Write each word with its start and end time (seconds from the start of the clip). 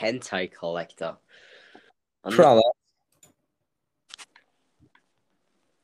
Hentai 0.00 0.48
Collector. 0.48 1.20
Und, 2.22 2.36
Brother. 2.36 2.72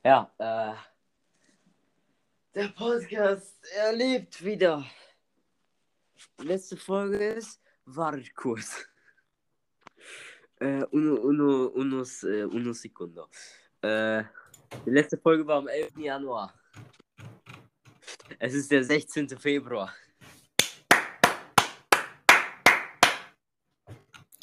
ja, 0.04 0.30
äh, 0.38 0.74
der 2.54 2.68
Podcast, 2.68 3.56
er 3.74 3.92
lebt 3.92 4.42
wieder. 4.42 4.84
Letzte 6.38 6.76
Folge 6.76 7.18
ist, 7.18 7.60
wartet 7.84 8.34
kurz. 8.34 8.87
Äh, 10.61 10.85
uno, 10.91 11.17
uno, 11.17 11.67
unos, 11.67 12.23
äh, 12.23 12.45
uno 12.45 12.73
Sekundo. 12.73 13.29
Äh, 13.83 14.25
die 14.87 14.91
letzte 14.91 15.19
Folge 15.19 15.46
war 15.46 15.59
am 15.59 15.69
11. 15.69 15.98
Januar. 15.98 16.55
Es 18.39 18.55
ist 18.55 18.71
der 18.71 18.83
16. 18.83 19.29
Februar. 19.39 19.95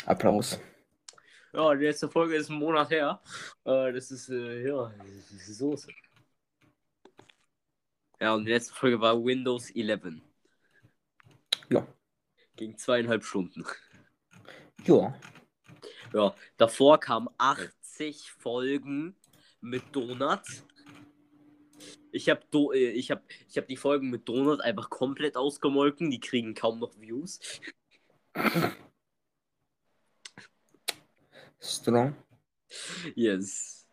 Applaus. 0.05 0.59
Ja, 1.53 1.73
die 1.75 1.85
letzte 1.85 2.09
Folge 2.09 2.35
ist 2.35 2.49
ein 2.49 2.57
Monat 2.57 2.89
her. 2.89 3.21
Äh, 3.63 3.93
das 3.93 4.09
ist, 4.11 4.29
äh, 4.29 4.67
ja, 4.67 4.91
das 4.97 5.31
ist 5.31 5.57
Soße. 5.57 5.91
Ja, 8.19 8.33
und 8.33 8.45
die 8.45 8.51
letzte 8.51 8.73
Folge 8.73 8.99
war 8.99 9.23
Windows 9.23 9.69
11. 9.69 10.21
Ja. 11.69 11.87
Ging 12.55 12.77
zweieinhalb 12.77 13.23
Stunden. 13.23 13.65
Ja. 14.85 15.13
Ja, 16.13 16.35
davor 16.57 16.99
kamen 16.99 17.29
80 17.37 18.31
Folgen 18.31 19.15
mit 19.61 19.83
Donut. 19.95 20.41
Ich 22.11 22.29
habe 22.29 22.41
Do 22.51 22.71
äh, 22.71 22.91
ich 22.91 23.11
hab, 23.11 23.23
ich 23.47 23.57
hab 23.57 23.67
die 23.67 23.77
Folgen 23.77 24.09
mit 24.09 24.27
Donut 24.27 24.61
einfach 24.61 24.89
komplett 24.89 25.35
ausgemolken. 25.35 26.11
Die 26.11 26.19
kriegen 26.19 26.53
kaum 26.53 26.79
noch 26.79 26.99
Views. 26.99 27.39
Strong. 31.63 32.13
Yes. 33.15 33.87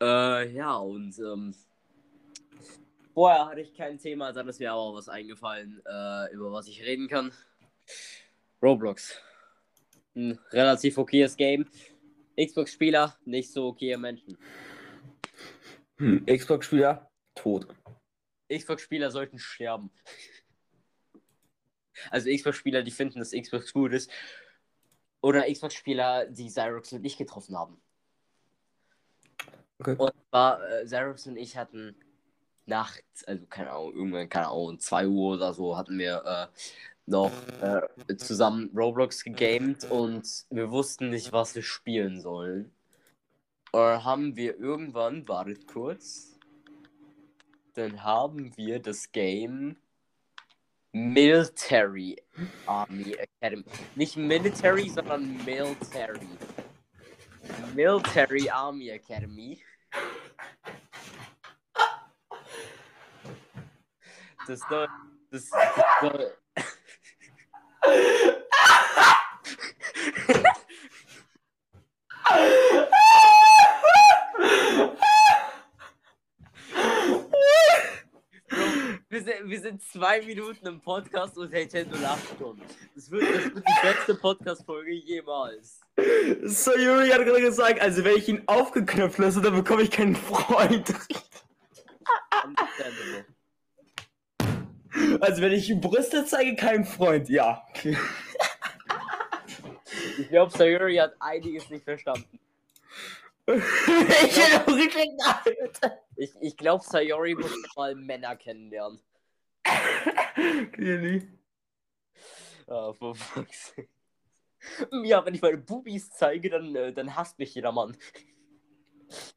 Äh, 0.00 0.52
ja, 0.52 0.76
und 0.76 1.18
ähm, 1.18 1.54
vorher 3.12 3.46
hatte 3.46 3.60
ich 3.62 3.74
kein 3.74 3.98
Thema, 3.98 4.32
dann 4.32 4.48
ist 4.48 4.60
mir 4.60 4.72
aber 4.72 4.94
was 4.94 5.08
eingefallen, 5.08 5.82
äh, 5.84 6.32
über 6.32 6.52
was 6.52 6.68
ich 6.68 6.82
reden 6.82 7.08
kann. 7.08 7.32
Roblox. 8.62 9.20
Ein 10.14 10.38
relativ 10.52 10.98
okayes 10.98 11.36
Game. 11.36 11.66
Xbox-Spieler, 12.38 13.16
nicht 13.24 13.52
so 13.52 13.68
okaye 13.68 13.96
Menschen. 13.96 14.38
Hm. 15.98 16.24
Xbox-Spieler, 16.26 17.10
tot. 17.34 17.66
Xbox-Spieler 18.52 19.10
sollten 19.10 19.38
sterben. 19.38 19.90
Also 22.10 22.28
Xbox-Spieler, 22.28 22.82
die 22.82 22.90
finden, 22.90 23.20
dass 23.20 23.30
Xbox 23.30 23.72
gut 23.72 23.92
ist. 23.92 24.10
Oder 25.24 25.50
Xbox-Spieler, 25.50 26.26
die 26.26 26.48
Xyrox 26.48 26.92
und 26.92 27.02
ich 27.02 27.16
getroffen 27.16 27.56
haben. 27.56 27.80
Okay. 29.78 29.96
Und 29.96 30.12
zwar, 30.28 30.62
äh, 30.68 30.84
Xyrox 30.84 31.26
und 31.26 31.38
ich 31.38 31.56
hatten 31.56 31.96
nachts, 32.66 33.24
also 33.24 33.46
keine 33.46 33.70
Ahnung, 33.70 33.94
irgendwann, 33.94 34.28
keine 34.28 34.48
Ahnung, 34.48 34.78
2 34.78 35.06
Uhr 35.08 35.36
oder 35.36 35.54
so, 35.54 35.78
hatten 35.78 35.98
wir 35.98 36.22
äh, 36.26 36.46
noch 37.06 37.32
äh, 37.62 38.16
zusammen 38.18 38.70
Roblox 38.76 39.24
gegamed 39.24 39.90
und 39.90 40.44
wir 40.50 40.70
wussten 40.70 41.08
nicht, 41.08 41.32
was 41.32 41.54
wir 41.54 41.62
spielen 41.62 42.20
sollen. 42.20 42.70
Und 43.72 43.80
dann 43.80 44.04
haben 44.04 44.36
wir 44.36 44.58
irgendwann, 44.58 45.26
wartet 45.26 45.66
kurz, 45.66 46.38
dann 47.72 48.04
haben 48.04 48.54
wir 48.58 48.78
das 48.78 49.10
Game 49.10 49.76
Military 50.94 52.16
Army 52.68 53.16
Academy. 53.18 53.64
Nicht 53.96 54.16
Military, 54.16 54.88
sondern 54.88 55.44
Military. 55.44 56.28
Military 57.74 58.48
Army 58.48 58.90
Academy. 58.90 59.60
Das 64.46 64.60
soll. 64.68 64.88
Das, 65.32 65.50
das. 65.50 66.32
Wir 79.14 79.22
sind, 79.22 79.48
wir 79.48 79.60
sind 79.60 79.80
zwei 79.80 80.20
Minuten 80.22 80.66
im 80.66 80.80
Podcast 80.80 81.38
und 81.38 81.52
Nintendo 81.52 81.96
lacht 81.98 82.36
schon. 82.36 82.60
Das 82.96 83.08
wird, 83.12 83.22
das 83.22 83.44
wird 83.44 83.64
die 83.68 83.86
beste 83.86 84.16
Podcast-Folge 84.16 84.90
jemals. 84.90 85.80
So, 86.42 86.72
Yuri 86.76 87.10
hat 87.10 87.24
gerade 87.24 87.40
gesagt, 87.40 87.80
also 87.80 88.02
wenn 88.02 88.16
ich 88.16 88.28
ihn 88.28 88.42
aufgeknöpft 88.46 89.18
lasse, 89.18 89.40
dann 89.40 89.54
bekomme 89.54 89.82
ich 89.82 89.92
keinen 89.92 90.16
Freund. 90.16 90.92
Also 95.20 95.42
wenn 95.42 95.52
ich 95.52 95.70
ihm 95.70 95.80
Brüste 95.80 96.24
zeige, 96.24 96.56
keinen 96.56 96.84
Freund, 96.84 97.28
ja. 97.28 97.64
Ich 100.18 100.28
glaube, 100.28 100.50
Sayuri 100.50 100.96
hat 100.96 101.14
einiges 101.20 101.70
nicht 101.70 101.84
verstanden. 101.84 102.40
Ich. 106.16 106.32
Ich, 106.40 106.56
glaube, 106.56 106.84
Sayori 106.84 107.34
muss 107.34 107.52
mal 107.76 107.94
Männer 107.94 108.36
kennenlernen. 108.36 109.00
Really? 110.78 111.28
Ah, 112.66 112.92
for 112.92 113.14
fuck's. 113.14 113.74
Ja, 115.04 115.24
wenn 115.24 115.34
ich 115.34 115.42
meine 115.42 115.58
Bubis 115.58 116.10
zeige, 116.10 116.48
dann, 116.48 116.74
äh, 116.74 116.92
dann 116.92 117.14
hasst 117.14 117.38
mich 117.38 117.54
jeder 117.54 117.72
Mann. 117.72 117.96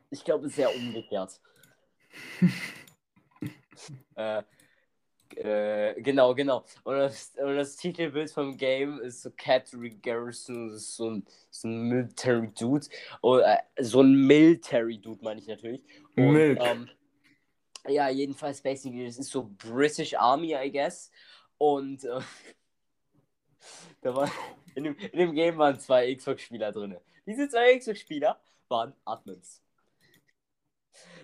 Ich 0.09 0.23
glaube, 0.23 0.45
es 0.45 0.51
ist 0.51 0.55
sehr 0.55 0.73
umgekehrt. 0.73 1.41
äh, 4.15 4.43
äh, 5.35 5.99
genau, 6.01 6.33
genau. 6.33 6.63
Und 6.83 6.95
das, 6.95 7.33
und 7.37 7.55
das 7.55 7.75
Titelbild 7.75 8.31
vom 8.31 8.57
Game 8.57 8.99
ist 8.99 9.21
so 9.21 9.31
Catherine 9.31 9.97
Garrison, 9.97 10.69
das 10.69 10.81
ist 10.81 10.95
so 10.95 11.09
ein, 11.09 11.25
so 11.51 11.67
ein 11.67 11.81
Military 11.81 12.49
Dude. 12.57 12.87
Oder, 13.21 13.59
äh, 13.75 13.83
so 13.83 14.01
ein 14.01 14.13
Military 14.13 14.97
Dude, 14.97 15.23
meine 15.23 15.39
ich 15.39 15.47
natürlich. 15.47 15.83
Und, 16.15 16.33
Milk. 16.33 16.59
ähm, 16.61 16.89
ja, 17.87 18.09
jedenfalls 18.09 18.61
basically, 18.61 19.05
das 19.05 19.17
ist 19.17 19.31
so 19.31 19.49
British 19.57 20.13
Army, 20.13 20.55
I 20.55 20.71
guess. 20.71 21.11
Und 21.57 22.03
äh, 22.03 22.19
da 24.01 24.15
war, 24.15 24.31
in, 24.75 24.83
dem, 24.83 24.97
in 24.97 25.19
dem 25.19 25.33
Game 25.33 25.57
waren 25.57 25.79
zwei 25.79 26.13
Xbox-Spieler 26.13 26.71
drin. 26.71 26.97
Diese 27.25 27.49
zwei 27.49 27.77
Xbox-Spieler 27.77 28.39
waren 28.69 28.93
Admins. 29.05 29.61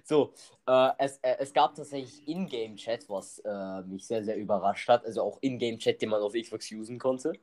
So, 0.04 0.34
äh, 0.68 0.90
es, 0.98 1.18
äh, 1.20 1.38
es 1.40 1.54
gab 1.54 1.76
tatsächlich 1.76 2.28
Ingame-Chat, 2.28 3.08
was 3.10 3.40
äh, 3.40 3.82
mich 3.84 4.06
sehr, 4.06 4.24
sehr 4.24 4.38
überrascht 4.38 4.88
hat. 4.90 5.06
Also 5.06 5.22
auch 5.24 5.40
Ingame-Chat, 5.42 6.02
den 6.02 6.10
man 6.10 6.22
auf 6.22 6.34
Xbox 6.34 6.72
usen 6.72 7.00
konnte. 7.00 7.34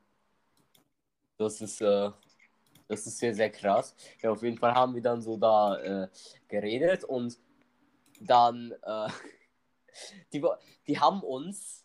Das 1.39 1.61
ist, 1.61 1.81
äh, 1.81 2.11
das 2.89 3.07
ist 3.07 3.19
sehr, 3.19 3.35
sehr 3.35 3.51
krass. 3.51 3.95
Ja, 4.21 4.31
auf 4.31 4.43
jeden 4.43 4.59
Fall 4.59 4.75
haben 4.75 4.95
wir 4.95 5.03
dann 5.03 5.23
so 5.23 5.37
da 5.37 5.77
äh, 5.79 6.09
geredet 6.49 7.05
und 7.05 7.39
dann, 8.21 8.73
äh, 8.83 9.09
die, 10.33 10.45
die 10.87 10.99
haben 10.99 11.23
uns 11.23 11.85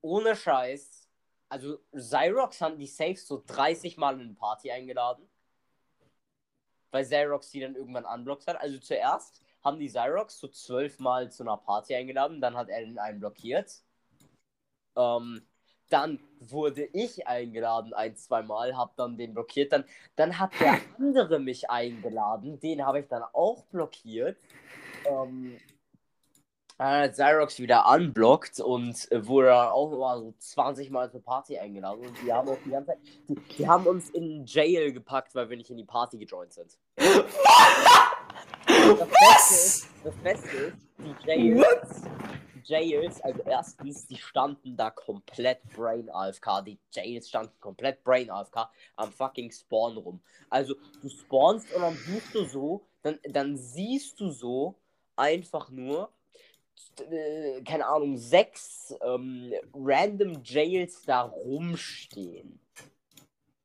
ohne 0.00 0.34
Scheiß, 0.34 1.02
also 1.48 1.78
Xyrox 1.94 2.60
haben 2.62 2.78
die 2.78 2.86
Safe 2.86 3.16
so 3.16 3.42
30 3.46 3.98
Mal 3.98 4.14
in 4.14 4.20
eine 4.22 4.34
Party 4.34 4.70
eingeladen. 4.70 5.28
Weil 6.90 7.04
Xyrox 7.04 7.50
die 7.50 7.60
dann 7.60 7.76
irgendwann 7.76 8.06
unblockt 8.06 8.46
hat. 8.46 8.56
Also 8.56 8.78
zuerst 8.78 9.41
haben 9.64 9.78
die 9.78 9.88
Xyrox 9.88 10.38
so 10.38 10.48
12 10.48 10.98
Mal 10.98 11.30
zu 11.30 11.42
einer 11.42 11.56
Party 11.56 11.94
eingeladen, 11.94 12.40
dann 12.40 12.56
hat 12.56 12.68
er 12.68 12.80
den 12.80 12.98
einen 12.98 13.20
blockiert. 13.20 13.82
Ähm, 14.96 15.42
dann 15.88 16.20
wurde 16.40 16.84
ich 16.92 17.26
eingeladen 17.26 17.92
ein, 17.92 18.16
zwei 18.16 18.42
Mal, 18.42 18.76
hab 18.76 18.96
dann 18.96 19.18
den 19.18 19.34
blockiert. 19.34 19.72
Dann, 19.72 19.84
dann 20.16 20.38
hat 20.38 20.52
der 20.58 20.78
andere 20.98 21.38
mich 21.38 21.70
eingeladen, 21.70 22.58
den 22.60 22.84
habe 22.84 23.00
ich 23.00 23.08
dann 23.08 23.22
auch 23.32 23.64
blockiert. 23.66 24.38
Ähm, 25.06 25.58
dann 26.78 27.02
hat 27.02 27.12
Xyrox 27.12 27.58
wieder 27.60 27.88
unblockt 27.88 28.58
und 28.58 29.08
wurde 29.12 29.48
dann 29.48 29.68
auch 29.68 29.90
mal 29.90 30.18
so 30.18 30.34
20 30.36 30.90
Mal 30.90 31.10
zur 31.12 31.22
Party 31.22 31.58
eingeladen. 31.58 32.06
Und 32.06 32.16
die 32.24 32.32
haben 32.32 32.48
auch 32.48 32.58
die 32.64 32.70
ganze 32.70 32.92
Zeit, 32.92 32.98
die, 33.28 33.34
die 33.34 33.68
haben 33.68 33.86
uns 33.86 34.10
in 34.10 34.44
Jail 34.46 34.92
gepackt, 34.92 35.34
weil 35.34 35.48
wir 35.50 35.56
nicht 35.56 35.70
in 35.70 35.76
die 35.76 35.84
Party 35.84 36.18
gejoint 36.18 36.52
sind. 36.54 36.76
Das 38.98 39.08
Beste 39.08 39.54
ist, 39.54 39.88
das 40.04 40.14
Beste 40.16 40.56
ist 40.56 40.76
die 40.98 41.26
Jails, 41.26 42.02
Jails, 42.64 43.20
also 43.22 43.40
erstens, 43.46 44.06
die 44.06 44.18
standen 44.18 44.76
da 44.76 44.90
komplett 44.90 45.62
Brain 45.74 46.10
AFK. 46.10 46.62
Die 46.66 46.78
Jails 46.90 47.28
standen 47.28 47.58
komplett 47.58 48.04
Brain 48.04 48.30
AFK 48.30 48.68
am 48.96 49.10
fucking 49.10 49.50
Spawn 49.50 49.96
rum. 49.96 50.20
Also 50.50 50.74
du 51.00 51.08
spawnst 51.08 51.72
und 51.72 51.80
dann 51.80 51.96
siehst 51.96 52.34
du 52.34 52.44
so, 52.44 52.82
dann, 53.02 53.18
dann 53.24 53.56
siehst 53.56 54.20
du 54.20 54.30
so 54.30 54.74
einfach 55.16 55.70
nur, 55.70 56.10
äh, 57.10 57.62
keine 57.62 57.86
Ahnung, 57.86 58.18
sechs 58.18 58.94
ähm, 59.02 59.54
random 59.72 60.42
Jails 60.44 61.02
da 61.06 61.22
rumstehen. 61.22 62.60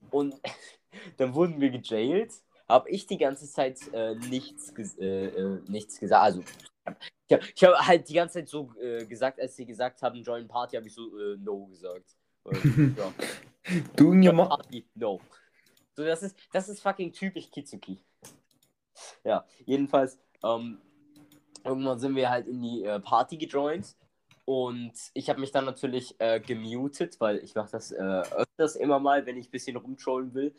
Und 0.09 0.35
dann 1.17 1.35
wurden 1.35 1.59
wir 1.59 1.69
gejailt. 1.69 2.33
Habe 2.67 2.89
ich 2.89 3.07
die 3.07 3.17
ganze 3.17 3.49
Zeit 3.49 3.79
äh, 3.93 4.15
nichts, 4.15 4.73
äh, 4.97 5.27
äh, 5.27 5.59
nichts 5.67 5.99
gesagt. 5.99 6.23
Also, 6.23 6.43
ich 7.27 7.63
habe 7.63 7.75
hab 7.77 7.87
halt 7.87 8.09
die 8.09 8.13
ganze 8.13 8.35
Zeit 8.35 8.49
so 8.49 8.73
äh, 8.81 9.05
gesagt, 9.05 9.39
als 9.39 9.55
sie 9.55 9.65
gesagt 9.65 10.01
haben, 10.01 10.21
Join 10.23 10.47
Party, 10.47 10.75
habe 10.75 10.87
ich 10.87 10.93
so 10.93 11.17
äh, 11.17 11.37
No 11.37 11.65
gesagt. 11.67 12.15
Ja. 12.97 13.13
Doing 13.97 14.25
your 14.25 14.47
Party, 14.47 14.85
No. 14.95 15.19
So, 15.93 16.05
das 16.05 16.23
ist, 16.23 16.37
das 16.53 16.69
ist 16.69 16.81
fucking 16.81 17.11
typisch 17.11 17.51
Kitsuki. 17.51 17.99
Ja, 19.23 19.45
jedenfalls, 19.65 20.19
ähm, 20.43 20.79
irgendwann 21.65 21.99
sind 21.99 22.15
wir 22.15 22.29
halt 22.29 22.47
in 22.47 22.61
die 22.61 22.83
äh, 22.83 22.99
Party 22.99 23.37
gejoint. 23.37 23.95
Und 24.45 24.93
ich 25.13 25.29
habe 25.29 25.41
mich 25.41 25.51
dann 25.51 25.65
natürlich 25.65 26.15
äh, 26.19 26.39
gemutet, 26.39 27.19
weil 27.19 27.39
ich 27.39 27.53
mache 27.55 27.71
das 27.71 27.91
äh, 27.91 27.97
öfters 28.01 28.77
immer 28.77 28.99
mal, 28.99 29.25
wenn 29.25 29.35
ich 29.35 29.49
ein 29.49 29.51
bisschen 29.51 29.75
rumtrollen 29.75 30.33
will. 30.33 30.55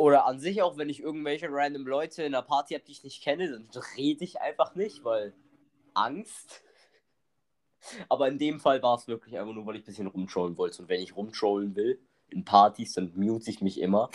Oder 0.00 0.24
an 0.24 0.40
sich 0.40 0.62
auch, 0.62 0.78
wenn 0.78 0.88
ich 0.88 1.00
irgendwelche 1.00 1.48
random 1.50 1.86
Leute 1.86 2.22
in 2.22 2.34
einer 2.34 2.40
Party 2.40 2.72
habe, 2.72 2.82
die 2.86 2.92
ich 2.92 3.04
nicht 3.04 3.22
kenne, 3.22 3.50
dann 3.50 3.82
rede 3.98 4.24
ich 4.24 4.40
einfach 4.40 4.74
nicht, 4.74 5.04
weil 5.04 5.34
Angst. 5.92 6.62
Aber 8.08 8.26
in 8.28 8.38
dem 8.38 8.60
Fall 8.60 8.82
war 8.82 8.96
es 8.96 9.08
wirklich 9.08 9.38
einfach 9.38 9.52
nur, 9.52 9.66
weil 9.66 9.76
ich 9.76 9.82
ein 9.82 9.84
bisschen 9.84 10.06
rumtrollen 10.06 10.56
wollte. 10.56 10.80
Und 10.80 10.88
wenn 10.88 11.02
ich 11.02 11.14
rumtrollen 11.14 11.76
will 11.76 12.00
in 12.30 12.46
Partys, 12.46 12.94
dann 12.94 13.12
mute 13.14 13.50
ich 13.50 13.60
mich 13.60 13.78
immer. 13.78 14.08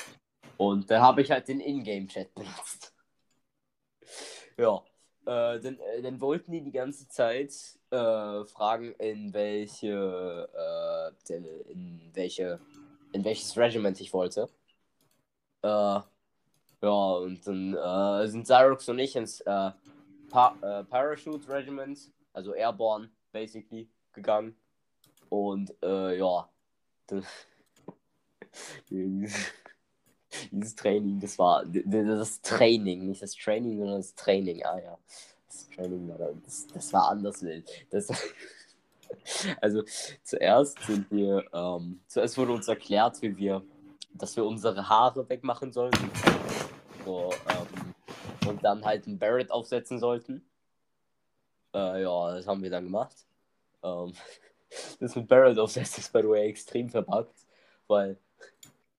Und 0.57 0.89
dann 0.89 1.03
habe 1.03 1.21
ich 1.21 1.29
halt 1.29 1.47
den 1.49 1.59
Ingame-Chat 1.59 2.33
benutzt. 2.33 2.91
Ja. 4.57 4.81
Äh, 5.25 5.59
dann, 5.59 5.79
äh, 5.79 6.01
dann 6.01 6.21
wollten 6.21 6.51
die 6.51 6.63
die 6.63 6.71
ganze 6.71 7.09
Zeit 7.09 7.51
äh, 7.91 8.45
fragen, 8.45 8.93
in 8.93 9.33
welche, 9.33 10.49
äh, 11.27 11.33
in 11.71 12.09
welche, 12.13 12.59
in 13.11 13.23
welches 13.25 13.57
Regiment 13.57 13.99
ich 13.99 14.13
wollte. 14.13 14.49
Äh, 15.65 16.01
ja, 16.81 17.13
und 17.15 17.47
dann 17.47 17.73
äh, 17.73 18.27
sind 18.27 18.45
Zyrox 18.45 18.87
und 18.87 18.99
ich 18.99 19.15
ins 19.15 19.41
äh, 19.41 19.71
pa 20.29 20.55
äh, 20.61 20.83
Parachute 20.83 21.49
Regiment, 21.49 21.99
also 22.33 22.53
Airborne, 22.53 23.09
basically, 23.31 23.89
gegangen. 24.13 24.55
Und 25.29 25.73
äh, 25.81 26.19
ja, 26.19 26.47
dieses, 28.91 30.75
Training, 30.75 31.19
das 31.19 31.39
war 31.39 31.65
das 31.65 32.41
Training, 32.41 33.07
nicht 33.07 33.23
das 33.23 33.33
Training, 33.33 33.79
sondern 33.79 33.97
das 33.97 34.13
Training, 34.13 34.63
ah 34.63 34.79
ja. 34.79 34.99
Das 35.47 35.67
Training 35.69 36.07
war 36.09 36.17
da, 36.19 36.29
das, 36.43 36.67
das 36.67 36.93
war 36.93 37.09
anders 37.09 37.41
wild. 37.41 37.67
Das, 37.89 38.07
also 39.61 39.81
zuerst 40.23 40.79
sind 40.83 41.09
wir, 41.09 41.43
ähm, 41.53 42.01
zuerst 42.07 42.37
wurde 42.37 42.51
uns 42.53 42.67
erklärt, 42.67 43.19
wie 43.23 43.35
wir, 43.35 43.63
dass 44.17 44.35
wir 44.35 44.45
unsere 44.45 44.87
Haare 44.89 45.27
wegmachen 45.29 45.71
sollten. 45.71 46.09
So, 47.05 47.31
ähm, 47.49 48.49
und 48.49 48.63
dann 48.63 48.83
halt 48.83 49.07
einen 49.07 49.19
Barrett 49.19 49.51
aufsetzen 49.51 49.99
sollten. 49.99 50.43
Äh, 51.73 52.03
ja, 52.03 52.35
das 52.35 52.47
haben 52.47 52.63
wir 52.63 52.69
dann 52.69 52.85
gemacht. 52.85 53.15
Ähm, 53.83 54.13
das 54.99 55.15
mit 55.15 55.27
Barrett 55.27 55.59
aufsetzen 55.59 56.01
ist 56.01 56.13
by 56.13 56.21
the 56.21 56.29
way 56.29 56.49
extrem 56.49 56.89
verpackt, 56.89 57.35
weil 57.87 58.17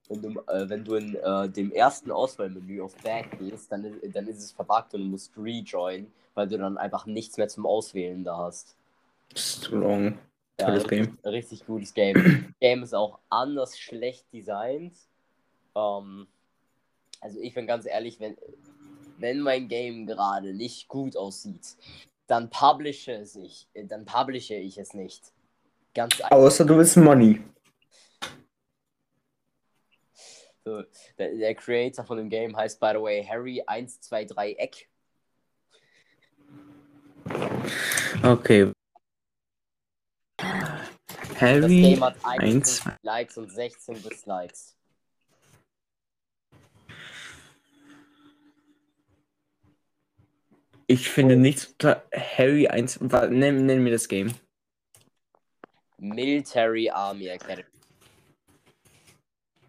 wenn 0.09 0.23
du, 0.23 0.41
äh, 0.47 0.69
wenn 0.69 0.85
du 0.85 0.95
in 0.95 1.17
äh, 1.17 1.49
dem 1.49 1.73
ersten 1.73 2.11
Auswahlmenü 2.11 2.81
auf 2.81 2.95
Back 2.99 3.39
gehst, 3.39 3.73
dann, 3.73 4.01
dann 4.13 4.29
ist 4.29 4.39
es 4.39 4.53
verpackt 4.53 4.95
und 4.95 5.01
du 5.01 5.07
musst 5.07 5.33
rejoin, 5.37 6.13
weil 6.35 6.47
du 6.47 6.59
dann 6.59 6.79
einfach 6.79 7.07
nichts 7.07 7.37
mehr 7.37 7.49
zum 7.49 7.67
Auswählen 7.67 8.23
da 8.23 8.37
hast. 8.37 8.77
Long. 9.71 10.19
Ja, 10.59 10.67
Tolles 10.67 10.85
richtig, 10.85 11.23
Game. 11.23 11.33
richtig 11.33 11.67
gutes 11.67 11.93
Game. 11.93 12.55
Game 12.61 12.83
ist 12.83 12.95
auch 12.95 13.19
anders 13.29 13.79
schlecht 13.79 14.33
designt. 14.33 14.97
Ähm, 15.75 16.27
also 17.21 17.41
ich 17.41 17.55
bin 17.55 17.67
ganz 17.67 17.87
ehrlich, 17.87 18.21
wenn, 18.21 18.37
wenn 19.19 19.41
mein 19.41 19.69
Game 19.69 20.07
gerade 20.07 20.55
nicht 20.55 20.89
gut 20.89 21.17
aussieht, 21.17 21.77
dann 22.27 22.49
publishe 22.51 23.13
es 23.13 23.37
ich, 23.37 23.69
äh, 23.75 23.85
dann 23.85 24.05
publishe 24.05 24.55
ich 24.55 24.79
es 24.79 24.95
nicht. 24.95 25.33
Ganz 25.95 26.21
einfach. 26.21 26.37
Außer 26.37 26.65
du 26.65 26.77
willst 26.77 26.97
Money. 26.97 27.41
So, 30.65 30.83
der, 31.19 31.37
der 31.37 31.55
Creator 31.55 32.05
von 32.05 32.17
dem 32.17 32.29
Game 32.29 32.57
heißt 32.57 32.81
by 32.81 32.93
the 32.95 33.01
way 33.01 33.25
Harry 33.25 33.63
123 33.67 34.59
Eck. 34.59 34.89
Okay. 38.23 38.73
Das 41.29 41.41
Harry. 41.41 41.83
Game 41.83 42.05
hat 42.05 42.17
1, 42.25 42.87
21 42.87 42.93
Likes 43.03 43.37
und 43.39 43.51
16 43.51 44.03
Dislikes. 44.03 44.77
Ich 50.87 51.09
finde 51.09 51.37
nichts 51.37 51.67
unter 51.67 52.07
Harry 52.15 52.69
1. 52.69 52.99
wa- 53.11 53.27
Nenn, 53.27 53.67
nenn 53.67 53.83
mir 53.83 53.91
das 53.91 54.09
Game. 54.09 54.33
Military 55.99 56.91
Army 56.91 57.29
Academy. 57.29 57.69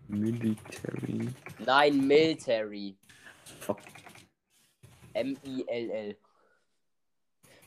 Military. 0.10 1.30
Nein, 1.60 2.06
Military. 2.08 2.96
Fuck. 3.60 3.80
M-I-L-L. 5.14 6.18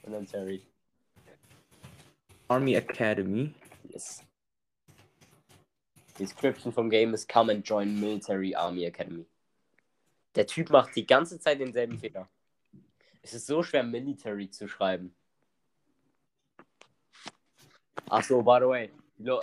Und 0.03 0.13
dann 0.13 0.27
Terry. 0.27 0.63
Army 2.51 2.75
Academy. 2.75 3.55
Yes. 3.89 4.25
Description 6.19 6.73
vom 6.73 6.91
Game 6.91 7.15
ist 7.15 7.29
Come 7.29 7.53
and 7.53 7.65
join 7.65 8.01
Military 8.01 8.57
Army 8.57 8.85
Academy. 8.87 9.25
Der 10.35 10.47
Typ 10.49 10.69
macht 10.71 10.97
die 10.97 11.07
ganze 11.07 11.39
Zeit 11.39 11.61
denselben 11.61 11.97
Fehler. 11.97 12.29
Es 13.23 13.35
ist 13.35 13.47
so 13.47 13.63
schwer, 13.63 13.85
Military 13.85 14.51
zu 14.51 14.67
schreiben. 14.67 15.15
Ach 18.09 18.25
so, 18.25 18.43
by 18.43 18.59
the 18.61 18.67
way. 18.67 18.91
Lo 19.19 19.43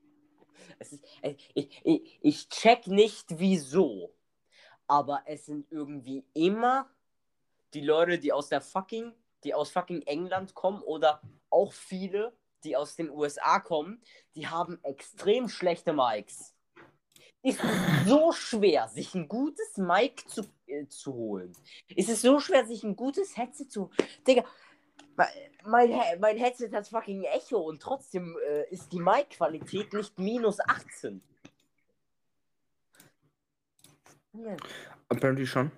ist, 0.78 0.98
äh, 1.20 1.34
ich, 1.52 1.80
ich, 1.84 2.18
ich 2.22 2.48
check 2.48 2.86
nicht 2.86 3.38
wieso, 3.38 4.14
aber 4.86 5.22
es 5.26 5.44
sind 5.44 5.70
irgendwie 5.70 6.24
immer 6.32 6.88
die 7.74 7.82
Leute, 7.82 8.18
die 8.18 8.32
aus 8.32 8.48
der 8.48 8.62
fucking, 8.62 9.12
die 9.44 9.54
aus 9.54 9.70
fucking 9.70 10.02
England 10.02 10.54
kommen 10.54 10.82
oder 10.82 11.20
auch 11.50 11.72
viele, 11.72 12.36
die 12.64 12.76
aus 12.76 12.96
den 12.96 13.10
USA 13.10 13.58
kommen, 13.60 14.02
die 14.34 14.46
haben 14.46 14.78
extrem 14.84 15.48
schlechte 15.48 15.92
Mics. 15.92 16.54
Ist 17.42 17.60
es 17.64 18.06
so 18.06 18.32
schwer, 18.32 18.88
sich 18.88 19.14
ein 19.14 19.26
gutes 19.26 19.78
Mic 19.78 20.28
zu, 20.28 20.42
äh, 20.66 20.86
zu 20.88 21.14
holen? 21.14 21.52
Ist 21.88 22.10
es 22.10 22.20
so 22.20 22.38
schwer, 22.38 22.66
sich 22.66 22.82
ein 22.84 22.96
gutes 22.96 23.34
Headset 23.38 23.66
zu. 23.66 23.90
Digga, 24.28 24.44
me- 25.16 25.26
mein, 25.64 25.90
mein 26.20 26.36
Headset 26.36 26.70
hat 26.72 26.86
fucking 26.86 27.22
Echo 27.24 27.60
und 27.60 27.80
trotzdem 27.80 28.36
äh, 28.46 28.68
ist 28.68 28.92
die 28.92 29.00
Mic-Qualität 29.00 29.90
nicht 29.94 30.18
minus 30.18 30.60
18. 30.60 31.22
Junge, 34.34 34.56
Apparently 35.08 35.46
schon. 35.46 35.72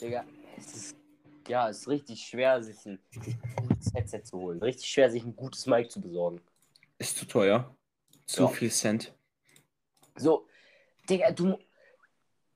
Digga, 0.00 0.24
es 0.56 0.74
ist. 0.76 1.01
Ja, 1.48 1.68
es 1.68 1.78
ist 1.80 1.88
richtig 1.88 2.24
schwer, 2.24 2.62
sich 2.62 2.84
ein 2.86 2.98
gutes 3.56 3.92
Headset 3.94 4.22
zu 4.24 4.38
holen. 4.38 4.60
Richtig 4.62 4.88
schwer, 4.88 5.10
sich 5.10 5.24
ein 5.24 5.34
gutes 5.36 5.66
Mic 5.66 5.88
zu 5.90 6.00
besorgen. 6.00 6.40
Ist 6.98 7.16
zu 7.16 7.26
teuer. 7.26 7.74
Zu 8.26 8.42
Ja. 8.42 8.48
viel 8.48 8.70
Cent. 8.70 9.12
So, 10.16 10.46
Digga, 11.08 11.32
du, 11.32 11.58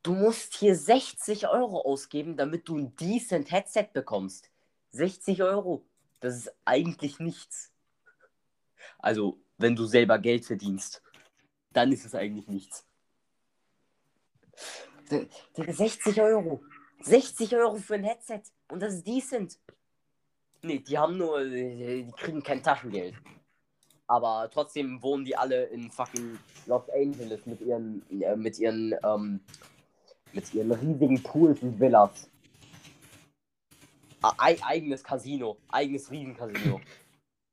du 0.02 0.14
musst 0.14 0.54
hier 0.56 0.76
60 0.76 1.48
Euro 1.48 1.80
ausgeben, 1.82 2.36
damit 2.36 2.68
du 2.68 2.76
ein 2.78 2.94
decent 2.96 3.50
Headset 3.50 3.88
bekommst. 3.92 4.50
60 4.92 5.42
Euro. 5.42 5.84
Das 6.20 6.36
ist 6.36 6.54
eigentlich 6.64 7.18
nichts. 7.18 7.72
Also, 8.98 9.38
wenn 9.58 9.74
du 9.74 9.84
selber 9.86 10.18
Geld 10.18 10.44
verdienst, 10.44 11.02
dann 11.72 11.92
ist 11.92 12.04
es 12.06 12.14
eigentlich 12.14 12.46
nichts. 12.46 12.86
D- 15.10 15.28
Digga, 15.56 15.72
60 15.72 16.20
Euro. 16.20 16.62
60 17.02 17.54
Euro 17.56 17.76
für 17.76 17.94
ein 17.94 18.04
Headset. 18.04 18.42
Und 18.68 18.80
das 18.80 18.94
ist 18.94 19.06
decent. 19.06 19.58
Nee, 20.62 20.78
die 20.80 20.98
haben 20.98 21.16
nur, 21.18 21.44
die 21.44 22.10
kriegen 22.16 22.42
kein 22.42 22.62
Taschengeld. 22.62 23.14
Aber 24.08 24.48
trotzdem 24.52 25.02
wohnen 25.02 25.24
die 25.24 25.36
alle 25.36 25.64
in 25.64 25.90
fucking 25.90 26.38
Los 26.66 26.88
Angeles 26.90 27.44
mit 27.46 27.60
ihren, 27.60 28.02
äh, 28.20 28.36
mit 28.36 28.58
ihren, 28.58 28.94
ähm, 29.04 29.40
mit 30.32 30.52
ihren 30.54 30.72
riesigen 30.72 31.22
Pools 31.22 31.60
und 31.62 31.78
Villas. 31.78 32.28
Ei 34.38 34.56
eigenes 34.62 35.04
Casino, 35.04 35.56
eigenes 35.68 36.10
Riesencasino. 36.10 36.80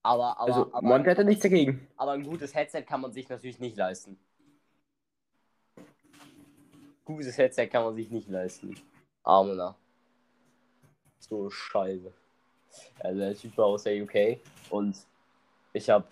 Aber, 0.02 0.38
aber, 0.40 0.42
Also, 0.42 0.74
aber, 0.74 0.88
Monte 0.88 1.12
hatte 1.12 1.24
nichts 1.24 1.44
dagegen. 1.44 1.88
aber 1.98 2.12
ein 2.14 2.24
gutes 2.24 2.54
Headset 2.56 2.84
kann 2.84 3.02
man 3.02 3.14
sich 3.14 3.30
natürlich 3.30 3.60
nicht 3.60 3.78
leisten. 3.78 4.18
Gutes 7.06 7.38
Headset 7.38 7.68
kann 7.68 7.84
man 7.84 7.96
sich 7.96 8.10
nicht 8.10 8.28
leisten. 8.30 8.76
Armener. 9.24 9.76
So 11.30 11.50
scheiße. 11.50 12.12
Also 13.00 13.20
der 13.20 13.36
Typ 13.36 13.58
war 13.58 13.68
aus 13.68 13.84
der 13.84 14.04
UK 14.04 14.40
und 14.70 14.98
ich 15.72 15.90
hab 15.90 16.12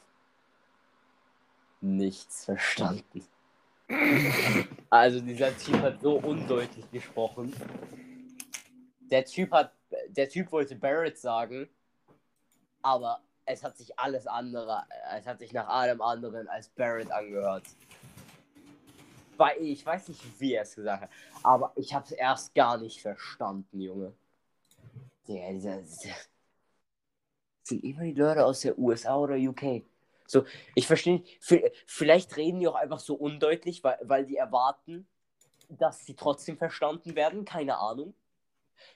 nichts 1.82 2.46
verstanden. 2.46 3.26
Also 4.90 5.20
dieser 5.20 5.56
Typ 5.58 5.82
hat 5.82 6.02
so 6.02 6.18
undeutlich 6.18 6.90
gesprochen. 6.92 7.54
Der 9.02 9.26
Typ 9.26 9.52
hat, 9.52 9.74
der 10.08 10.30
Typ 10.30 10.52
wollte 10.52 10.76
Barrett 10.76 11.18
sagen, 11.18 11.68
aber 12.82 13.20
es 13.46 13.64
hat 13.64 13.78
sich 13.78 14.00
alles 14.00 14.28
andere, 14.28 14.86
es 15.18 15.28
hat 15.28 15.40
sich 15.40 15.52
nach 15.52 15.68
allem 15.68 16.02
anderen 16.02 16.48
als 16.48 16.70
Barrett 16.70 17.12
angehört. 17.12 17.66
Ich 19.60 19.86
weiß 19.86 20.08
nicht, 20.08 20.40
wie 20.40 20.54
er 20.54 20.62
es 20.62 20.76
gesagt 20.76 21.02
hat, 21.02 21.10
aber 21.44 21.74
ich 21.76 21.94
habe 21.94 22.06
es 22.06 22.12
erst 22.12 22.56
gar 22.56 22.78
nicht 22.78 23.02
verstanden, 23.02 23.82
Junge. 23.82 24.14
Der, 25.34 25.54
dieser, 25.54 25.82
dieser, 25.82 26.16
sind 27.64 27.84
immer 27.84 28.04
die 28.04 28.14
Leute 28.14 28.46
aus 28.46 28.62
der 28.62 28.78
USA 28.78 29.18
oder 29.18 29.36
UK. 29.36 29.84
So, 30.28 30.46
ich 30.76 30.88
verstehe, 30.88 31.24
vielleicht 31.86 32.38
reden 32.38 32.60
die 32.60 32.68
auch 32.68 32.76
einfach 32.76 33.00
so 33.00 33.16
undeutlich, 33.16 33.84
weil, 33.84 33.98
weil 34.04 34.26
die 34.26 34.38
erwarten, 34.38 35.08
dass 35.70 36.06
sie 36.06 36.16
trotzdem 36.16 36.58
verstanden 36.58 37.16
werden, 37.16 37.46
keine 37.46 37.78
Ahnung. 37.78 38.14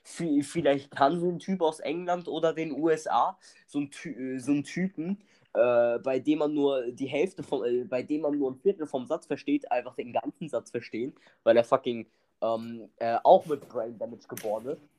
Vielleicht 0.02 0.90
kann 0.90 1.20
so 1.20 1.28
ein 1.28 1.38
Typ 1.38 1.62
aus 1.62 1.80
England 1.80 2.26
oder 2.28 2.52
den 2.52 2.72
USA, 2.72 3.38
so 3.66 3.80
ein, 3.80 3.90
Ty 3.90 4.38
so 4.40 4.52
ein 4.52 4.64
Typen, 4.64 5.22
äh, 5.54 5.98
bei 6.00 6.18
dem 6.18 6.40
man 6.40 6.54
nur 6.54 6.90
die 6.90 7.06
Hälfte 7.06 7.42
vom, 7.42 7.64
äh, 7.64 7.84
bei 7.84 8.02
dem 8.02 8.22
man 8.22 8.36
nur 8.36 8.50
ein 8.50 8.56
Viertel 8.56 8.86
vom 8.86 9.06
Satz 9.06 9.26
versteht, 9.26 9.70
einfach 9.70 9.94
den 9.94 10.12
ganzen 10.12 10.48
Satz 10.48 10.70
verstehen, 10.70 11.14
weil 11.44 11.56
er 11.56 11.64
fucking 11.64 12.06
ähm, 12.42 12.88
äh, 12.96 13.16
auch 13.22 13.46
mit 13.46 13.68
Brain 13.68 13.96
Damage 13.98 14.26
geboren 14.28 14.66
ist. 14.66 14.95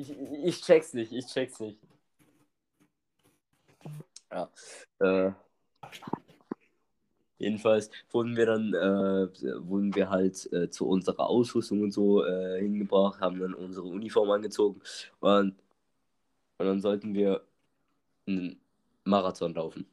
Ich, 0.00 0.18
ich 0.18 0.60
check's 0.62 0.94
nicht, 0.94 1.12
ich 1.12 1.26
check's 1.26 1.60
nicht. 1.60 1.78
Ja. 4.30 4.50
Äh, 4.98 5.32
jedenfalls 7.36 7.90
wurden 8.10 8.34
wir 8.34 8.46
dann, 8.46 8.72
äh, 8.72 9.28
wurden 9.68 9.94
wir 9.94 10.08
halt 10.08 10.50
äh, 10.54 10.70
zu 10.70 10.88
unserer 10.88 11.28
Ausrüstung 11.28 11.82
und 11.82 11.90
so 11.90 12.24
äh, 12.24 12.60
hingebracht, 12.60 13.20
haben 13.20 13.40
dann 13.40 13.52
unsere 13.52 13.86
Uniform 13.86 14.30
angezogen 14.30 14.80
und, 15.20 15.54
und 16.56 16.66
dann 16.66 16.80
sollten 16.80 17.12
wir 17.12 17.44
einen 18.26 18.58
Marathon 19.04 19.52
laufen. 19.52 19.86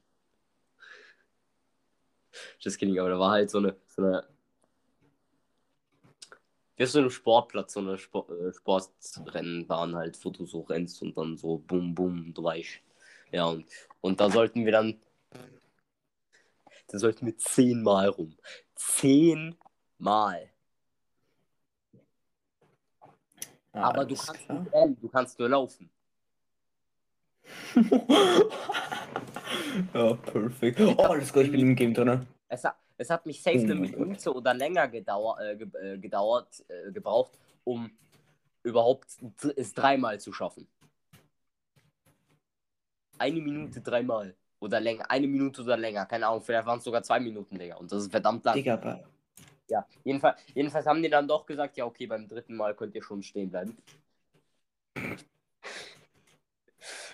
Just 2.59 2.79
kidding, 2.79 2.97
aber 2.97 3.09
da 3.09 3.19
war 3.19 3.31
halt 3.31 3.49
so 3.49 3.57
eine, 3.57 3.75
so 3.87 4.03
eine 4.03 4.25
wie 6.77 6.83
auf 6.83 6.91
so 6.91 6.99
einem 6.99 7.09
Sportplatz, 7.09 7.73
so 7.73 7.79
eine 7.79 7.97
Sport, 7.97 8.29
äh, 8.29 8.53
Sportrennbahn 8.53 9.95
halt, 9.95 10.23
wo 10.23 10.29
du 10.29 10.45
so 10.45 10.61
rennst 10.61 11.01
und 11.01 11.17
dann 11.17 11.35
so 11.35 11.57
bum 11.57 11.93
bum, 11.93 12.33
du 12.33 12.43
weißt. 12.43 12.79
Ja, 13.31 13.45
und, 13.47 13.65
und 14.01 14.19
da 14.21 14.29
sollten 14.29 14.63
wir 14.63 14.71
dann, 14.71 14.99
da 16.87 16.99
sollten 16.99 17.25
wir 17.25 17.37
zehnmal 17.37 18.09
rum. 18.09 18.37
Zehnmal. 18.75 19.57
Ah, 23.73 23.89
Aber 23.89 24.05
du 24.05 24.15
kannst 24.15 24.45
klar. 24.45 24.59
nicht 24.61 24.73
rennen, 24.73 24.97
du 25.01 25.09
kannst 25.09 25.37
nur 25.39 25.49
laufen. 25.49 25.89
ja, 29.93 30.13
perfekt. 30.13 30.79
Oh, 30.81 30.95
das 31.15 31.25
ist 31.25 31.35
ich 31.35 31.51
bin 31.51 31.59
im 31.59 31.75
Game 31.75 31.93
drin. 31.93 32.25
Es 32.49 32.63
hat, 32.63 32.75
es 32.97 33.09
hat 33.09 33.25
mich 33.25 33.41
safe 33.41 33.59
oh 33.59 33.63
eine 33.63 33.75
Minute 33.75 34.33
oder 34.33 34.53
länger 34.53 34.87
gedauer, 34.87 35.39
äh, 35.39 35.55
ge 35.55 35.67
äh, 35.81 35.97
gedauert, 35.97 36.65
äh, 36.67 36.91
gebraucht, 36.91 37.37
um 37.63 37.91
überhaupt 38.63 39.07
es 39.55 39.73
dreimal 39.73 40.19
zu 40.19 40.33
schaffen. 40.33 40.67
Eine 43.17 43.41
Minute 43.41 43.81
dreimal. 43.81 44.35
Oder 44.59 44.79
länger. 44.79 45.09
Eine 45.09 45.27
Minute 45.27 45.61
oder 45.61 45.77
länger. 45.77 46.05
Keine 46.05 46.27
Ahnung, 46.27 46.41
vielleicht 46.41 46.65
waren 46.65 46.79
es 46.79 46.83
sogar 46.83 47.03
zwei 47.03 47.19
Minuten, 47.19 47.57
Digga. 47.57 47.75
Und 47.75 47.91
das 47.91 48.03
ist 48.03 48.11
verdammt 48.11 48.43
lang. 48.43 48.55
Digga, 48.55 48.73
aber. 48.73 49.03
Ja, 49.69 49.85
jedenfalls, 50.03 50.39
jedenfalls 50.53 50.85
haben 50.85 51.03
die 51.03 51.09
dann 51.09 51.27
doch 51.27 51.45
gesagt, 51.45 51.77
ja, 51.77 51.85
okay, 51.85 52.07
beim 52.07 52.27
dritten 52.27 52.55
Mal 52.55 52.75
könnt 52.75 52.95
ihr 52.95 53.03
schon 53.03 53.21
stehen 53.23 53.49
bleiben. 53.49 53.77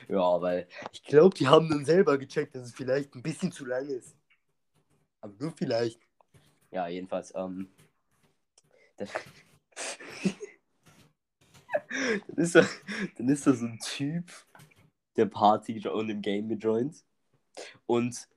Ja, 0.10 0.42
weil 0.42 0.68
ich 0.92 1.02
glaube, 1.02 1.34
die 1.34 1.48
haben 1.48 1.70
dann 1.70 1.86
selber 1.86 2.18
gecheckt, 2.18 2.56
dass 2.56 2.64
es 2.64 2.74
vielleicht 2.74 3.16
ein 3.16 3.24
bisschen 3.24 3.54
zu 3.54 3.66
lang 3.66 3.88
ist. 3.88 4.18
Aber 5.24 5.34
nur 5.40 5.54
vielleicht. 5.54 6.02
Ja, 6.70 6.88
jedenfalls, 6.88 7.34
ähm. 7.34 7.70
Das, 8.98 9.10
dann, 12.28 12.38
ist 12.38 12.56
da, 12.56 12.68
dann 13.18 13.30
ist 13.30 13.48
da 13.48 13.54
so 13.54 13.66
ein 13.66 13.80
Typ, 13.80 14.30
der 15.16 15.28
Party 15.28 15.88
und 15.88 16.10
im 16.10 16.22
Game 16.22 16.50
gejoint. 16.50 17.06
Und 17.86 18.28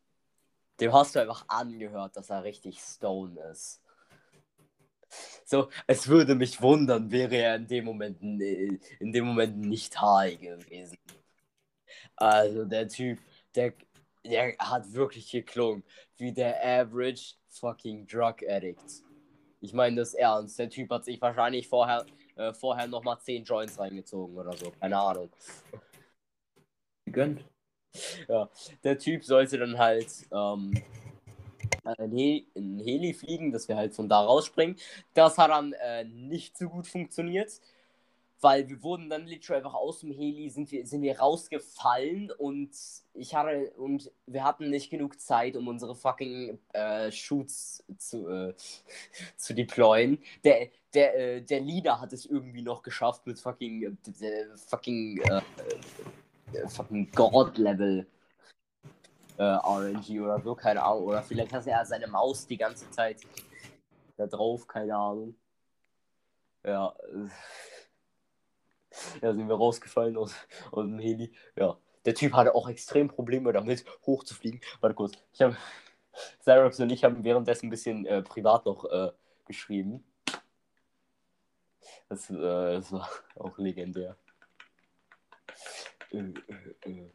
dem 0.79 0.93
hast 0.93 1.17
du 1.17 1.21
einfach 1.21 1.45
angehört, 1.49 2.17
dass 2.17 2.31
er 2.31 2.45
richtig 2.45 2.79
stone 2.79 3.41
ist. 3.51 3.83
So, 5.45 5.69
es 5.89 6.07
würde 6.07 6.37
mich 6.37 6.63
wundern, 6.63 7.11
wäre 7.11 7.35
er 7.35 7.57
in 7.57 7.67
dem 7.67 7.85
Moment, 7.85 8.23
in 8.23 9.13
dem 9.13 9.25
Moment 9.25 9.57
nicht 9.59 10.01
high 10.01 10.39
gewesen. 10.39 10.99
Also 12.15 12.65
der 12.65 12.87
Typ, 12.87 13.19
der, 13.57 13.75
der 14.29 14.57
hat 14.59 14.93
wirklich 14.93 15.31
geklungen 15.31 15.85
wie 16.17 16.33
der 16.33 16.65
average 16.65 17.35
fucking 17.49 18.07
drug 18.07 18.37
addict. 18.49 19.03
Ich 19.61 19.73
meine 19.73 19.97
das 19.97 20.15
ernst. 20.15 20.59
Der 20.59 20.71
Typ 20.71 20.91
hat 20.91 21.05
sich 21.05 21.21
wahrscheinlich 21.21 21.69
vorher, 21.69 22.05
äh, 22.37 22.53
vorher 22.53 22.87
nochmal 22.87 23.19
10 23.19 23.45
Joints 23.45 23.79
reingezogen 23.79 24.37
oder 24.37 24.53
so. 24.57 24.71
Keine 24.71 24.99
Ahnung. 24.99 25.31
Gönnt. 27.11 27.45
Ja, 28.29 28.51
der 28.85 28.99
Typ 28.99 29.25
sollte 29.25 29.59
dann 29.59 29.79
halt 29.79 30.09
ähm, 30.31 30.75
in, 31.99 32.11
Heli, 32.11 32.49
in 32.55 32.79
Heli 32.79 33.15
fliegen, 33.15 33.53
dass 33.53 33.69
wir 33.69 33.77
halt 33.77 33.95
von 33.95 34.09
da 34.09 34.21
rausspringen. 34.21 34.77
Das 35.15 35.39
hat 35.39 35.51
dann 35.51 35.73
äh, 35.73 36.05
nicht 36.05 36.59
so 36.59 36.69
gut 36.69 36.87
funktioniert 36.87 37.61
weil 38.41 38.69
wir 38.69 38.83
wurden 38.83 39.09
dann 39.09 39.27
literally 39.27 39.65
einfach 39.65 39.75
aus 39.75 40.01
dem 40.01 40.11
Heli, 40.13 40.51
sind 40.51 40.71
wir, 40.71 40.87
sind 40.87 41.03
wir 41.03 41.19
rausgefallen 41.19 42.31
und 42.33 42.71
ich 43.15 43.35
hatte, 43.35 43.71
und 43.77 44.11
wir 44.27 44.45
hatten 44.45 44.69
nicht 44.71 44.91
genug 44.91 45.19
Zeit, 45.21 45.57
um 45.57 45.69
unsere 45.69 45.95
fucking 45.95 46.59
äh, 46.73 47.11
Shoots 47.11 47.85
zu, 47.97 48.29
äh, 48.29 48.55
zu 49.37 49.55
deployen. 49.55 50.19
Der, 50.45 50.69
der, 50.93 51.19
äh, 51.19 51.43
der 51.43 51.61
Leader 51.61 52.01
hat 52.01 52.13
es 52.13 52.27
irgendwie 52.27 52.63
noch 52.63 52.83
geschafft 52.83 53.27
mit 53.27 53.39
fucking, 53.39 53.97
äh, 54.21 54.47
fucking, 54.67 55.19
äh, 55.19 55.41
äh, 56.53 56.69
fucking 56.69 57.11
God-Level. 57.13 58.07
RNG 59.39 60.19
oder 60.23 60.41
so, 60.41 60.55
keine 60.55 60.83
Ahnung. 60.83 61.05
Oder 61.05 61.23
vielleicht 61.23 61.53
hat 61.53 61.67
er 61.67 61.85
seine 61.85 62.07
Maus 62.07 62.47
die 62.47 62.57
ganze 62.57 62.91
Zeit 62.91 63.19
da 64.17 64.27
drauf, 64.27 64.67
keine 64.67 64.97
Ahnung. 64.97 65.35
Ja. 66.65 66.95
Ja, 69.23 69.33
sind 69.33 69.49
wir 69.49 69.57
rausgefallen 69.57 70.17
aus, 70.17 70.35
aus 70.73 70.85
dem 70.85 70.99
Heli. 70.99 71.33
Ja, 71.57 71.79
der 72.05 72.15
Typ 72.15 72.33
hatte 72.35 72.55
auch 72.55 72.69
extrem 72.69 73.09
Probleme 73.09 73.53
damit, 73.53 73.85
hochzufliegen. 74.07 74.61
Warte 74.81 74.95
kurz. 74.95 75.13
Ich 75.33 75.43
habe, 75.43 75.57
Cyrox 76.43 76.81
und 76.81 76.91
ich 76.91 77.05
haben 77.05 77.25
währenddessen 77.25 77.67
ein 77.67 77.71
bisschen 77.71 78.07
äh, 78.07 78.23
privat 78.23 78.65
noch 78.67 78.85
äh, 78.85 79.13
geschrieben. 79.47 80.05
Das, 82.09 82.31
äh, 82.31 82.37
das, 82.37 82.93
war 82.93 83.09
auch 83.37 83.59
legendär. 83.59 84.17
Äh, 86.13 86.19
äh, 86.19 86.91
äh. 86.91 87.13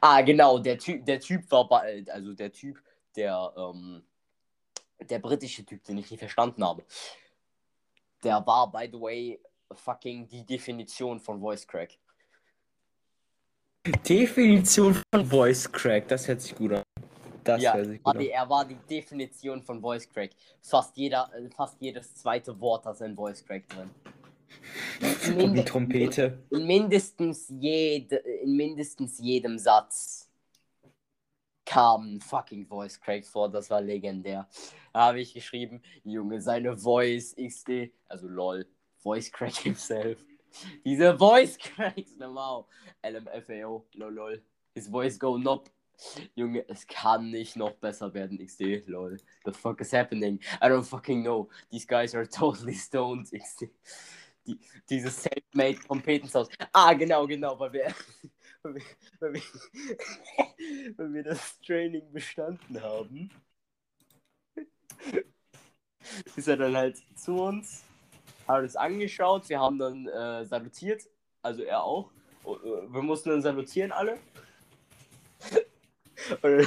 ah, 0.00 0.22
genau, 0.22 0.58
der 0.58 0.78
Typ, 0.78 1.04
der 1.04 1.20
Typ 1.20 1.50
war 1.50 1.68
bei, 1.68 2.04
also 2.10 2.34
der 2.34 2.52
Typ, 2.52 2.82
der, 3.16 3.52
ähm, 3.56 4.02
der 5.00 5.18
britische 5.18 5.64
Typ, 5.64 5.84
den 5.84 5.98
ich 5.98 6.10
nicht 6.10 6.20
verstanden 6.20 6.64
habe. 6.64 6.84
Der 8.22 8.46
war, 8.46 8.70
by 8.70 8.88
the 8.90 9.00
way, 9.00 9.40
fucking 9.74 10.28
die 10.28 10.44
Definition 10.44 11.20
von 11.20 11.40
Voice 11.40 11.66
Crack. 11.66 11.98
Definition 14.08 14.94
von 15.12 15.24
Voice 15.24 15.70
Crack, 15.70 16.08
das 16.08 16.28
hört 16.28 16.40
sich 16.40 16.54
gut 16.54 16.72
an. 16.72 16.82
Das 17.44 17.62
ja, 17.62 17.74
hört 17.74 17.86
sich 17.86 18.02
gut 18.02 18.16
an. 18.16 18.20
er 18.20 18.48
war 18.48 18.64
die 18.64 18.76
Definition 18.88 19.62
von 19.62 19.80
Voice 19.80 20.08
Crack. 20.08 20.30
Fast, 20.60 20.96
jeder, 20.96 21.30
äh, 21.34 21.48
fast 21.50 21.80
jedes 21.80 22.14
zweite 22.14 22.58
Wort 22.60 22.84
hat 22.84 23.00
ein 23.00 23.14
Voice 23.14 23.44
Crack 23.44 23.68
drin. 23.68 23.90
In 25.38 25.54
die 25.54 25.64
Trompete. 25.64 26.38
In 26.50 26.66
mindestens, 26.66 27.48
jede, 27.48 28.16
in 28.16 28.56
mindestens 28.56 29.18
jedem 29.18 29.58
Satz 29.58 30.28
kam 31.64 32.16
ein 32.16 32.20
fucking 32.20 32.66
Voice 32.66 33.00
Crack 33.00 33.24
vor, 33.24 33.48
das 33.48 33.70
war 33.70 33.80
legendär. 33.80 34.48
Da 34.92 35.06
habe 35.06 35.20
ich 35.20 35.32
geschrieben, 35.32 35.80
Junge, 36.02 36.40
seine 36.40 36.76
Voice 36.76 37.34
XD, 37.36 37.92
also 38.08 38.26
lol, 38.26 38.66
Voice 39.02 39.30
Crack 39.30 39.56
himself. 39.56 40.18
Diese 40.84 41.16
Voice 41.16 41.56
Cracks, 41.58 42.12
wow. 42.18 42.66
LMFAO, 43.02 43.84
lol, 43.94 44.12
lol. 44.12 44.42
His 44.74 44.88
voice 44.88 45.18
go 45.18 45.36
nope. 45.36 45.70
Junge, 46.34 46.64
es 46.68 46.86
kann 46.86 47.30
nicht 47.30 47.56
noch 47.56 47.74
besser 47.74 48.12
werden, 48.14 48.38
XD, 48.38 48.86
lol. 48.86 49.18
The 49.44 49.52
fuck 49.52 49.80
is 49.80 49.92
happening? 49.92 50.40
I 50.60 50.68
don't 50.68 50.84
fucking 50.84 51.22
know. 51.22 51.48
These 51.70 51.86
guys 51.86 52.14
are 52.14 52.26
totally 52.30 52.74
stoned, 52.74 53.28
XD. 53.32 53.68
Die, 54.46 54.58
dieses 54.88 55.22
Self-Made 55.22 55.80
Competence 55.86 56.34
aus. 56.34 56.48
Ah, 56.72 56.94
genau, 56.94 57.26
genau, 57.26 57.58
weil 57.58 57.72
wir, 57.72 57.94
weil 58.62 58.74
wir, 58.76 58.82
weil 59.20 59.34
wir, 59.34 59.42
weil 60.96 61.12
wir 61.12 61.22
das 61.22 61.60
Training 61.60 62.10
bestanden 62.12 62.80
haben, 62.82 63.30
ist 66.36 66.48
er 66.48 66.56
dann 66.56 66.76
halt 66.76 66.96
zu 67.18 67.34
uns, 67.34 67.84
hat 68.52 68.62
uns 68.62 68.76
angeschaut, 68.76 69.48
wir 69.48 69.60
haben 69.60 69.78
dann 69.78 70.06
äh, 70.08 70.44
salutiert, 70.44 71.08
also 71.42 71.62
er 71.62 71.82
auch. 71.82 72.10
Und, 72.44 72.62
äh, 72.64 72.92
Wir 72.92 73.02
mussten 73.02 73.30
dann 73.30 73.42
salutieren 73.42 73.92
alle. 73.92 74.18
Und 76.42 76.42
dann, 76.42 76.66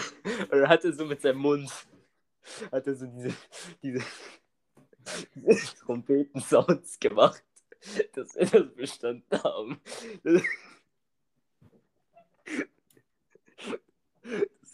und 0.51 0.67
hat 0.67 0.83
er 0.83 0.93
so 0.93 1.05
mit 1.05 1.21
seinem 1.21 1.37
Mund, 1.37 1.71
hat 2.71 2.87
er 2.87 2.95
so 2.95 3.05
diese, 3.05 3.35
diese, 3.83 4.03
diese 5.35 5.75
Trompeten-Sounds 5.75 6.99
gemacht, 6.99 7.43
dass 8.13 8.33
wir 8.35 8.45
das 8.47 8.73
bestanden 8.73 9.43
haben. 9.43 9.79
Das 10.23 10.41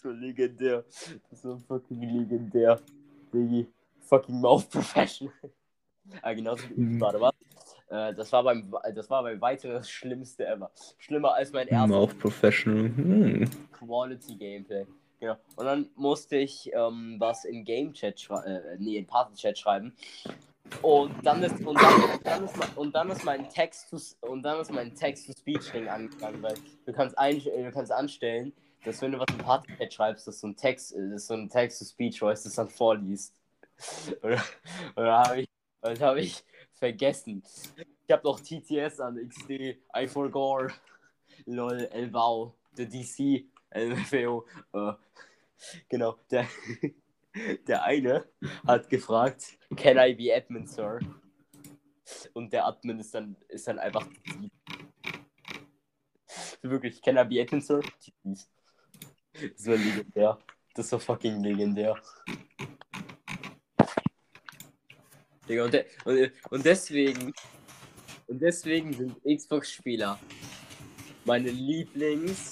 war 0.06 0.14
legendär. 0.14 0.86
Das 1.30 1.44
war 1.44 1.60
fucking 1.60 2.02
legendär. 2.02 2.82
Fucking 4.00 4.40
Mouth 4.40 4.70
Professional. 4.70 5.34
Ah, 6.22 6.34
genauso 6.34 6.70
wie 6.70 6.82
Mhm. 6.82 7.04
Äh, 7.90 8.14
das 8.14 8.32
war 8.32 8.44
beim 8.44 8.72
das 8.94 9.10
war 9.10 9.24
bei 9.24 9.40
weitem 9.42 9.72
das 9.72 9.90
Schlimmste 9.90 10.46
ever. 10.46 10.70
Schlimmer 10.98 11.34
als 11.34 11.52
mein 11.52 11.68
erstes 11.68 11.90
Mouth 11.90 12.20
Professional. 12.20 12.84
Hm. 12.96 13.50
Quality 13.72 14.36
Gameplay. 14.36 14.86
Genau. 15.20 15.36
Und 15.56 15.66
dann 15.66 15.90
musste 15.96 16.38
ich 16.38 16.72
ähm, 16.74 17.16
was 17.18 17.46
in 17.46 17.66
Game 17.66 17.94
Chat 17.94 18.20
schreiben, 18.20 18.46
äh, 18.46 18.78
nee, 18.78 18.98
in 18.98 19.06
Party 19.06 19.36
Chat 19.36 19.58
schreiben. 19.58 19.94
Und 20.82 21.14
dann 21.24 21.42
ist 21.42 21.60
und 21.66 21.82
dann, 21.82 22.20
dann 22.24 22.46
ist 22.46 22.58
mein, 22.58 22.70
und 22.76 22.96
dann 22.96 23.10
ist 23.10 23.26
mein 23.26 23.50
Text 23.50 23.90
to 23.90 23.98
und 24.28 24.44
dann 24.44 24.62
ist 24.62 24.72
mein 24.72 24.94
Text 24.94 25.26
to 25.26 25.34
Speech 25.34 25.72
Ding 25.72 25.88
angegangen, 25.88 26.42
weil 26.44 26.54
du 26.86 26.94
kannst 26.94 27.18
ein, 27.18 27.38
äh, 27.38 27.64
du 27.64 27.72
kannst 27.72 27.92
anstellen, 27.92 28.54
dass 28.86 29.02
wenn 29.02 29.12
du 29.12 29.20
was 29.20 29.28
in 29.32 29.40
Party 29.40 29.76
Chat 29.78 29.94
schreibst, 29.94 30.28
dass 30.28 30.40
so 30.40 30.48
ein 30.48 30.56
Text, 30.56 30.96
äh, 30.96 31.10
dass 31.10 31.28
so 31.28 31.34
ein 31.34 31.50
Text 31.50 31.80
to 31.80 31.86
Speech 31.86 32.20
Voice 32.20 32.44
das 32.44 32.54
dann 32.54 32.70
vorliest. 32.70 33.34
Und 34.22 34.40
da 34.96 35.28
habe 35.28 35.42
ich, 35.42 35.50
das 35.82 36.02
habe 36.02 36.22
ich 36.22 36.44
vergessen. 36.74 37.44
Ich 38.08 38.12
habe 38.12 38.24
noch 38.24 38.40
TTS 38.40 39.00
an 39.00 39.18
XD, 39.28 39.78
I 39.96 40.08
forgot, 40.08 40.72
lol, 41.46 41.90
LVAU, 41.94 42.54
der 42.78 42.86
DC, 42.86 43.46
LFAO. 43.72 44.46
Äh, 44.74 44.94
genau, 45.88 46.18
der, 46.32 46.48
der 47.68 47.84
eine 47.84 48.26
hat 48.66 48.90
gefragt, 48.90 49.58
can 49.76 49.98
I 49.98 50.14
be 50.14 50.36
admin, 50.36 50.66
sir? 50.66 51.00
Und 52.34 52.52
der 52.54 52.66
Admin 52.66 53.00
ist 53.00 53.14
dann, 53.14 53.36
ist 53.50 53.68
dann 53.68 53.78
einfach 53.78 54.08
Wirklich, 56.62 57.02
can 57.02 57.18
I 57.18 57.24
be 57.24 57.42
admin, 57.42 57.62
sir? 57.62 57.82
Das 58.24 59.68
war 59.68 59.78
legendär. 59.78 60.40
Das 60.74 60.92
war 60.92 61.00
fucking 61.00 61.42
legendär. 61.42 61.96
Digga, 65.50 65.66
und, 65.66 65.74
de 65.74 65.86
und, 66.06 66.32
und 66.52 66.66
deswegen 66.66 67.34
und 68.28 68.40
deswegen 68.40 68.94
sind 68.94 69.16
Xbox-Spieler 69.24 70.20
meine 71.26 71.50
Lieblingsart 71.50 72.50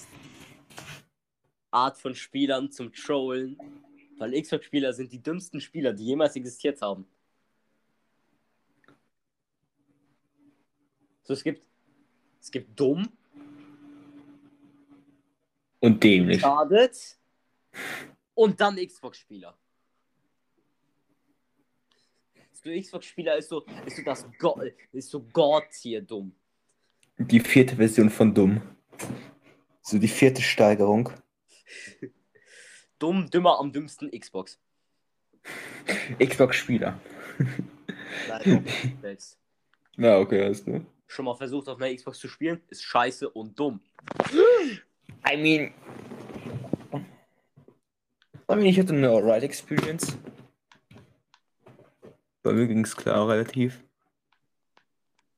von 1.94 2.16
Spielern 2.16 2.72
zum 2.72 2.92
Trollen, 2.92 3.58
weil 4.18 4.42
Xbox-Spieler 4.42 4.94
sind 4.94 5.12
die 5.12 5.22
dümmsten 5.22 5.62
Spieler, 5.62 5.94
die 5.94 6.06
jemals 6.06 6.36
existiert 6.36 6.82
haben. 6.82 7.08
So, 11.24 11.34
es 11.34 11.44
gibt 11.44 11.63
es 12.42 12.51
gibt 12.51 12.80
dumm, 12.80 13.08
Und 15.80 16.04
dämlich. 16.04 16.42
schadet 16.42 17.20
und 18.34 18.60
dann 18.60 18.77
Xbox-Spieler. 18.77 19.58
So 22.54 22.57
Xbox-Spieler 22.71 23.38
ist 23.38 23.49
so, 23.49 23.65
ist 23.86 23.97
so 23.97 24.03
das 24.03 24.25
Go 24.39 24.62
ist 24.91 25.10
so 25.10 25.21
God-Tier 25.21 26.01
dumm. 26.01 26.34
Die 27.17 27.39
vierte 27.39 27.75
Version 27.75 28.10
von 28.10 28.34
Dumm. 28.34 28.62
So 29.82 29.97
die 29.97 30.08
vierte 30.08 30.41
Steigerung. 30.41 31.10
Dumm, 32.99 33.30
dümmer 33.30 33.60
am 33.60 33.71
dümmsten 33.71 34.10
Xbox. 34.12 34.60
Xbox-Spieler. 36.19 36.99
Nein, 38.27 38.65
selbst. 39.01 39.39
Na, 39.95 40.17
okay, 40.17 40.43
alles 40.43 40.63
klar. 40.63 40.82
Schon 41.08 41.25
mal 41.25 41.36
versucht 41.36 41.69
auf 41.69 41.80
einer 41.80 41.95
Xbox 41.95 42.19
zu 42.19 42.27
spielen, 42.27 42.62
ist 42.69 42.84
scheiße 42.84 43.30
und 43.30 43.58
dumm. 43.58 43.80
I 45.30 45.38
mean. 45.38 45.73
I 48.49 48.56
mean, 48.56 48.65
ich 48.65 48.80
hatte 48.80 48.93
eine 48.93 49.10
alright 49.10 49.43
Experience. 49.43 50.17
Bei 52.47 52.53
mir 52.53 52.65
ging 52.65 52.86
es 52.86 52.95
klar 52.95 53.27
relativ. 53.27 53.83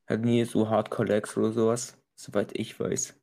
Hat 0.05 0.21
nie 0.21 0.45
so 0.45 0.69
Hardcore-Lags 0.69 1.35
oder 1.37 1.51
sowas, 1.51 1.97
soweit 2.13 2.55
ich 2.55 2.79
weiß. 2.79 3.19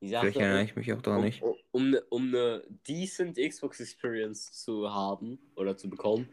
Die 0.00 0.10
Vielleicht 0.10 0.36
erinnere 0.36 0.62
ich 0.62 0.76
mich 0.76 0.92
auch 0.92 1.02
daran 1.02 1.18
um, 1.18 1.24
nicht. 1.24 1.42
um, 1.42 1.56
um, 1.72 1.86
eine, 1.86 2.04
um 2.04 2.28
eine 2.28 2.62
decent 2.86 3.36
Xbox 3.36 3.80
Experience 3.80 4.52
zu 4.52 4.94
haben 4.94 5.40
oder 5.56 5.76
zu 5.76 5.90
bekommen, 5.90 6.28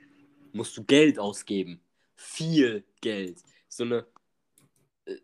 musst 0.52 0.78
du 0.78 0.84
Geld 0.84 1.18
ausgeben. 1.18 1.82
Viel 2.16 2.84
Geld. 3.02 3.40
So 3.70 3.86
eine, 3.86 4.06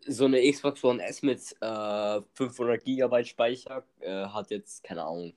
so 0.08 0.24
eine 0.24 0.50
Xbox 0.50 0.82
One 0.82 1.00
S 1.04 1.22
mit 1.22 1.54
äh, 1.60 2.20
500 2.34 2.82
GB 2.82 3.24
Speicher 3.26 3.84
äh, 4.00 4.24
hat 4.24 4.50
jetzt, 4.50 4.82
keine 4.82 5.04
Ahnung, 5.04 5.34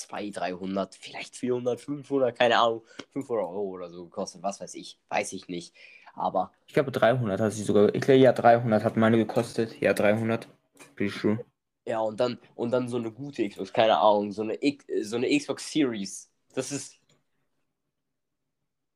200, 0.00 0.36
300, 0.36 0.94
vielleicht 0.94 1.36
400, 1.36 1.80
500, 1.80 2.36
keine 2.38 2.58
Ahnung, 2.58 2.84
500 3.12 3.44
Euro 3.44 3.62
oder 3.62 3.90
so 3.90 4.04
gekostet. 4.04 4.42
Was 4.42 4.60
weiß 4.60 4.74
ich, 4.74 4.98
weiß 5.08 5.32
ich 5.32 5.48
nicht. 5.48 5.74
Aber 6.14 6.52
Ich 6.66 6.74
glaube 6.74 6.90
300 6.90 7.40
hat 7.40 7.52
sie 7.52 7.62
sogar. 7.62 7.94
Ich 7.94 8.00
glaube, 8.02 8.18
ja, 8.20 8.32
300 8.32 8.84
hat 8.84 8.96
meine 8.96 9.16
gekostet. 9.16 9.80
Ja, 9.80 9.94
300. 9.94 10.48
Pretty 10.96 11.10
sure. 11.10 11.44
Ja, 11.86 12.00
und 12.00 12.20
dann, 12.20 12.38
und 12.54 12.70
dann 12.70 12.88
so 12.88 12.98
eine 12.98 13.10
gute 13.10 13.48
Xbox, 13.48 13.72
keine 13.72 13.98
Ahnung, 13.98 14.32
so 14.32 14.42
eine, 14.42 14.62
X, 14.62 14.84
so 15.02 15.16
eine 15.16 15.28
Xbox 15.36 15.70
Series. 15.70 16.30
Das 16.54 16.72
ist. 16.72 16.98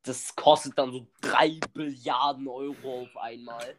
Das 0.02 0.36
kostet 0.36 0.76
dann 0.78 0.92
so 0.92 1.06
3 1.22 1.60
Billiarden 1.72 2.46
Euro 2.46 3.02
auf 3.02 3.16
einmal. 3.16 3.74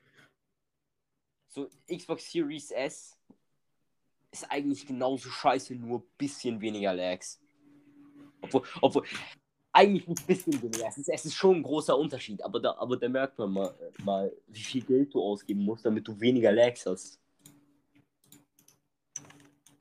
So, 1.50 1.70
Xbox 1.88 2.32
Series 2.32 2.72
S 2.72 3.16
ist 4.36 4.52
eigentlich 4.52 4.86
genauso 4.86 5.30
scheiße, 5.30 5.76
nur 5.76 6.00
ein 6.00 6.08
bisschen 6.18 6.62
weniger 6.62 6.94
Lags. 6.94 7.42
Obwohl, 8.42 8.64
obwohl, 8.82 9.04
eigentlich 9.72 10.08
ein 10.08 10.16
bisschen 10.28 10.62
weniger. 10.62 10.88
Es 10.88 10.98
ist, 10.98 11.10
es 11.10 11.26
ist 11.26 11.36
schon 11.36 11.58
ein 11.58 11.64
großer 11.64 11.98
Unterschied, 11.98 12.42
aber 12.44 12.60
da, 12.60 12.76
aber 12.78 12.98
da 12.98 13.10
merkt 13.10 13.38
man 13.38 13.52
mal, 13.52 13.74
mal, 14.04 14.32
wie 14.48 14.64
viel 14.64 14.84
Geld 14.84 15.14
du 15.14 15.22
ausgeben 15.22 15.64
musst, 15.64 15.86
damit 15.86 16.08
du 16.08 16.20
weniger 16.20 16.52
Lags 16.52 16.86
hast 16.86 17.20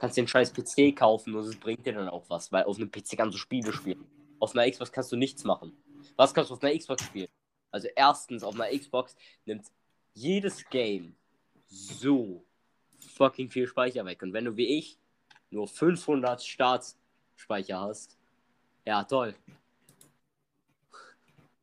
kannst 0.04 0.18
einen 0.18 0.28
scheiß 0.28 0.52
PC 0.52 0.94
kaufen 0.94 1.34
und 1.34 1.44
es 1.44 1.58
bringt 1.58 1.86
dir 1.86 1.94
dann 1.94 2.10
auch 2.10 2.28
was, 2.28 2.52
weil 2.52 2.64
auf 2.64 2.76
einem 2.76 2.90
PC 2.90 3.16
kannst 3.16 3.34
du 3.34 3.38
Spiele 3.38 3.72
spielen. 3.72 4.04
Auf 4.38 4.54
einer 4.54 4.70
Xbox 4.70 4.92
kannst 4.92 5.10
du 5.12 5.16
nichts 5.16 5.44
machen. 5.44 5.72
Was 6.16 6.34
kannst 6.34 6.50
du 6.50 6.54
auf 6.54 6.62
einer 6.62 6.76
Xbox 6.76 7.04
spielen? 7.04 7.28
Also 7.70 7.88
erstens, 7.96 8.44
auf 8.44 8.54
einer 8.54 8.76
Xbox 8.78 9.16
nimmt 9.46 9.66
jedes 10.12 10.68
Game 10.68 11.16
so 11.66 12.44
fucking 13.14 13.48
viel 13.48 13.66
Speicher 13.66 14.04
weg. 14.04 14.22
Und 14.22 14.32
wenn 14.32 14.44
du 14.44 14.56
wie 14.56 14.78
ich 14.78 14.98
nur 15.50 15.68
500 15.68 16.42
Startspeicher 16.42 17.80
hast, 17.80 18.18
ja 18.84 19.04
toll. 19.04 19.34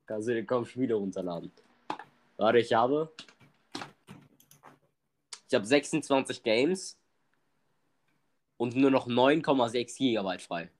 Kannst 0.05 0.27
du 0.27 0.33
dir 0.33 0.45
kaum 0.45 0.65
Spiele 0.65 0.95
runterladen. 0.95 1.51
Warte, 2.37 2.59
ich 2.59 2.73
habe 2.73 3.13
ich 5.47 5.55
habe 5.55 5.65
26 5.65 6.43
Games 6.43 6.97
und 8.57 8.75
nur 8.75 8.89
noch 8.89 9.07
9,6 9.07 9.97
GB 9.97 10.39
frei. 10.39 10.71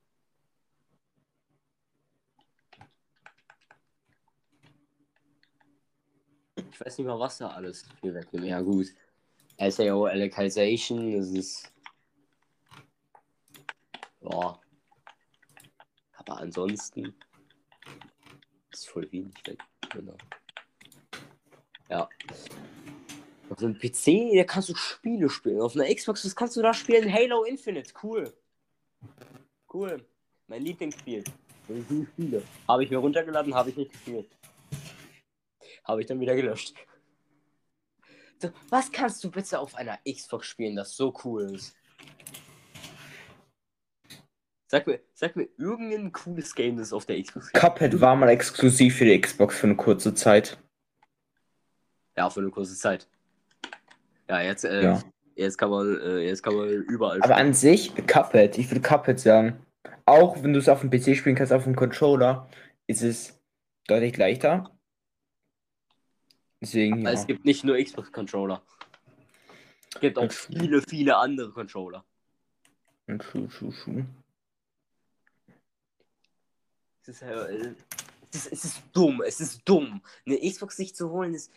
Ich 6.56 6.80
weiß 6.80 6.98
nicht 6.98 7.08
mal, 7.08 7.20
was 7.20 7.38
da 7.38 7.50
alles 7.50 7.86
viel 8.00 8.14
wegnimmt. 8.14 8.48
Ja, 8.48 8.62
gut. 8.62 8.88
SAO 9.70 10.08
Localization, 10.08 11.18
das 11.18 11.30
ist. 11.30 11.72
Ja. 14.22 14.60
Aber 16.18 16.38
ansonsten 16.38 17.14
ist 18.72 18.90
voll 18.90 19.12
wenig 19.12 19.36
weg. 19.46 19.60
Genau. 19.92 20.18
Ja. 21.90 22.10
Auf 23.50 23.60
einem 23.60 23.78
PC, 23.78 24.36
da 24.36 24.44
kannst 24.46 24.70
du 24.70 24.76
Spiele 24.76 25.30
spielen. 25.30 25.62
Auf 25.62 25.76
einer 25.76 25.94
Xbox, 25.94 26.26
was 26.26 26.36
kannst 26.36 26.56
du 26.56 26.62
da 26.62 26.74
spielen? 26.74 27.12
Halo 27.12 27.44
Infinite, 27.44 27.94
cool. 28.02 28.34
Cool. 29.72 30.06
Mein 30.48 30.64
Lieblingsspiel. 30.64 31.24
Habe 32.68 32.84
ich 32.84 32.90
mir 32.90 32.98
runtergeladen, 32.98 33.54
habe 33.54 33.70
ich 33.70 33.78
nicht 33.78 33.92
gespielt. 33.92 34.30
Habe 35.84 36.02
ich 36.02 36.08
dann 36.08 36.20
wieder 36.20 36.36
gelöscht. 36.36 36.76
Was 38.70 38.92
kannst 38.92 39.24
du 39.24 39.32
bitte 39.32 39.60
auf 39.60 39.76
einer 39.76 40.00
Xbox 40.10 40.48
spielen, 40.48 40.76
das 40.76 40.96
so 40.96 41.14
cool 41.24 41.54
ist? 41.54 41.76
Sag 44.68 44.88
mir, 44.88 45.02
sag 45.14 45.36
mir 45.36 45.50
irgendein 45.58 46.14
cooles 46.14 46.56
Game, 46.56 46.78
das 46.78 46.94
auf 46.94 47.06
der 47.06 47.22
Xbox 47.22 47.52
gibt. 47.52 47.60
Cuphead 47.62 48.00
war 48.00 48.16
mal 48.16 48.30
exklusiv 48.30 48.96
für 48.98 49.06
die 49.06 49.20
Xbox 49.20 49.58
für 49.58 49.68
eine 49.68 49.76
kurze 49.76 50.14
Zeit. 50.14 50.58
Ja, 52.16 52.30
für 52.30 52.40
eine 52.40 52.52
kurze 52.52 52.76
Zeit. 52.76 53.08
Ja, 54.30 54.40
jetzt, 54.42 54.64
äh, 54.64 54.84
Ja. 54.84 55.04
jetzt 55.36 55.58
kann 55.58 55.72
man, 55.72 56.00
äh, 56.00 56.20
jetzt 56.20 56.42
kann 56.42 56.56
man 56.56 56.70
überall 56.70 57.22
Aber 57.22 57.36
an 57.36 57.54
sich, 57.54 57.94
Cuphead, 58.08 58.58
ich 58.58 58.72
würde 58.72 58.82
Cuphead 58.82 59.20
sagen. 59.20 59.66
Auch 60.06 60.42
wenn 60.42 60.54
du 60.54 60.60
es 60.60 60.70
auf 60.70 60.82
dem 60.82 60.90
PC 60.90 61.16
spielen 61.18 61.36
kannst, 61.36 61.52
auf 61.52 61.66
dem 61.66 61.76
Controller, 61.76 62.50
ist 62.88 63.02
es 63.02 63.38
deutlich 63.88 64.16
leichter. 64.18 64.72
Deswegen, 66.62 67.02
ja. 67.02 67.12
Es 67.12 67.26
gibt 67.26 67.44
nicht 67.44 67.64
nur 67.64 67.84
Xbox-Controller. 67.84 68.62
Es 69.94 70.00
gibt 70.00 70.18
auch 70.20 70.32
viele, 70.32 70.82
viele 70.84 71.18
andere 71.18 71.52
Controller. 71.52 72.06
True, 73.08 73.50
true, 73.50 73.74
true. 73.84 74.06
Es 77.02 77.08
ist, 77.08 77.22
äh, 77.24 77.74
es, 78.32 78.46
ist, 78.46 78.54
es 78.54 78.66
ist 78.66 78.84
dumm, 78.94 79.22
es 79.26 79.42
ist 79.42 79.62
dumm. 79.66 80.02
Eine 80.26 80.40
Xbox 80.40 80.78
sich 80.78 80.96
zu 80.96 81.10
holen 81.10 81.34
ist, 81.34 81.52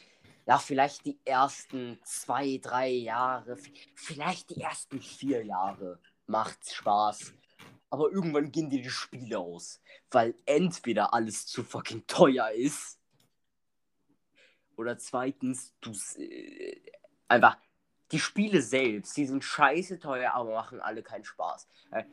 ja, 0.46 0.58
vielleicht 0.58 1.04
die 1.04 1.18
ersten 1.24 1.98
zwei, 2.04 2.58
drei 2.58 2.88
Jahre, 2.88 3.56
vielleicht 3.94 4.50
die 4.50 4.60
ersten 4.60 5.00
vier 5.00 5.44
Jahre 5.44 5.98
macht's 6.26 6.74
Spaß. 6.74 7.34
Aber 7.90 8.10
irgendwann 8.10 8.50
gehen 8.50 8.70
dir 8.70 8.82
die 8.82 8.90
Spiele 8.90 9.38
aus, 9.38 9.80
weil 10.10 10.34
entweder 10.46 11.14
alles 11.14 11.46
zu 11.46 11.62
fucking 11.62 12.06
teuer 12.06 12.50
ist 12.50 12.98
oder 14.76 14.98
zweitens 14.98 15.74
du 15.80 15.92
äh, 16.18 16.80
einfach 17.28 17.56
die 18.12 18.20
Spiele 18.20 18.62
selbst, 18.62 19.16
die 19.16 19.26
sind 19.26 19.42
scheiße 19.42 19.98
teuer, 19.98 20.32
aber 20.34 20.52
machen 20.52 20.80
alle 20.80 21.02
keinen 21.02 21.24
Spaß. 21.24 21.66
Äh, 21.90 22.04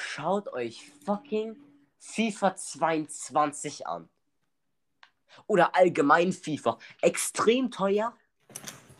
Schaut 0.00 0.46
euch 0.52 0.92
fucking 1.04 1.56
FIFA 1.98 2.54
22 2.54 3.86
an. 3.86 4.08
Oder 5.48 5.74
allgemein 5.74 6.32
FIFA. 6.32 6.78
Extrem 7.02 7.70
teuer. 7.72 8.16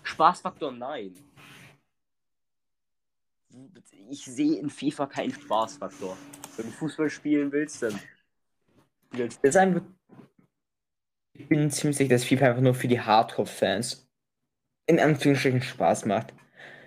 Spaßfaktor 0.03 0.73
nein. 0.73 1.15
Ich 4.11 4.25
sehe 4.25 4.59
in 4.59 4.71
FIFA 4.71 5.07
keinen 5.07 5.33
Spaßfaktor. 5.33 6.17
Wenn 6.57 6.67
du 6.67 6.73
Fußball 6.73 7.11
spielen 7.11 7.53
willst, 7.53 7.83
dann. 7.83 7.99
Das 9.13 9.37
ist 9.41 9.57
einfach, 9.57 9.83
ich 11.39 11.49
bin 11.49 11.71
ziemlich 11.71 11.97
sicher, 11.97 12.11
dass 12.11 12.25
FIFA 12.25 12.47
einfach 12.47 12.63
nur 12.63 12.75
für 12.75 12.89
die 12.89 13.01
Hardcore-Fans 13.01 14.09
in 14.87 14.99
Anführungsstrichen 14.99 15.63
Spaß 15.63 16.07
macht. 16.07 16.35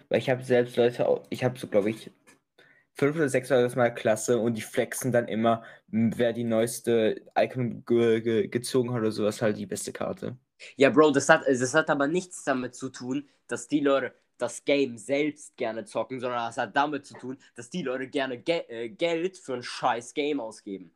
Weil 0.09 0.19
ich 0.19 0.29
habe 0.29 0.43
selbst 0.43 0.75
Leute, 0.75 1.23
ich 1.29 1.43
habe 1.43 1.57
so, 1.57 1.67
glaube 1.67 1.89
ich, 1.89 2.11
fünf 2.95 3.15
oder 3.15 3.29
sechs 3.29 3.49
Leute 3.49 3.65
aus 3.65 3.75
meiner 3.75 3.91
Klasse 3.91 4.39
und 4.39 4.55
die 4.55 4.61
flexen 4.61 5.11
dann 5.11 5.27
immer, 5.27 5.63
wer 5.87 6.33
die 6.33 6.43
neueste 6.43 7.23
Icon 7.37 7.85
ge 7.85 8.21
ge 8.21 8.47
gezogen 8.47 8.91
hat 8.91 8.99
oder 8.99 9.11
sowas, 9.11 9.41
halt 9.41 9.57
die 9.57 9.65
beste 9.65 9.93
Karte. 9.93 10.37
Ja, 10.75 10.89
Bro, 10.89 11.11
das 11.11 11.29
hat, 11.29 11.43
das 11.47 11.73
hat 11.73 11.89
aber 11.89 12.07
nichts 12.07 12.43
damit 12.43 12.75
zu 12.75 12.89
tun, 12.89 13.27
dass 13.47 13.67
die 13.67 13.79
Leute 13.79 14.13
das 14.37 14.65
Game 14.65 14.97
selbst 14.97 15.55
gerne 15.55 15.85
zocken, 15.85 16.19
sondern 16.19 16.47
das 16.47 16.57
hat 16.57 16.75
damit 16.75 17.05
zu 17.05 17.13
tun, 17.13 17.37
dass 17.55 17.69
die 17.69 17.83
Leute 17.83 18.07
gerne 18.07 18.37
Ge 18.39 18.63
äh, 18.67 18.89
Geld 18.89 19.37
für 19.37 19.53
ein 19.53 19.63
scheiß 19.63 20.13
Game 20.13 20.39
ausgeben. 20.39 20.93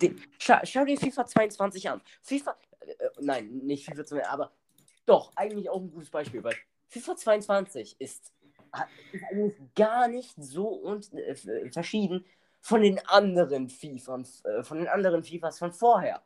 Den, 0.00 0.20
schau, 0.38 0.58
schau 0.64 0.84
dir 0.84 0.98
FIFA 0.98 1.26
22 1.26 1.90
an. 1.90 2.00
FIFA, 2.22 2.56
äh, 2.80 2.94
nein, 3.20 3.48
nicht 3.64 3.84
FIFA 3.84 4.04
22, 4.04 4.26
aber 4.28 4.52
doch, 5.06 5.32
eigentlich 5.36 5.68
auch 5.68 5.80
ein 5.80 5.90
gutes 5.90 6.10
Beispiel, 6.10 6.42
weil 6.44 6.54
FIFA 6.88 7.16
22 7.16 7.96
ist, 8.00 8.32
ist 9.12 9.22
eigentlich 9.30 9.60
gar 9.74 10.08
nicht 10.08 10.34
so 10.36 10.68
und, 10.68 11.12
äh, 11.14 11.30
f- 11.32 11.72
verschieden 11.72 12.24
von 12.60 12.80
den 12.82 12.98
anderen 13.08 13.68
FIFAs, 13.68 14.44
äh, 14.44 14.62
von 14.62 14.78
den 14.78 14.88
anderen 14.88 15.22
FIFAs 15.24 15.58
von 15.58 15.72
vorher. 15.72 16.22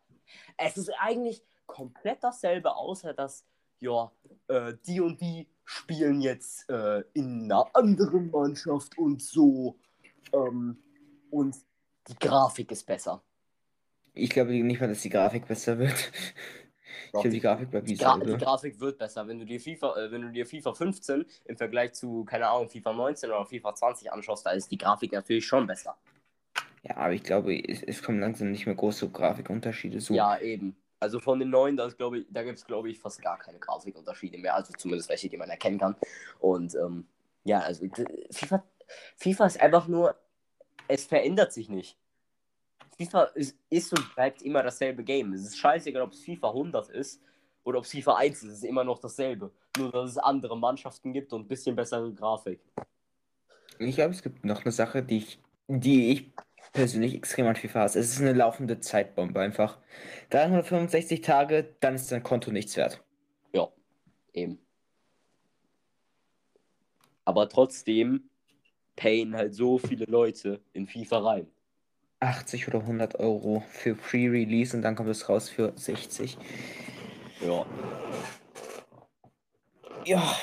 Es 0.57 0.77
ist 0.77 0.91
eigentlich 0.99 1.43
komplett 1.67 2.23
dasselbe, 2.23 2.75
außer 2.77 3.15
dass, 3.15 3.45
ja, 3.81 4.11
äh, 4.49 4.75
die 4.87 5.01
und 5.01 5.21
die 5.21 5.49
spielen 5.65 6.21
jetzt 6.21 6.69
äh, 6.69 7.03
in 7.15 7.45
einer 7.45 7.69
anderen 7.75 8.31
Mannschaft 8.31 8.97
und 8.99 9.23
so. 9.23 9.79
Ähm, 10.33 10.83
und 11.31 11.57
die 12.09 12.19
Grafik 12.19 12.71
ist 12.71 12.85
besser. 12.87 13.23
Ich 14.17 14.31
glaube 14.31 14.53
nicht 14.53 14.81
mal, 14.81 14.89
dass 14.89 15.03
die 15.03 15.11
Grafik 15.11 15.47
besser 15.47 15.79
wird. 15.79 16.11
Ich 17.07 17.13
glaube, 17.13 17.29
die 17.29 17.41
Grafik 17.41 17.71
bleibt 17.71 17.89
Die, 17.89 17.97
Gra 17.97 18.19
die. 18.19 18.37
Grafik 18.37 18.81
wird 18.81 18.99
besser, 18.99 19.27
wenn 19.29 19.39
du 19.39 19.47
dir 19.47 19.61
FIFA, 19.61 19.97
äh, 19.97 20.11
wenn 20.11 20.23
du 20.23 20.33
dir 20.33 20.47
FIFA 20.47 20.75
15 20.75 21.25
im 21.45 21.57
Vergleich 21.57 21.93
zu, 21.93 22.25
keine 22.25 22.49
Ahnung, 22.49 22.69
FIFA 22.69 22.93
19 22.93 23.31
oder 23.31 23.47
FIFA 23.47 23.75
20 23.75 24.13
anschaust, 24.13 24.45
da 24.45 24.51
ist 24.51 24.71
die 24.71 24.79
Grafik 24.79 25.13
natürlich 25.13 25.47
schon 25.47 25.67
besser. 25.67 25.97
Ja, 26.83 26.97
aber 26.97 27.13
ich 27.13 27.23
glaube, 27.23 27.57
es, 27.57 27.83
es 27.83 28.03
kommen 28.03 28.21
langsam 28.21 28.51
nicht 28.51 28.67
mehr 28.67 28.75
große 28.75 29.09
Grafikunterschiede. 29.11 30.01
So. 30.01 30.15
Ja, 30.15 30.39
eben. 30.39 30.77
Also 31.01 31.21
von 31.21 31.39
den 31.39 31.51
neuen, 31.51 31.77
da, 31.77 31.87
ist, 31.87 31.97
glaub 31.99 32.15
ich, 32.15 32.27
da 32.31 32.43
gibt 32.43 32.59
es, 32.59 32.67
glaube 32.67 32.91
ich, 32.91 32.99
fast 32.99 33.21
gar 33.23 33.39
keine 33.39 33.59
Grafikunterschiede 33.59 34.39
mehr. 34.39 34.55
Also 34.55 34.73
zumindest 34.77 35.09
welche, 35.09 35.29
die 35.29 35.37
man 35.37 35.51
erkennen 35.51 35.79
kann. 35.79 35.97
Und 36.39 36.75
ähm, 36.75 37.07
ja, 37.45 37.61
also 37.61 37.87
FIFA, 38.31 38.65
FIFA 39.17 39.47
ist 39.47 39.61
einfach 39.61 39.89
nur, 39.89 40.17
es 40.89 41.05
verändert 41.05 41.53
sich 41.53 41.69
nicht. 41.69 41.99
FIFA 42.97 43.25
ist, 43.35 43.59
ist 43.69 43.93
und 43.93 44.15
bleibt 44.15 44.43
immer 44.43 44.63
dasselbe 44.63 45.05
Game. 45.05 45.33
Es 45.33 45.43
ist 45.43 45.59
scheißegal, 45.59 46.03
ob 46.03 46.13
es 46.13 46.25
FIFA 46.25 46.49
100 46.49 46.89
ist 46.91 47.23
oder 47.65 47.79
ob 47.79 47.85
es 47.85 47.91
FIFA 47.91 48.17
1 48.17 48.43
ist. 48.43 48.49
Es 48.51 48.59
ist 48.59 48.65
immer 48.65 48.85
noch 48.85 48.99
dasselbe. 48.99 49.53
Nur, 49.77 49.93
dass 49.93 50.11
es 50.11 50.19
andere 50.19 50.57
Mannschaften 50.57 51.13
gibt 51.13 51.33
und 51.33 51.43
ein 51.43 51.49
bisschen 51.49 51.77
bessere 51.77 52.13
Grafik. 52.13 52.61
Ich 53.79 53.97
glaube, 53.97 54.13
es 54.13 54.23
gibt 54.23 54.45
noch 54.45 54.63
eine 54.63 54.73
Sache, 54.73 55.03
die 55.03 55.19
ich, 55.19 55.39
die 55.69 56.13
ich 56.13 56.33
persönlich 56.73 57.15
extrem 57.15 57.47
an 57.47 57.57
FIFA 57.57 57.81
hasse. 57.81 57.99
Es 57.99 58.13
ist 58.13 58.21
eine 58.21 58.33
laufende 58.33 58.81
Zeitbombe 58.81 59.41
einfach. 59.41 59.79
365 60.31 61.21
Tage, 61.21 61.75
dann 61.81 61.95
ist 61.95 62.11
dein 62.11 62.23
Konto 62.23 62.51
nichts 62.51 62.77
wert. 62.77 63.03
Ja, 63.53 63.69
eben. 64.33 64.59
Aber 67.25 67.49
trotzdem 67.49 68.31
payen 68.95 69.35
halt 69.35 69.55
so 69.55 69.79
viele 69.79 70.07
Leute 70.07 70.63
in 70.73 70.87
FIFA 70.87 71.19
rein. 71.19 71.56
80 72.21 72.69
oder 72.69 72.81
100 72.81 73.17
Euro 73.21 73.65
für 73.69 73.95
Pre-Release 73.95 74.77
und 74.77 74.83
dann 74.83 74.97
kommt 74.97 75.11
es 75.11 75.29
raus 75.29 75.49
für 75.49 75.73
60. 75.77 76.39
Ja. 77.41 77.67
Ja, 80.05 80.37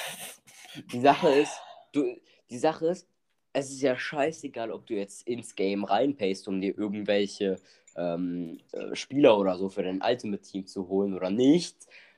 Die 0.91 1.01
Sache 1.01 1.29
ist, 1.29 1.53
du, 1.91 2.17
die 2.49 2.57
Sache 2.57 2.87
ist, 2.87 3.07
es 3.53 3.71
ist 3.71 3.81
ja 3.81 3.97
scheißegal, 3.97 4.71
ob 4.71 4.87
du 4.87 4.95
jetzt 4.95 5.27
ins 5.27 5.55
Game 5.55 5.83
reinpayst, 5.83 6.47
um 6.47 6.61
dir 6.61 6.77
irgendwelche 6.77 7.57
ähm, 7.95 8.59
äh, 8.71 8.95
Spieler 8.95 9.37
oder 9.37 9.57
so 9.57 9.69
für 9.69 9.83
dein 9.83 10.01
Ultimate 10.01 10.43
Team 10.43 10.65
zu 10.65 10.87
holen 10.87 11.13
oder 11.13 11.29
nicht. 11.29 11.77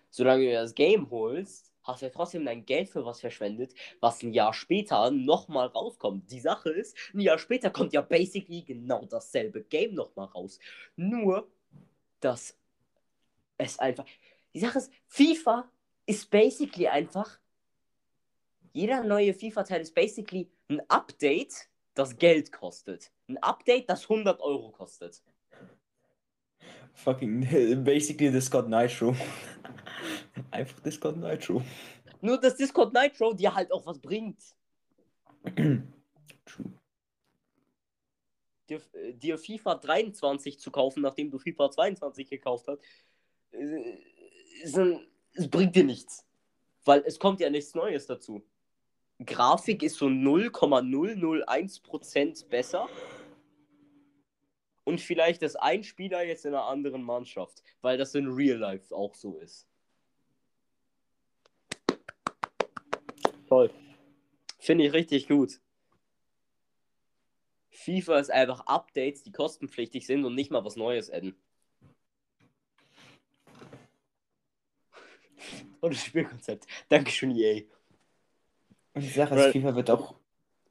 Solange 0.10 0.46
du 0.46 0.54
das 0.54 0.76
Game 0.76 1.10
holst, 1.10 1.72
hast 1.86 2.02
du 2.02 2.08
ja 2.08 2.12
trotzdem 2.12 2.46
dein 2.46 2.66
Geld 2.66 2.90
für 2.90 3.06
was 3.06 3.22
verschwendet, 3.22 3.74
was 4.02 4.22
ein 4.22 4.34
Jahr 4.34 4.54
später 4.54 5.10
nochmal 5.12 5.68
rauskommt. 5.68 6.30
Die 6.32 6.40
Sache 6.40 6.70
ist, 6.70 6.98
ein 7.14 7.22
Jahr 7.22 7.40
später 7.40 7.70
kommt 7.70 7.94
ja 7.94 8.02
basically 8.02 8.62
genau 8.62 9.06
dasselbe 9.06 9.64
Game 9.64 9.94
nochmal 9.94 10.28
raus. 10.28 10.60
Nur, 10.96 11.48
dass 12.20 12.58
es 13.58 13.80
einfach. 13.80 14.06
Die 14.54 14.60
Sache 14.60 14.80
ist, 14.80 14.92
FIFA 15.08 15.70
ist 16.06 16.30
basically 16.30 16.88
einfach 16.88 17.40
jeder 18.76 19.06
neue 19.06 19.34
FIFA-Teil 19.34 19.82
ist 19.82 19.96
basically 19.96 20.52
ein 20.68 20.82
Update, 20.90 21.70
das 21.94 22.18
Geld 22.18 22.52
kostet. 22.52 23.10
Ein 23.30 23.38
Update, 23.38 23.90
das 23.90 24.04
100 24.04 24.42
Euro 24.42 24.70
kostet. 24.72 25.24
Fucking 26.94 27.42
basically 27.84 28.32
Discord 28.32 28.70
Nitro. 28.70 29.16
Einfach 30.52 30.80
Discord 30.82 31.18
Nitro. 31.18 31.64
Nur, 32.22 32.40
dass 32.40 32.56
Discord 32.56 32.94
Nitro 32.94 33.34
dir 33.34 33.54
halt 33.54 33.72
auch 33.72 33.86
was 33.86 34.00
bringt. 34.00 34.40
True. 36.46 36.72
Dir, 38.70 38.82
äh, 38.94 39.14
dir 39.14 39.38
FIFA 39.38 39.76
23 39.76 40.60
zu 40.60 40.72
kaufen, 40.72 41.02
nachdem 41.02 41.30
du 41.30 41.38
FIFA 41.38 41.70
22 41.72 42.30
gekauft 42.30 42.68
hast, 42.68 42.82
äh, 43.52 44.00
ist 44.64 44.78
ein, 44.78 45.06
es 45.34 45.48
bringt 45.48 45.76
dir 45.76 45.84
nichts. 45.84 46.26
Weil 46.84 47.04
es 47.06 47.20
kommt 47.20 47.40
ja 47.40 47.50
nichts 47.50 47.76
Neues 47.76 48.08
dazu. 48.08 48.44
Grafik 49.24 49.84
ist 49.84 49.98
so 49.98 50.08
0,001% 50.08 52.50
besser. 52.50 52.90
Und 54.86 55.02
vielleicht 55.02 55.42
ist 55.42 55.58
ein 55.58 55.84
Spieler 55.84 56.24
jetzt 56.24 56.46
in 56.46 56.54
einer 56.54 56.66
anderen 56.66 57.04
Mannschaft, 57.04 57.62
weil 57.82 57.98
das 57.98 58.16
in 58.16 58.28
Real 58.32 58.58
Life 58.58 58.96
auch 58.96 59.16
so 59.16 59.38
ist. 59.40 59.68
Toll. 63.50 63.70
Finde 64.60 64.86
ich 64.86 64.94
richtig 64.94 65.28
gut. 65.28 65.60
FIFA 67.72 68.20
ist 68.20 68.32
einfach 68.32 68.62
Updates, 68.68 69.24
die 69.24 69.32
kostenpflichtig 69.32 70.06
sind 70.06 70.24
und 70.24 70.36
nicht 70.36 70.52
mal 70.52 70.64
was 70.64 70.76
Neues 70.76 71.12
adden. 71.12 71.36
Tolles 75.82 76.04
Spielkonzept. 76.04 76.66
Dankeschön, 76.90 77.36
EA. 77.36 77.64
Und 78.94 79.02
die 79.02 79.10
Sache 79.10 79.36
Weil- 79.36 79.48
ist, 79.48 79.54
FIFA 79.54 79.76
wird 79.76 79.90
auch. 79.90 80.16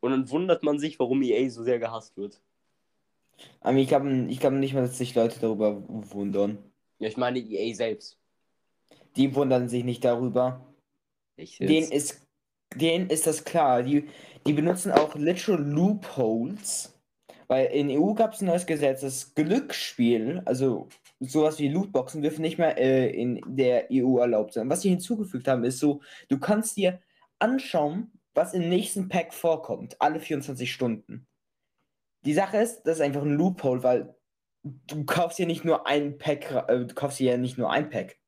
Und 0.01 0.11
dann 0.13 0.31
wundert 0.31 0.63
man 0.63 0.79
sich, 0.79 0.99
warum 0.99 1.23
EA 1.23 1.49
so 1.51 1.63
sehr 1.63 1.79
gehasst 1.79 2.17
wird. 2.17 2.41
Aber 3.61 3.77
ich 3.79 3.89
glaube 3.89 4.27
ich 4.29 4.41
glaub 4.41 4.53
nicht 4.53 4.75
mal, 4.75 4.83
dass 4.83 4.99
sich 4.99 5.15
Leute 5.15 5.41
darüber 5.41 5.83
wundern. 5.89 6.59
Ja, 6.99 7.09
ich 7.09 7.17
meine 7.17 7.39
EA 7.39 7.75
selbst. 7.75 8.19
Die 9.17 9.35
wundern 9.35 9.69
sich 9.69 9.85
nicht 9.85 10.05
darüber. 10.05 10.61
Ich 11.37 11.59
Denen 11.59 11.91
ist, 11.91 12.27
denen 12.75 13.11
ist 13.11 13.27
das 13.27 13.45
klar. 13.45 13.83
Die, 13.83 14.09
die 14.47 14.53
benutzen 14.53 14.93
auch 14.93 15.15
literal 15.15 15.63
Loopholes. 15.63 16.95
Weil 17.47 17.67
in 17.67 17.91
EU 17.91 18.15
gab 18.15 18.33
es 18.33 18.41
ein 18.41 18.47
neues 18.47 18.67
Gesetz, 18.67 19.03
das 19.03 19.35
Glücksspiel, 19.35 20.41
also 20.47 20.89
sowas 21.21 21.59
wie 21.59 21.69
Lootboxen, 21.69 22.23
dürfen 22.23 22.43
nicht 22.43 22.59
mehr 22.59 22.79
äh, 22.79 23.11
in 23.11 23.41
der 23.47 23.89
EU 23.93 24.19
erlaubt 24.19 24.55
sein. 24.55 24.71
Was 24.71 24.83
sie 24.83 24.89
hinzugefügt 24.89 25.47
haben, 25.47 25.65
ist 25.65 25.79
so, 25.79 26.01
du 26.29 26.39
kannst 26.39 26.77
dir 26.77 27.01
anschauen, 27.39 28.13
was 28.35 28.55
im 28.55 28.69
nächsten 28.69 29.09
Pack 29.09 29.35
vorkommt, 29.35 30.01
alle 30.01 30.21
24 30.21 30.73
Stunden. 30.73 31.27
Die 32.25 32.35
Sache 32.35 32.59
ist, 32.59 32.83
das 32.83 32.97
ist 32.97 33.03
einfach 33.03 33.23
ein 33.23 33.35
Loophole, 33.35 33.83
weil 33.83 34.15
du 34.63 35.05
kaufst 35.05 35.39
ja 35.39 35.47
nicht 35.47 35.65
nur 35.65 35.87
ein 35.87 36.19
Pack, 36.19 36.51
äh, 36.69 36.85
du 36.85 36.95
kaufst 36.95 37.21
ja 37.21 37.37
nicht 37.37 37.59
nur 37.59 37.71
ein 37.71 37.91
Pack, 37.91 38.19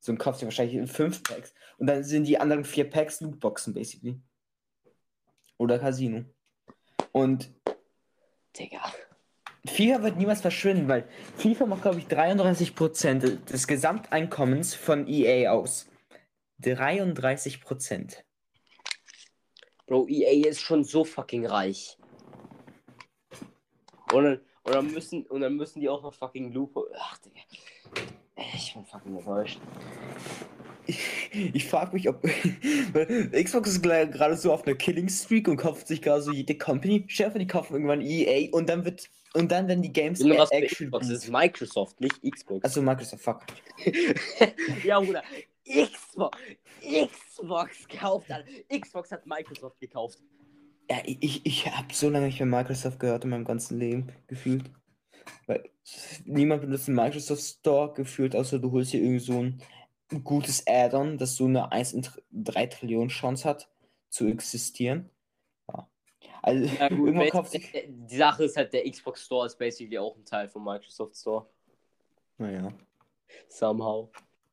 sondern 0.00 0.22
kaufst 0.22 0.42
ja 0.42 0.46
wahrscheinlich 0.46 0.90
fünf 0.90 1.22
Packs. 1.22 1.54
Und 1.78 1.86
dann 1.86 2.04
sind 2.04 2.24
die 2.24 2.38
anderen 2.38 2.64
vier 2.64 2.88
Packs 2.88 3.20
Lootboxen, 3.20 3.74
basically. 3.74 4.20
Oder 5.58 5.78
Casino. 5.78 6.24
Und 7.12 7.50
Digga. 8.58 8.82
FIFA 9.66 10.02
wird 10.02 10.16
niemals 10.16 10.42
verschwinden, 10.42 10.86
weil 10.86 11.08
FIFA 11.38 11.66
macht, 11.66 11.82
glaube 11.82 11.98
ich, 11.98 12.06
33% 12.06 13.44
des 13.44 13.66
Gesamteinkommens 13.66 14.74
von 14.74 15.08
EA 15.08 15.50
aus. 15.50 15.88
33%. 16.62 18.18
Bro, 19.86 20.08
EA 20.08 20.48
ist 20.48 20.60
schon 20.60 20.84
so 20.84 21.04
fucking 21.04 21.46
reich. 21.46 21.98
Und 24.12 24.24
dann, 24.24 24.40
und 24.62 24.74
dann, 24.74 24.92
müssen, 24.92 25.26
und 25.26 25.40
dann 25.40 25.56
müssen 25.56 25.80
die 25.80 25.88
auch 25.88 26.02
noch 26.02 26.14
fucking 26.14 26.52
Lupo. 26.52 26.86
Ach, 26.98 27.18
Digga. 27.18 27.40
Ich 28.54 28.74
bin 28.74 28.84
fucking 28.84 29.16
enttäuscht. 29.16 29.60
Ich, 30.86 31.00
ich 31.32 31.64
frage 31.66 31.94
mich, 31.94 32.08
ob. 32.08 32.22
Xbox 33.32 33.70
ist 33.70 33.82
gerade 33.82 34.36
so 34.36 34.52
auf 34.52 34.66
einer 34.66 34.76
Killing 34.76 35.08
Streak 35.08 35.48
und 35.48 35.56
kauft 35.56 35.88
sich 35.88 36.00
gerade 36.00 36.22
so 36.22 36.32
jede 36.32 36.56
Company. 36.56 37.04
Schärfer, 37.08 37.38
die 37.38 37.46
kaufen 37.46 37.74
irgendwann 37.74 38.00
EA 38.00 38.48
und 38.52 38.68
dann 38.68 38.84
wird. 38.84 39.08
Und 39.34 39.52
dann 39.52 39.68
werden 39.68 39.82
die 39.82 39.92
Games 39.92 40.20
ja, 40.20 40.38
was 40.38 40.50
Xbox 40.50 41.08
das 41.08 41.24
ist 41.24 41.30
Microsoft, 41.30 42.00
nicht 42.00 42.22
Xbox. 42.22 42.64
Also 42.64 42.80
Microsoft, 42.80 43.22
fuck. 43.22 43.42
ja, 44.84 44.98
Bruder. 44.98 45.22
Xbox. 45.66 46.38
Xbox 46.80 47.88
kauft 47.88 48.30
alle. 48.30 48.44
Xbox 48.72 49.12
hat 49.12 49.26
Microsoft 49.26 49.78
gekauft. 49.78 50.18
Ja, 50.88 50.98
ich, 51.04 51.44
ich 51.44 51.66
habe 51.66 51.92
so 51.92 52.08
lange 52.08 52.26
nicht 52.26 52.38
mehr 52.38 52.46
Microsoft 52.46 53.00
gehört 53.00 53.24
in 53.24 53.30
meinem 53.30 53.44
ganzen 53.44 53.78
Leben 53.78 54.12
gefühlt. 54.28 54.70
Weil 55.46 55.68
niemand 56.24 56.62
benutzt 56.62 56.88
den 56.88 56.94
Microsoft 56.94 57.42
Store 57.42 57.92
gefühlt, 57.92 58.36
außer 58.36 58.58
du 58.58 58.70
holst 58.72 58.92
hier 58.92 59.02
irgend 59.02 59.22
so 59.22 59.42
ein 59.42 59.62
gutes 60.22 60.64
Add-on, 60.66 61.18
das 61.18 61.36
so 61.36 61.46
eine 61.46 61.72
1 61.72 61.92
in 61.94 62.06
3 62.30 62.66
Trillionen 62.66 63.08
Chance 63.08 63.48
hat 63.48 63.68
zu 64.08 64.28
existieren. 64.28 65.10
Ja. 65.68 65.88
Also 66.42 66.64
ja, 66.64 66.88
gut, 66.88 66.98
irgendwann 67.06 67.30
kauft 67.30 67.50
sich... 67.50 67.72
Die 67.88 68.16
Sache 68.16 68.44
ist 68.44 68.56
halt, 68.56 68.72
der 68.72 68.88
Xbox 68.88 69.24
Store 69.24 69.46
ist 69.46 69.58
basically 69.58 69.98
auch 69.98 70.16
ein 70.16 70.24
Teil 70.24 70.48
vom 70.48 70.64
Microsoft 70.64 71.16
Store. 71.16 71.46
Naja. 72.38 72.72
Somehow. 73.48 74.10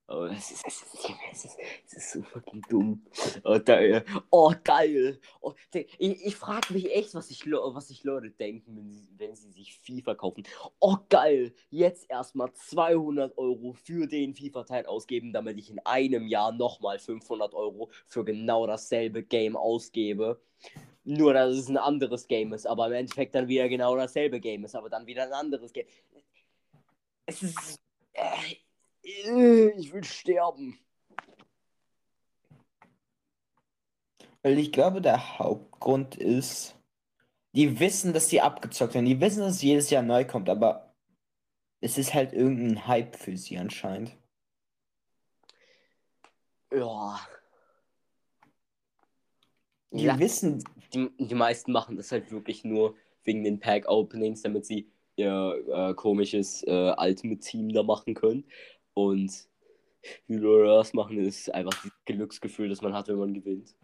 Oh, 0.09 0.25
es 0.25 0.51
ist, 0.51 0.67
es, 0.67 0.81
ist, 0.81 1.09
es, 1.31 1.45
ist, 1.45 1.57
es 1.85 1.93
ist 1.93 2.11
so 2.11 2.21
fucking 2.23 2.61
dumm. 2.69 3.01
Oh, 3.45 3.57
geil. 3.63 4.03
Oh, 4.31 4.53
geil. 4.61 5.17
Oh, 5.39 5.53
ich 5.73 6.25
ich 6.25 6.35
frage 6.35 6.73
mich 6.73 6.93
echt, 6.93 7.15
was 7.15 7.29
sich 7.29 7.45
was 7.45 7.89
ich 7.89 8.03
Leute 8.03 8.29
denken, 8.31 8.75
wenn 8.75 8.91
sie, 8.91 9.07
wenn 9.17 9.35
sie 9.35 9.49
sich 9.51 9.79
FIFA 9.79 10.15
kaufen. 10.15 10.43
Oh, 10.79 10.97
geil. 11.07 11.53
Jetzt 11.69 12.09
erstmal 12.09 12.51
200 12.53 13.37
Euro 13.37 13.71
für 13.73 14.05
den 14.05 14.35
FIFA-Teil 14.35 14.85
ausgeben, 14.87 15.31
damit 15.31 15.57
ich 15.57 15.69
in 15.69 15.79
einem 15.85 16.27
Jahr 16.27 16.51
nochmal 16.51 16.99
500 16.99 17.53
Euro 17.53 17.89
für 18.05 18.25
genau 18.25 18.67
dasselbe 18.67 19.23
Game 19.23 19.55
ausgebe. 19.55 20.41
Nur, 21.05 21.33
dass 21.33 21.55
es 21.55 21.69
ein 21.69 21.77
anderes 21.77 22.27
Game 22.27 22.51
ist, 22.53 22.65
aber 22.65 22.87
im 22.87 22.93
Endeffekt 22.93 23.35
dann 23.35 23.47
wieder 23.47 23.69
genau 23.69 23.95
dasselbe 23.95 24.41
Game 24.41 24.65
ist, 24.65 24.75
aber 24.75 24.89
dann 24.89 25.07
wieder 25.07 25.23
ein 25.23 25.33
anderes 25.33 25.71
Game. 25.71 25.87
Es 27.25 27.41
ist. 27.41 27.79
Äh, 28.13 28.62
ich 29.03 29.93
will 29.93 30.03
sterben. 30.03 30.79
Weil 34.41 34.59
ich 34.59 34.71
glaube, 34.71 35.01
der 35.01 35.39
Hauptgrund 35.39 36.15
ist, 36.15 36.75
die 37.53 37.79
wissen, 37.79 38.13
dass 38.13 38.29
sie 38.29 38.41
abgezockt 38.41 38.93
werden. 38.93 39.05
Die 39.05 39.21
wissen, 39.21 39.39
dass 39.39 39.55
es 39.55 39.61
jedes 39.61 39.89
Jahr 39.89 40.03
neu 40.03 40.25
kommt, 40.25 40.49
aber 40.49 40.93
es 41.79 41.97
ist 41.97 42.13
halt 42.13 42.33
irgendein 42.33 42.87
Hype 42.87 43.15
für 43.15 43.37
sie 43.37 43.57
anscheinend. 43.57 44.17
Ja. 46.71 47.19
Die 49.91 50.03
ja, 50.03 50.17
wissen. 50.17 50.63
Die, 50.93 51.09
die 51.17 51.35
meisten 51.35 51.71
machen 51.71 51.97
das 51.97 52.11
halt 52.11 52.31
wirklich 52.31 52.63
nur 52.63 52.95
wegen 53.23 53.43
den 53.43 53.59
Pack-Openings, 53.59 54.41
damit 54.41 54.65
sie 54.65 54.91
ihr 55.15 55.63
äh, 55.71 55.93
komisches 55.93 56.63
äh, 56.63 56.93
Ultimate-Team 56.97 57.69
da 57.69 57.83
machen 57.83 58.13
können. 58.13 58.45
Und 58.93 59.31
wie 60.27 60.35
Leute 60.35 60.67
das 60.67 60.93
machen, 60.93 61.17
ist 61.17 61.53
einfach 61.53 61.73
das 61.83 61.91
Glücksgefühl, 62.05 62.69
das 62.69 62.81
man 62.81 62.93
hat, 62.93 63.07
wenn 63.07 63.17
man 63.17 63.33
gewinnt. 63.33 63.75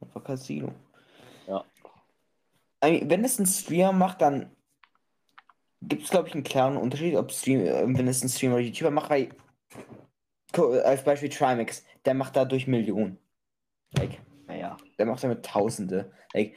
Einfach 0.00 0.24
Casino. 0.24 0.72
Ja. 1.46 1.64
Wenn 2.80 3.24
es 3.24 3.38
ein 3.38 3.46
Streamer 3.46 3.92
macht, 3.92 4.22
dann 4.22 4.50
gibt 5.82 6.04
es, 6.04 6.10
glaube 6.10 6.28
ich, 6.28 6.34
einen 6.34 6.44
klaren 6.44 6.76
Unterschied, 6.76 7.16
ob 7.16 7.32
Stream, 7.32 7.60
äh, 7.60 7.82
wenn 7.86 8.08
es 8.08 8.22
ein 8.22 8.28
Streamer 8.28 8.54
oder 8.54 8.64
YouTuber 8.64 8.90
macht, 8.90 9.10
weil 9.10 9.28
als 10.84 11.04
Beispiel 11.04 11.28
Trimax, 11.28 11.84
der 12.04 12.14
macht 12.14 12.36
dadurch 12.36 12.66
Millionen. 12.66 13.18
Like, 13.96 14.20
naja, 14.46 14.76
der 14.98 15.06
macht 15.06 15.22
damit 15.22 15.44
Tausende. 15.44 16.12
Like, 16.34 16.54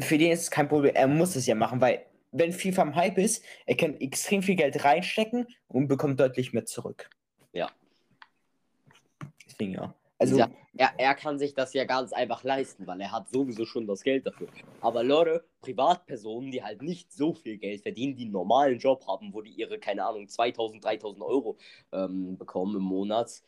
für 0.00 0.18
den 0.18 0.32
ist 0.32 0.42
es 0.42 0.50
kein 0.50 0.68
Problem, 0.68 0.94
er 0.94 1.06
muss 1.06 1.36
es 1.36 1.46
ja 1.46 1.54
machen, 1.54 1.80
weil 1.80 2.04
wenn 2.32 2.52
FIFA 2.52 2.82
am 2.82 2.94
Hype 2.96 3.18
ist, 3.18 3.44
er 3.66 3.76
kann 3.76 3.94
extrem 3.94 4.42
viel 4.42 4.56
Geld 4.56 4.84
reinstecken 4.84 5.46
und 5.68 5.86
bekommt 5.86 6.18
deutlich 6.18 6.52
mehr 6.52 6.64
zurück. 6.64 7.08
Ja. 7.52 7.70
Deswegen 9.46 9.74
ja. 9.74 9.94
Also, 10.18 10.38
ja, 10.38 10.50
er, 10.76 10.92
er 10.98 11.14
kann 11.14 11.38
sich 11.38 11.52
das 11.52 11.74
ja 11.74 11.84
ganz 11.84 12.12
einfach 12.12 12.44
leisten, 12.44 12.86
weil 12.86 13.00
er 13.00 13.10
hat 13.10 13.28
sowieso 13.28 13.66
schon 13.66 13.88
das 13.88 14.02
Geld 14.02 14.24
dafür. 14.24 14.46
Aber 14.80 15.02
Leute, 15.02 15.44
Privatpersonen, 15.62 16.52
die 16.52 16.62
halt 16.62 16.80
nicht 16.80 17.12
so 17.12 17.34
viel 17.34 17.58
Geld 17.58 17.82
verdienen, 17.82 18.14
die 18.14 18.22
einen 18.22 18.32
normalen 18.32 18.78
Job 18.78 19.04
haben, 19.08 19.34
wo 19.34 19.42
die 19.42 19.50
ihre, 19.50 19.80
keine 19.80 20.04
Ahnung, 20.04 20.28
2000, 20.28 20.84
3000 20.84 21.24
Euro 21.24 21.58
ähm, 21.90 22.38
bekommen 22.38 22.76
im 22.76 22.82
Monat, 22.82 23.42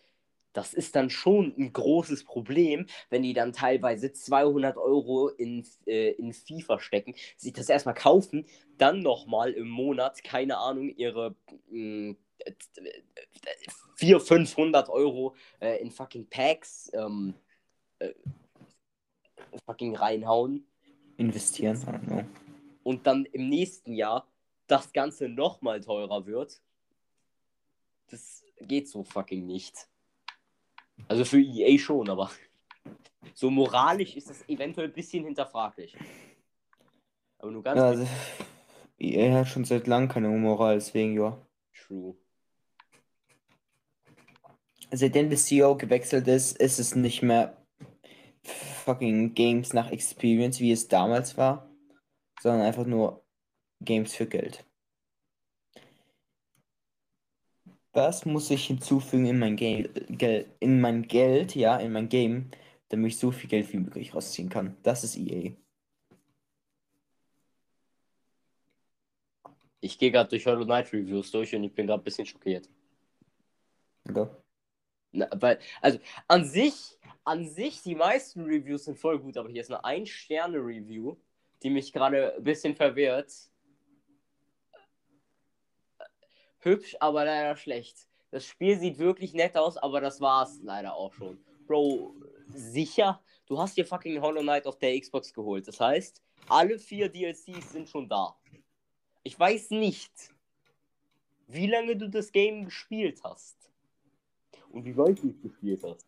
das 0.55 0.73
ist 0.73 0.97
dann 0.97 1.11
schon 1.11 1.53
ein 1.59 1.73
großes 1.73 2.25
Problem, 2.25 2.87
wenn 3.11 3.23
die 3.23 3.35
dann 3.35 3.53
teilweise 3.53 4.13
200 4.13 4.79
Euro 4.79 5.29
in, 5.29 5.67
äh, 5.87 6.13
in 6.13 6.33
FIFA 6.33 6.79
stecken, 6.81 7.15
sich 7.37 7.53
das 7.53 7.69
erstmal 7.69 7.95
kaufen, 7.95 8.47
dann 8.79 9.01
nochmal 9.01 9.51
im 9.51 9.69
Monat, 9.69 10.25
keine 10.25 10.57
Ahnung, 10.59 10.89
ihre 10.97 11.35
mh, 11.69 12.15
400, 13.97 14.27
500 14.27 14.89
Euro 14.89 15.35
äh, 15.61 15.81
in 15.81 15.91
fucking 15.91 16.29
Packs 16.29 16.91
ähm, 16.95 17.35
äh, 17.99 18.13
fucking 19.67 19.97
reinhauen. 19.97 20.67
Investieren. 21.17 22.29
Und 22.83 23.07
dann 23.07 23.25
im 23.27 23.49
nächsten 23.49 23.93
Jahr 23.95 24.29
das 24.67 24.93
Ganze 24.93 25.29
nochmal 25.29 25.81
teurer 25.81 26.27
wird. 26.27 26.61
Das 28.11 28.45
geht 28.61 28.89
so 28.89 29.03
fucking 29.03 29.47
nicht. 29.47 29.89
Also 31.09 31.25
für 31.25 31.41
EA 31.41 31.79
schon, 31.79 32.09
aber 32.09 32.31
so 33.35 33.51
moralisch 33.51 34.17
ist 34.17 34.31
das 34.31 34.49
eventuell 34.49 34.89
ein 34.89 34.93
bisschen 34.93 35.25
hinterfraglich. 35.25 35.97
Aber 37.39 37.51
nur 37.51 37.63
ganz. 37.63 37.79
Ja, 37.79 37.87
also, 37.87 38.07
EA 38.99 39.35
hat 39.35 39.49
schon 39.49 39.65
seit 39.65 39.87
langem 39.87 40.09
keine 40.09 40.29
Moral, 40.29 40.77
deswegen 40.77 41.15
ja. 41.15 41.39
True. 41.75 42.15
Seitdem 44.91 45.29
der 45.29 45.39
CEO 45.39 45.77
gewechselt 45.77 46.29
ist, 46.29 46.57
ist 46.59 46.79
es 46.79 46.95
nicht 46.95 47.23
mehr 47.23 47.57
fucking 48.45 49.35
Games 49.35 49.73
nach 49.73 49.91
Experience, 49.91 50.61
wie 50.61 50.73
es 50.73 50.89
damals 50.89 51.37
war, 51.37 51.69
sondern 52.41 52.63
einfach 52.63 52.87
nur 52.87 53.25
Games 53.81 54.15
für 54.15 54.27
Geld. 54.27 54.65
Was 57.95 58.27
muss 58.27 58.51
ich 58.51 58.67
hinzufügen 58.67 59.27
in 59.27 59.39
mein 59.39 59.55
Game, 59.55 59.89
Geld, 60.09 60.49
in 60.59 60.81
mein 60.81 61.03
Geld, 61.07 61.55
ja, 61.55 61.77
in 61.77 61.93
mein 61.93 62.09
Game, 62.09 62.51
damit 62.89 63.13
ich 63.13 63.19
so 63.19 63.31
viel 63.31 63.49
Geld 63.49 63.73
wie 63.73 63.79
möglich 63.79 64.13
rausziehen 64.13 64.49
kann? 64.49 64.77
Das 64.83 65.05
ist 65.05 65.17
EA. 65.17 65.53
Ich 69.81 69.97
gehe 69.97 70.11
gerade 70.11 70.29
durch 70.31 70.45
Hollow 70.45 70.65
Knight 70.65 70.93
Reviews 70.93 71.31
durch 71.31 71.55
und 71.55 71.63
ich 71.63 71.73
bin 71.73 71.87
gerade 71.87 72.03
ein 72.03 72.05
bisschen 72.05 72.27
schockiert. 72.27 72.69
Ja. 74.13 74.29
Na, 75.13 75.29
weil, 75.33 75.61
also 75.81 76.01
an 76.27 76.45
sich, 76.45 76.99
an 77.23 77.49
sich, 77.49 77.81
die 77.83 77.95
meisten 77.95 78.45
Reviews 78.45 78.87
sind 78.87 78.99
voll 78.99 79.21
gut, 79.21 79.37
aber 79.37 79.49
hier 79.49 79.61
ist 79.61 79.71
eine 79.71 79.85
Ein-Sterne-Review, 79.85 81.17
die 81.63 81.71
mich 81.71 81.93
gerade 81.93 82.35
ein 82.35 82.43
bisschen 82.43 82.75
verwirrt. 82.75 83.33
Hübsch, 86.65 86.97
aber 87.01 87.25
leider 87.25 87.57
schlecht. 87.57 88.09
Das 88.31 88.45
Spiel 88.45 88.79
sieht 88.79 88.99
wirklich 88.99 89.33
nett 89.33 89.57
aus, 89.57 89.77
aber 89.77 90.01
das 90.01 90.21
war's 90.21 90.61
leider 90.63 90.95
auch 90.95 91.13
schon. 91.13 91.39
Bro, 91.67 92.15
sicher, 92.49 93.23
du 93.47 93.59
hast 93.59 93.77
dir 93.77 93.87
fucking 93.87 94.21
Hollow 94.21 94.43
Knight 94.43 94.67
auf 94.67 94.79
der 94.79 94.99
Xbox 94.99 95.33
geholt. 95.33 95.69
Das 95.69 95.81
heißt, 95.81 96.23
alle 96.49 96.79
vier 96.79 97.09
DLCs 97.09 97.73
sind 97.73 97.89
schon 97.89 98.09
da. 98.09 98.37
Ich 99.23 99.39
weiß 99.39 99.71
nicht, 99.71 100.13
wie 101.47 101.67
lange 101.67 101.97
du 101.97 102.09
das 102.09 102.33
Game 102.33 102.65
gespielt 102.65 103.21
hast. 103.23 103.57
Und 104.71 104.85
wie 104.85 104.97
weit 104.97 105.23
du 105.23 105.29
es 105.29 105.41
gespielt 105.41 105.83
hast. 105.85 106.07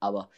Aber 0.00 0.30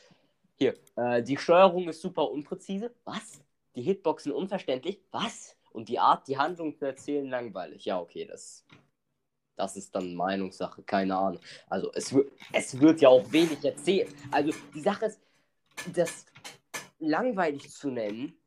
hier, 0.57 0.75
äh, 0.97 1.23
die 1.23 1.37
Steuerung 1.37 1.89
ist 1.89 2.01
super 2.01 2.31
unpräzise. 2.31 2.95
Was? 3.05 3.41
Die 3.75 3.83
Hitboxen 3.83 4.33
unverständlich. 4.33 5.01
Was? 5.11 5.57
Und 5.75 5.89
die 5.89 5.99
Art, 5.99 6.29
die 6.29 6.39
Handlung 6.39 6.77
zu 6.77 6.85
erzählen, 6.85 7.29
langweilig. 7.29 7.85
Ja, 7.85 8.01
okay, 8.01 8.25
das, 8.25 8.65
das 9.57 9.77
ist 9.77 9.93
dann 9.93 10.15
Meinungssache, 10.15 10.85
keine 10.85 11.17
Ahnung. 11.17 11.41
Also 11.69 11.91
es, 11.95 12.15
es 12.53 12.81
wird 12.81 13.01
ja 13.01 13.09
auch 13.09 13.31
wenig 13.33 13.63
erzählt. 13.65 14.15
Also 14.31 14.53
die 14.73 14.81
Sache 14.81 15.07
ist, 15.07 15.21
das 15.93 16.27
langweilig 17.01 17.69
zu 17.73 17.91
nennen 17.91 18.39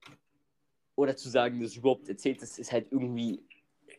oder 0.96 1.18
zu 1.18 1.28
sagen, 1.28 1.62
dass 1.62 1.76
überhaupt 1.76 2.08
erzählt 2.08 2.42
ist, 2.42 2.60
ist 2.60 2.72
halt 2.72 2.88
irgendwie 2.92 3.46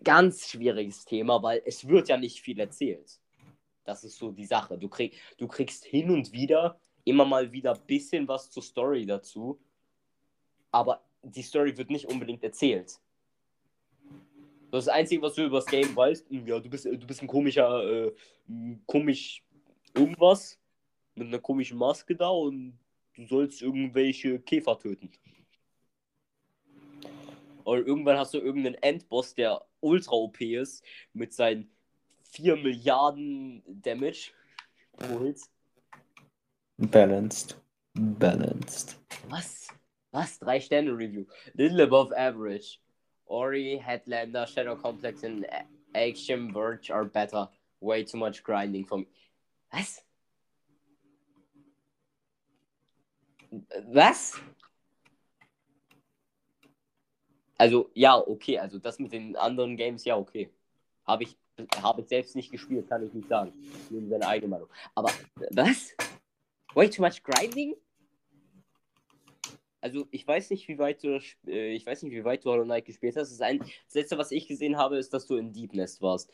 ganz 0.02 0.48
schwieriges 0.48 1.04
Thema, 1.04 1.42
weil 1.42 1.60
es 1.66 1.86
wird 1.86 2.08
ja 2.08 2.16
nicht 2.16 2.40
viel 2.40 2.58
erzählt. 2.58 3.20
Das 3.84 4.04
ist 4.04 4.16
so 4.16 4.32
die 4.32 4.46
Sache. 4.46 4.78
Du, 4.78 4.88
krieg, 4.88 5.20
du 5.36 5.46
kriegst 5.48 5.84
hin 5.84 6.10
und 6.10 6.32
wieder 6.32 6.80
immer 7.04 7.26
mal 7.26 7.52
wieder 7.52 7.74
ein 7.74 7.86
bisschen 7.86 8.26
was 8.26 8.50
zur 8.50 8.62
Story 8.62 9.04
dazu, 9.04 9.60
aber 10.70 11.04
die 11.22 11.42
Story 11.42 11.76
wird 11.76 11.90
nicht 11.90 12.06
unbedingt 12.06 12.42
erzählt. 12.42 12.98
Das, 14.70 14.84
das 14.84 14.94
Einzige, 14.94 15.22
was 15.22 15.34
du 15.34 15.44
über 15.44 15.58
das 15.58 15.66
Game 15.66 15.94
weißt, 15.94 16.28
hm, 16.28 16.46
ja, 16.46 16.58
du 16.58 16.68
bist, 16.68 16.84
du 16.84 17.06
bist 17.06 17.22
ein 17.22 17.28
komischer, 17.28 18.06
äh, 18.06 18.12
komisch 18.86 19.42
irgendwas 19.94 20.58
mit 21.14 21.28
einer 21.28 21.38
komischen 21.38 21.78
Maske 21.78 22.14
da 22.14 22.28
und 22.28 22.78
du 23.14 23.26
sollst 23.26 23.62
irgendwelche 23.62 24.38
Käfer 24.40 24.78
töten. 24.78 25.10
Und 27.64 27.86
irgendwann 27.86 28.16
hast 28.16 28.32
du 28.32 28.38
irgendeinen 28.38 28.76
Endboss, 28.76 29.34
der 29.34 29.62
ultra 29.80 30.12
OP 30.12 30.40
ist, 30.40 30.82
mit 31.12 31.34
seinen 31.34 31.70
4 32.30 32.56
Milliarden 32.56 33.62
Damage. 33.66 34.30
Holt. 35.10 35.40
Balanced. 36.78 37.60
Balanced. 37.94 38.98
Was? 39.28 39.68
Was? 40.12 40.38
Drei 40.38 40.60
Sterne 40.60 40.92
Review. 40.92 41.26
Little 41.54 41.82
above 41.82 42.16
average. 42.16 42.78
Ori, 43.28 43.80
Headlander, 43.84 44.46
Shadow 44.46 44.76
Complex 44.76 45.22
und 45.22 45.44
Action 45.92 46.52
Verge 46.52 46.90
are 46.90 47.04
better. 47.04 47.48
Way 47.80 48.04
too 48.04 48.18
much 48.18 48.42
grinding 48.42 48.84
for 48.84 48.98
me. 48.98 49.06
Was? 49.72 50.02
Was? 53.92 54.40
Also, 57.56 57.90
ja, 57.94 58.16
okay. 58.16 58.58
Also, 58.58 58.78
das 58.78 58.98
mit 58.98 59.12
den 59.12 59.36
anderen 59.36 59.76
Games, 59.76 60.04
ja, 60.04 60.16
okay. 60.16 60.50
Habe 61.06 61.24
ich, 61.24 61.36
hab 61.82 61.98
ich 61.98 62.08
selbst 62.08 62.36
nicht 62.36 62.50
gespielt, 62.50 62.88
kann 62.88 63.06
ich 63.06 63.12
nicht 63.12 63.28
sagen. 63.28 63.52
Nur 63.90 64.08
seine 64.08 64.26
eigene 64.26 64.50
Meinung. 64.50 64.68
Aber, 64.94 65.10
was? 65.50 65.94
Way 66.74 66.90
too 66.90 67.02
much 67.02 67.22
grinding? 67.22 67.74
Also, 69.80 70.08
ich 70.10 70.26
weiß 70.26 70.50
nicht, 70.50 70.66
wie 70.68 70.78
weit 70.78 71.02
du 71.04 71.20
äh, 71.46 71.74
ich 71.74 71.86
weiß 71.86 72.02
nicht, 72.02 72.12
wie 72.12 72.24
weit 72.24 72.44
du 72.44 72.50
Hollow 72.50 72.64
Knight 72.64 72.84
gespielt 72.84 73.16
hast. 73.16 73.30
Das, 73.30 73.40
ein, 73.40 73.58
das 73.58 73.94
letzte, 73.94 74.18
was 74.18 74.32
ich 74.32 74.48
gesehen 74.48 74.76
habe, 74.76 74.98
ist, 74.98 75.14
dass 75.14 75.26
du 75.26 75.36
in 75.36 75.52
Deep 75.52 75.74
Nest 75.74 76.02
warst. 76.02 76.30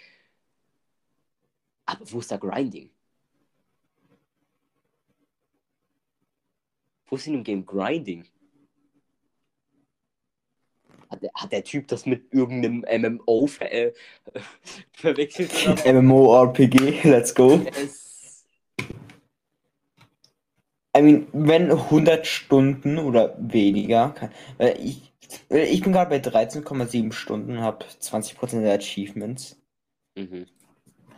Aber 1.86 2.00
wo 2.10 2.20
ist 2.20 2.30
da 2.30 2.38
Grinding? 2.38 2.90
Wo 7.06 7.16
ist 7.16 7.26
in 7.26 7.34
dem 7.34 7.44
Game 7.44 7.66
Grinding? 7.66 8.24
Hat 11.10 11.22
der, 11.22 11.30
hat 11.34 11.52
der 11.52 11.62
Typ 11.62 11.86
das 11.88 12.06
mit 12.06 12.32
irgendeinem 12.32 12.84
MMO 12.90 13.46
ver 13.46 13.70
äh, 13.70 13.92
verwechselt? 14.92 15.52
MMORPG, 15.84 17.02
let's 17.04 17.34
go. 17.34 17.60
Es 17.66 18.03
I 20.96 21.02
mean, 21.02 21.26
wenn 21.32 21.70
100 21.70 22.26
Stunden 22.26 22.98
oder 22.98 23.36
weniger, 23.38 24.10
kann, 24.10 24.30
weil 24.58 24.78
ich, 24.80 25.12
ich 25.48 25.82
bin 25.82 25.92
gerade 25.92 26.10
bei 26.10 26.18
13,7 26.18 27.12
Stunden, 27.12 27.60
habe 27.60 27.84
20% 28.00 28.60
der 28.60 28.74
Achievements. 28.74 29.60
Mhm. 30.16 30.46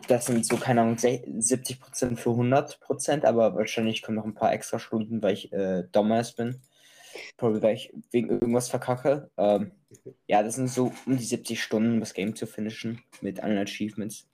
Das 0.07 0.25
sind 0.25 0.45
so, 0.45 0.57
keine 0.57 0.81
Ahnung, 0.81 0.95
70% 0.95 2.15
für 2.15 2.29
100%, 2.29 3.25
aber 3.25 3.55
wahrscheinlich 3.55 4.01
kommen 4.01 4.17
noch 4.17 4.25
ein 4.25 4.33
paar 4.33 4.53
extra 4.53 4.79
Stunden, 4.79 5.21
weil 5.21 5.33
ich 5.33 5.51
äh, 5.51 5.83
Dumbass 5.91 6.33
bin. 6.33 6.61
Probably, 7.35 7.61
weil 7.61 7.75
ich 7.75 7.93
wegen 8.11 8.29
irgendwas 8.29 8.69
verkacke. 8.69 9.29
Ähm, 9.37 9.71
ja, 10.27 10.43
das 10.43 10.55
sind 10.55 10.69
so 10.69 10.91
um 11.05 11.17
die 11.17 11.23
70 11.23 11.61
Stunden, 11.61 11.93
um 11.93 11.99
das 11.99 12.13
Game 12.13 12.35
zu 12.35 12.47
finishen 12.47 13.01
mit 13.21 13.41
allen 13.41 13.57
Achievements. 13.57 14.27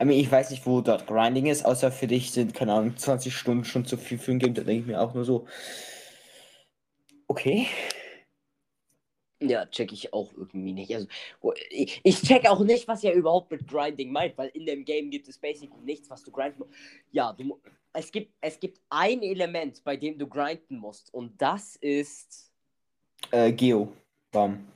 I 0.00 0.04
mean, 0.04 0.18
ich 0.18 0.30
weiß 0.30 0.50
nicht, 0.50 0.66
wo 0.66 0.80
dort 0.80 1.06
Grinding 1.06 1.46
ist, 1.46 1.64
außer 1.64 1.92
für 1.92 2.06
dich 2.06 2.30
sind, 2.32 2.54
keine 2.54 2.72
Ahnung, 2.72 2.96
20 2.96 3.34
Stunden 3.34 3.64
schon 3.64 3.84
zu 3.84 3.96
viel 3.96 4.18
für 4.18 4.32
ein 4.32 4.38
Game. 4.38 4.54
Da 4.54 4.62
denke 4.62 4.80
ich 4.80 4.86
mir 4.86 5.00
auch 5.00 5.14
nur 5.14 5.24
so, 5.24 5.46
okay. 7.28 7.66
Ja, 9.40 9.66
check 9.66 9.92
ich 9.92 10.14
auch 10.14 10.32
irgendwie 10.32 10.72
nicht. 10.72 10.94
Also, 10.94 11.08
ich, 11.70 12.00
ich 12.02 12.22
check 12.22 12.48
auch 12.48 12.60
nicht, 12.60 12.88
was 12.88 13.04
er 13.04 13.12
überhaupt 13.12 13.50
mit 13.50 13.68
Grinding 13.68 14.10
meint, 14.10 14.36
weil 14.38 14.48
in 14.48 14.64
dem 14.64 14.84
Game 14.84 15.10
gibt 15.10 15.28
es 15.28 15.36
basically 15.36 15.82
nichts, 15.82 16.08
was 16.08 16.22
du 16.22 16.30
grinden 16.30 16.60
musst. 16.60 16.72
Ja, 17.12 17.34
du, 17.34 17.60
es, 17.92 18.10
gibt, 18.10 18.32
es 18.40 18.58
gibt 18.58 18.80
ein 18.88 19.22
Element, 19.22 19.84
bei 19.84 19.96
dem 19.96 20.18
du 20.18 20.26
grinden 20.26 20.78
musst 20.78 21.12
und 21.12 21.40
das 21.40 21.76
ist. 21.76 22.50
Äh, 23.30 23.52
Geo. 23.52 23.92
Bam. 24.30 24.66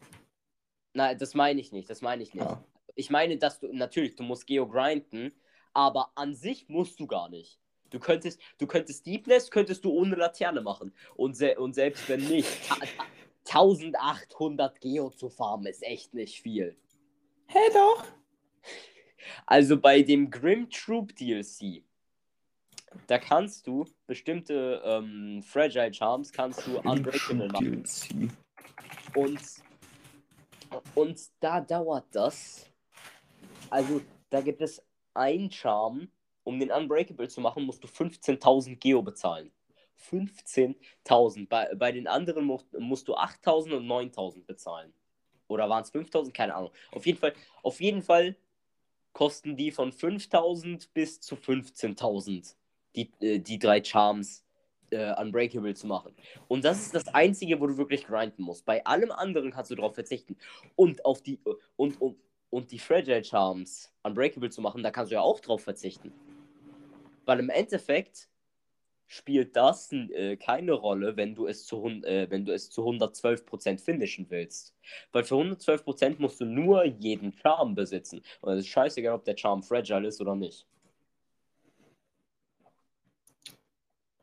Nein, 0.92 1.16
das 1.18 1.34
meine 1.34 1.60
ich 1.60 1.72
nicht, 1.72 1.88
das 1.88 2.02
meine 2.02 2.22
ich 2.22 2.34
nicht. 2.34 2.44
Ja. 2.44 2.62
Ich 3.00 3.08
meine, 3.08 3.38
dass 3.38 3.60
du, 3.60 3.72
natürlich, 3.72 4.14
du 4.14 4.22
musst 4.22 4.46
Geo 4.46 4.68
grinden, 4.68 5.32
aber 5.72 6.12
an 6.16 6.34
sich 6.34 6.68
musst 6.68 7.00
du 7.00 7.06
gar 7.06 7.30
nicht. 7.30 7.58
Du 7.88 7.98
könntest, 7.98 8.38
du 8.58 8.66
könntest 8.66 9.06
Deepness, 9.06 9.50
könntest 9.50 9.86
du 9.86 9.90
ohne 9.90 10.16
Laterne 10.16 10.60
machen. 10.60 10.92
Und, 11.16 11.34
se 11.34 11.58
und 11.58 11.74
selbst 11.74 12.06
wenn 12.10 12.20
nicht, 12.28 12.46
1800 13.48 14.78
Geo 14.82 15.08
zu 15.08 15.30
farmen 15.30 15.66
ist 15.66 15.82
echt 15.82 16.12
nicht 16.12 16.42
viel. 16.42 16.76
Hä, 17.46 17.58
hey, 17.58 17.70
doch. 17.72 18.04
Also 19.46 19.80
bei 19.80 20.02
dem 20.02 20.30
Grim 20.30 20.68
Troop 20.68 21.16
DLC, 21.16 21.82
da 23.06 23.18
kannst 23.18 23.66
du 23.66 23.86
bestimmte 24.06 24.82
ähm, 24.84 25.42
Fragile 25.42 25.94
Charms 25.94 26.30
kannst 26.30 26.66
du 26.66 26.78
Unbreakable 26.80 27.48
machen. 27.48 27.82
DLC. 27.82 28.30
Und, 29.16 29.40
und 30.94 31.20
da 31.40 31.62
dauert 31.62 32.04
das. 32.12 32.69
Also 33.70 34.00
da 34.30 34.40
gibt 34.40 34.60
es 34.60 34.82
ein 35.14 35.50
Charm, 35.50 36.08
um 36.44 36.58
den 36.58 36.70
Unbreakable 36.70 37.28
zu 37.28 37.40
machen, 37.40 37.64
musst 37.64 37.82
du 37.84 37.88
15.000 37.88 38.76
Geo 38.76 39.02
bezahlen. 39.02 39.50
15.000. 40.10 41.48
Bei, 41.48 41.74
bei 41.74 41.92
den 41.92 42.06
anderen 42.06 42.44
musst, 42.44 42.72
musst 42.78 43.08
du 43.08 43.14
8.000 43.14 43.76
und 43.76 43.86
9.000 43.86 44.46
bezahlen. 44.46 44.92
Oder 45.48 45.68
waren 45.68 45.82
es 45.82 45.92
5.000? 45.92 46.32
Keine 46.32 46.54
Ahnung. 46.54 46.70
Auf 46.92 47.06
jeden 47.06 47.18
Fall, 47.18 47.34
auf 47.62 47.80
jeden 47.80 48.02
Fall 48.02 48.36
kosten 49.12 49.56
die 49.56 49.70
von 49.70 49.92
5.000 49.92 50.88
bis 50.94 51.20
zu 51.20 51.34
15.000 51.34 52.54
die, 52.96 53.10
äh, 53.20 53.38
die 53.38 53.58
drei 53.58 53.82
Charms 53.82 54.44
äh, 54.90 55.14
Unbreakable 55.20 55.74
zu 55.74 55.86
machen. 55.86 56.14
Und 56.48 56.64
das 56.64 56.80
ist 56.80 56.94
das 56.94 57.08
Einzige, 57.08 57.60
wo 57.60 57.66
du 57.66 57.76
wirklich 57.76 58.06
grinden 58.06 58.42
musst. 58.42 58.64
Bei 58.64 58.84
allem 58.84 59.10
anderen 59.10 59.50
kannst 59.50 59.70
du 59.70 59.74
darauf 59.74 59.94
verzichten. 59.94 60.36
Und 60.76 61.04
auf 61.04 61.22
die 61.22 61.38
und, 61.76 62.00
und, 62.00 62.16
und 62.50 62.72
die 62.72 62.78
Fragile 62.78 63.24
Charms 63.24 63.92
Unbreakable 64.02 64.50
zu 64.50 64.60
machen, 64.60 64.82
da 64.82 64.90
kannst 64.90 65.10
du 65.10 65.14
ja 65.14 65.22
auch 65.22 65.40
drauf 65.40 65.62
verzichten. 65.62 66.12
Weil 67.24 67.38
im 67.38 67.48
Endeffekt 67.48 68.28
spielt 69.06 69.56
das 69.56 69.92
äh, 69.92 70.36
keine 70.36 70.72
Rolle, 70.72 71.16
wenn 71.16 71.34
du 71.34 71.46
es 71.46 71.66
zu, 71.66 71.84
äh, 71.84 72.30
wenn 72.30 72.44
du 72.44 72.52
es 72.52 72.70
zu 72.70 72.82
112% 72.82 73.80
finishen 73.80 74.26
willst. 74.30 74.74
Weil 75.10 75.24
für 75.24 75.34
112% 75.34 76.16
musst 76.18 76.40
du 76.40 76.44
nur 76.44 76.84
jeden 76.84 77.32
Charm 77.32 77.74
besitzen. 77.74 78.22
Und 78.40 78.52
es 78.52 78.60
ist 78.60 78.68
scheißegal, 78.68 79.14
ob 79.14 79.24
der 79.24 79.36
Charm 79.36 79.62
fragile 79.62 80.06
ist 80.06 80.20
oder 80.20 80.36
nicht. 80.36 80.64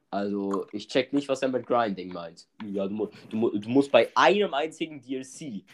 Also, 0.10 0.66
ich 0.72 0.88
check 0.88 1.12
nicht, 1.12 1.28
was 1.28 1.42
er 1.42 1.50
mit 1.50 1.68
Grinding 1.68 2.14
meint. 2.14 2.48
Ja, 2.72 2.88
du, 2.88 3.10
du, 3.30 3.60
du 3.60 3.70
musst 3.70 3.92
bei 3.92 4.10
einem 4.16 4.54
einzigen 4.54 5.02
DLC. 5.02 5.66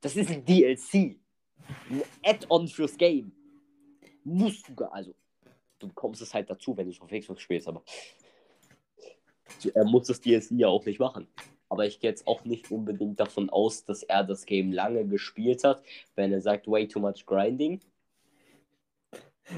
Das 0.00 0.16
ist 0.16 0.28
ein 0.28 0.44
DLC. 0.44 1.19
Ein 1.90 2.02
Add-on 2.24 2.68
fürs 2.68 2.96
Game. 2.96 3.32
Musst 4.24 4.68
du, 4.68 4.84
also, 4.84 5.14
du 5.78 5.88
bekommst 5.88 6.22
es 6.22 6.34
halt 6.34 6.50
dazu, 6.50 6.76
wenn 6.76 6.86
du 6.86 6.92
es 6.92 7.00
auf 7.00 7.10
Xbox 7.10 7.42
spielst, 7.42 7.68
aber 7.68 7.82
er 9.74 9.84
muss 9.84 10.06
das 10.06 10.20
DLC 10.20 10.52
ja 10.52 10.68
auch 10.68 10.84
nicht 10.84 11.00
machen. 11.00 11.26
aber 11.70 11.86
ich 11.86 12.00
gehe 12.00 12.10
jetzt 12.10 12.26
auch 12.26 12.44
nicht 12.44 12.70
unbedingt 12.70 13.18
davon 13.20 13.48
aus, 13.48 13.84
dass 13.84 14.02
er 14.02 14.24
das 14.24 14.44
Game 14.44 14.72
lange 14.72 15.06
gespielt 15.06 15.64
hat, 15.64 15.82
wenn 16.16 16.32
er 16.32 16.40
sagt, 16.40 16.66
way 16.66 16.86
too 16.86 16.98
much 16.98 17.24
grinding. 17.24 17.80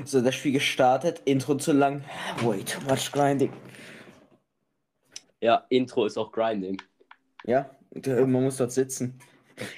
So, 0.04 0.20
das 0.20 0.34
Spiel 0.34 0.52
gestartet, 0.52 1.22
Intro 1.24 1.56
zu 1.56 1.72
lang, 1.72 2.04
way 2.42 2.62
too 2.62 2.80
much 2.82 3.10
grinding. 3.10 3.52
Ja, 5.40 5.66
Intro 5.70 6.06
ist 6.06 6.18
auch 6.18 6.30
grinding. 6.30 6.80
Ja, 7.44 7.70
man 8.06 8.30
muss 8.30 8.58
dort 8.58 8.72
sitzen. 8.72 9.18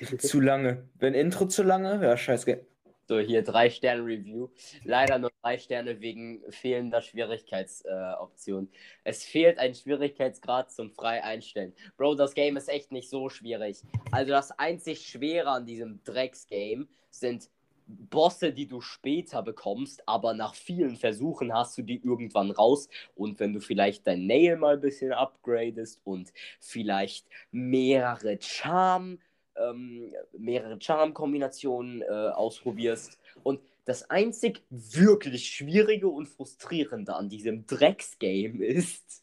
zu 0.19 0.41
lange. 0.41 0.89
Wenn 0.99 1.15
Intro 1.15 1.47
zu 1.47 1.63
lange, 1.63 2.03
ja, 2.03 2.17
scheiße. 2.17 2.67
So, 3.07 3.19
hier 3.19 3.43
drei 3.43 3.69
Sterne 3.69 4.03
Review. 4.03 4.49
Leider 4.83 5.19
nur 5.19 5.31
drei 5.43 5.59
Sterne 5.59 6.01
wegen 6.01 6.41
fehlender 6.49 7.03
Schwierigkeitsoption. 7.03 8.69
Äh, 8.73 9.11
es 9.11 9.25
fehlt 9.25 9.59
ein 9.59 9.75
Schwierigkeitsgrad 9.75 10.73
zum 10.73 10.91
frei 10.91 11.23
einstellen. 11.23 11.75
Bro, 11.99 12.15
das 12.15 12.33
Game 12.33 12.57
ist 12.57 12.71
echt 12.71 12.93
nicht 12.93 13.11
so 13.11 13.29
schwierig. 13.29 13.83
Also 14.11 14.31
das 14.31 14.53
einzig 14.53 15.07
Schwere 15.07 15.51
an 15.51 15.67
diesem 15.67 16.03
Drecks-Game 16.05 16.89
sind 17.11 17.51
Bosse, 17.87 18.55
die 18.55 18.67
du 18.67 18.81
später 18.81 19.43
bekommst, 19.43 20.03
aber 20.09 20.33
nach 20.33 20.55
vielen 20.55 20.97
Versuchen 20.97 21.53
hast 21.53 21.77
du 21.77 21.83
die 21.83 22.03
irgendwann 22.03 22.51
raus. 22.51 22.89
Und 23.15 23.39
wenn 23.41 23.53
du 23.53 23.61
vielleicht 23.61 24.07
dein 24.07 24.27
Nail 24.27 24.57
mal 24.57 24.77
ein 24.77 24.81
bisschen 24.81 25.13
upgradest 25.13 26.01
und 26.05 26.33
vielleicht 26.61 27.27
mehrere 27.51 28.39
Charm 28.41 29.19
ähm, 29.57 30.13
mehrere 30.37 30.81
Charm-Kombinationen 30.81 32.03
äh, 32.03 32.07
ausprobierst. 32.07 33.19
Und 33.43 33.61
das 33.85 34.09
einzig 34.11 34.63
wirklich 34.71 35.51
Schwierige 35.51 36.09
und 36.09 36.27
Frustrierende 36.27 37.15
an 37.15 37.29
diesem 37.29 37.67
Drecks-Game 37.67 38.63
ist, 38.63 39.23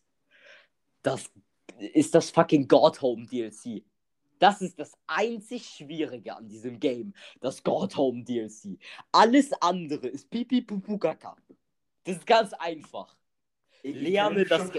das 1.02 1.32
ist 1.78 2.14
das 2.14 2.30
fucking 2.30 2.68
God 2.68 3.02
Home 3.02 3.26
DLC. 3.26 3.84
Das 4.40 4.62
ist 4.62 4.80
das 4.80 4.94
einzig 5.08 5.66
Schwierige 5.68 6.36
an 6.36 6.48
diesem 6.48 6.80
Game, 6.80 7.14
das 7.42 7.64
God 7.64 7.96
Home 7.96 8.24
DLC. 8.24 8.80
Alles 9.12 9.52
andere 9.62 10.08
ist 10.08 10.30
pipi 10.30 10.62
pupu 10.62 10.98
kaka. 10.98 11.36
Das 12.04 12.18
ist 12.18 12.26
ganz 12.26 12.54
einfach. 12.54 13.16
Ich 13.84 13.96
Lerne 13.96 14.46
das. 14.46 14.72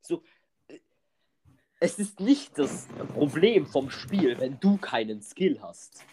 So, 0.00 0.22
es 1.80 1.98
ist 1.98 2.20
nicht 2.20 2.58
das 2.58 2.86
Problem 3.12 3.66
vom 3.66 3.90
Spiel, 3.90 4.38
wenn 4.40 4.58
du 4.60 4.78
keinen 4.78 5.22
Skill 5.22 5.60
hast. 5.60 6.04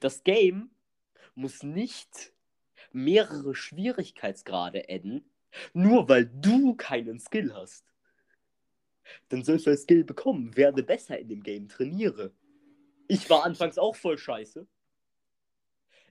Das 0.00 0.24
Game 0.24 0.70
muss 1.34 1.62
nicht 1.62 2.32
mehrere 2.92 3.54
Schwierigkeitsgrade 3.54 4.84
adden, 4.88 5.24
nur 5.72 6.08
weil 6.08 6.26
du 6.26 6.74
keinen 6.74 7.20
Skill 7.20 7.54
hast. 7.54 7.84
Dann 9.28 9.44
sollst 9.44 9.66
du 9.66 9.70
ein 9.70 9.78
Skill 9.78 10.04
bekommen, 10.04 10.56
werde 10.56 10.82
besser 10.82 11.18
in 11.18 11.28
dem 11.28 11.42
Game, 11.42 11.68
trainiere. 11.68 12.32
Ich 13.06 13.30
war 13.30 13.44
anfangs 13.44 13.78
auch 13.78 13.96
voll 13.96 14.18
scheiße. 14.18 14.66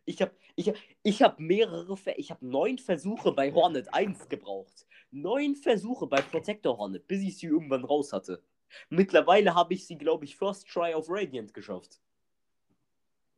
Ich 0.08 0.22
habe 0.22 0.32
ich, 0.56 0.74
ich 1.04 1.22
hab 1.22 1.40
mehrere, 1.40 1.96
ich 2.16 2.32
habe 2.32 2.48
neun 2.48 2.80
Versuche 2.80 3.34
bei 3.34 3.54
Hornet 3.54 3.94
1 3.94 4.30
gebraucht 4.30 4.88
neun 5.12 5.56
Versuche 5.56 6.08
bei 6.08 6.22
Protector 6.22 6.78
Hornet, 6.78 7.08
bis 7.08 7.22
ich 7.22 7.38
sie 7.38 7.48
irgendwann 7.48 7.84
raus 7.84 8.14
hatte. 8.14 8.44
Mittlerweile 8.90 9.56
habe 9.56 9.74
ich 9.74 9.86
sie, 9.88 9.98
glaube 9.98 10.26
ich, 10.26 10.36
First 10.36 10.68
Try 10.68 10.94
auf 10.94 11.08
Radiant 11.10 11.54
geschafft. 11.54 12.00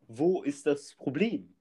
Wo 0.08 0.42
ist 0.42 0.66
das 0.66 0.96
Problem? 0.96 1.54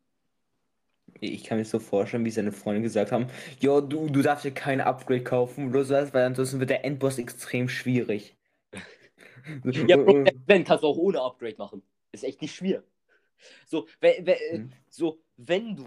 Ich 1.21 1.45
kann 1.45 1.59
mir 1.59 1.65
so 1.65 1.79
vorstellen, 1.79 2.25
wie 2.25 2.31
seine 2.31 2.53
Freunde 2.53 2.83
gesagt 2.83 3.13
haben: 3.13 3.29
Jo, 3.61 3.81
du, 3.81 4.09
du 4.09 4.23
darfst 4.23 4.45
dir 4.45 4.53
kein 4.53 4.81
Upgrade 4.81 5.25
kaufen 5.25 5.69
oder 5.69 5.85
sowas, 5.85 6.15
weil 6.15 6.25
ansonsten 6.25 6.61
wird 6.61 6.71
der 6.71 6.85
Endboss 6.85 7.19
extrem 7.19 7.69
schwierig. 7.69 8.37
ja, 9.65 9.97
Bro, 9.97 10.25
wenn 10.47 10.65
kannst 10.65 10.83
du 10.83 10.89
auch 10.89 10.97
ohne 10.97 11.21
Upgrade 11.21 11.57
machen. 11.59 11.83
Ist 12.13 12.25
echt 12.25 12.41
nicht 12.41 12.55
schwer. 12.55 12.83
So, 13.67 13.87
wenn, 14.01 14.27
wenn, 14.27 14.37
hm. 14.51 14.73
so, 14.89 15.19
wenn 15.37 15.77
du 15.77 15.87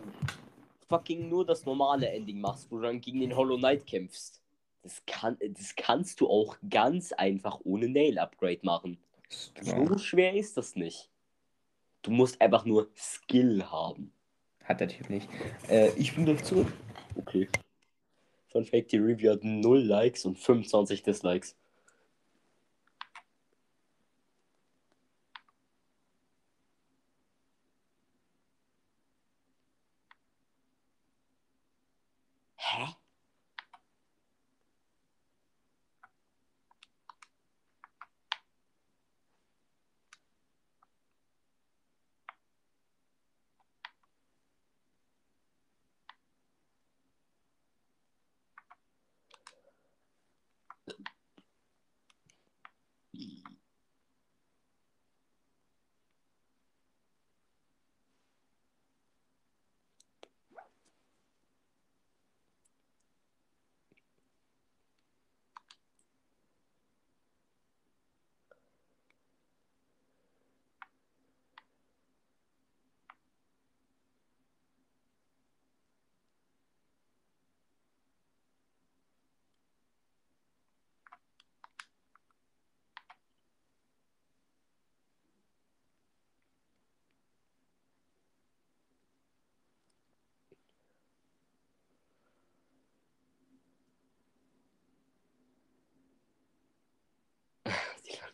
fucking 0.92 1.30
nur 1.30 1.46
das 1.46 1.66
normale 1.66 2.10
Ending 2.10 2.42
machst, 2.42 2.70
wo 2.70 2.78
du 2.78 2.84
dann 2.84 3.00
gegen 3.00 3.22
den 3.22 3.36
Hollow 3.36 3.58
Knight 3.58 3.88
kämpfst. 3.88 4.42
Das, 4.84 5.02
kann, 5.06 5.38
das 5.40 5.76
kannst 5.76 6.20
du 6.20 6.28
auch 6.28 6.58
ganz 6.70 7.14
einfach 7.14 7.60
ohne 7.64 7.88
Nail-Upgrade 7.88 8.60
machen. 8.64 8.98
Ja. 9.62 9.86
So 9.86 9.98
schwer 9.98 10.34
ist 10.34 10.58
das 10.58 10.76
nicht. 10.76 11.10
Du 12.02 12.12
musst 12.12 12.42
einfach 12.42 12.66
nur 12.66 12.90
Skill 12.98 13.64
haben. 13.64 14.12
Hat 14.64 14.82
der 14.82 14.90
Typ 14.90 15.10
nicht. 15.10 15.30
Äh, 15.70 15.92
ich 15.98 16.16
bin 16.16 16.26
durch 16.26 16.44
zurück. 16.44 16.72
Okay. 17.16 17.48
Fun 18.52 18.66
Fact: 18.66 18.92
Die 18.92 18.98
Review 18.98 19.32
hat 19.32 19.44
0 19.44 19.80
Likes 19.80 20.26
und 20.26 20.38
25 20.40 21.04
Dislikes. 21.04 21.56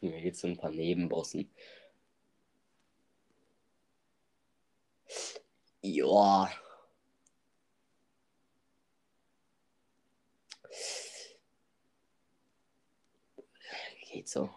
Mir 0.01 0.21
geht 0.21 0.37
so 0.37 0.47
ein 0.47 0.57
paar 0.57 0.71
Nebenbossen. 0.71 1.49
Ja. 5.81 6.49
Geht 14.11 14.29
so. 14.29 14.49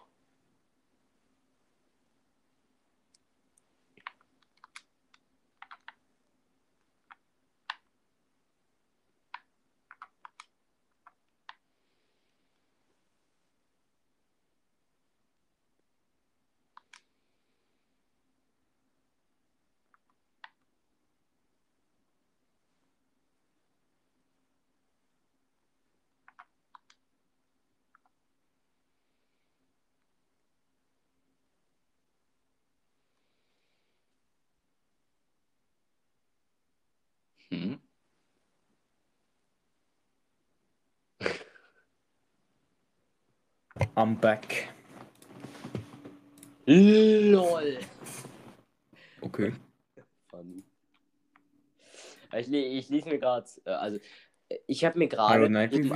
Mhm. 37.51 37.79
I'm 43.95 44.15
back. 44.15 44.69
LOL. 46.65 47.79
Okay. 49.21 49.53
Ich, 52.33 52.51
ich 52.51 52.89
lese 52.89 53.09
mir 53.09 53.19
gerade, 53.19 53.47
äh, 53.65 53.71
also 53.71 53.99
ich 54.67 54.85
habe 54.85 54.97
mir 54.97 55.07
gerade 55.07 55.45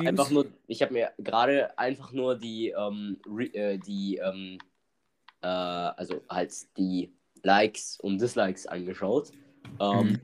einfach 0.06 0.30
nur, 0.30 0.48
ich 0.68 0.82
habe 0.82 0.94
mir 0.94 1.14
gerade 1.18 1.78
einfach 1.78 2.12
nur 2.12 2.38
die, 2.38 2.70
ähm, 2.78 3.18
re, 3.26 3.46
äh, 3.54 3.78
die, 3.78 4.18
ähm, 4.18 4.58
äh, 5.42 5.48
also 5.48 6.22
halt 6.30 6.54
die 6.78 7.14
Likes 7.44 8.00
und 8.00 8.20
Dislikes 8.20 8.68
angeschaut. 8.68 9.32
Ähm, 9.80 10.08
Mhm. 10.08 10.22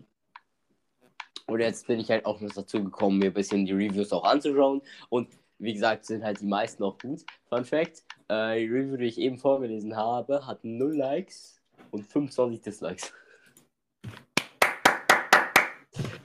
Und 1.48 1.60
jetzt 1.60 1.88
bin 1.88 2.00
ich 2.00 2.10
halt 2.10 2.26
auch 2.26 2.40
noch 2.40 2.52
dazu 2.52 2.84
gekommen, 2.84 3.20
mir 3.20 3.28
ein 3.28 3.34
bisschen 3.34 3.66
die 3.66 3.74
Reviews 3.74 4.14
auch 4.14 4.24
anzuschauen. 4.24 4.82
Und 5.10 5.30
wie 5.60 5.74
gesagt, 5.74 6.06
sind 6.06 6.24
halt 6.24 6.42
die 6.42 6.46
meisten 6.46 6.84
auch 6.84 6.98
gut. 6.98 7.24
Fun 7.50 7.66
Fact: 7.66 8.04
äh, 8.30 8.60
Die 8.60 8.68
Review, 8.68 8.98
die 8.98 9.06
ich 9.06 9.20
eben 9.20 9.38
vorgelesen 9.38 9.96
habe, 9.96 10.46
hat 10.46 10.64
0 10.64 10.98
Likes 10.98 11.62
und 11.92 12.04
25 12.04 12.62
Dislikes. 12.62 13.14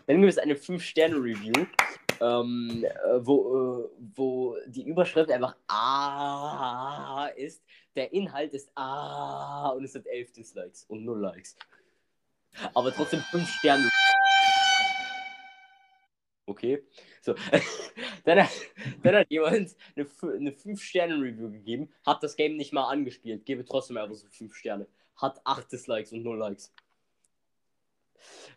Dann 0.07 0.21
gibt 0.21 0.31
es 0.31 0.39
eine 0.39 0.55
5-Sterne-Review, 0.55 1.67
ähm, 2.21 2.85
äh, 2.85 3.27
wo, 3.27 3.85
äh, 3.85 3.89
wo 4.15 4.57
die 4.67 4.89
Überschrift 4.89 5.31
einfach 5.31 5.57
Ah 5.67 7.29
ist. 7.37 7.63
Der 7.97 8.13
Inhalt 8.13 8.55
ist 8.55 8.71
Ah 8.77 9.71
und 9.71 9.85
es 9.85 9.95
hat 9.95 10.07
11 10.07 10.33
Dislikes 10.33 10.85
und 10.89 11.05
0 11.05 11.21
Likes. 11.21 11.57
Aber 12.73 12.93
trotzdem 12.93 13.21
5 13.21 13.49
Sterne. 13.49 13.91
Okay. 16.57 16.83
So. 17.21 17.35
dann, 18.25 18.45
hat, 18.45 18.51
dann 19.03 19.15
hat 19.17 19.31
jemand 19.31 19.77
eine, 19.95 20.07
eine 20.23 20.51
5-Sterne-Review 20.53 21.51
gegeben, 21.51 21.91
hat 22.05 22.23
das 22.23 22.35
Game 22.37 22.57
nicht 22.57 22.73
mal 22.73 22.89
angespielt, 22.89 23.45
gebe 23.45 23.65
trotzdem 23.65 23.99
einfach 23.99 24.15
so 24.15 24.27
5 24.27 24.55
Sterne. 24.55 24.87
Hat 25.17 25.41
8 25.45 25.71
Dislikes 25.71 26.13
und 26.13 26.23
0 26.23 26.39
Likes. 26.39 26.73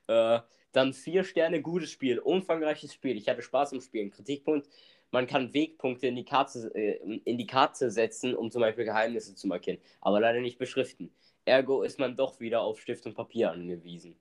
Äh, 0.07 0.39
dann 0.71 0.93
4 0.93 1.25
Sterne, 1.25 1.61
gutes 1.61 1.91
Spiel, 1.91 2.19
umfangreiches 2.19 2.93
Spiel. 2.93 3.17
Ich 3.17 3.27
hatte 3.27 3.41
Spaß 3.41 3.73
im 3.73 3.81
Spielen. 3.81 4.11
Kritikpunkt, 4.11 4.69
man 5.11 5.27
kann 5.27 5.53
Wegpunkte 5.53 6.07
in 6.07 6.15
die 6.15 6.25
Karte, 6.25 6.71
äh, 6.73 7.19
in 7.25 7.37
die 7.37 7.47
Karte 7.47 7.91
setzen, 7.91 8.33
um 8.33 8.49
zum 8.49 8.61
Beispiel 8.61 8.85
Geheimnisse 8.85 9.35
zu 9.35 9.47
markieren, 9.47 9.79
aber 9.99 10.21
leider 10.21 10.39
nicht 10.39 10.57
beschriften. 10.57 11.11
Ergo 11.43 11.83
ist 11.83 11.99
man 11.99 12.15
doch 12.15 12.39
wieder 12.39 12.61
auf 12.61 12.79
Stift 12.79 13.05
und 13.07 13.15
Papier 13.15 13.51
angewiesen. 13.51 14.15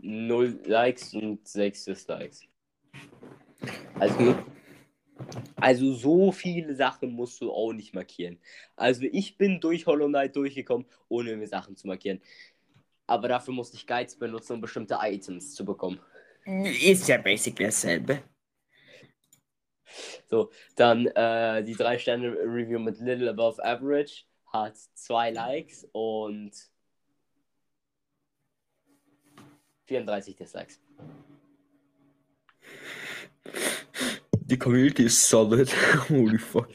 0 0.00 0.60
Likes 0.64 1.14
und 1.14 1.46
6 1.46 1.84
Dislikes. 1.84 2.42
Also, 3.98 4.36
also 5.56 5.92
so 5.92 6.32
viele 6.32 6.74
Sachen 6.74 7.12
musst 7.12 7.40
du 7.40 7.52
auch 7.52 7.72
nicht 7.72 7.94
markieren. 7.94 8.38
Also 8.76 9.02
ich 9.10 9.36
bin 9.36 9.60
durch 9.60 9.86
Hollow 9.86 10.06
Knight 10.06 10.36
durchgekommen, 10.36 10.86
ohne 11.08 11.36
mir 11.36 11.48
Sachen 11.48 11.76
zu 11.76 11.86
markieren. 11.86 12.20
Aber 13.06 13.28
dafür 13.28 13.54
musste 13.54 13.76
ich 13.76 13.86
Guides 13.86 14.16
benutzen, 14.16 14.54
um 14.54 14.60
bestimmte 14.60 14.98
Items 15.00 15.54
zu 15.54 15.64
bekommen. 15.64 15.98
Ist 16.44 17.08
ja 17.08 17.18
basic 17.18 17.56
dasselbe. 17.56 18.22
So, 20.26 20.50
dann 20.76 21.06
äh, 21.06 21.64
die 21.64 21.74
3-Sterne-Review 21.74 22.78
mit 22.78 23.00
Little 23.00 23.30
Above 23.30 23.64
Average 23.64 24.24
hat 24.52 24.76
2 24.76 25.30
Likes 25.30 25.88
und 25.92 26.52
34 29.88 30.36
Dislikes. 30.36 30.80
Die 34.32 34.58
Community 34.58 35.04
ist 35.04 35.28
solid. 35.28 35.68
Holy 36.08 36.38
fuck. 36.38 36.68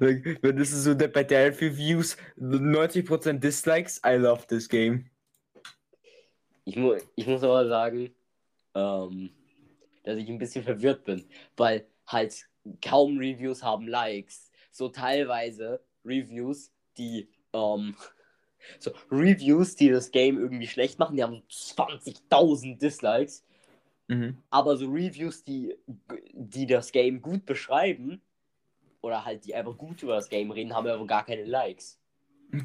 Like, 0.00 0.38
wenn 0.42 0.56
das 0.56 0.70
so 0.70 0.94
der 0.94 1.08
bei 1.08 1.24
der 1.24 1.48
Reviews 1.60 2.16
90% 2.38 3.38
Dislikes, 3.38 4.00
I 4.04 4.16
love 4.16 4.46
this 4.46 4.68
game. 4.68 5.10
Ich, 6.64 6.76
mu 6.76 6.96
ich 7.16 7.26
muss 7.26 7.42
aber 7.42 7.68
sagen, 7.68 8.14
ähm, 8.74 9.30
dass 10.04 10.16
ich 10.16 10.28
ein 10.28 10.38
bisschen 10.38 10.64
verwirrt 10.64 11.04
bin, 11.04 11.24
weil 11.56 11.86
halt 12.06 12.46
kaum 12.84 13.18
Reviews 13.18 13.62
haben 13.62 13.88
Likes. 13.88 14.50
So 14.70 14.88
teilweise 14.88 15.80
Reviews, 16.04 16.72
die, 16.96 17.28
ähm, 17.52 17.94
so 18.78 18.92
Reviews, 19.10 19.76
die 19.76 19.88
das 19.88 20.10
Game 20.10 20.38
irgendwie 20.38 20.66
schlecht 20.66 20.98
machen, 20.98 21.16
die 21.16 21.22
haben 21.22 21.42
20.000 21.50 22.78
Dislikes. 22.78 23.44
Mhm. 24.08 24.38
Aber 24.50 24.76
so 24.76 24.86
Reviews, 24.86 25.44
die, 25.44 25.76
die 26.32 26.66
das 26.66 26.92
Game 26.92 27.22
gut 27.22 27.46
beschreiben, 27.46 28.20
oder 29.00 29.24
halt 29.24 29.44
die 29.44 29.54
einfach 29.54 29.76
gut 29.76 30.02
über 30.02 30.14
das 30.14 30.28
Game 30.28 30.50
reden, 30.50 30.74
haben 30.74 30.86
aber 30.86 31.06
gar 31.06 31.24
keine 31.24 31.44
Likes. 31.44 31.98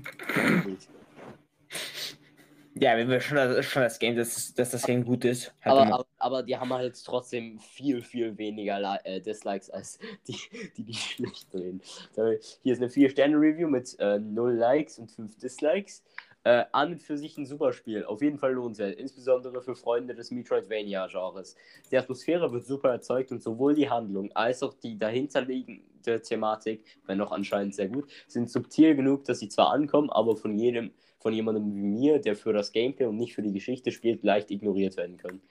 Ja, 2.79 2.95
wenn 2.97 3.09
wir 3.09 3.19
schon 3.19 3.37
das, 3.37 3.65
schon 3.65 3.81
das 3.81 3.99
Game, 3.99 4.15
dass, 4.15 4.53
dass 4.53 4.71
das 4.71 4.83
Game 4.83 5.03
gut 5.03 5.25
ist. 5.25 5.53
Aber, 5.63 5.81
aber, 5.81 6.05
aber 6.17 6.43
die 6.43 6.57
haben 6.57 6.71
halt 6.73 7.01
trotzdem 7.03 7.59
viel, 7.59 8.01
viel 8.01 8.37
weniger 8.37 8.99
äh, 9.03 9.21
Dislikes 9.21 9.69
als 9.69 9.99
die, 10.27 10.37
die, 10.75 10.83
die 10.83 10.93
schlecht 10.93 11.47
reden. 11.53 11.81
So, 12.15 12.33
Hier 12.61 12.73
ist 12.73 12.81
eine 12.81 12.89
4-Sterne-Review 12.89 13.67
mit 13.67 13.95
äh, 13.99 14.19
0 14.19 14.53
Likes 14.53 14.99
und 14.99 15.11
5 15.11 15.37
Dislikes. 15.37 16.03
Äh, 16.43 16.65
an 16.71 16.93
und 16.93 17.01
für 17.01 17.17
sich 17.17 17.37
ein 17.37 17.45
super 17.45 17.73
Spiel. 17.73 18.05
Auf 18.05 18.21
jeden 18.21 18.37
Fall 18.37 18.53
lohnenswert. 18.53 18.97
Insbesondere 18.97 19.61
für 19.61 19.75
Freunde 19.75 20.15
des 20.15 20.31
Metroidvania-Genres. 20.31 21.57
Die 21.91 21.97
Atmosphäre 21.97 22.49
wird 22.53 22.65
super 22.65 22.89
erzeugt 22.91 23.33
und 23.33 23.43
sowohl 23.43 23.75
die 23.75 23.89
Handlung 23.89 24.31
als 24.33 24.63
auch 24.63 24.73
die 24.73 24.97
dahinterliegende 24.97 26.21
Thematik, 26.21 26.85
wenn 27.05 27.19
auch 27.19 27.33
anscheinend 27.33 27.75
sehr 27.75 27.89
gut, 27.89 28.09
sind 28.27 28.49
subtil 28.49 28.95
genug, 28.95 29.25
dass 29.25 29.39
sie 29.39 29.49
zwar 29.49 29.71
ankommen, 29.71 30.09
aber 30.09 30.37
von 30.37 30.57
jedem, 30.57 30.91
von 31.19 31.33
jemandem 31.33 31.75
wie 31.75 31.83
mir, 31.83 32.19
der 32.19 32.35
für 32.35 32.53
das 32.53 32.71
Gameplay 32.71 33.05
und 33.05 33.17
nicht 33.17 33.33
für 33.33 33.41
die 33.41 33.53
Geschichte 33.53 33.91
spielt, 33.91 34.23
leicht 34.23 34.51
ignoriert 34.51 34.97
werden 34.97 35.17
können. 35.17 35.41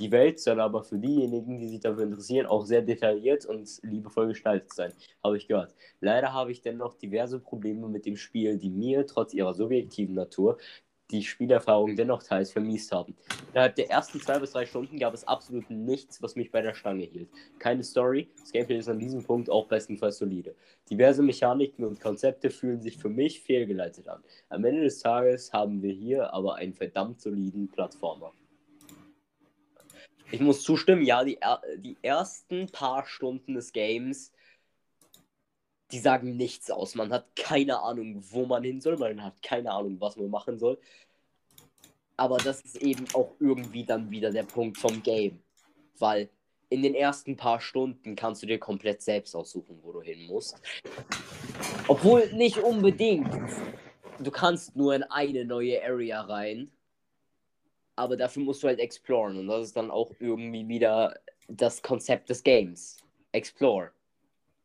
Die 0.00 0.10
Welt 0.10 0.40
soll 0.40 0.60
aber 0.60 0.82
für 0.82 0.98
diejenigen, 0.98 1.56
die 1.60 1.68
sich 1.68 1.78
dafür 1.78 2.02
interessieren, 2.02 2.46
auch 2.46 2.66
sehr 2.66 2.82
detailliert 2.82 3.46
und 3.46 3.80
liebevoll 3.82 4.26
gestaltet 4.26 4.74
sein, 4.74 4.92
habe 5.22 5.36
ich 5.36 5.46
gehört. 5.46 5.72
Leider 6.00 6.32
habe 6.32 6.50
ich 6.50 6.62
dennoch 6.62 6.94
diverse 6.94 7.38
Probleme 7.38 7.88
mit 7.88 8.04
dem 8.04 8.16
Spiel, 8.16 8.58
die 8.58 8.70
mir, 8.70 9.06
trotz 9.06 9.34
ihrer 9.34 9.54
subjektiven 9.54 10.16
Natur, 10.16 10.58
die 11.10 11.22
Spielerfahrung 11.22 11.96
dennoch 11.96 12.22
teils 12.22 12.50
vermiest 12.50 12.90
haben. 12.92 13.14
Innerhalb 13.52 13.76
der 13.76 13.90
ersten 13.90 14.20
zwei 14.20 14.38
bis 14.38 14.52
drei 14.52 14.66
Stunden 14.66 14.98
gab 14.98 15.14
es 15.14 15.26
absolut 15.28 15.68
nichts, 15.70 16.22
was 16.22 16.34
mich 16.34 16.50
bei 16.50 16.62
der 16.62 16.74
Stange 16.74 17.04
hielt. 17.04 17.28
Keine 17.58 17.84
Story, 17.84 18.30
das 18.40 18.52
Gameplay 18.52 18.78
ist 18.78 18.88
an 18.88 18.98
diesem 18.98 19.22
Punkt 19.22 19.50
auch 19.50 19.68
bestenfalls 19.68 20.18
solide. 20.18 20.54
Diverse 20.90 21.22
Mechaniken 21.22 21.84
und 21.84 22.00
Konzepte 22.00 22.50
fühlen 22.50 22.80
sich 22.80 22.98
für 22.98 23.10
mich 23.10 23.40
fehlgeleitet 23.40 24.08
an. 24.08 24.22
Am 24.48 24.64
Ende 24.64 24.82
des 24.82 25.00
Tages 25.00 25.52
haben 25.52 25.82
wir 25.82 25.92
hier 25.92 26.32
aber 26.32 26.56
einen 26.56 26.74
verdammt 26.74 27.20
soliden 27.20 27.68
Plattformer. 27.68 28.32
Ich 30.30 30.40
muss 30.40 30.62
zustimmen, 30.62 31.04
ja, 31.04 31.22
die, 31.22 31.36
er- 31.40 31.62
die 31.76 31.96
ersten 32.02 32.66
paar 32.66 33.06
Stunden 33.06 33.54
des 33.54 33.72
Games, 33.72 34.32
die 35.90 35.98
sagen 35.98 36.36
nichts 36.36 36.70
aus. 36.70 36.94
Man 36.94 37.12
hat 37.12 37.36
keine 37.36 37.80
Ahnung, 37.80 38.22
wo 38.30 38.46
man 38.46 38.64
hin 38.64 38.80
soll, 38.80 38.96
man 38.96 39.22
hat 39.22 39.42
keine 39.42 39.70
Ahnung, 39.70 40.00
was 40.00 40.16
man 40.16 40.30
machen 40.30 40.58
soll. 40.58 40.78
Aber 42.16 42.38
das 42.38 42.60
ist 42.62 42.76
eben 42.76 43.06
auch 43.12 43.32
irgendwie 43.40 43.84
dann 43.84 44.10
wieder 44.10 44.30
der 44.30 44.44
Punkt 44.44 44.78
vom 44.78 45.02
Game. 45.02 45.42
Weil 45.98 46.28
in 46.70 46.82
den 46.82 46.94
ersten 46.94 47.36
paar 47.36 47.60
Stunden 47.60 48.16
kannst 48.16 48.42
du 48.42 48.46
dir 48.46 48.58
komplett 48.58 49.02
selbst 49.02 49.34
aussuchen, 49.34 49.78
wo 49.82 49.92
du 49.92 50.00
hin 50.00 50.26
musst. 50.26 50.60
Obwohl 51.88 52.32
nicht 52.32 52.58
unbedingt. 52.58 53.32
Du 54.20 54.30
kannst 54.30 54.76
nur 54.76 54.94
in 54.94 55.02
eine 55.04 55.44
neue 55.44 55.82
Area 55.82 56.22
rein. 56.22 56.70
Aber 57.96 58.16
dafür 58.16 58.42
musst 58.42 58.62
du 58.62 58.68
halt 58.68 58.80
exploren. 58.80 59.38
Und 59.38 59.48
das 59.48 59.66
ist 59.66 59.76
dann 59.76 59.90
auch 59.90 60.12
irgendwie 60.18 60.66
wieder 60.66 61.18
das 61.48 61.82
Konzept 61.82 62.30
des 62.30 62.42
Games. 62.42 62.96
Explore. 63.32 63.92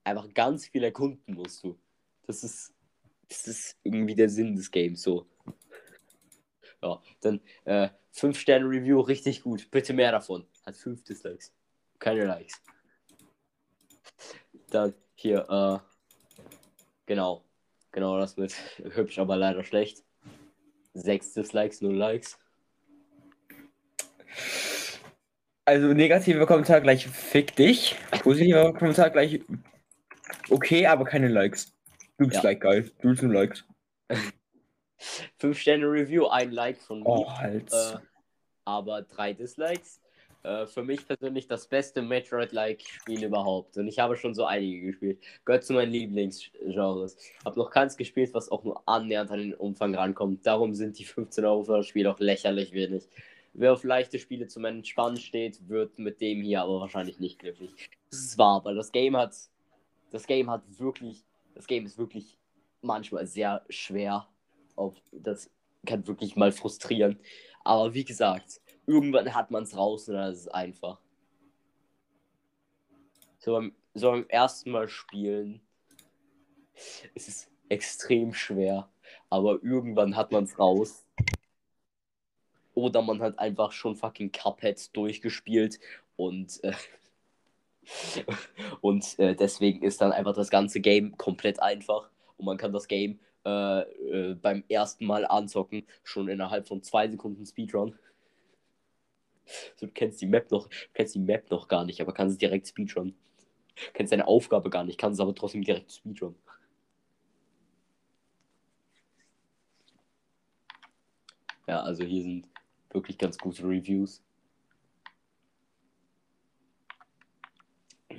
Einfach 0.04 0.34
ganz 0.34 0.68
viel 0.68 0.84
erkunden 0.84 1.34
musst 1.34 1.64
du. 1.64 1.78
Das 2.26 2.44
ist, 2.44 2.74
das 3.28 3.48
ist 3.48 3.78
irgendwie 3.84 4.16
der 4.16 4.30
Sinn 4.30 4.56
des 4.56 4.72
Games 4.72 5.02
so. 5.02 5.28
Ja, 6.82 7.02
dann 7.22 7.42
äh, 7.66 7.90
5-Sterne-Review, 8.14 9.00
richtig 9.02 9.42
gut. 9.42 9.70
Bitte 9.72 9.94
mehr 9.94 10.12
davon. 10.12 10.46
Hat 10.66 10.76
5 10.76 11.04
Dislikes. 11.04 11.54
Keine 12.00 12.26
Likes. 12.26 12.62
Dann 14.70 14.94
hier, 15.16 15.46
äh, 15.50 15.80
genau. 17.06 17.44
Genau 17.92 18.20
das 18.20 18.38
mit 18.38 18.54
hübsch, 18.96 19.20
aber 19.20 19.36
leider 19.36 19.64
schlecht. 19.64 20.04
6 20.94 21.34
Dislikes, 21.34 21.82
0 21.82 21.96
Likes. 21.96 22.38
Also 25.66 25.94
negativer 25.94 26.48
Kommentar 26.48 26.82
gleich 26.82 27.08
fick 27.08 27.56
dich. 27.56 27.96
Positiver 28.24 28.74
Kommentar 28.74 29.10
gleich 29.12 29.42
okay, 30.50 30.86
aber 30.88 31.06
keine 31.06 31.28
Likes. 31.28 31.74
Du 32.18 32.28
bist 32.28 32.44
Ja. 32.44 32.50
like 32.50 32.62
geil. 32.62 32.92
Du 33.02 33.10
bist 33.10 33.24
nur 33.24 33.34
Likes. 33.34 33.66
5-Sterne-Review, 35.40 36.28
ein 36.28 36.52
Like 36.52 36.78
von 36.82 37.00
mir. 37.00 37.08
Oh, 37.10 37.30
halt. 37.32 37.72
Äh, 37.72 37.98
aber 38.66 39.02
drei 39.04 39.34
Dislikes. 39.34 40.02
Äh, 40.44 40.68
für 40.68 40.84
mich 40.84 41.06
persönlich 41.06 41.48
das 41.48 41.68
beste 41.68 42.02
Metroid-like-Spiel 42.02 43.24
überhaupt. 43.24 43.78
Und 43.78 43.88
ich 43.88 44.00
habe 44.00 44.16
schon 44.16 44.34
so 44.34 44.46
einige 44.46 44.88
gespielt. 44.88 45.20
Gehört 45.46 45.64
zu 45.64 45.74
meinen 45.74 45.92
Lieblingsgenres. 45.92 47.18
Hab 47.46 47.58
noch 47.58 47.72
keins 47.72 47.98
gespielt, 47.98 48.34
was 48.34 48.50
auch 48.50 48.64
nur 48.64 48.82
annähernd 48.88 49.32
an 49.32 49.40
den 49.40 49.54
Umfang 49.54 49.96
rankommt. 49.96 50.46
Darum 50.46 50.74
sind 50.74 50.98
die 51.00 51.06
15 51.06 51.44
Euro 51.46 51.64
für 51.64 51.78
das 51.78 51.88
Spiel 51.88 52.08
auch 52.08 52.20
lächerlich 52.20 52.72
wenig. 52.74 53.08
wer 53.54 53.74
auf 53.74 53.84
leichte 53.84 54.20
Spiele 54.20 54.48
zum 54.48 54.64
Entspannen 54.66 55.18
steht, 55.18 55.68
wird 55.68 55.98
mit 56.00 56.22
dem 56.22 56.42
hier 56.42 56.62
aber 56.62 56.80
wahrscheinlich 56.82 57.20
nicht 57.20 57.40
glücklich. 57.40 57.72
Das 58.12 58.20
ist 58.22 58.38
wahr, 58.38 58.64
weil 58.64 58.76
das 58.76 58.92
Game 58.94 59.18
hat, 59.18 59.36
das 60.12 60.28
Game 60.28 60.50
hat 60.50 60.64
wirklich, 60.80 61.26
das 61.56 61.68
Game 61.68 61.86
ist 61.86 61.98
wirklich 61.98 62.38
manchmal 62.82 63.26
sehr 63.26 63.66
schwer. 63.70 64.28
Auf, 64.76 64.96
das 65.12 65.50
kann 65.86 66.08
wirklich 66.08 66.36
mal 66.36 66.52
frustrieren. 66.52 67.20
Aber 67.64 67.94
wie 67.94 68.06
gesagt, 68.06 68.62
irgendwann 68.86 69.34
hat 69.34 69.52
man 69.52 69.64
es 69.64 69.76
raus 69.76 70.08
und 70.08 70.16
dann 70.16 70.32
ist 70.32 70.40
es 70.40 70.48
einfach. 70.48 71.00
So 73.40 73.54
beim, 73.54 73.76
so 73.94 74.12
beim 74.12 74.26
ersten 74.28 74.72
Mal 74.72 74.88
spielen 74.88 75.62
ist 77.14 77.28
es 77.28 77.52
extrem 77.70 78.34
schwer. 78.34 78.90
Aber 79.30 79.62
irgendwann 79.64 80.16
hat 80.16 80.32
man 80.32 80.46
es 80.46 80.58
raus. 80.58 81.06
Oder 82.74 83.02
man 83.02 83.22
hat 83.22 83.38
einfach 83.40 83.72
schon 83.72 83.96
fucking 83.96 84.32
Cuphead 84.32 84.96
durchgespielt 84.96 85.80
und, 86.16 86.64
äh, 86.64 86.74
und 88.82 89.18
äh, 89.20 89.36
deswegen 89.36 89.84
ist 89.84 90.02
dann 90.02 90.12
einfach 90.12 90.34
das 90.36 90.50
ganze 90.50 90.80
Game 90.80 91.18
komplett 91.18 91.62
einfach 91.62 92.10
und 92.38 92.46
man 92.46 92.58
kann 92.58 92.74
das 92.74 92.88
Game 92.88 93.20
äh, 93.46 93.82
äh, 93.82 94.36
beim 94.36 94.64
ersten 94.70 95.06
Mal 95.06 95.26
anzocken 95.26 95.86
schon 96.04 96.28
innerhalb 96.30 96.68
von 96.68 96.84
zwei 96.84 97.08
Sekunden 97.08 97.46
Speedrun. 97.46 97.98
So, 99.76 99.88
du 99.88 99.92
kennst 99.92 100.22
die 100.22 100.28
Map 100.28 100.52
noch, 100.52 100.70
kennst 100.94 101.16
die 101.16 101.20
Map 101.20 101.50
noch 101.50 101.68
gar 101.68 101.86
nicht, 101.86 102.02
aber 102.02 102.14
kannst 102.14 102.34
es 102.34 102.38
direkt 102.38 102.68
Speedrun. 102.68 103.16
Du 103.76 103.92
kennst 103.94 104.12
deine 104.12 104.28
Aufgabe 104.28 104.70
gar 104.70 104.84
nicht, 104.84 105.00
kannst 105.00 105.20
es 105.20 105.22
aber 105.24 105.34
trotzdem 105.36 105.64
direkt 105.64 105.92
Speedrun. 105.92 106.36
Ja, 111.68 111.82
also 111.82 112.04
hier 112.04 112.24
sind 112.24 112.48
wirklich 112.92 113.18
ganz 113.18 113.38
gute 113.38 113.64
Reviews. 113.64 114.22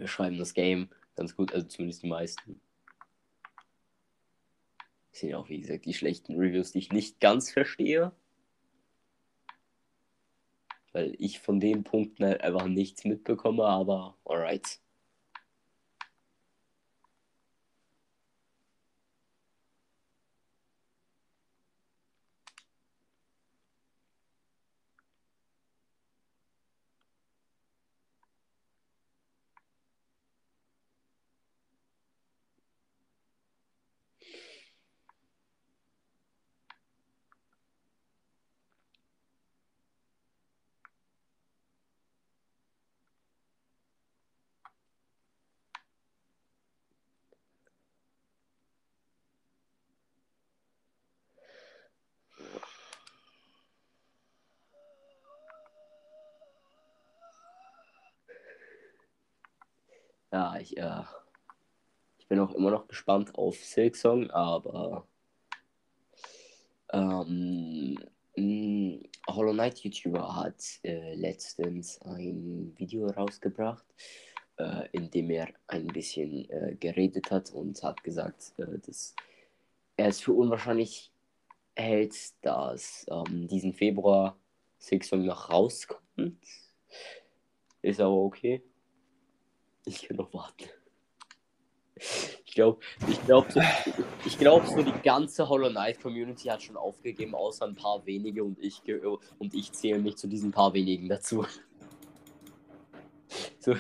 Wir 0.01 0.09
schreiben 0.09 0.39
das 0.39 0.55
Game 0.55 0.89
ganz 1.15 1.37
gut, 1.37 1.53
also 1.53 1.67
zumindest 1.67 2.03
die 2.03 2.09
meisten. 2.09 2.59
Das 5.11 5.21
sind 5.21 5.35
auch, 5.35 5.51
wie 5.51 5.61
gesagt, 5.61 5.85
die 5.85 5.93
schlechten 5.93 6.37
Reviews, 6.37 6.73
die 6.73 6.79
ich 6.79 6.91
nicht 6.91 7.21
ganz 7.21 7.51
verstehe. 7.51 8.13
Weil 10.93 11.15
ich 11.19 11.41
von 11.41 11.61
den 11.61 11.85
Punkten 11.85 12.25
halt 12.25 12.41
einfach 12.41 12.67
nichts 12.67 13.05
mitbekomme, 13.05 13.65
aber 13.65 14.17
alright. 14.25 14.81
Ja, 60.33 60.57
ich, 60.59 60.77
äh, 60.77 61.03
ich 62.19 62.29
bin 62.29 62.39
auch 62.39 62.55
immer 62.55 62.71
noch 62.71 62.87
gespannt 62.87 63.35
auf 63.35 63.57
Silksong, 63.57 64.31
aber 64.31 65.09
ähm, 66.93 67.99
Hollow 69.29 69.53
Knight 69.53 69.81
YouTuber 69.81 70.37
hat 70.37 70.63
äh, 70.85 71.15
letztens 71.15 72.01
ein 72.03 72.73
Video 72.77 73.07
rausgebracht, 73.09 73.85
äh, 74.57 74.89
in 74.93 75.11
dem 75.11 75.31
er 75.31 75.49
ein 75.67 75.89
bisschen 75.89 76.49
äh, 76.49 76.77
geredet 76.79 77.31
hat 77.33 77.51
und 77.51 77.83
hat 77.83 78.03
gesagt, 78.05 78.55
äh, 78.59 78.79
dass 78.79 79.17
er 79.97 80.09
es 80.09 80.21
für 80.21 80.33
unwahrscheinlich 80.33 81.13
hält, 81.75 82.15
dass 82.45 83.05
ähm, 83.11 83.49
diesen 83.49 83.75
Februar 83.75 84.39
Silksong 84.79 85.25
noch 85.25 85.51
rauskommt. 85.51 86.47
Ist 87.83 88.01
aber 88.01 88.15
okay. 88.15 88.63
Ich 89.85 90.03
kann 90.03 90.17
noch 90.17 90.33
warten. 90.33 90.69
Ich 92.45 92.55
glaube, 92.55 92.81
ich 93.09 93.25
glaube, 93.25 93.53
so, 93.53 93.61
ich 94.25 94.39
glaube, 94.39 94.67
so 94.67 94.83
die 94.83 95.03
ganze 95.03 95.49
Hollow 95.49 95.69
Knight 95.71 96.01
Community 96.01 96.49
hat 96.49 96.63
schon 96.63 96.77
aufgegeben, 96.77 97.35
außer 97.35 97.67
ein 97.67 97.75
paar 97.75 98.05
wenige 98.07 98.43
und 98.43 98.59
ich 98.59 98.83
und 99.39 99.55
ich 99.55 99.73
zähle 99.73 99.99
mich 99.99 100.17
zu 100.17 100.27
diesen 100.27 100.51
paar 100.51 100.73
wenigen 100.75 101.09
dazu. 101.09 101.47
So. 103.61 103.77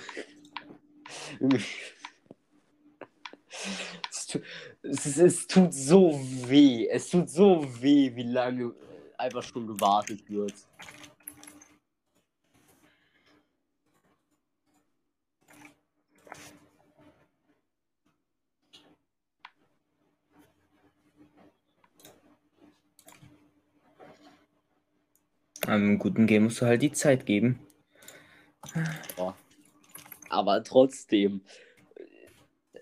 Es, 4.10 4.26
tut, 4.28 4.42
es, 4.82 5.16
es 5.16 5.46
tut 5.48 5.74
so 5.74 6.20
weh. 6.46 6.86
Es 6.88 7.10
tut 7.10 7.28
so 7.28 7.66
weh, 7.82 8.14
wie 8.14 8.22
lange 8.22 8.74
einfach 9.18 9.42
schon 9.42 9.66
gewartet 9.66 10.28
wird. 10.28 10.54
Einem 25.70 26.00
guten 26.00 26.26
Game 26.26 26.44
musst 26.44 26.60
du 26.60 26.66
halt 26.66 26.82
die 26.82 26.90
Zeit 26.90 27.26
geben. 27.26 27.60
Ja. 29.16 29.36
Aber 30.28 30.64
trotzdem, 30.64 31.42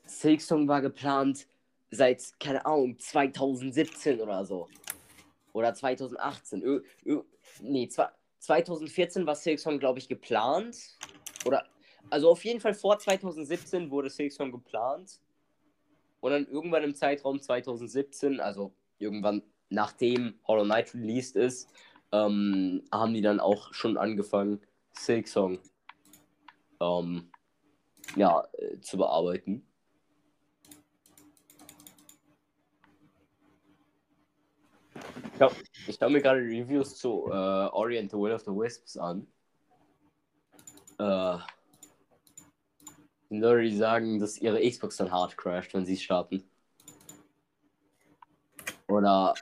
Silksong 0.06 0.68
war 0.68 0.80
geplant 0.80 1.46
seit, 1.90 2.40
keine 2.40 2.64
Ahnung, 2.64 2.98
2017 2.98 4.22
oder 4.22 4.46
so. 4.46 4.68
Oder 5.52 5.74
2018. 5.74 6.62
Ö, 6.62 6.82
ö, 7.04 7.20
nee, 7.60 7.90
2014 8.38 9.26
war 9.26 9.34
Silksong, 9.34 9.78
glaube 9.78 9.98
ich, 9.98 10.08
geplant. 10.08 10.96
Oder, 11.44 11.66
also 12.08 12.30
auf 12.30 12.42
jeden 12.42 12.60
Fall 12.60 12.72
vor 12.72 12.98
2017 12.98 13.90
wurde 13.90 14.08
Silksong 14.08 14.50
geplant. 14.50 15.20
Und 16.20 16.32
dann 16.32 16.46
irgendwann 16.46 16.84
im 16.84 16.94
Zeitraum 16.94 17.38
2017, 17.38 18.40
also 18.40 18.72
irgendwann 18.98 19.42
nachdem 19.70 20.34
Hollow 20.46 20.64
Knight 20.64 20.94
released 20.94 21.36
ist, 21.36 21.68
ähm, 22.12 22.82
haben 22.92 23.14
die 23.14 23.20
dann 23.20 23.40
auch 23.40 23.72
schon 23.72 23.96
angefangen, 23.96 24.60
Silksong 24.92 25.58
ähm, 26.80 27.30
ja, 28.16 28.46
äh, 28.52 28.80
zu 28.80 28.96
bearbeiten. 28.96 29.64
Ich, 35.34 35.40
hab, 35.40 35.54
ich 35.86 35.96
schaue 35.96 36.10
mir 36.10 36.20
gerade 36.20 36.40
Reviews 36.40 36.96
zu 36.96 37.26
äh, 37.28 37.32
Ori 37.32 37.98
and 37.98 38.10
the 38.10 38.16
Will 38.16 38.32
of 38.32 38.42
the 38.42 38.50
Wisps 38.50 38.96
an. 38.96 39.26
Äh, 40.98 41.38
Leute, 43.30 43.76
sagen, 43.76 44.18
dass 44.18 44.38
ihre 44.38 44.68
Xbox 44.68 44.96
dann 44.96 45.12
hart 45.12 45.36
crasht, 45.36 45.74
wenn 45.74 45.84
sie 45.84 45.96
starten. 45.96 46.42
Oder 48.88 49.34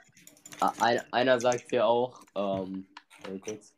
ein, 0.60 1.00
einer 1.12 1.40
sagt 1.40 1.72
ja 1.72 1.86
auch, 1.86 2.22
ähm, 2.34 2.86
kurz. 3.44 3.74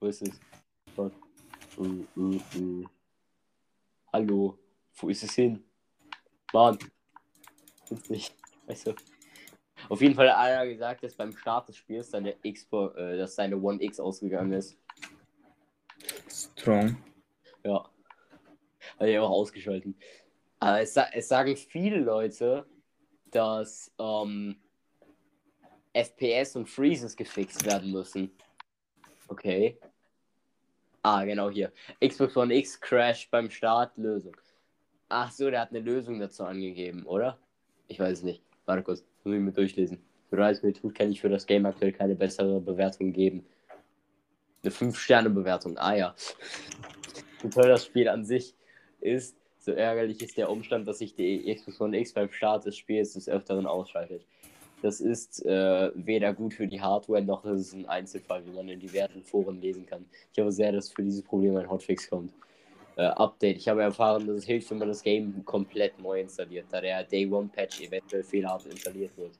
Wo 0.00 0.06
ist 0.06 0.22
es? 0.22 0.40
Uh, 0.96 1.10
uh, 2.16 2.40
uh. 2.56 2.84
Hallo, 4.12 4.58
wo 4.96 5.08
ist 5.08 5.24
es 5.24 5.34
hin? 5.34 5.64
Mann. 6.52 6.78
Ist 7.90 8.10
nicht. 8.10 8.34
Auf 9.88 10.00
jeden 10.00 10.14
Fall 10.14 10.30
hat 10.30 10.38
einer 10.38 10.66
gesagt, 10.66 11.02
dass 11.02 11.14
beim 11.14 11.36
Start 11.36 11.68
des 11.68 11.76
Spiels 11.76 12.10
seine 12.10 12.36
Xbox, 12.36 12.96
äh, 12.96 13.18
dass 13.18 13.34
seine 13.34 13.56
One 13.56 13.82
X 13.82 14.00
ausgegangen 14.00 14.52
ist. 14.52 14.78
Strong. 16.28 16.96
Ja. 17.64 17.90
Hat 18.98 19.08
er 19.08 19.22
auch 19.22 19.30
ausgeschalten. 19.30 19.96
Aber 20.60 20.80
es, 20.80 20.96
es 20.96 21.28
sagen 21.28 21.56
viele 21.56 21.98
Leute, 21.98 22.66
dass 23.34 23.92
ähm, 23.98 24.56
FPS 25.92 26.56
und 26.56 26.68
Freezes 26.68 27.16
gefixt 27.16 27.64
werden 27.66 27.90
müssen. 27.90 28.30
Okay. 29.28 29.78
Ah, 31.02 31.24
genau 31.24 31.50
hier. 31.50 31.72
Xbox 32.02 32.36
One 32.36 32.54
X 32.54 32.80
Crash 32.80 33.28
beim 33.30 33.50
Start 33.50 33.96
Lösung. 33.96 34.36
Ach 35.08 35.30
so, 35.30 35.50
der 35.50 35.60
hat 35.60 35.70
eine 35.70 35.80
Lösung 35.80 36.18
dazu 36.18 36.44
angegeben, 36.44 37.04
oder? 37.04 37.38
Ich 37.88 38.00
weiß 38.00 38.18
es 38.18 38.24
nicht. 38.24 38.42
Warte 38.64 38.82
kurz, 38.82 39.04
muss 39.22 39.34
ich 39.34 39.40
mir 39.40 39.52
durchlesen. 39.52 40.02
Für 40.30 40.36
mir 40.36 40.72
tut, 40.72 40.94
kann 40.94 41.12
ich 41.12 41.20
für 41.20 41.28
das 41.28 41.46
Game 41.46 41.66
aktuell 41.66 41.92
keine 41.92 42.14
bessere 42.14 42.60
Bewertung 42.60 43.12
geben. 43.12 43.44
Eine 44.62 44.72
5-Sterne-Bewertung, 44.72 45.76
ah 45.76 45.94
ja. 45.94 46.14
Wie 47.42 47.50
toll 47.50 47.68
das 47.68 47.84
Spiel 47.84 48.08
an 48.08 48.24
sich 48.24 48.54
ist, 49.00 49.36
so 49.64 49.72
ärgerlich 49.72 50.22
ist 50.22 50.36
der 50.36 50.50
Umstand, 50.50 50.86
dass 50.86 50.98
sich 50.98 51.14
die 51.14 51.54
Xbox 51.54 51.80
X 51.80 52.12
beim 52.12 52.30
Start 52.30 52.66
des 52.66 52.76
Spiels 52.76 53.14
des 53.14 53.28
Öfteren 53.28 53.66
ausschaltet. 53.66 54.26
Das 54.82 55.00
ist 55.00 55.44
äh, 55.46 55.90
weder 55.94 56.34
gut 56.34 56.52
für 56.52 56.66
die 56.66 56.80
Hardware, 56.80 57.22
noch 57.22 57.44
ist 57.46 57.68
es 57.68 57.72
ein 57.72 57.86
Einzelfall, 57.86 58.44
wie 58.46 58.50
man 58.50 58.68
in 58.68 58.80
diversen 58.80 59.22
Foren 59.22 59.60
lesen 59.60 59.86
kann. 59.86 60.04
Ich 60.32 60.38
hoffe 60.38 60.52
sehr, 60.52 60.72
dass 60.72 60.90
für 60.90 61.02
dieses 61.02 61.22
Problem 61.22 61.56
ein 61.56 61.70
Hotfix 61.70 62.10
kommt. 62.10 62.34
Äh, 62.96 63.06
Update. 63.06 63.56
Ich 63.56 63.66
habe 63.66 63.82
erfahren, 63.82 64.26
dass 64.26 64.36
es 64.36 64.44
hilft, 64.44 64.70
wenn 64.70 64.78
man 64.78 64.88
das 64.88 65.02
Game 65.02 65.42
komplett 65.46 65.98
neu 65.98 66.20
installiert, 66.20 66.66
da 66.70 66.82
der 66.82 67.02
Day 67.04 67.26
One 67.26 67.48
Patch 67.48 67.80
eventuell 67.80 68.22
fehlerhaft 68.22 68.66
installiert 68.66 69.16
wird. 69.16 69.32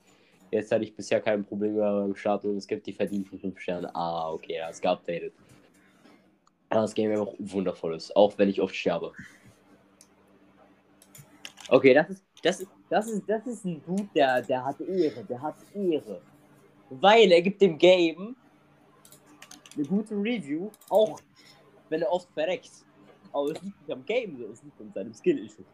Jetzt 0.51 0.73
hatte 0.73 0.85
ich 0.85 0.97
bisher 0.97 1.21
kein 1.21 1.45
Problem 1.45 1.75
mehr 1.75 1.93
beim 1.93 2.17
Start 2.17 2.45
und 2.47 2.57
es 2.57 2.67
gibt 2.67 2.87
die 2.87 2.93
verdienten 2.93 3.39
5 3.39 3.59
Sterne. 3.61 3.95
Ah, 3.95 4.33
okay, 4.33 4.57
das 4.59 4.77
ist 4.77 4.83
geupdatet. 4.83 5.35
Das 6.71 6.95
Game 6.95 7.11
einfach 7.11 7.35
wundervoll 7.39 7.95
ist, 7.95 8.17
auch 8.17 8.39
wenn 8.39 8.49
ich 8.49 8.63
oft 8.63 8.75
sterbe. 8.75 9.13
Okay, 11.69 11.95
das 11.95 12.11
ist, 12.11 12.25
das 12.43 12.61
ist, 12.61 12.71
das 12.91 13.09
ist, 13.09 13.23
das 13.29 13.47
ist 13.47 13.65
ein 13.65 13.83
Dude, 13.85 14.09
der, 14.15 14.43
der 14.43 14.65
hat 14.65 14.81
Ehre, 14.81 15.25
der 15.25 15.41
hat 15.41 15.57
Ehre. 15.75 16.21
Weil 16.91 17.33
er 17.33 17.41
gibt 17.43 17.61
dem 17.61 17.79
Game 17.79 18.37
eine 19.75 19.87
gute 19.87 20.15
Review, 20.15 20.71
auch 20.91 21.19
wenn 21.89 22.03
er 22.03 22.13
oft 22.13 22.29
verreckt. 22.33 22.71
Aber 23.33 23.51
es 23.51 23.63
liegt 23.63 23.81
nicht 23.81 23.91
am 23.91 24.05
Game, 24.05 24.41
es 24.53 24.63
liegt 24.63 24.81
an 24.81 24.93
seinem 24.93 25.15
Skill-Issue. 25.15 25.65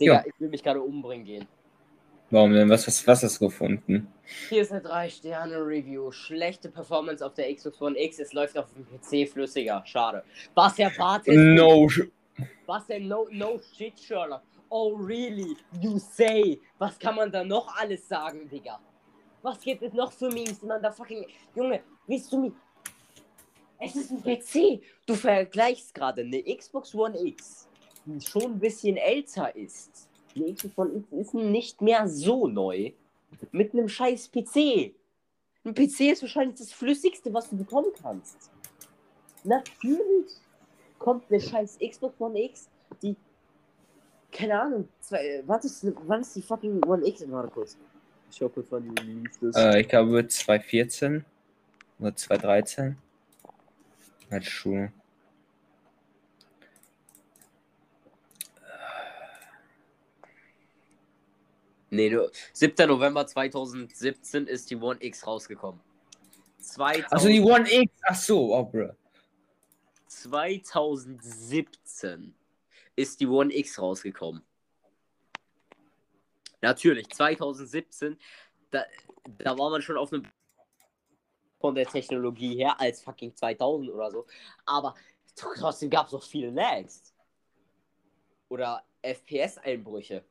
Digga, 0.00 0.14
Ja. 0.14 0.24
ich 0.26 0.40
will 0.40 0.48
mich 0.48 0.62
gerade 0.62 0.80
umbringen 0.80 1.24
gehen. 1.26 1.48
Warum 2.30 2.52
denn? 2.52 2.68
Was, 2.68 2.86
was, 2.86 3.06
was 3.06 3.22
hast 3.22 3.40
du 3.40 3.46
gefunden? 3.46 4.12
Hier 4.50 4.62
ist 4.62 4.70
eine 4.70 4.82
3-Sterne-Review. 4.82 6.12
Schlechte 6.12 6.68
Performance 6.68 7.24
auf 7.24 7.32
der 7.34 7.54
Xbox 7.54 7.80
One 7.80 7.98
X. 7.98 8.18
Es 8.18 8.34
läuft 8.34 8.58
auf 8.58 8.66
dem 8.74 8.84
PC 8.84 9.30
flüssiger. 9.30 9.82
Schade. 9.86 10.22
Was 10.54 10.78
erwartet 10.78 11.34
No. 11.34 11.88
Was 12.66 12.86
denn? 12.86 13.08
No, 13.08 13.26
no 13.30 13.58
shit, 13.74 13.98
Sherlock. 13.98 14.42
Oh, 14.68 14.94
really? 14.94 15.56
You 15.80 15.98
say? 15.98 16.60
Was 16.78 16.98
kann 16.98 17.14
man 17.14 17.32
da 17.32 17.42
noch 17.42 17.74
alles 17.76 18.06
sagen, 18.06 18.46
Digga? 18.48 18.78
Was 19.42 19.60
gibt 19.60 19.82
es 19.82 19.94
noch 19.94 20.12
für 20.12 20.28
Memes, 20.28 20.60
die 20.60 20.66
man 20.66 20.82
da 20.82 20.92
fucking. 20.92 21.24
Junge, 21.54 21.80
willst 22.06 22.30
du 22.30 22.42
mich. 22.42 22.52
Es 23.78 23.96
ist 23.96 24.10
ein 24.10 24.22
PC. 24.22 24.82
Du 25.06 25.14
vergleichst 25.14 25.94
gerade 25.94 26.22
eine 26.22 26.42
Xbox 26.42 26.94
One 26.94 27.18
X, 27.18 27.68
die 28.04 28.20
schon 28.20 28.42
ein 28.42 28.58
bisschen 28.58 28.96
älter 28.98 29.54
ist. 29.56 30.07
Die 30.38 30.54
Xbox 30.54 30.78
One 30.78 30.98
X 30.98 31.12
ist 31.12 31.34
nicht 31.34 31.82
mehr 31.82 32.08
so 32.08 32.46
neu. 32.46 32.92
Mit 33.52 33.72
einem 33.72 33.88
scheiß 33.88 34.30
PC. 34.30 34.94
Ein 35.64 35.74
PC 35.74 36.12
ist 36.12 36.22
wahrscheinlich 36.22 36.58
das 36.58 36.72
Flüssigste, 36.72 37.32
was 37.34 37.50
du 37.50 37.56
bekommen 37.56 37.90
kannst. 38.00 38.50
Natürlich 39.44 40.32
kommt 40.98 41.24
eine 41.28 41.40
scheiß 41.40 41.78
Xbox 41.78 42.20
One 42.20 42.40
X, 42.40 42.68
die. 43.02 43.16
Keine 44.30 44.60
Ahnung. 44.60 44.88
Zwei, 45.00 45.42
wann, 45.46 45.60
ist, 45.60 45.86
wann 46.06 46.20
ist 46.20 46.36
die 46.36 46.42
fucking 46.42 46.82
One 46.84 47.06
X? 47.06 47.24
Warte 47.30 47.50
kurz. 47.50 47.76
Ich 48.30 48.36
schau 48.36 48.48
kurz, 48.48 48.66
wann 48.70 48.82
die 48.82 49.00
released 49.00 49.42
ist. 49.42 49.56
Äh, 49.56 49.80
ich 49.80 49.88
glaube 49.88 50.26
2014 50.26 51.24
oder 51.98 52.14
2013. 52.14 52.96
Als 54.30 54.46
Schule. 54.46 54.92
Nee, 61.90 62.10
du, 62.10 62.30
7. 62.52 62.86
November 62.86 63.26
2017 63.26 64.46
ist 64.46 64.70
die 64.70 64.76
One 64.76 65.02
X 65.02 65.26
rausgekommen. 65.26 65.80
2000, 66.58 67.12
Also 67.12 67.28
die 67.28 67.40
One 67.40 67.66
X. 67.70 67.92
Ach 68.02 68.14
so, 68.14 68.54
oh, 68.54 68.64
bro. 68.64 68.90
2017 70.06 72.34
ist 72.96 73.20
die 73.20 73.26
One 73.26 73.54
X 73.54 73.80
rausgekommen. 73.80 74.42
Natürlich, 76.60 77.08
2017, 77.10 78.18
da, 78.70 78.84
da 79.38 79.56
war 79.56 79.70
man 79.70 79.80
schon 79.80 79.96
auf 79.96 80.12
einem 80.12 80.26
von 81.60 81.74
der 81.74 81.86
Technologie 81.86 82.56
her 82.56 82.78
als 82.80 83.02
fucking 83.02 83.34
2000 83.34 83.90
oder 83.90 84.10
so. 84.10 84.26
Aber 84.66 84.94
trotzdem 85.34 85.90
gab 85.90 86.06
es 86.06 86.12
noch 86.12 86.22
viele 86.22 86.50
Lags. 86.50 87.14
Oder 88.48 88.84
FPS-Einbrüche. 89.02 90.24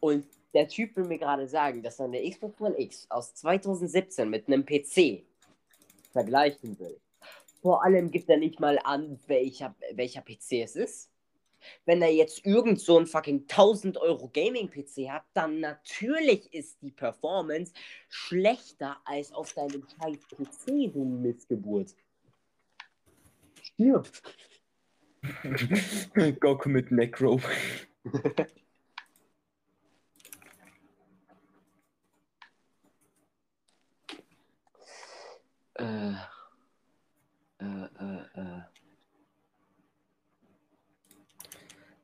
Und 0.00 0.26
der 0.54 0.68
Typ 0.68 0.96
will 0.96 1.04
mir 1.04 1.18
gerade 1.18 1.48
sagen, 1.48 1.82
dass 1.82 1.98
er 1.98 2.06
eine 2.06 2.28
Xbox 2.28 2.60
One 2.60 2.80
X 2.80 3.06
aus 3.10 3.34
2017 3.34 4.30
mit 4.30 4.46
einem 4.46 4.64
PC 4.64 5.24
vergleichen 6.12 6.78
will. 6.78 6.98
Vor 7.60 7.82
allem 7.82 8.10
gibt 8.10 8.28
er 8.28 8.36
nicht 8.36 8.60
mal 8.60 8.78
an, 8.84 9.18
welcher, 9.26 9.74
welcher 9.92 10.22
PC 10.22 10.62
es 10.62 10.76
ist. 10.76 11.10
Wenn 11.86 12.02
er 12.02 12.12
jetzt 12.12 12.44
irgend 12.44 12.78
so 12.78 12.98
einen 12.98 13.06
fucking 13.06 13.46
1000 13.48 13.96
Euro 13.96 14.28
Gaming-PC 14.28 15.10
hat, 15.10 15.24
dann 15.32 15.60
natürlich 15.60 16.52
ist 16.52 16.80
die 16.82 16.90
Performance 16.90 17.72
schlechter 18.10 18.98
als 19.06 19.32
auf 19.32 19.54
deinem 19.54 19.82
scheiß 19.82 20.28
PC, 20.28 20.92
du 20.92 21.04
Missgeburt. 21.04 21.94
Stirb. 23.62 24.08
Goku 26.40 26.68
mit 26.68 26.90
Necro. 26.90 27.40
Äh, 35.74 36.12
äh, 37.60 37.84
äh, 38.00 38.40
äh. 38.40 38.62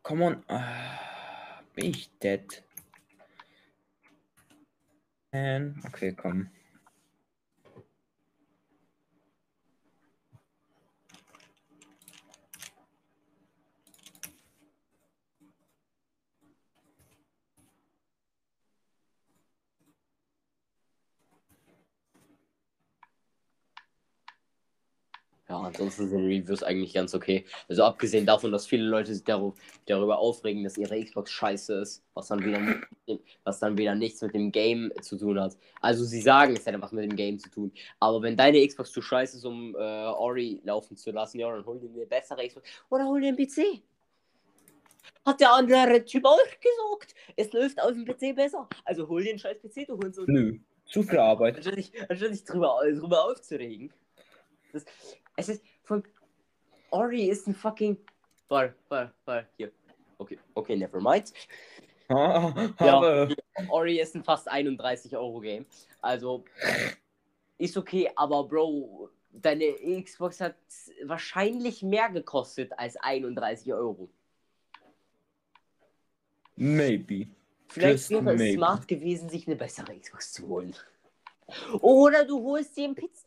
Come 0.03 0.25
on. 0.25 0.45
Ah, 0.49 1.63
bin 1.75 1.91
ich 1.91 2.11
dead? 2.19 2.65
Okay, 5.33 6.13
komm. 6.15 6.51
Ja, 25.51 25.59
ansonsten 25.63 26.09
sind 26.09 26.27
Reviews 26.27 26.63
eigentlich 26.63 26.95
ganz 26.95 27.13
okay. 27.13 27.45
Also 27.69 27.83
abgesehen 27.83 28.25
davon, 28.25 28.53
dass 28.53 28.69
viele 28.69 28.85
Leute 28.85 29.13
sich 29.13 29.25
darüber, 29.25 29.53
darüber 29.87 30.19
aufregen, 30.21 30.63
dass 30.63 30.79
ihre 30.79 31.03
Xbox 31.05 31.33
scheiße 31.33 31.75
ist, 31.81 32.05
was 32.15 32.29
dann, 32.29 32.45
wieder, 32.45 32.61
nicht- 32.61 33.21
was 33.43 33.59
dann 33.59 33.77
wieder 33.77 33.97
nichts 33.97 34.23
mit 34.23 34.33
dem 34.33 34.53
Game 34.53 34.93
zu 35.03 35.19
tun 35.19 35.41
hat. 35.41 35.57
Also 35.81 36.05
sie 36.05 36.21
sagen, 36.21 36.55
es 36.55 36.67
hätte 36.67 36.81
was 36.81 36.93
mit 36.93 37.03
dem 37.03 37.17
Game 37.17 37.41
zu 37.41 37.51
tun. 37.51 37.73
Aber 37.99 38.23
wenn 38.23 38.37
deine 38.37 38.65
Xbox 38.65 38.93
zu 38.93 39.03
scheiße 39.03 39.39
ist, 39.39 39.45
um 39.45 39.75
äh, 39.75 39.79
Ori 39.79 40.61
laufen 40.63 40.97
zu 40.97 41.11
lassen, 41.11 41.41
ja, 41.41 41.51
dann 41.51 41.67
hol 41.67 41.81
dir 41.81 41.91
eine 41.91 42.07
bessere 42.07 42.47
Xbox 42.47 42.69
oder 42.89 43.07
hol 43.07 43.21
dir 43.21 43.29
einen 43.29 43.37
PC. 43.37 43.83
Hat 45.27 45.41
der 45.41 45.53
andere 45.53 46.05
Typ 46.05 46.25
auch 46.27 46.39
gesagt, 46.39 47.15
es 47.35 47.53
läuft 47.53 47.83
auf 47.83 47.91
dem 47.91 48.05
PC 48.05 48.37
besser. 48.37 48.69
Also 48.85 49.09
hol 49.09 49.25
dir 49.25 49.31
einen 49.31 49.41
scheiß 49.41 49.59
PC, 49.61 49.85
du 49.89 49.95
Hund. 49.95 50.17
Nö. 50.29 50.59
Zu 50.87 51.03
viel 51.03 51.19
Arbeit. 51.19 51.57
Anstatt 51.57 52.31
dich 52.31 52.45
drüber, 52.45 52.79
drüber 52.93 53.25
aufzuregen. 53.25 53.93
Das, 54.73 54.85
es 55.37 55.49
ist 55.49 55.65
von. 55.83 56.03
Ori 56.91 57.29
ist 57.29 57.47
ein 57.47 57.55
fucking. 57.55 57.97
Warte, 58.49 58.75
warte, 58.89 59.15
warte, 59.25 59.49
hier. 59.57 59.71
Okay, 60.19 60.39
okay, 60.55 60.77
never 60.77 61.01
mind. 61.01 61.33
Ja. 62.09 63.29
Ori 63.69 64.01
ist 64.01 64.15
ein 64.17 64.25
fast 64.25 64.49
31 64.49 65.17
Euro 65.17 65.41
Game. 65.41 65.67
Also. 66.01 66.45
Ist 67.59 67.77
okay, 67.77 68.11
aber 68.17 68.45
Bro, 68.45 69.11
deine 69.33 69.75
Xbox 70.03 70.41
hat 70.41 70.57
wahrscheinlich 71.05 71.83
mehr 71.83 72.09
gekostet 72.09 72.73
als 72.79 72.97
31 72.97 73.73
Euro. 73.75 74.09
Maybe. 76.57 77.29
Vielleicht 77.69 78.09
Just 78.09 78.11
wäre 78.11 78.33
es 78.33 78.39
maybe. 78.39 78.57
smart 78.57 78.89
gewesen, 78.89 79.29
sich 79.29 79.47
eine 79.47 79.57
bessere 79.57 79.95
Xbox 79.99 80.33
zu 80.33 80.49
holen. 80.49 80.75
Oder 81.81 82.25
du 82.25 82.43
holst 82.43 82.77
dir 82.77 82.85
einen 82.85 82.95
Pizza. 82.95 83.27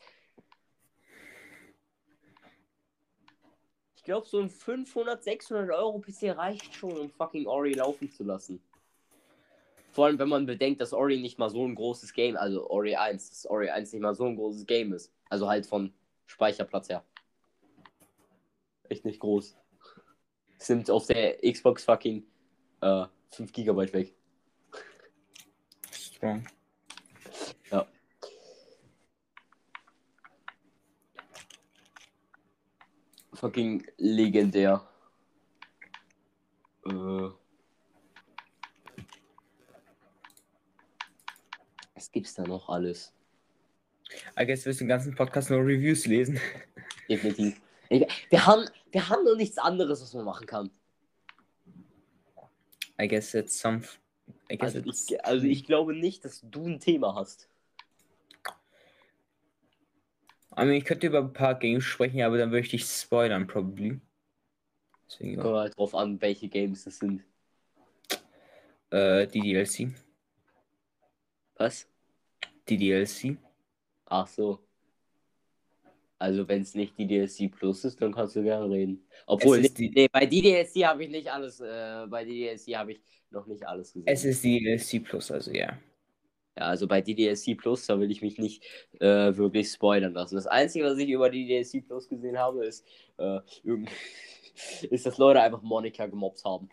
Ich 4.03 4.07
glaube, 4.07 4.27
so 4.27 4.41
ein 4.41 4.49
500, 4.49 5.23
600 5.23 5.69
Euro 5.71 5.97
PC 5.97 6.35
reicht 6.37 6.75
schon, 6.75 6.91
um 6.97 7.09
fucking 7.09 7.47
Ori 7.47 7.71
laufen 7.71 8.11
zu 8.11 8.25
lassen. 8.25 8.61
Vor 9.93 10.07
allem, 10.07 10.19
wenn 10.19 10.27
man 10.27 10.45
bedenkt, 10.45 10.81
dass 10.81 10.91
Ori 10.91 11.21
nicht 11.21 11.39
mal 11.39 11.49
so 11.49 11.65
ein 11.65 11.73
großes 11.73 12.11
Game, 12.11 12.35
also 12.35 12.69
Ori 12.69 12.97
1, 12.97 13.29
dass 13.29 13.45
Ori 13.45 13.69
1 13.69 13.93
nicht 13.93 14.01
mal 14.01 14.13
so 14.13 14.25
ein 14.25 14.35
großes 14.35 14.65
Game 14.65 14.91
ist. 14.91 15.13
Also 15.29 15.47
halt 15.47 15.65
von 15.65 15.93
Speicherplatz 16.25 16.89
her. 16.89 17.05
Echt 18.89 19.05
nicht 19.05 19.21
groß. 19.21 19.55
sind 20.57 20.91
auf 20.91 21.05
der 21.05 21.37
Xbox 21.37 21.85
fucking 21.85 22.25
äh, 22.81 23.05
5 23.29 23.53
GB 23.53 23.93
weg. 23.93 24.13
Strong. 25.91 26.45
Ja. 27.71 27.87
Fucking 33.43 33.85
legendär. 33.97 34.87
Äh. 36.85 37.29
Was 41.93 42.09
gibt's 42.13 42.35
da 42.35 42.43
noch 42.43 42.69
alles? 42.69 43.11
I 44.39 44.45
guess 44.45 44.65
wirst 44.65 44.79
du 44.79 44.85
den 44.85 44.87
ganzen 44.87 45.13
Podcast 45.13 45.49
nur 45.49 45.59
Reviews 45.59 46.05
lesen. 46.05 46.39
Definitiv. 47.09 47.59
Wir, 47.89 48.45
haben, 48.45 48.65
wir 48.91 49.09
haben 49.09 49.25
nur 49.25 49.35
nichts 49.35 49.57
anderes, 49.57 50.01
was 50.01 50.13
man 50.13 50.23
machen 50.23 50.47
kann. 50.47 50.71
I 52.97 53.09
guess 53.09 53.33
it's 53.33 53.59
some. 53.59 53.81
I 54.49 54.55
guess 54.55 54.73
Also 54.73 54.89
it's. 54.89 55.11
ich, 55.11 55.25
also 55.25 55.45
ich 55.45 55.65
glaube 55.65 55.93
nicht, 55.93 56.23
dass 56.23 56.45
du 56.49 56.65
ein 56.65 56.79
Thema 56.79 57.13
hast. 57.13 57.49
I 60.57 60.65
mean, 60.65 60.73
ich 60.73 60.85
könnte 60.85 61.07
über 61.07 61.19
ein 61.19 61.33
paar 61.33 61.55
Games 61.55 61.83
sprechen, 61.83 62.21
aber 62.21 62.37
dann 62.37 62.51
würde 62.51 62.61
ich 62.65 62.69
dich 62.71 62.83
spoilern, 62.85 63.47
probably. 63.47 63.99
Deswegen, 65.07 65.41
Kommt 65.41 65.55
halt 65.57 65.77
drauf 65.77 65.95
an, 65.95 66.21
welche 66.21 66.47
Games 66.47 66.83
das 66.85 66.99
sind. 66.99 67.23
äh, 68.91 69.27
die 69.27 69.41
DLC. 69.41 69.91
Was? 71.55 71.87
Die 72.69 72.77
DLC. 72.77 73.37
Ach 74.05 74.27
so. 74.27 74.59
Also 76.19 76.47
wenn 76.47 76.61
es 76.61 76.73
nicht 76.73 76.97
die 76.97 77.05
DLC 77.07 77.49
Plus 77.49 77.83
ist, 77.83 78.01
dann 78.01 78.13
kannst 78.13 78.35
du 78.35 78.43
gerne 78.43 78.69
reden. 78.73 79.05
Obwohl, 79.25 79.59
nee, 79.59 79.69
die- 79.69 79.89
nee, 79.89 80.07
bei 80.09 80.25
DDLC 80.25 80.85
habe 80.85 81.03
ich 81.03 81.09
nicht 81.09 81.29
alles, 81.29 81.59
äh, 81.59 82.05
bei 82.07 82.23
DDLC 82.23 82.77
habe 82.77 82.93
ich 82.93 83.01
noch 83.29 83.45
nicht 83.45 83.67
alles 83.67 83.91
gesehen. 83.93 84.07
Es 84.07 84.23
ist 84.23 84.43
die 84.43 84.59
DLC 84.59 84.99
Plus, 85.03 85.31
also 85.31 85.51
ja. 85.51 85.77
Ja, 86.55 86.65
also 86.65 86.87
bei 86.87 87.01
DDLC 87.01 87.57
Plus, 87.57 87.85
da 87.87 87.99
will 87.99 88.11
ich 88.11 88.21
mich 88.21 88.37
nicht 88.37 88.63
äh, 88.99 89.35
wirklich 89.35 89.71
spoilern 89.71 90.13
lassen. 90.13 90.35
Das 90.35 90.45
Einzige, 90.45 90.85
was 90.85 90.97
ich 90.97 91.09
über 91.09 91.29
DDLC 91.29 91.85
Plus 91.85 92.07
gesehen 92.07 92.37
habe, 92.37 92.65
ist, 92.65 92.85
äh, 93.17 93.39
ist 94.89 95.05
dass 95.05 95.17
Leute 95.17 95.41
einfach 95.41 95.63
Monika 95.63 96.05
gemobbt 96.05 96.43
haben. 96.45 96.69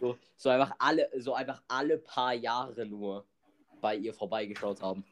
So, 0.00 0.16
so 0.36 0.50
einfach 0.50 0.72
alle, 0.78 1.08
so 1.16 1.34
einfach 1.34 1.62
alle 1.68 1.98
paar 1.98 2.34
Jahre 2.34 2.86
nur 2.86 3.24
bei 3.80 3.96
ihr 3.96 4.14
vorbeigeschaut 4.14 4.82
haben. 4.82 5.04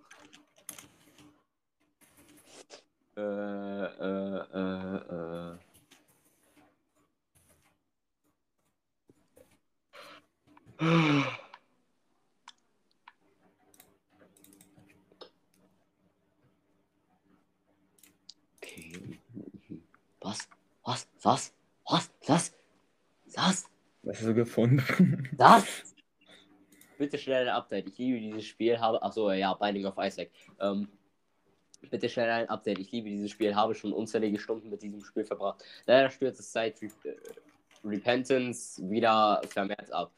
Äh, 3.16 3.22
äh, 3.22 4.42
äh, 4.54 5.56
äh. 10.78 11.45
Was? 20.26 20.48
Was? 20.82 21.06
Was? 21.22 21.54
Was? 21.88 22.10
Das? 22.26 22.52
Das? 23.32 23.70
Was 24.02 24.18
hast 24.18 24.26
du 24.26 24.34
gefunden? 24.34 25.28
Das? 25.36 25.64
Bitte 26.98 27.16
schnell 27.16 27.46
ein 27.46 27.54
Update. 27.54 27.86
Ich 27.90 27.98
liebe 27.98 28.18
dieses 28.18 28.44
Spiel. 28.44 28.80
Habe. 28.80 29.00
Achso, 29.02 29.30
ja, 29.30 29.54
Binding 29.54 29.86
of 29.86 29.94
Isaac. 29.98 30.30
Ähm, 30.58 30.88
bitte 31.90 32.08
schnell 32.08 32.28
ein 32.28 32.48
Update. 32.48 32.80
Ich 32.80 32.90
liebe 32.90 33.08
dieses 33.08 33.30
Spiel. 33.30 33.54
Habe 33.54 33.76
schon 33.76 33.92
unzählige 33.92 34.40
Stunden 34.40 34.68
mit 34.68 34.82
diesem 34.82 35.04
Spiel 35.04 35.24
verbracht. 35.24 35.62
Leider 35.86 36.10
stürzt 36.10 36.40
es 36.40 36.50
seit 36.50 36.82
Re 36.82 36.88
äh, 37.04 37.14
Repentance 37.84 38.82
wieder 38.90 39.40
vermehrt 39.48 39.92
ab. 39.92 40.10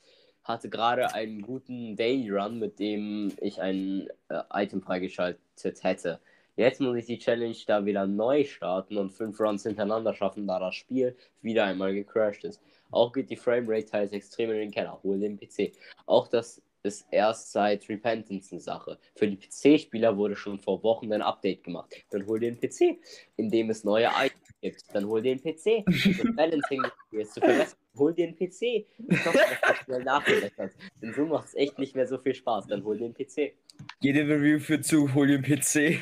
Hatte 0.43 0.71
gerade 0.71 1.13
einen 1.13 1.43
guten 1.43 1.97
Daily 1.97 2.31
Run, 2.31 2.59
mit 2.59 2.79
dem 2.79 3.31
ich 3.43 3.61
ein 3.61 4.09
äh, 4.31 4.41
Item 4.55 4.81
freigeschaltet 4.81 5.83
hätte. 5.83 6.19
Jetzt 6.59 6.81
muss 6.81 6.97
ich 6.97 7.07
die 7.07 7.21
Challenge 7.21 7.55
da 7.69 7.87
wieder 7.87 8.05
neu 8.09 8.43
starten 8.43 8.97
und 8.97 9.11
fünf 9.11 9.39
Runs 9.39 9.63
hintereinander 9.63 10.13
schaffen, 10.13 10.49
da 10.49 10.59
das 10.59 10.75
Spiel 10.75 11.17
wieder 11.41 11.65
einmal 11.65 11.95
gecrashed 11.95 12.43
ist. 12.43 12.61
Auch 12.91 13.13
geht 13.13 13.31
die 13.31 13.37
Framerate 13.37 13.87
teils 13.87 14.11
extrem 14.11 14.51
in 14.51 14.57
den 14.57 14.71
Keller. 14.73 14.99
Hol 15.05 15.21
den 15.21 15.39
PC. 15.39 15.71
Auch 16.07 16.27
das 16.27 16.61
ist 16.83 17.07
erst 17.13 17.53
seit 17.53 17.89
Repentance 17.89 18.51
eine 18.51 18.61
Sache. 18.61 18.99
Für 19.15 19.29
die 19.29 19.37
PC-Spieler 19.37 20.17
wurde 20.17 20.35
schon 20.35 20.59
vor 20.59 20.83
Wochen 20.83 21.13
ein 21.13 21.23
Update 21.23 21.63
gemacht. 21.63 21.95
Dann 22.11 22.27
hol 22.27 22.41
den 22.41 22.59
PC, 22.59 22.99
in 23.37 23.51
dem 23.51 23.71
es 23.71 23.85
neue 23.85 24.07
Items 24.07 24.55
gibt. 24.61 24.83
Dann 24.93 25.07
hol 25.07 25.23
den 25.23 25.41
PC. 25.41 25.85
Das 25.87 26.35
Balancing 26.35 26.83
ist 27.13 27.35
zu 27.35 27.41
verbessern. 27.41 27.79
Hol 27.97 28.15
den 28.15 28.35
PC. 28.35 28.63
Ich 28.63 29.27
hoffe, 29.27 29.39
das 29.39 29.69
wird 29.69 29.79
schnell 29.85 30.03
nachgebessert. 30.03 30.73
Denn 31.01 31.15
so 31.15 31.25
macht 31.25 31.47
es 31.47 31.55
echt 31.55 31.79
nicht 31.79 31.95
mehr 31.95 32.09
so 32.09 32.19
viel 32.19 32.35
Spaß. 32.35 32.67
Dann 32.67 32.83
hol 32.83 32.99
den 32.99 33.15
PC. 33.15 33.55
Jede 34.01 34.23
Review 34.23 34.59
führt 34.59 34.85
zu, 34.85 35.15
hol 35.15 35.29
den 35.29 35.43
PC. 35.43 36.01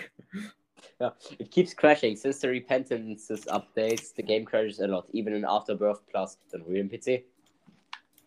It 1.38 1.50
keeps 1.50 1.74
crashing. 1.74 2.16
Since 2.16 2.40
the 2.40 2.48
Repentance's 2.48 3.46
updates, 3.46 4.14
the 4.14 4.22
game 4.22 4.44
crashes 4.44 4.80
a 4.80 4.86
lot, 4.86 5.08
even 5.12 5.34
in 5.34 5.44
Afterbirth 5.44 6.06
Plus. 6.06 6.38
Dann 6.50 6.64
hol 6.64 6.74
den 6.74 6.88
PC. 6.88 7.24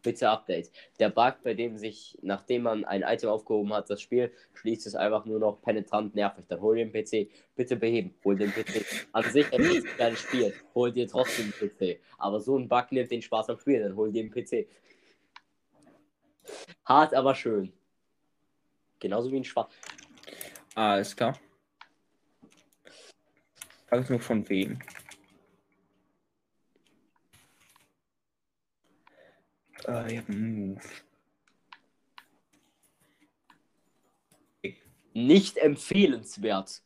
Bitte 0.01 0.29
Update. 0.29 0.71
Der 0.99 1.09
Bug, 1.09 1.35
bei 1.43 1.53
dem 1.53 1.77
sich, 1.77 2.17
nachdem 2.21 2.63
man 2.63 2.85
ein 2.85 3.01
Item 3.01 3.29
aufgehoben 3.29 3.73
hat, 3.73 3.89
das 3.89 4.01
Spiel 4.01 4.31
schließt 4.53 4.87
es 4.87 4.95
einfach 4.95 5.25
nur 5.25 5.39
noch 5.39 5.61
penetrant 5.61 6.15
nervig. 6.15 6.45
Dann 6.47 6.61
hol 6.61 6.77
den 6.77 6.91
PC. 6.91 7.29
Bitte 7.55 7.75
beheben. 7.75 8.13
Hol 8.23 8.37
den 8.37 8.51
PC. 8.51 8.85
An 9.11 9.23
sich 9.23 9.51
ein 9.51 9.83
geiles 9.97 10.19
Spiel. 10.19 10.53
Hol 10.73 10.93
dir 10.93 11.07
trotzdem 11.07 11.51
den 11.59 11.69
PC. 11.69 11.99
Aber 12.17 12.39
so 12.39 12.57
ein 12.57 12.69
Bug 12.69 12.91
nimmt 12.91 13.11
den 13.11 13.21
Spaß 13.21 13.49
am 13.49 13.59
Spiel. 13.59 13.81
Dann 13.81 13.95
hol 13.95 14.11
dir 14.11 14.23
den 14.23 14.31
PC. 14.31 14.69
Hart, 16.85 17.13
aber 17.13 17.35
schön. 17.35 17.73
Genauso 18.99 19.31
wie 19.31 19.37
ein 19.37 19.43
Schwarz. 19.43 19.73
Alles 20.75 21.15
klar. 21.15 21.37
Frag 23.89 24.09
nur 24.09 24.19
von 24.19 24.47
wem. 24.49 24.79
Äh, 29.87 30.15
ja, 30.15 30.23
Move. 30.27 30.81
Nicht 35.13 35.57
empfehlenswert. 35.57 36.83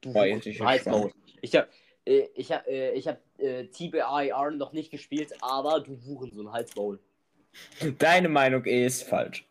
Du 0.00 0.14
Weiß 0.14 0.46
ich. 0.46 0.60
Mode. 0.60 1.12
Ich 1.42 1.56
habe 1.56 1.68
äh, 2.08 2.28
ich 2.34 2.52
hab, 2.52 2.66
äh, 2.66 2.92
ich 2.92 3.06
hab, 3.06 3.20
äh, 3.38 3.66
TBIR 3.66 4.52
noch 4.52 4.72
nicht 4.72 4.90
gespielt, 4.90 5.34
aber 5.40 5.80
du 5.80 6.00
Hurensohn, 6.04 6.50
Halsmaul. 6.52 6.98
Deine 7.98 8.28
Meinung 8.28 8.64
ist 8.64 9.02
falsch. 9.02 9.46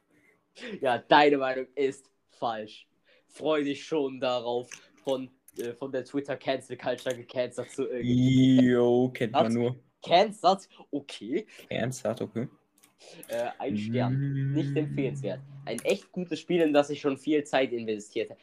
Ja, 0.82 0.98
deine 0.98 1.38
Meinung 1.38 1.68
ist 1.76 2.10
falsch. 2.30 2.88
Freu 3.28 3.64
dich 3.64 3.86
schon 3.86 4.20
darauf, 4.20 4.70
von, 5.04 5.30
äh, 5.60 5.74
von 5.74 5.92
der 5.92 6.04
Twitter 6.06 6.38
Cancel 6.38 6.78
Culture 6.78 7.16
gecancelt 7.16 7.72
zu 7.72 7.90
äh, 7.90 8.02
Jo, 8.02 9.10
kennt 9.14 9.34
man 9.34 9.54
nur. 9.54 9.76
Cancelled? 10.04 10.68
Okay. 10.92 11.46
Ernsthaft, 11.70 12.22
okay. 12.22 12.48
Äh, 13.28 13.50
ein 13.60 13.78
Stern. 13.78 14.54
Nicht 14.54 14.76
empfehlenswert. 14.76 15.40
Ein 15.66 15.80
echt 15.84 16.12
gutes 16.12 16.40
Spiel, 16.40 16.62
in 16.62 16.74
das 16.74 16.90
ich 16.90 17.02
schon 17.02 17.18
viel 17.18 17.44
Zeit 17.44 17.72
investiert 17.72 18.32
habe. 18.32 18.40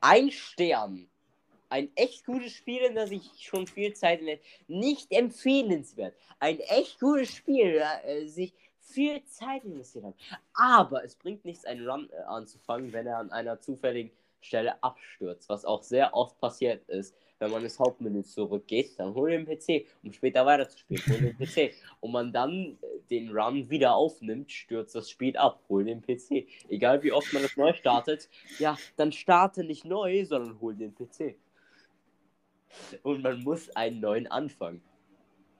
Ein 0.00 0.30
Stern. 0.30 1.08
Ein 1.68 1.90
echt 1.94 2.26
gutes 2.26 2.52
Spiel, 2.52 2.82
in 2.82 2.94
das 2.94 3.10
ich 3.10 3.30
schon 3.38 3.66
viel 3.66 3.94
Zeit 3.94 4.20
investiert 4.20 4.68
Nicht 4.68 5.12
empfehlenswert. 5.12 6.14
Ein 6.38 6.58
echt 6.60 7.00
gutes 7.00 7.34
Spiel, 7.34 7.82
äh, 8.04 8.26
sich 8.26 8.52
viel 8.80 9.24
Zeit 9.24 9.64
investiert 9.64 10.04
hat. 10.04 10.14
Aber 10.54 11.04
es 11.04 11.14
bringt 11.14 11.44
nichts, 11.44 11.64
einen 11.64 11.88
Run 11.88 12.10
äh, 12.10 12.22
anzufangen, 12.22 12.92
wenn 12.92 13.06
er 13.06 13.18
an 13.18 13.30
einer 13.30 13.60
zufälligen 13.60 14.10
Stelle 14.42 14.82
abstürzt. 14.82 15.48
Was 15.48 15.64
auch 15.64 15.82
sehr 15.82 16.14
oft 16.14 16.38
passiert 16.40 16.88
ist. 16.88 17.14
Wenn 17.38 17.50
man 17.50 17.64
ins 17.64 17.78
Hauptmenü 17.78 18.22
zurückgeht, 18.22 18.98
dann 18.98 19.14
hol 19.14 19.30
den 19.30 19.46
PC, 19.46 19.86
um 20.04 20.12
später 20.12 20.46
weiterzuspielen. 20.46 21.02
Hol 21.08 21.18
den 21.18 21.36
PC. 21.36 21.74
Und 22.00 22.12
man 22.12 22.32
dann 22.32 22.78
äh, 22.80 23.00
den 23.10 23.36
Run 23.36 23.68
wieder 23.68 23.94
aufnimmt, 23.94 24.52
stürzt 24.52 24.94
das 24.94 25.10
Spiel 25.10 25.36
ab. 25.36 25.60
Hol 25.68 25.84
den 25.84 26.02
PC. 26.02 26.46
Egal 26.68 27.02
wie 27.02 27.12
oft 27.12 27.32
man 27.32 27.42
es 27.42 27.56
neu 27.56 27.72
startet, 27.72 28.28
ja, 28.58 28.76
dann 28.96 29.10
starte 29.10 29.64
nicht 29.64 29.84
neu, 29.84 30.24
sondern 30.24 30.60
hol 30.60 30.74
den 30.74 30.94
PC. 30.94 31.36
Und 33.02 33.22
man 33.22 33.42
muss 33.42 33.70
einen 33.70 34.00
neuen 34.00 34.26
anfangen. 34.28 34.82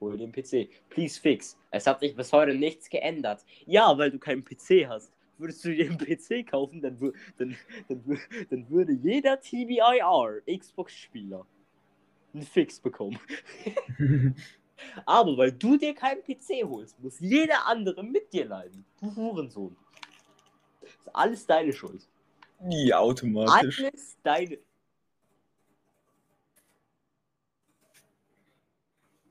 Hol 0.00 0.16
den 0.18 0.32
PC. 0.32 0.68
Please 0.88 1.20
fix. 1.20 1.58
Es 1.70 1.86
hat 1.86 2.00
sich 2.00 2.16
bis 2.16 2.32
heute 2.32 2.54
nichts 2.54 2.90
geändert. 2.90 3.44
Ja, 3.66 3.96
weil 3.98 4.10
du 4.10 4.18
keinen 4.18 4.44
PC 4.44 4.88
hast. 4.88 5.12
Würdest 5.42 5.64
du 5.64 5.74
dir 5.74 5.90
einen 5.90 5.98
PC 5.98 6.48
kaufen, 6.48 6.80
dann, 6.80 6.96
dann, 7.36 7.56
dann, 7.88 8.20
dann 8.48 8.70
würde 8.70 8.92
jeder 8.92 9.40
TBIR 9.40 10.40
Xbox-Spieler 10.46 11.44
einen 12.32 12.44
Fix 12.44 12.78
bekommen. 12.78 13.18
Aber 15.04 15.36
weil 15.36 15.50
du 15.50 15.76
dir 15.76 15.96
keinen 15.96 16.22
PC 16.22 16.62
holst, 16.64 17.00
muss 17.00 17.18
jeder 17.18 17.66
andere 17.66 18.04
mit 18.04 18.32
dir 18.32 18.44
leiden. 18.44 18.84
Du 19.00 19.16
Hurensohn. 19.16 19.76
Das 20.80 20.90
ist 20.90 21.08
alles 21.12 21.46
deine 21.46 21.72
Schuld. 21.72 22.08
Ja, 22.68 23.00
automatisch. 23.00 23.80
Alles 23.80 24.16
deine. 24.22 24.58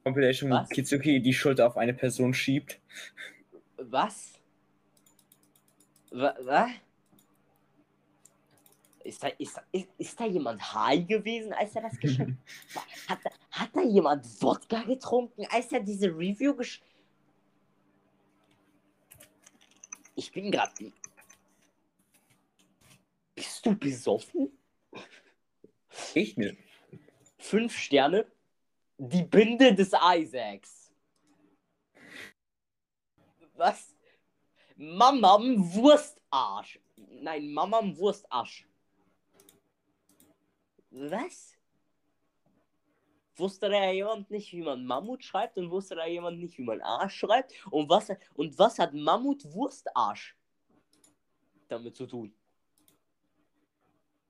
Compilation, 0.04 0.52
wo? 0.52 0.66
Kitsuki 0.66 1.22
die 1.22 1.34
Schuld 1.34 1.62
auf 1.62 1.78
eine 1.78 1.94
Person 1.94 2.34
schiebt. 2.34 2.82
Was? 3.78 4.41
Was? 6.12 6.72
Ist 9.04 9.24
da, 9.24 9.28
ist, 9.30 9.60
ist, 9.72 9.88
ist 9.98 10.20
da 10.20 10.26
jemand 10.26 10.62
high 10.74 11.08
gewesen, 11.08 11.54
als 11.54 11.76
er 11.76 11.82
das 11.84 11.98
geschrieben 11.98 12.38
hat? 13.08 13.20
Hat 13.50 13.70
da 13.74 13.82
jemand 13.82 14.26
Wodka 14.42 14.84
getrunken, 14.84 15.46
als 15.50 15.72
er 15.72 15.80
diese 15.80 16.08
Review 16.08 16.56
gesch... 16.56 16.82
Ich 20.16 20.32
bin 20.32 20.52
gerade... 20.52 20.92
Bist 23.34 23.66
du 23.66 23.76
besoffen? 23.76 24.56
Ich 26.14 26.38
nicht. 26.38 26.58
Fünf 27.40 27.76
Sterne. 27.76 28.30
Die 28.98 29.24
Binde 29.24 29.74
des 29.74 29.94
Isaacs. 29.94 30.92
Was? 33.56 33.96
Mamam 34.82 35.62
Wurstarsch. 35.76 36.80
Nein, 36.96 37.54
Mamam 37.54 37.96
Wurstarsch. 37.96 38.68
Was? 40.90 41.56
Wusste 43.36 43.70
da 43.70 43.92
jemand 43.92 44.32
nicht, 44.32 44.52
wie 44.52 44.64
man 44.64 44.84
Mammut 44.84 45.24
schreibt 45.24 45.58
und 45.58 45.70
wusste 45.70 45.96
da 45.96 46.08
jemand 46.08 46.40
nicht, 46.40 46.58
wie 46.58 46.64
man 46.64 46.82
Arsch 46.82 47.16
schreibt? 47.20 47.54
Und 47.70 47.90
was, 47.90 48.12
und 48.34 48.58
was 48.58 48.80
hat 48.80 48.92
Mammut 48.96 49.46
Wurstarsch 49.54 50.36
damit 51.68 51.96
zu 51.96 52.08
tun? 52.08 52.34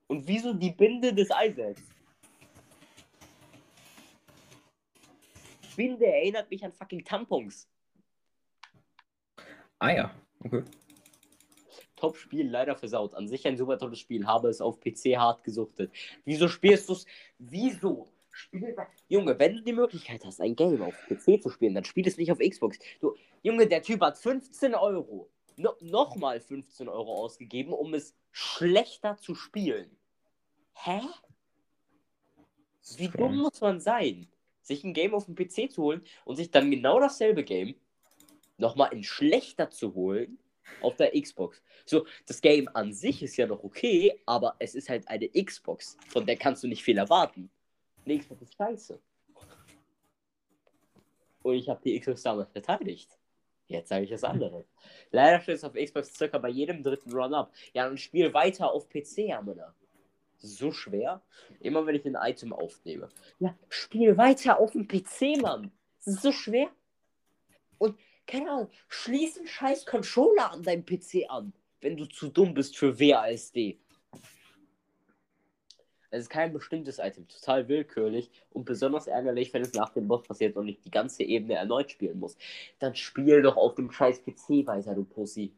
Und 0.06 0.26
wieso 0.28 0.52
die 0.52 0.72
Binde 0.72 1.14
des 1.14 1.30
Isaacs? 1.30 1.82
Binde 5.74 6.06
erinnert 6.06 6.50
mich 6.50 6.62
an 6.62 6.72
fucking 6.74 7.02
Tampons. 7.02 7.66
Ah 9.78 9.90
ja, 9.90 10.14
okay. 10.44 10.62
Top-Spiel 11.96 12.50
leider 12.50 12.74
versaut. 12.74 13.14
An 13.14 13.28
sich 13.28 13.46
ein 13.46 13.56
super 13.56 13.78
tolles 13.78 14.00
Spiel. 14.00 14.26
Habe 14.26 14.48
es 14.48 14.60
auf 14.60 14.80
PC 14.80 15.16
hart 15.16 15.44
gesuchtet. 15.44 15.92
Wieso 16.24 16.48
spielst 16.48 16.88
du 16.88 16.94
es? 16.94 17.06
Wieso? 17.38 18.08
Spiel... 18.32 18.74
Junge, 19.08 19.38
wenn 19.38 19.56
du 19.56 19.62
die 19.62 19.72
Möglichkeit 19.72 20.24
hast, 20.24 20.40
ein 20.40 20.56
Game 20.56 20.82
auf 20.82 20.94
PC 21.08 21.40
zu 21.40 21.50
spielen, 21.50 21.74
dann 21.74 21.84
spiel 21.84 22.06
es 22.08 22.16
nicht 22.16 22.32
auf 22.32 22.38
Xbox. 22.38 22.78
Du, 23.00 23.14
Junge, 23.42 23.68
der 23.68 23.82
Typ 23.82 24.00
hat 24.00 24.18
15 24.18 24.74
Euro. 24.74 25.30
No, 25.56 25.74
Nochmal 25.80 26.40
15 26.40 26.88
Euro 26.88 27.14
ausgegeben, 27.14 27.72
um 27.72 27.94
es 27.94 28.16
schlechter 28.32 29.16
zu 29.18 29.34
spielen. 29.34 29.96
Hä? 30.74 31.02
Wie 32.96 33.08
dumm 33.08 33.36
muss 33.36 33.60
man 33.60 33.80
sein? 33.80 34.26
Sich 34.62 34.82
ein 34.82 34.94
Game 34.94 35.14
auf 35.14 35.26
dem 35.26 35.36
PC 35.36 35.70
zu 35.70 35.82
holen 35.82 36.02
und 36.24 36.36
sich 36.36 36.50
dann 36.50 36.70
genau 36.70 36.98
dasselbe 36.98 37.44
Game 37.44 37.76
nochmal 38.62 38.92
in 38.92 39.02
schlechter 39.02 39.68
zu 39.68 39.94
holen 39.94 40.38
auf 40.80 40.96
der 40.96 41.10
Xbox. 41.20 41.62
So, 41.84 42.06
das 42.26 42.40
Game 42.40 42.68
an 42.72 42.92
sich 42.94 43.22
ist 43.22 43.36
ja 43.36 43.46
noch 43.46 43.62
okay, 43.62 44.20
aber 44.24 44.54
es 44.58 44.74
ist 44.74 44.88
halt 44.88 45.06
eine 45.08 45.28
Xbox, 45.28 45.98
von 46.08 46.24
der 46.24 46.36
kannst 46.36 46.62
du 46.62 46.68
nicht 46.68 46.82
viel 46.82 46.96
erwarten. 46.96 47.50
Eine 48.06 48.18
Xbox 48.18 48.42
ist 48.42 48.54
scheiße. 48.54 48.98
Und 51.42 51.54
ich 51.54 51.68
habe 51.68 51.80
die 51.84 51.98
Xbox 51.98 52.22
damals 52.22 52.52
verteidigt. 52.52 53.10
Jetzt 53.66 53.88
sage 53.88 54.04
ich 54.04 54.10
das 54.10 54.22
andere. 54.22 54.64
Leider 55.10 55.40
steht 55.40 55.56
es 55.56 55.64
auf 55.64 55.74
Xbox 55.74 56.14
circa 56.14 56.38
bei 56.38 56.48
jedem 56.48 56.82
dritten 56.82 57.12
Run-Up. 57.12 57.52
Ja, 57.72 57.86
dann 57.86 57.98
spiel 57.98 58.32
weiter 58.32 58.70
auf 58.70 58.88
PC, 58.88 59.32
Amina. 59.32 59.74
So 60.38 60.72
schwer. 60.72 61.22
Immer 61.60 61.86
wenn 61.86 61.96
ich 61.96 62.04
ein 62.04 62.16
Item 62.20 62.52
aufnehme. 62.52 63.08
Ja, 63.40 63.56
spiel 63.68 64.16
weiter 64.16 64.58
auf 64.60 64.72
dem 64.72 64.86
PC, 64.86 65.40
Mann. 65.40 65.72
Das 66.04 66.14
ist 66.14 66.22
so 66.22 66.32
schwer. 66.32 66.68
Und 67.78 67.98
keine 68.26 68.50
Ahnung, 68.50 68.70
schließ 68.88 69.38
einen 69.38 69.46
scheiß 69.46 69.86
Controller 69.86 70.52
an 70.52 70.62
deinem 70.62 70.84
PC 70.84 71.28
an, 71.28 71.52
wenn 71.80 71.96
du 71.96 72.06
zu 72.06 72.28
dumm 72.28 72.54
bist 72.54 72.76
für 72.76 72.98
WASD. 72.98 73.78
Es 76.10 76.24
ist 76.24 76.28
kein 76.28 76.52
bestimmtes 76.52 76.98
Item, 76.98 77.26
total 77.26 77.68
willkürlich 77.68 78.30
und 78.50 78.66
besonders 78.66 79.06
ärgerlich, 79.06 79.52
wenn 79.54 79.62
es 79.62 79.72
nach 79.72 79.88
dem 79.94 80.08
Boss 80.08 80.22
passiert 80.22 80.56
und 80.56 80.68
ich 80.68 80.78
die 80.80 80.90
ganze 80.90 81.22
Ebene 81.22 81.54
erneut 81.54 81.90
spielen 81.90 82.18
muss. 82.18 82.36
Dann 82.78 82.94
spiel 82.94 83.40
doch 83.40 83.56
auf 83.56 83.76
dem 83.76 83.90
scheiß 83.90 84.22
PC 84.22 84.66
weiter, 84.66 84.94
du 84.94 85.04
Pussy. 85.04 85.54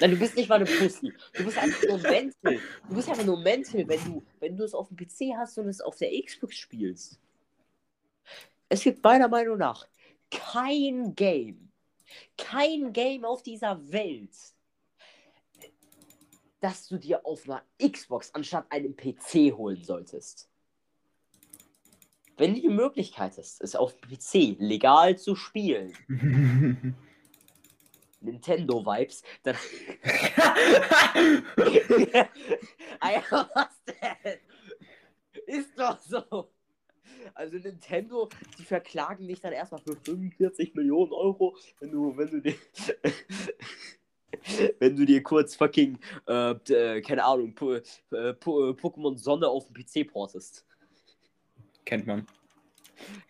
Nein, 0.00 0.10
du 0.10 0.18
bist 0.18 0.36
nicht 0.36 0.50
mal 0.50 0.56
eine 0.56 0.66
Pussy. 0.66 1.14
Du 1.32 1.44
bist 1.44 1.56
einfach 1.56 1.82
nur 1.88 1.98
mental. 1.98 2.60
Du 2.88 2.94
bist 2.94 3.08
einfach 3.08 3.24
nur 3.24 3.40
mental, 3.40 3.88
wenn 3.88 4.04
du, 4.04 4.22
wenn 4.38 4.56
du 4.56 4.64
es 4.64 4.74
auf 4.74 4.88
dem 4.88 4.98
PC 4.98 5.34
hast 5.34 5.56
und 5.56 5.68
es 5.68 5.80
auf 5.80 5.96
der 5.96 6.10
Xbox 6.22 6.54
spielst. 6.56 7.18
Es 8.68 8.82
gibt 8.82 9.02
meiner 9.02 9.28
Meinung 9.28 9.56
nach 9.56 9.86
kein 10.30 11.14
Game, 11.14 11.72
kein 12.36 12.92
Game 12.92 13.24
auf 13.24 13.42
dieser 13.42 13.90
Welt, 13.92 14.36
das 16.60 16.88
du 16.88 16.98
dir 16.98 17.24
auf 17.24 17.48
einer 17.48 17.62
Xbox 17.80 18.34
anstatt 18.34 18.70
einem 18.70 18.96
PC 18.96 19.56
holen 19.56 19.82
solltest. 19.82 20.48
Wenn 22.38 22.54
du 22.54 22.60
die 22.60 22.68
Möglichkeit 22.68 23.38
hast, 23.38 23.62
es 23.62 23.74
auf 23.74 23.98
PC 24.00 24.56
legal 24.58 25.18
zu 25.18 25.34
spielen, 25.36 25.94
Nintendo-Vibes, 28.20 29.22
dann. 29.42 29.56
Alter, 33.00 33.50
was 33.54 33.82
denn? 33.86 34.38
Ist 35.46 35.78
doch 35.78 35.98
so. 36.00 36.50
Also 37.34 37.56
Nintendo, 37.56 38.28
die 38.58 38.64
verklagen 38.64 39.26
dich 39.26 39.40
dann 39.40 39.52
erstmal 39.52 39.80
für 39.80 39.96
45 39.96 40.74
Millionen 40.74 41.12
Euro, 41.12 41.56
wenn 41.80 41.90
du, 41.90 42.16
wenn 42.16 42.30
du 42.30 42.40
dir, 42.40 42.54
wenn 44.78 44.96
du 44.96 45.04
dir 45.04 45.22
kurz 45.22 45.54
fucking, 45.54 45.98
äh, 46.26 46.50
äh, 46.52 47.00
keine 47.00 47.24
Ahnung, 47.24 47.54
po, 47.54 47.74
äh, 47.74 47.82
po, 48.34 48.70
Pokémon 48.70 49.16
Sonne 49.18 49.48
auf 49.48 49.66
dem 49.66 49.74
PC 49.74 50.10
portest. 50.10 50.66
Kennt 51.84 52.06
man. 52.06 52.26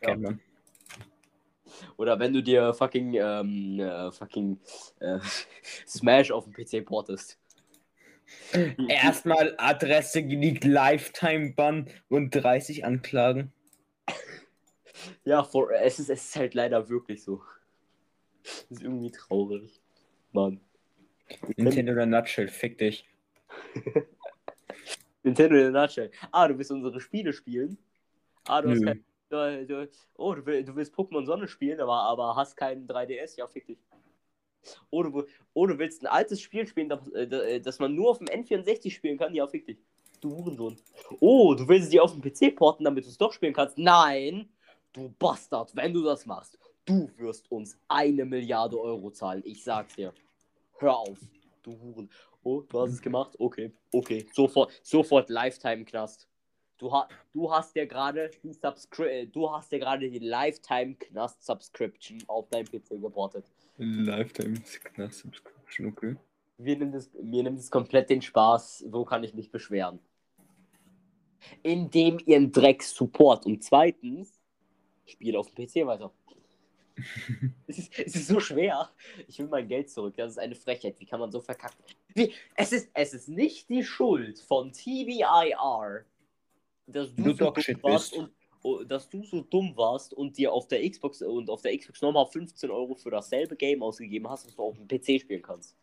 Ja. 0.00 0.08
Kennt 0.08 0.22
man. 0.22 0.40
Oder 1.96 2.18
wenn 2.18 2.32
du 2.32 2.42
dir 2.42 2.72
fucking, 2.74 3.14
ähm, 3.14 3.80
äh, 3.80 4.10
fucking 4.10 4.58
äh, 5.00 5.18
Smash 5.86 6.30
auf 6.30 6.44
dem 6.44 6.52
PC 6.52 6.84
portest. 6.84 7.38
Erstmal 8.88 9.54
Adresse 9.58 10.22
geleakt, 10.22 10.64
Lifetime-Bann 10.64 11.88
und 12.08 12.30
30 12.30 12.84
Anklagen. 12.84 13.52
Ja, 15.24 15.42
for, 15.42 15.70
es, 15.72 15.98
ist, 15.98 16.10
es 16.10 16.24
ist 16.24 16.36
halt 16.36 16.54
leider 16.54 16.88
wirklich 16.88 17.22
so. 17.22 17.42
Das 18.42 18.66
ist 18.70 18.82
irgendwie 18.82 19.10
traurig. 19.10 19.80
Mann. 20.32 20.60
Nintendo 21.56 21.92
in 21.92 21.96
der 21.96 22.06
Nutshell, 22.06 22.48
fick 22.48 22.78
dich. 22.78 23.04
Nintendo 25.22 25.56
in 25.56 25.72
der 25.72 25.82
Nutshell. 25.82 26.10
Ah, 26.30 26.46
du 26.46 26.56
willst 26.56 26.70
unsere 26.70 27.00
Spiele 27.00 27.32
spielen? 27.32 27.78
Ah, 28.46 28.62
du 28.62 28.70
hast 28.70 28.80
Nö. 28.80 28.86
kein, 28.86 29.04
du, 29.28 29.66
du, 29.66 29.88
Oh, 30.16 30.34
du, 30.34 30.46
will, 30.46 30.64
du 30.64 30.76
willst 30.76 30.94
Pokémon 30.94 31.26
Sonne 31.26 31.48
spielen, 31.48 31.80
aber, 31.80 31.94
aber 31.94 32.36
hast 32.36 32.56
keinen 32.56 32.86
3DS? 32.86 33.36
Ja, 33.38 33.48
fick 33.48 33.66
dich. 33.66 33.78
Oh 34.90 35.02
du, 35.02 35.26
oh, 35.54 35.66
du 35.66 35.78
willst 35.78 36.02
ein 36.02 36.06
altes 36.06 36.40
Spiel 36.40 36.66
spielen, 36.66 36.88
das, 36.88 37.08
äh, 37.12 37.60
das 37.60 37.78
man 37.78 37.94
nur 37.94 38.10
auf 38.10 38.18
dem 38.18 38.28
N64 38.28 38.90
spielen 38.90 39.18
kann? 39.18 39.34
Ja, 39.34 39.46
fick 39.46 39.66
dich. 39.66 39.78
Du 40.20 40.34
Hurensohn. 40.34 40.76
Oh, 41.20 41.54
du 41.54 41.68
willst 41.68 41.92
die 41.92 42.00
auf 42.00 42.12
dem 42.12 42.22
PC 42.22 42.56
porten, 42.56 42.84
damit 42.84 43.04
du 43.04 43.08
es 43.08 43.18
doch 43.18 43.32
spielen 43.32 43.52
kannst? 43.52 43.78
Nein! 43.78 44.48
Du 44.96 45.14
Bastard, 45.18 45.76
wenn 45.76 45.92
du 45.92 46.02
das 46.02 46.24
machst, 46.24 46.58
du 46.86 47.10
wirst 47.18 47.52
uns 47.52 47.78
eine 47.86 48.24
Milliarde 48.24 48.80
Euro 48.80 49.10
zahlen. 49.10 49.42
Ich 49.44 49.62
sag's 49.62 49.94
dir. 49.94 50.14
Hör 50.78 50.96
auf. 50.96 51.18
Du 51.62 51.78
Huren. 51.78 52.08
Oh, 52.42 52.62
du 52.62 52.80
hast 52.80 52.92
es 52.92 53.02
gemacht? 53.02 53.36
Okay, 53.38 53.72
okay. 53.92 54.26
Sofort, 54.32 54.72
sofort 54.82 55.28
Lifetime-Knast. 55.28 56.26
Du, 56.78 56.90
ha 56.90 57.08
du 57.34 57.52
hast 57.52 57.76
dir 57.76 57.86
gerade 57.86 58.30
die 58.42 58.54
Subscri 58.54 59.08
äh, 59.08 59.26
du 59.26 59.50
hast 59.50 59.70
dir 59.70 59.80
gerade 59.80 60.10
die 60.10 60.18
Lifetime 60.18 60.94
Knast 60.94 61.44
Subscription 61.44 62.18
auf 62.26 62.48
dein 62.48 62.64
PC 62.64 62.98
geportet. 62.98 63.44
Lifetime 63.76 64.54
Knast 64.94 65.18
Subscription, 65.18 65.88
okay. 65.88 66.16
Mir 66.56 66.78
nimmt, 66.78 66.94
es, 66.94 67.10
mir 67.22 67.42
nimmt 67.42 67.58
es 67.58 67.70
komplett 67.70 68.08
den 68.08 68.22
Spaß. 68.22 68.86
Wo 68.88 69.04
kann 69.04 69.24
ich 69.24 69.34
mich 69.34 69.50
beschweren? 69.50 69.98
Indem 71.62 72.18
ihr 72.24 72.36
einen 72.36 72.50
Dreck 72.50 72.82
support. 72.82 73.44
Und 73.44 73.62
zweitens, 73.62 74.35
spiel 75.06 75.36
auf 75.36 75.50
dem 75.50 75.66
PC 75.66 75.86
weiter. 75.86 76.12
es, 77.66 77.78
ist, 77.78 77.98
es 77.98 78.14
ist 78.14 78.28
so 78.28 78.40
schwer. 78.40 78.90
Ich 79.26 79.38
will 79.38 79.48
mein 79.48 79.68
Geld 79.68 79.90
zurück. 79.90 80.14
Das 80.16 80.32
ist 80.32 80.38
eine 80.38 80.54
Frechheit. 80.54 80.98
Wie 80.98 81.06
kann 81.06 81.20
man 81.20 81.30
so 81.30 81.40
verkacken? 81.40 81.84
Wie, 82.14 82.32
es, 82.54 82.72
ist, 82.72 82.90
es 82.94 83.14
ist 83.14 83.28
nicht 83.28 83.68
die 83.68 83.84
Schuld 83.84 84.38
von 84.38 84.72
TVIR, 84.72 86.04
dass 86.86 87.14
du, 87.14 87.22
Du 87.22 87.34
so 87.34 87.50
dumm 87.50 87.82
warst 87.82 88.10
bist. 88.12 88.22
und 88.22 88.32
oh, 88.62 88.82
dass 88.84 89.08
du 89.08 89.22
so 89.24 89.42
dumm 89.42 89.76
warst 89.76 90.14
und 90.14 90.36
dir 90.38 90.52
auf 90.52 90.68
der 90.68 90.88
Xbox 90.88 91.20
und 91.22 91.50
auf 91.50 91.62
der 91.62 91.76
Xbox 91.76 92.00
nochmal 92.00 92.26
15 92.26 92.70
Euro 92.70 92.94
für 92.94 93.10
dasselbe 93.10 93.56
Game 93.56 93.82
ausgegeben 93.82 94.28
hast, 94.28 94.46
was 94.46 94.54
du 94.54 94.62
auf 94.62 94.76
dem 94.76 94.88
PC 94.88 95.20
spielen 95.20 95.42
kannst. 95.42 95.76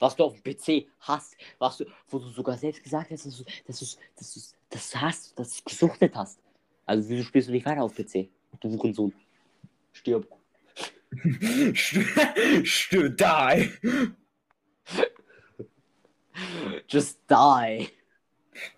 Was 0.00 0.14
du 0.14 0.24
auf 0.24 0.40
dem 0.40 0.42
PC 0.42 0.88
hast, 1.00 1.36
was 1.58 1.78
du, 1.78 1.86
wo 2.08 2.18
du 2.18 2.28
sogar 2.28 2.56
selbst 2.56 2.82
gesagt 2.82 3.10
hast, 3.10 3.26
dass 3.26 3.38
du, 3.38 3.44
dass 3.66 3.78
du, 3.80 3.86
dass 4.16 4.34
du 4.34 4.40
das 4.70 4.94
hast, 4.94 5.38
dass 5.38 5.56
du 5.56 5.62
gesuchtet 5.64 6.14
hast. 6.14 6.40
Also 6.88 7.06
wieso 7.10 7.22
spielst 7.22 7.48
du 7.48 7.52
nicht 7.52 7.66
weiter 7.66 7.82
auf 7.82 7.94
PC? 7.94 8.30
Du 8.60 8.70
Hurensohn. 8.70 9.12
Stirb. 9.92 10.26
Stirb, 11.74 13.18
die. 13.18 13.70
Just 16.88 17.20
die. 17.28 17.88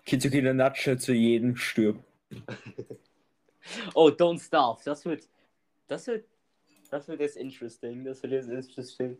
Kitsuki 0.05 0.39
in 0.39 0.43
der 0.43 0.53
Nutshell 0.53 0.99
zu 0.99 1.13
jedem 1.13 1.55
stirbt. 1.55 2.03
Oh, 3.93 4.09
don't 4.09 4.45
starve. 4.45 4.81
Das 4.83 5.05
wird. 5.05 5.29
Das 5.87 6.05
wird. 6.07 6.25
Das 6.89 7.07
wird 7.07 7.21
jetzt 7.21 7.37
interesting. 7.37 8.03
Das 8.03 8.21
wird 8.23 8.33
jetzt 8.33 8.49
interesting. 8.49 9.17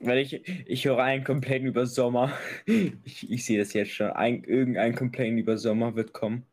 Weil 0.00 0.18
ich, 0.18 0.42
ich 0.66 0.84
höre 0.84 0.98
einen 0.98 1.22
Complaint 1.22 1.64
über 1.64 1.86
Sommer. 1.86 2.36
Ich, 2.66 3.30
ich 3.30 3.44
sehe 3.44 3.60
das 3.60 3.72
jetzt 3.72 3.92
schon. 3.92 4.10
Ein, 4.10 4.42
irgendein 4.42 4.96
Complaint 4.96 5.38
über 5.38 5.56
Sommer 5.56 5.94
wird 5.94 6.12
kommen. 6.12 6.44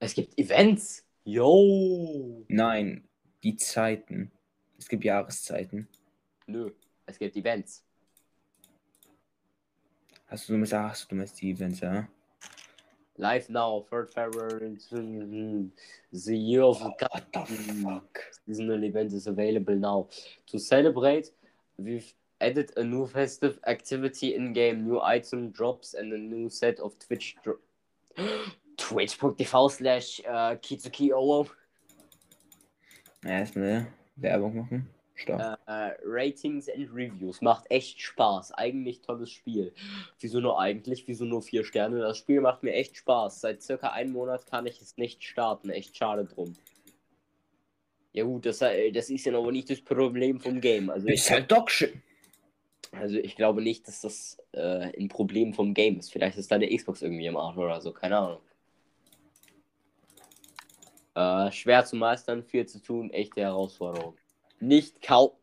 Es 0.00 0.14
gibt 0.14 0.36
Events. 0.36 1.06
Yo. 1.24 2.44
Nein, 2.48 3.08
die 3.42 3.56
Zeiten. 3.56 4.32
Es 4.78 4.88
gibt 4.88 5.04
Jahreszeiten. 5.04 5.88
Nö. 6.46 6.70
Es 7.06 7.18
gibt 7.18 7.36
Events. 7.36 7.84
Hast 10.26 10.48
du, 10.48 10.54
meinst, 10.54 10.72
ach, 10.72 11.04
du 11.06 11.14
meinst 11.16 11.40
die 11.40 11.50
Events, 11.50 11.80
ja? 11.80 12.08
Live 13.16 13.50
now, 13.50 13.84
3rd 13.90 14.08
February, 14.14 14.78
the 16.12 16.36
year 16.36 16.62
of 16.62 16.78
the 16.78 16.84
What 16.84 17.26
the 17.34 17.44
fuck? 17.82 18.18
seasonal 18.46 18.82
event 18.82 19.12
is 19.12 19.26
available 19.26 19.76
now. 19.76 20.08
To 20.46 20.58
celebrate, 20.58 21.30
we've 21.76 22.14
added 22.40 22.72
a 22.78 22.82
new 22.82 23.06
festive 23.06 23.58
activity 23.66 24.34
in 24.34 24.54
game, 24.54 24.86
new 24.86 25.02
item 25.02 25.50
drops, 25.50 25.92
and 25.92 26.12
a 26.14 26.18
new 26.18 26.48
set 26.48 26.80
of 26.80 26.98
Twitch 26.98 27.36
dro 27.44 27.56
Twitch.tv 28.80 29.68
slash 29.68 30.22
uh, 30.26 30.56
Kitsuki 30.56 31.12
Owo. 31.12 31.46
Ja, 33.24 33.30
erstmal 33.30 33.86
Werbung 34.16 34.56
machen. 34.56 34.88
Stopp. 35.14 35.40
Äh, 35.66 35.92
Ratings 36.04 36.68
and 36.68 36.88
Reviews. 36.94 37.42
Macht 37.42 37.70
echt 37.70 38.00
Spaß. 38.00 38.52
Eigentlich 38.52 39.02
tolles 39.02 39.30
Spiel. 39.30 39.74
Wieso 40.18 40.40
nur 40.40 40.58
eigentlich? 40.58 41.06
Wieso 41.06 41.26
nur 41.26 41.42
vier 41.42 41.62
Sterne? 41.64 41.98
Das 41.98 42.16
Spiel 42.16 42.40
macht 42.40 42.62
mir 42.62 42.72
echt 42.72 42.96
Spaß. 42.96 43.42
Seit 43.42 43.62
circa 43.62 43.90
einem 43.90 44.12
Monat 44.12 44.46
kann 44.46 44.66
ich 44.66 44.80
es 44.80 44.96
nicht 44.96 45.22
starten. 45.22 45.68
Echt 45.68 45.94
schade 45.94 46.24
drum. 46.24 46.54
Ja 48.12 48.24
gut, 48.24 48.46
das, 48.46 48.62
äh, 48.62 48.90
das 48.90 49.10
ist 49.10 49.26
ja 49.26 49.32
noch 49.32 49.50
nicht 49.50 49.68
das 49.68 49.82
Problem 49.82 50.40
vom 50.40 50.60
Game. 50.60 50.88
Also 50.88 51.06
ich, 51.06 51.14
ist 51.14 51.30
halt 51.30 51.52
Dogshit. 51.52 51.94
also 52.92 53.18
ich 53.18 53.36
glaube 53.36 53.60
nicht, 53.62 53.86
dass 53.86 54.00
das 54.00 54.38
äh, 54.52 54.90
ein 54.98 55.08
Problem 55.08 55.52
vom 55.52 55.74
Game 55.74 55.98
ist. 55.98 56.10
Vielleicht 56.10 56.38
ist 56.38 56.50
deine 56.50 56.74
Xbox 56.74 57.02
irgendwie 57.02 57.26
im 57.26 57.36
Arsch 57.36 57.58
oder 57.58 57.80
so. 57.82 57.92
Keine 57.92 58.16
Ahnung. 58.16 58.40
Äh, 61.14 61.50
schwer 61.52 61.84
zu 61.84 61.96
meistern, 61.96 62.44
viel 62.44 62.66
zu 62.66 62.80
tun, 62.80 63.10
echte 63.10 63.40
Herausforderung. 63.40 64.16
Nicht 64.60 65.02
kaufen. 65.02 65.36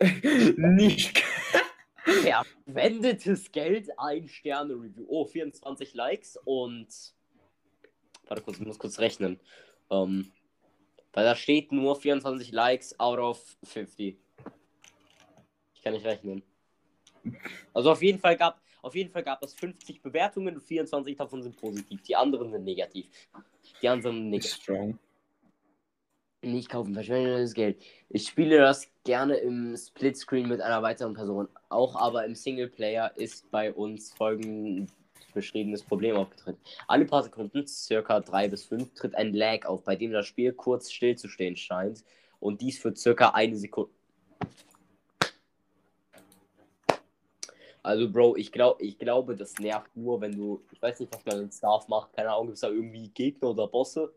Nicht. 0.56 1.22
Verwendetes 2.04 3.52
Geld, 3.52 3.90
ein 3.98 4.28
Sterne-Review. 4.28 5.04
Oh, 5.08 5.26
24 5.26 5.94
Likes 5.94 6.38
und. 6.44 6.88
Warte 8.26 8.42
kurz, 8.42 8.58
ich 8.58 8.66
muss 8.66 8.78
kurz 8.78 8.98
rechnen. 8.98 9.38
Ähm, 9.90 10.32
weil 11.12 11.24
da 11.24 11.34
steht 11.34 11.72
nur 11.72 11.96
24 11.96 12.52
Likes 12.52 12.98
out 12.98 13.18
of 13.18 13.56
50. 13.64 14.16
Ich 15.74 15.82
kann 15.82 15.92
nicht 15.92 16.06
rechnen. 16.06 16.42
Also 17.74 17.90
auf 17.90 18.02
jeden 18.02 18.18
Fall 18.18 18.36
gab, 18.36 18.60
auf 18.82 18.94
jeden 18.94 19.10
Fall 19.10 19.22
gab 19.22 19.42
es 19.42 19.54
50 19.54 20.02
Bewertungen 20.02 20.54
und 20.54 20.62
24 20.62 21.16
davon 21.16 21.42
sind 21.42 21.56
positiv. 21.56 22.02
Die 22.02 22.16
anderen 22.16 22.50
sind 22.50 22.64
negativ. 22.64 23.06
Die 23.82 23.88
anderen 23.88 24.16
sind 24.16 24.30
negativ. 24.30 24.54
Strong. 24.54 24.98
Nicht 26.42 26.70
kaufen, 26.70 26.94
verschwendetes 26.94 27.52
Geld. 27.52 27.82
Ich 28.08 28.26
spiele 28.26 28.56
das 28.58 28.90
gerne 29.04 29.36
im 29.36 29.76
Splitscreen 29.76 30.48
mit 30.48 30.62
einer 30.62 30.82
weiteren 30.82 31.12
Person. 31.12 31.48
Auch 31.68 31.96
aber 31.96 32.24
im 32.24 32.34
Singleplayer 32.34 33.12
ist 33.16 33.50
bei 33.50 33.70
uns 33.70 34.14
folgendes 34.14 34.90
beschriebenes 35.34 35.82
Problem 35.82 36.16
aufgetreten. 36.16 36.58
Alle 36.88 37.04
paar 37.04 37.22
Sekunden, 37.22 37.66
circa 37.66 38.20
3 38.20 38.48
bis 38.48 38.64
5, 38.64 38.94
tritt 38.94 39.14
ein 39.14 39.34
Lag 39.34 39.66
auf, 39.66 39.84
bei 39.84 39.96
dem 39.96 40.12
das 40.12 40.26
Spiel 40.26 40.52
kurz 40.52 40.90
stillzustehen 40.90 41.56
scheint. 41.56 42.04
Und 42.38 42.62
dies 42.62 42.78
für 42.78 42.96
circa 42.96 43.30
eine 43.30 43.56
Sekunde. 43.56 43.92
Also, 47.82 48.10
Bro, 48.10 48.36
ich, 48.36 48.52
glaub, 48.52 48.80
ich 48.80 48.98
glaube, 48.98 49.36
das 49.36 49.58
nervt 49.58 49.96
nur, 49.96 50.20
wenn 50.20 50.36
du. 50.36 50.62
Ich 50.70 50.82
weiß 50.82 51.00
nicht, 51.00 51.14
was 51.14 51.24
man 51.24 51.44
in 51.44 51.52
Staff 51.52 51.88
macht. 51.88 52.12
Keine 52.12 52.30
Ahnung, 52.30 52.46
gibt 52.46 52.56
es 52.56 52.60
da 52.60 52.68
irgendwie 52.68 53.08
Gegner 53.08 53.50
oder 53.50 53.68
Bosse? 53.68 54.12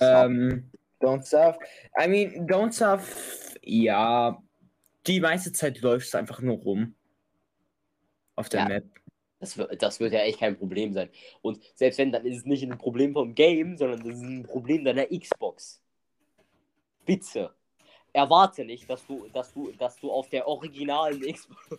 Ähm, 0.00 0.70
Don't 1.00 1.26
Starve. 1.26 1.58
I 2.00 2.08
mean, 2.08 2.46
Don't 2.46 2.72
Starve, 2.72 3.04
ja. 3.62 4.40
Die 5.06 5.20
meiste 5.20 5.52
Zeit 5.52 5.80
läuft 5.80 6.06
es 6.06 6.14
einfach 6.14 6.40
nur 6.40 6.58
rum. 6.58 6.94
Auf 8.36 8.48
der 8.48 8.60
Ja. 8.60 8.68
Map. 8.68 8.84
Das 9.40 9.58
wird, 9.58 9.82
das 9.82 9.98
wird 9.98 10.12
ja 10.12 10.20
echt 10.20 10.38
kein 10.38 10.56
Problem 10.56 10.92
sein. 10.92 11.10
Und 11.40 11.60
selbst 11.74 11.98
wenn, 11.98 12.12
dann 12.12 12.24
ist 12.24 12.38
es 12.38 12.44
nicht 12.44 12.62
ein 12.62 12.78
Problem 12.78 13.12
vom 13.12 13.34
Game, 13.34 13.76
sondern 13.76 13.98
das 13.98 14.16
ist 14.16 14.22
ein 14.22 14.44
Problem 14.44 14.84
deiner 14.84 15.06
Xbox. 15.06 15.82
Bitte. 17.04 17.52
Erwarte 18.12 18.64
nicht, 18.64 18.88
dass 18.88 19.06
du, 19.06 19.28
dass 19.28 19.52
du, 19.52 19.72
dass 19.72 19.96
du 19.96 20.10
auf 20.10 20.28
der 20.28 20.46
originalen 20.46 21.20
Xbox 21.20 21.78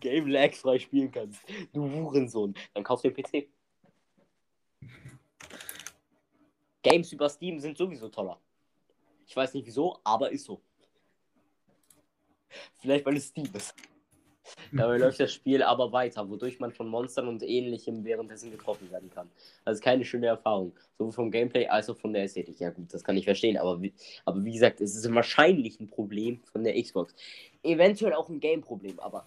Game 0.00 0.28
Lag 0.28 0.54
frei 0.54 0.78
spielen 0.78 1.10
kannst. 1.10 1.42
Du 1.72 1.82
Hurensohn. 1.82 2.54
Dann 2.72 2.84
kauf 2.84 3.02
den 3.02 3.14
PC. 3.14 3.48
Games 6.82 7.12
über 7.12 7.28
Steam 7.28 7.60
sind 7.60 7.76
sowieso 7.76 8.08
toller. 8.08 8.40
Ich 9.26 9.36
weiß 9.36 9.52
nicht 9.54 9.66
wieso, 9.66 10.00
aber 10.02 10.30
ist 10.30 10.44
so. 10.44 10.62
Vielleicht 12.78 13.04
weil 13.04 13.16
es 13.16 13.28
Steam 13.28 13.48
ist. 13.52 13.74
Dabei 14.72 14.98
läuft 14.98 15.20
das 15.20 15.32
Spiel 15.32 15.62
aber 15.62 15.92
weiter, 15.92 16.28
wodurch 16.28 16.60
man 16.60 16.72
von 16.72 16.88
Monstern 16.88 17.28
und 17.28 17.42
ähnlichem 17.42 18.04
währenddessen 18.04 18.50
getroffen 18.50 18.90
werden 18.90 19.10
kann. 19.10 19.30
Also 19.64 19.82
keine 19.82 20.04
schöne 20.04 20.26
Erfahrung. 20.26 20.72
Sowohl 20.98 21.12
vom 21.12 21.30
Gameplay 21.30 21.66
als 21.66 21.90
auch 21.90 21.96
von 21.96 22.12
der 22.12 22.24
Ästhetik. 22.24 22.60
Ja 22.60 22.70
gut, 22.70 22.92
das 22.92 23.04
kann 23.04 23.16
ich 23.16 23.24
verstehen, 23.24 23.56
aber 23.56 23.80
wie, 23.82 23.92
aber 24.24 24.44
wie 24.44 24.52
gesagt, 24.52 24.80
es 24.80 24.94
ist 24.94 25.12
wahrscheinlich 25.14 25.80
ein 25.80 25.88
Problem 25.88 26.40
von 26.52 26.64
der 26.64 26.80
Xbox. 26.80 27.14
Eventuell 27.62 28.14
auch 28.14 28.28
ein 28.28 28.40
Game-Problem, 28.40 28.98
aber 29.00 29.26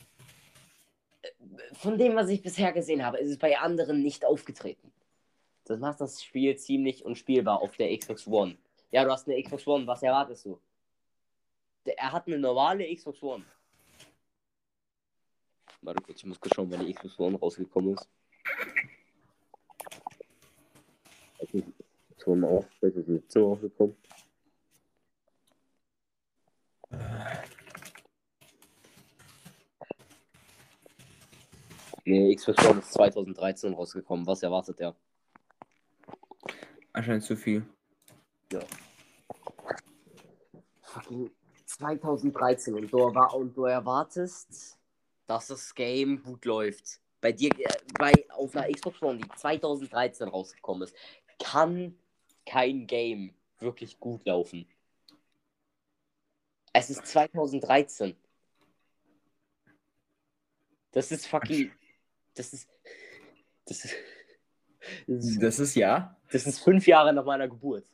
äh, 1.21 1.28
von 1.74 1.97
dem, 1.97 2.15
was 2.15 2.30
ich 2.30 2.41
bisher 2.41 2.71
gesehen 2.71 3.05
habe, 3.05 3.17
ist 3.17 3.30
es 3.30 3.38
bei 3.38 3.57
anderen 3.57 4.01
nicht 4.01 4.26
aufgetreten. 4.26 4.91
Das 5.65 5.80
macht 5.80 6.01
das 6.01 6.21
Spiel 6.21 6.55
ziemlich 6.57 7.05
unspielbar 7.05 7.61
auf 7.61 7.77
der 7.77 7.95
Xbox 7.98 8.27
One. 8.27 8.57
Ja, 8.91 9.03
du 9.03 9.11
hast 9.11 9.27
eine 9.27 9.41
Xbox 9.41 9.65
One, 9.65 9.88
was 9.88 10.03
erwartest 10.03 10.45
du? 10.45 10.60
Er 11.85 12.11
hat 12.11 12.27
eine 12.27 12.38
normale 12.38 12.93
Xbox 12.93 13.22
One. 13.23 13.43
Warte 15.84 16.01
kurz, 16.01 16.19
ich 16.19 16.26
muss 16.26 16.39
kurz 16.39 16.55
schauen, 16.55 16.72
wann 16.72 16.85
die 16.85 16.93
Xbox 16.93 17.19
One 17.19 17.38
rausgekommen 17.38 17.95
ist. 17.95 18.10
Xbox 21.41 22.27
One 22.27 22.47
auch, 22.47 22.65
2017 22.80 23.41
rausgekommen. 23.41 23.97
Nee, 32.05 32.35
Xbox 32.35 32.65
One 32.65 32.80
ist 32.80 32.93
2013 32.93 33.73
rausgekommen. 33.73 34.26
Was 34.26 34.41
erwartet 34.41 34.80
er? 34.80 34.95
Anscheinend 36.93 37.23
zu 37.23 37.35
viel. 37.35 37.65
Fucking 40.81 41.30
2013 41.65 42.73
und 42.73 42.93
du, 42.93 43.03
und 43.03 43.57
du 43.57 43.65
erwartest, 43.65 44.77
dass 45.28 45.48
das 45.48 45.74
Game 45.74 46.22
gut 46.24 46.45
läuft. 46.45 47.00
Bei 47.22 47.32
dir, 47.32 47.52
äh, 47.58 47.68
bei, 47.98 48.12
auf 48.30 48.56
einer 48.56 48.72
Xbox 48.72 49.02
One, 49.02 49.20
die 49.20 49.30
2013 49.38 50.28
rausgekommen 50.28 50.84
ist, 50.84 50.95
kann 51.40 51.98
kein 52.45 52.86
Game 52.88 53.34
wirklich 53.60 54.00
gut 54.00 54.26
laufen. 54.26 54.68
Es 56.74 56.90
ist 56.90 57.06
2013. 57.06 58.16
Das 60.91 61.12
ist 61.12 61.28
fucking. 61.28 61.72
Das 62.34 62.54
ist. 62.54 62.70
Das 63.66 63.86
ist. 63.86 63.95
Das 65.08 65.26
ist 65.26 65.41
Das 65.41 65.60
ist 65.60 65.76
ja. 65.76 66.18
das 66.32 66.45
ist 66.45 66.60
fünf 66.60 66.88
Jahre 66.88 67.14
nach 67.14 67.26
meiner 67.26 67.48
Geburt. 67.48 67.86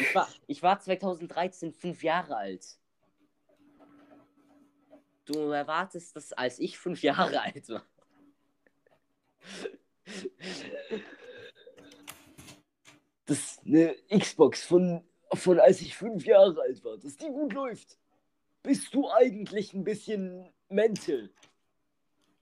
Ich 0.00 0.14
war, 0.14 0.28
ich 0.46 0.62
war 0.62 0.80
2013 0.80 1.72
fünf 1.72 2.02
Jahre 2.02 2.36
alt. 2.36 2.78
Du 5.28 5.50
erwartest 5.50 6.16
das, 6.16 6.32
als 6.32 6.58
ich 6.58 6.78
fünf 6.78 7.02
Jahre 7.02 7.40
alt 7.42 7.68
war. 7.68 7.84
Das 13.26 13.38
ist 13.38 13.66
eine 13.66 13.94
Xbox 14.08 14.64
von, 14.64 15.04
von 15.34 15.60
als 15.60 15.82
ich 15.82 15.94
fünf 15.94 16.24
Jahre 16.24 16.58
alt 16.62 16.82
war, 16.82 16.96
dass 16.96 17.16
die 17.16 17.26
gut 17.26 17.52
läuft. 17.52 17.98
Bist 18.62 18.94
du 18.94 19.10
eigentlich 19.10 19.74
ein 19.74 19.84
bisschen 19.84 20.50
mental? 20.70 21.30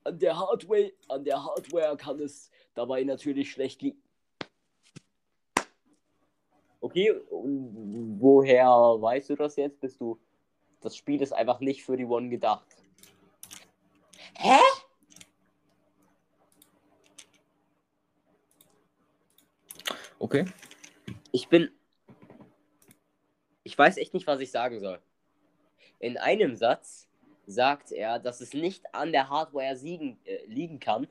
An 0.05 0.21
der 0.21 0.39
Hardware, 0.39 0.93
an 1.09 1.25
der 1.25 1.43
Hardware 1.43 1.97
kann 1.97 2.21
es 2.21 2.51
dabei 2.75 3.03
natürlich 3.03 3.51
schlecht 3.51 3.83
liegen. 3.83 4.01
Okay, 6.81 7.11
und 7.11 8.21
woher 8.21 8.65
weißt 8.69 9.31
du 9.31 9.35
das 9.35 9.57
jetzt? 9.57 9.81
Bist 9.81 10.01
du. 10.01 10.21
Das 10.87 10.97
Spiel 10.97 11.21
ist 11.21 11.33
einfach 11.33 11.59
nicht 11.59 11.83
für 11.83 11.97
die 11.97 12.05
One 12.05 12.29
gedacht. 12.29 12.65
Hä? 14.35 14.61
Okay. 20.21 20.45
Ich 21.33 21.49
bin. 21.49 21.73
Ich 23.65 23.77
weiß 23.77 23.97
echt 23.97 24.15
nicht, 24.15 24.29
was 24.29 24.39
ich 24.39 24.53
sagen 24.53 24.79
soll. 24.79 25.01
In 25.99 26.19
einem 26.19 26.55
Satz 26.55 27.09
sagt 27.49 27.91
er, 27.91 28.21
dass 28.21 28.41
es 28.41 28.55
nicht 28.55 28.85
an 28.95 29.11
der 29.11 29.29
Hardware 29.29 29.75
siegen, 29.77 30.21
äh, 30.25 30.47
liegen 30.47 30.79
kann. 30.79 31.09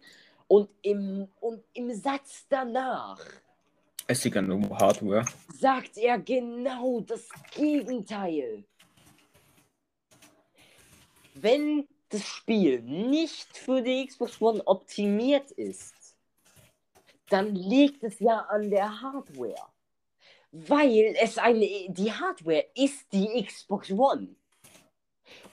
Und 0.47 0.69
im, 0.83 1.27
und 1.41 1.65
im 1.73 1.91
Satz 1.91 2.45
danach 2.47 3.19
Es 4.07 4.23
liegt 4.23 4.37
an 4.37 4.47
der 4.47 4.69
Hardware. 4.69 5.25
sagt 5.53 5.97
er 5.97 6.17
genau 6.17 7.01
das 7.01 7.27
Gegenteil. 7.53 8.63
Wenn 11.37 11.85
das 12.07 12.25
Spiel 12.25 12.81
nicht 12.81 13.57
für 13.57 13.81
die 13.81 14.07
Xbox 14.07 14.41
One 14.41 14.65
optimiert 14.65 15.51
ist, 15.51 16.15
dann 17.29 17.53
liegt 17.55 18.03
es 18.03 18.19
ja 18.19 18.39
an 18.39 18.69
der 18.69 19.01
Hardware. 19.01 19.67
Weil 20.51 21.13
es 21.21 21.37
eine. 21.37 21.67
Die 21.89 22.11
Hardware 22.11 22.65
ist 22.73 23.11
die 23.11 23.43
Xbox 23.45 23.91
One. 23.91 24.35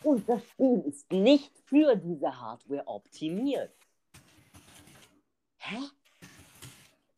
Und 0.04 0.28
das 0.28 0.44
Spiel 0.50 0.84
ist 0.86 1.10
nicht 1.10 1.50
für 1.64 1.96
diese 1.96 2.40
Hardware 2.40 2.86
optimiert. 2.86 3.74
Hä? 5.58 5.78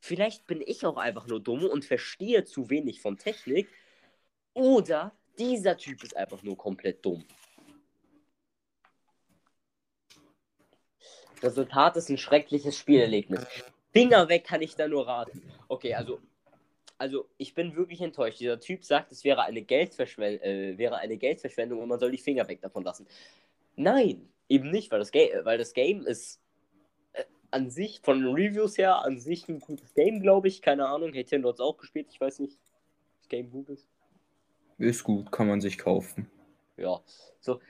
Vielleicht 0.00 0.46
bin 0.46 0.62
ich 0.64 0.86
auch 0.86 0.96
einfach 0.96 1.26
nur 1.26 1.40
dumm 1.40 1.64
und 1.64 1.84
verstehe 1.84 2.44
zu 2.44 2.70
wenig 2.70 3.02
von 3.02 3.18
Technik. 3.18 3.68
Oder 4.54 5.12
dieser 5.38 5.76
Typ 5.76 6.02
ist 6.02 6.16
einfach 6.16 6.42
nur 6.42 6.56
komplett 6.56 7.04
dumm. 7.04 7.26
Resultat 11.44 11.96
ist 11.96 12.08
ein 12.08 12.18
schreckliches 12.18 12.76
Spielerlebnis. 12.78 13.46
Finger 13.92 14.28
weg 14.28 14.44
kann 14.44 14.62
ich 14.62 14.74
da 14.74 14.88
nur 14.88 15.06
raten. 15.06 15.42
Okay, 15.68 15.94
also, 15.94 16.18
also 16.98 17.28
ich 17.36 17.54
bin 17.54 17.76
wirklich 17.76 18.00
enttäuscht. 18.00 18.40
Dieser 18.40 18.58
Typ 18.58 18.84
sagt, 18.84 19.12
es 19.12 19.22
wäre 19.24 19.42
eine, 19.42 19.62
Geldverschwen 19.62 20.40
äh, 20.42 20.76
wäre 20.76 20.96
eine 20.96 21.16
Geldverschwendung 21.16 21.80
und 21.80 21.88
man 21.88 22.00
soll 22.00 22.10
die 22.10 22.18
Finger 22.18 22.48
weg 22.48 22.60
davon 22.60 22.82
lassen. 22.82 23.06
Nein, 23.76 24.28
eben 24.48 24.70
nicht, 24.70 24.90
weil 24.90 24.98
das, 24.98 25.12
Ga 25.12 25.20
weil 25.44 25.58
das 25.58 25.74
Game 25.74 26.06
ist 26.06 26.40
äh, 27.12 27.24
an 27.50 27.70
sich, 27.70 28.00
von 28.02 28.20
den 28.20 28.34
Reviews 28.34 28.76
her, 28.78 29.04
an 29.04 29.18
sich 29.20 29.48
ein 29.48 29.60
gutes 29.60 29.94
Game, 29.94 30.20
glaube 30.20 30.48
ich. 30.48 30.62
Keine 30.62 30.88
Ahnung, 30.88 31.12
hätte 31.12 31.38
dort 31.40 31.60
auch 31.60 31.76
gespielt, 31.76 32.08
ich 32.10 32.20
weiß 32.20 32.40
nicht. 32.40 32.58
Das 33.18 33.28
Game 33.28 33.50
gut 33.50 33.68
ist. 33.68 33.86
Ist 34.78 35.04
gut, 35.04 35.30
kann 35.30 35.46
man 35.46 35.60
sich 35.60 35.78
kaufen. 35.78 36.28
Ja, 36.76 37.00
so. 37.40 37.60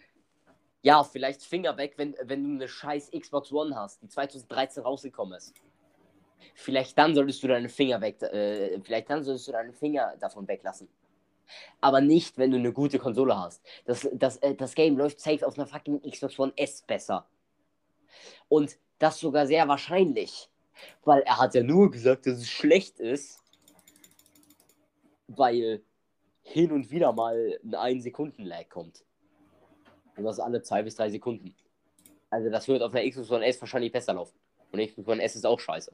Ja, 0.85 1.02
vielleicht 1.02 1.43
Finger 1.43 1.78
weg, 1.78 1.94
wenn, 1.97 2.15
wenn 2.24 2.44
du 2.44 2.51
eine 2.51 2.69
scheiß 2.69 3.11
Xbox 3.11 3.51
One 3.51 3.74
hast, 3.74 4.02
die 4.02 4.09
2013 4.09 4.82
rausgekommen 4.82 5.39
ist. 5.39 5.55
Vielleicht 6.55 6.98
dann 6.98 7.15
solltest 7.15 7.43
du 7.43 7.48
deine 7.48 7.70
Finger 7.70 8.02
weg, 8.02 8.20
äh, 8.20 8.78
vielleicht 8.82 9.09
dann 9.09 9.24
solltest 9.24 9.48
du 9.48 9.52
deine 9.52 9.73
Finger 9.73 10.15
davon 10.20 10.47
weglassen. 10.47 10.86
Aber 11.81 12.02
nicht, 12.02 12.36
wenn 12.36 12.51
du 12.51 12.59
eine 12.59 12.70
gute 12.70 12.98
Konsole 12.98 13.35
hast. 13.35 13.62
Das, 13.86 14.06
das, 14.12 14.36
äh, 14.39 14.55
das 14.55 14.74
Game 14.74 14.98
läuft 14.98 15.20
safe 15.20 15.47
auf 15.47 15.56
einer 15.56 15.66
fucking 15.66 16.02
Xbox 16.02 16.39
One 16.39 16.52
S 16.55 16.82
besser. 16.82 17.27
Und 18.51 18.77
das 18.98 19.19
sogar 19.19 19.47
sehr 19.47 19.66
wahrscheinlich. 19.66 20.51
Weil 21.02 21.23
er 21.23 21.39
hat 21.39 21.55
ja 21.55 21.62
nur 21.62 21.90
gesagt, 21.90 22.27
dass 22.27 22.36
es 22.36 22.51
schlecht 22.51 23.01
ist. 23.01 23.40
Weil 25.28 25.82
hin 26.43 26.73
und 26.73 26.90
wieder 26.90 27.15
mal 27.15 27.59
ein 27.65 27.74
1 27.74 28.05
Sekunden 28.05 28.44
Lag 28.44 28.69
kommt. 28.69 29.02
Und 30.16 30.24
das 30.24 30.41
alle 30.41 30.62
2 30.62 30.82
bis 30.82 30.97
3 30.97 31.11
Sekunden. 31.11 31.55
Also 32.31 32.51
das 32.51 32.66
wird 32.69 32.82
auf 32.82 32.95
einer 32.95 33.09
Xbox 33.09 33.31
One 33.31 33.45
S 33.45 33.61
wahrscheinlich 33.61 33.93
besser 33.93 34.15
laufen. 34.15 34.36
Und 34.73 34.85
Xbox 34.85 35.09
One 35.09 35.23
S 35.23 35.36
ist 35.36 35.47
auch 35.47 35.61
scheiße. 35.61 35.93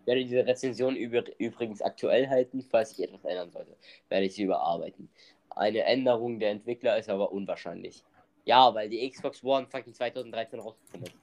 Ich 0.00 0.06
werde 0.06 0.24
diese 0.24 0.46
Rezension 0.46 0.96
über, 0.96 1.24
übrigens 1.38 1.80
aktuell 1.80 2.28
halten, 2.28 2.62
falls 2.62 2.92
ich 2.92 3.04
etwas 3.04 3.24
ändern 3.24 3.50
sollte. 3.50 3.76
Werde 4.08 4.26
ich 4.26 4.34
sie 4.34 4.42
überarbeiten. 4.42 5.08
Eine 5.50 5.84
Änderung 5.84 6.40
der 6.40 6.50
Entwickler 6.50 6.98
ist 6.98 7.08
aber 7.08 7.30
unwahrscheinlich. 7.30 8.04
Ja, 8.44 8.74
weil 8.74 8.88
die 8.88 9.08
Xbox 9.08 9.44
One 9.44 9.66
fucking 9.68 9.94
2013 9.94 10.58
rausgekommen 10.58 11.06
ist. 11.06 11.16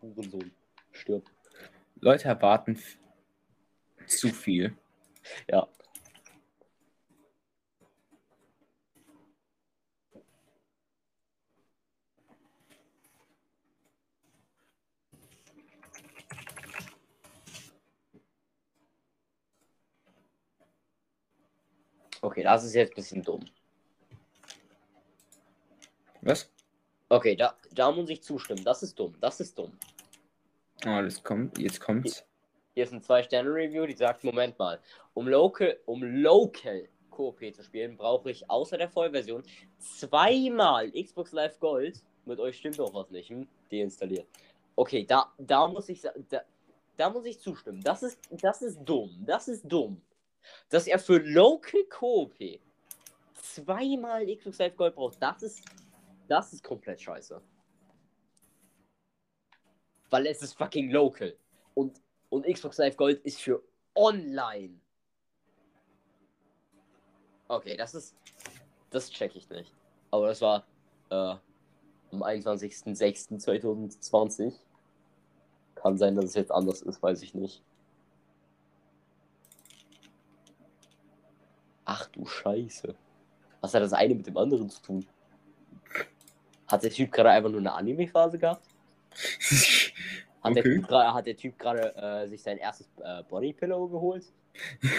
Hurensohn. 0.00 0.52
Stirb. 0.92 1.24
Leute 2.00 2.28
erwarten 2.28 2.78
zu 4.06 4.28
viel. 4.28 4.76
Ja. 5.50 5.66
Okay, 22.26 22.42
das 22.42 22.64
ist 22.64 22.74
jetzt 22.74 22.90
ein 22.90 22.96
bisschen 22.96 23.22
dumm. 23.22 23.44
Was? 26.22 26.50
Okay, 27.08 27.36
da, 27.36 27.54
da 27.70 27.92
muss 27.92 28.10
ich 28.10 28.20
zustimmen. 28.20 28.64
Das 28.64 28.82
ist 28.82 28.98
dumm. 28.98 29.14
Das 29.20 29.38
ist 29.38 29.56
dumm. 29.56 29.78
Ah, 30.84 31.02
das 31.02 31.22
kommt, 31.22 31.56
jetzt 31.56 31.80
kommt's. 31.80 32.24
Hier 32.74 32.82
ist 32.82 32.92
ein 32.92 33.00
2-Sterne-Review, 33.00 33.86
die 33.86 33.94
sagt, 33.94 34.24
Moment 34.24 34.58
mal, 34.58 34.80
um 35.14 35.28
Local, 35.28 35.78
um 35.86 36.02
Local 36.02 36.88
Coop 37.10 37.38
zu 37.54 37.62
spielen, 37.62 37.96
brauche 37.96 38.32
ich 38.32 38.50
außer 38.50 38.76
der 38.76 38.90
Vollversion 38.90 39.44
zweimal 39.78 40.90
Xbox 40.90 41.30
Live 41.30 41.60
Gold. 41.60 42.02
Mit 42.24 42.40
euch 42.40 42.56
stimmt 42.56 42.80
doch 42.80 42.92
was 42.92 43.08
nicht, 43.12 43.30
hm? 43.30 43.46
Deinstalliert. 43.70 44.26
Okay, 44.74 45.04
da, 45.04 45.32
da 45.38 45.68
muss 45.68 45.88
ich 45.88 46.00
da, 46.00 46.10
da 46.96 47.08
muss 47.08 47.24
ich 47.24 47.38
zustimmen. 47.38 47.82
Das 47.84 48.02
ist, 48.02 48.18
das 48.32 48.62
ist 48.62 48.80
dumm. 48.84 49.16
Das 49.24 49.46
ist 49.46 49.62
dumm. 49.62 50.02
Dass 50.68 50.86
er 50.86 50.98
für 50.98 51.18
Local 51.18 51.84
Coop 51.90 52.34
zweimal 53.34 54.26
Xbox 54.26 54.58
Live 54.58 54.76
Gold 54.76 54.94
braucht, 54.94 55.22
das 55.22 55.42
ist, 55.42 55.64
das 56.28 56.52
ist 56.52 56.62
komplett 56.62 57.00
scheiße. 57.00 57.40
Weil 60.10 60.26
es 60.26 60.42
ist 60.42 60.56
fucking 60.56 60.90
local. 60.90 61.36
Und 61.74 62.00
und 62.28 62.46
Xbox 62.46 62.78
Live 62.78 62.96
Gold 62.96 63.20
ist 63.24 63.40
für 63.40 63.62
online. 63.94 64.80
Okay, 67.48 67.76
das 67.76 67.94
ist. 67.94 68.16
Das 68.90 69.08
check 69.10 69.36
ich 69.36 69.48
nicht. 69.50 69.72
Aber 70.10 70.26
das 70.28 70.40
war 70.40 70.64
äh, 71.10 71.34
am 72.12 72.22
21.06.2020. 72.22 74.54
Kann 75.74 75.98
sein, 75.98 76.14
dass 76.16 76.24
es 76.26 76.34
jetzt 76.34 76.50
anders 76.50 76.80
ist, 76.82 77.02
weiß 77.02 77.22
ich 77.22 77.34
nicht. 77.34 77.62
Ach 81.98 82.06
du 82.08 82.26
Scheiße. 82.26 82.94
Was 83.62 83.72
hat 83.72 83.82
das 83.82 83.94
eine 83.94 84.14
mit 84.14 84.26
dem 84.26 84.36
anderen 84.36 84.68
zu 84.68 84.82
tun? 84.82 85.06
Hat 86.66 86.82
der 86.82 86.90
Typ 86.90 87.10
gerade 87.10 87.30
einfach 87.30 87.48
nur 87.48 87.60
eine 87.60 87.72
Anime-Phase 87.72 88.38
gehabt? 88.38 88.66
Hat, 90.42 90.54
der 90.54 90.62
Okay. 90.62 90.74
Typ 90.76 90.84
gra- 90.90 91.12
hat 91.14 91.26
der 91.26 91.36
Typ 91.36 91.58
gerade 91.58 91.96
äh, 91.96 92.28
sich 92.28 92.40
sein 92.42 92.58
erstes 92.58 92.86
äh, 93.02 93.22
Bodypillow 93.24 93.88
geholt? 93.88 94.24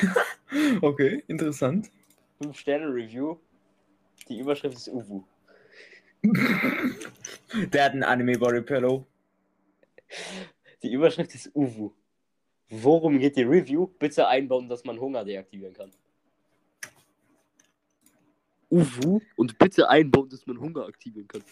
okay, 0.81 1.23
interessant. 1.27 1.89
5 2.41 2.57
Sterne 2.57 2.87
Review. 2.87 3.37
Die 4.27 4.39
Überschrift 4.39 4.75
ist 4.75 4.89
Uwu. 4.89 5.23
Der 7.71 7.85
hat 7.85 7.93
ein 7.93 8.03
Anime 8.03 8.37
Body 8.37 8.61
Pillow. 8.61 9.05
Die 10.83 10.91
Überschrift 10.91 11.33
ist 11.35 11.55
Uwu. 11.55 11.91
Worum 12.69 13.19
geht 13.19 13.37
die 13.37 13.43
Review? 13.43 13.87
Bitte 13.87 14.27
einbauen, 14.27 14.67
dass 14.67 14.83
man 14.83 14.99
Hunger 14.99 15.23
deaktivieren 15.23 15.73
kann. 15.73 15.91
Uwu 18.69 19.21
und 19.35 19.57
bitte 19.57 19.89
einbauen, 19.89 20.29
dass 20.29 20.45
man 20.45 20.59
Hunger 20.59 20.85
aktivieren 20.85 21.27
kann. 21.27 21.43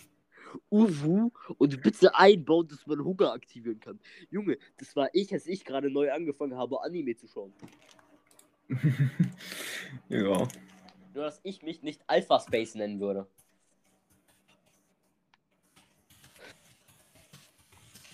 Uwu 0.69 1.31
und 1.57 1.81
bitte 1.81 2.15
einbauen, 2.15 2.67
dass 2.67 2.85
man 2.87 3.03
Hunger 3.03 3.31
aktivieren 3.31 3.79
kann. 3.79 3.99
Junge, 4.29 4.57
das 4.77 4.95
war 4.95 5.09
ich, 5.13 5.31
als 5.33 5.47
ich 5.47 5.63
gerade 5.65 5.89
neu 5.89 6.11
angefangen 6.11 6.57
habe, 6.57 6.81
Anime 6.81 7.15
zu 7.15 7.27
schauen. 7.27 7.53
ja. 10.09 10.47
Nur, 11.13 11.23
dass 11.23 11.39
ich 11.43 11.61
mich 11.61 11.81
nicht 11.81 12.01
Alpha 12.07 12.39
Space 12.39 12.75
nennen 12.75 12.99
würde. 12.99 13.27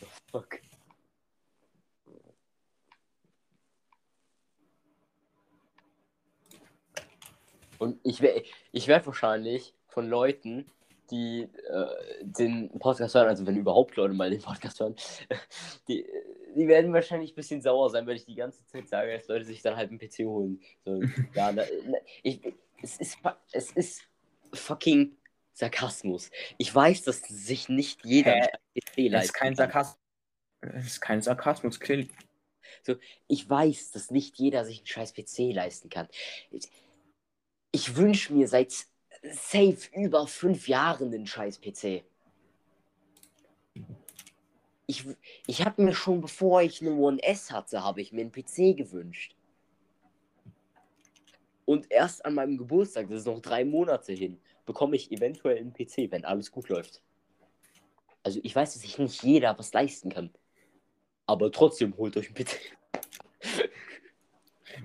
Oh, 0.01 0.07
fuck. 0.31 0.59
Und 7.81 7.99
ich 8.03 8.21
werde 8.21 8.43
ich 8.71 8.87
werd 8.87 9.07
wahrscheinlich 9.07 9.73
von 9.87 10.07
Leuten, 10.07 10.69
die 11.09 11.49
äh, 11.67 11.85
den 12.21 12.69
Podcast 12.77 13.15
hören, 13.15 13.27
also 13.27 13.47
wenn 13.47 13.57
überhaupt 13.57 13.95
Leute 13.95 14.13
mal 14.13 14.29
den 14.29 14.39
Podcast 14.39 14.79
hören, 14.79 14.95
die, 15.87 16.05
die 16.55 16.67
werden 16.67 16.93
wahrscheinlich 16.93 17.31
ein 17.31 17.35
bisschen 17.35 17.63
sauer 17.63 17.89
sein, 17.89 18.05
weil 18.05 18.17
ich 18.17 18.25
die 18.25 18.35
ganze 18.35 18.63
Zeit 18.67 18.87
sage, 18.87 19.17
dass 19.17 19.27
Leute 19.27 19.45
sich 19.45 19.63
dann 19.63 19.77
halt 19.77 19.89
einen 19.89 19.97
PC 19.97 20.19
holen. 20.19 20.61
So, 20.85 21.01
ja, 21.33 21.51
na, 21.51 21.63
na, 21.87 21.97
ich, 22.21 22.39
es, 22.83 22.97
ist, 22.97 23.17
es 23.51 23.71
ist 23.71 24.03
fucking 24.53 25.17
Sarkasmus. 25.53 26.29
Ich 26.59 26.73
weiß, 26.73 27.01
dass 27.01 27.21
sich 27.21 27.67
nicht 27.67 28.05
jeder 28.05 28.33
Hä? 28.33 28.47
PC 28.75 28.85
Das 28.85 28.85
ist 28.85 28.97
leisten 29.09 29.33
kein 29.33 29.47
kann. 29.47 29.55
Sarkasmus. 29.55 29.99
Das 30.61 30.85
ist 30.85 31.01
kein 31.01 31.21
Sarkasmus, 31.23 31.79
Kill. 31.79 32.07
So, 32.83 32.95
ich 33.27 33.49
weiß, 33.49 33.89
dass 33.89 34.11
nicht 34.11 34.37
jeder 34.37 34.65
sich 34.65 34.77
einen 34.77 34.87
scheiß 34.87 35.13
PC 35.15 35.51
leisten 35.51 35.89
kann. 35.89 36.07
Ich, 36.51 36.69
ich 37.71 37.95
wünsche 37.95 38.33
mir 38.33 38.47
seit 38.47 38.71
safe 39.23 39.89
über 39.95 40.27
fünf 40.27 40.67
Jahren 40.67 41.13
einen 41.13 41.27
scheiß 41.27 41.61
PC. 41.61 42.03
Ich, 44.87 45.05
ich 45.47 45.63
habe 45.63 45.81
mir 45.81 45.93
schon, 45.93 46.19
bevor 46.19 46.61
ich 46.61 46.81
eine 46.81 46.93
One 46.93 47.23
S 47.23 47.51
hatte, 47.51 47.83
habe 47.83 48.01
ich 48.01 48.11
mir 48.11 48.21
einen 48.21 48.31
PC 48.31 48.75
gewünscht. 48.75 49.35
Und 51.65 51.89
erst 51.89 52.25
an 52.25 52.33
meinem 52.33 52.57
Geburtstag, 52.57 53.07
das 53.07 53.19
ist 53.19 53.27
noch 53.27 53.39
drei 53.39 53.63
Monate 53.63 54.11
hin, 54.11 54.41
bekomme 54.65 54.97
ich 54.97 55.11
eventuell 55.11 55.57
einen 55.57 55.71
PC, 55.71 56.11
wenn 56.11 56.25
alles 56.25 56.51
gut 56.51 56.67
läuft. 56.67 57.01
Also 58.23 58.41
ich 58.43 58.53
weiß, 58.53 58.73
dass 58.73 58.81
sich 58.81 58.97
nicht 58.97 59.23
jeder 59.23 59.57
was 59.57 59.71
leisten 59.71 60.09
kann. 60.09 60.31
Aber 61.25 61.51
trotzdem 61.51 61.95
holt 61.95 62.17
euch 62.17 62.27
einen 62.27 62.35
PC. 62.35 62.57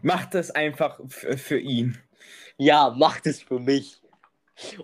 Macht 0.03 0.35
das 0.35 0.53
einfach 0.53 1.01
für 1.09 1.59
ihn. 1.59 1.99
Ja, 2.59 2.91
macht 2.91 3.27
es 3.27 3.43
für 3.43 3.59
mich. 3.59 4.01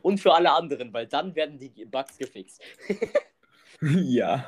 Und 0.03 0.19
für 0.19 0.35
alle 0.35 0.53
anderen, 0.53 0.93
weil 0.93 1.07
dann 1.07 1.35
werden 1.35 1.59
die 1.59 1.85
Bugs 1.87 2.19
gefixt. 2.19 2.63
ja. 3.81 4.47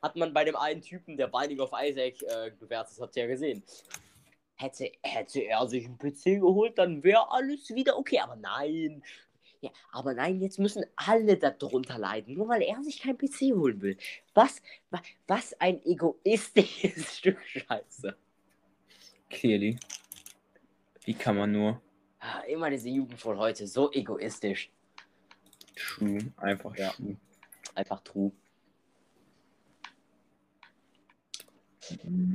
Hat 0.00 0.14
man 0.14 0.32
bei 0.32 0.44
dem 0.44 0.54
einen 0.54 0.80
Typen, 0.80 1.16
der 1.16 1.26
Binding 1.26 1.60
of 1.60 1.72
Isaac 1.72 2.22
äh, 2.22 2.52
bewertet 2.58 3.00
hat, 3.00 3.16
ja 3.16 3.26
gesehen. 3.26 3.64
Hätte, 4.56 4.92
hätte 5.02 5.40
er 5.40 5.66
sich 5.66 5.84
einen 5.86 5.98
PC 5.98 6.40
geholt, 6.40 6.78
dann 6.78 7.02
wäre 7.02 7.32
alles 7.32 7.70
wieder 7.74 7.98
okay. 7.98 8.20
Aber 8.20 8.36
nein. 8.36 9.02
Ja, 9.60 9.70
aber 9.90 10.14
nein, 10.14 10.40
jetzt 10.40 10.58
müssen 10.58 10.84
alle 10.94 11.36
darunter 11.36 11.98
leiden, 11.98 12.34
nur 12.34 12.48
weil 12.48 12.62
er 12.62 12.82
sich 12.84 13.00
keinen 13.00 13.18
PC 13.18 13.54
holen 13.54 13.80
will. 13.80 13.96
Was, 14.34 14.62
wa, 14.90 15.02
was 15.26 15.58
ein 15.58 15.84
egoistisches 15.84 17.16
Stück 17.18 17.38
Scheiße. 17.42 18.14
Clearly. 19.30 19.78
Wie 21.04 21.14
kann 21.14 21.36
man 21.36 21.50
nur? 21.50 21.80
Ah, 22.26 22.40
Immer 22.48 22.70
diese 22.70 22.88
Jugend 22.88 23.20
von 23.20 23.36
heute, 23.38 23.66
so 23.66 23.92
egoistisch. 23.92 24.70
True. 25.76 26.32
Einfach 26.38 26.74
Ja. 26.76 26.90
true. 26.92 27.16
Einfach 27.74 28.00
true. 28.00 28.32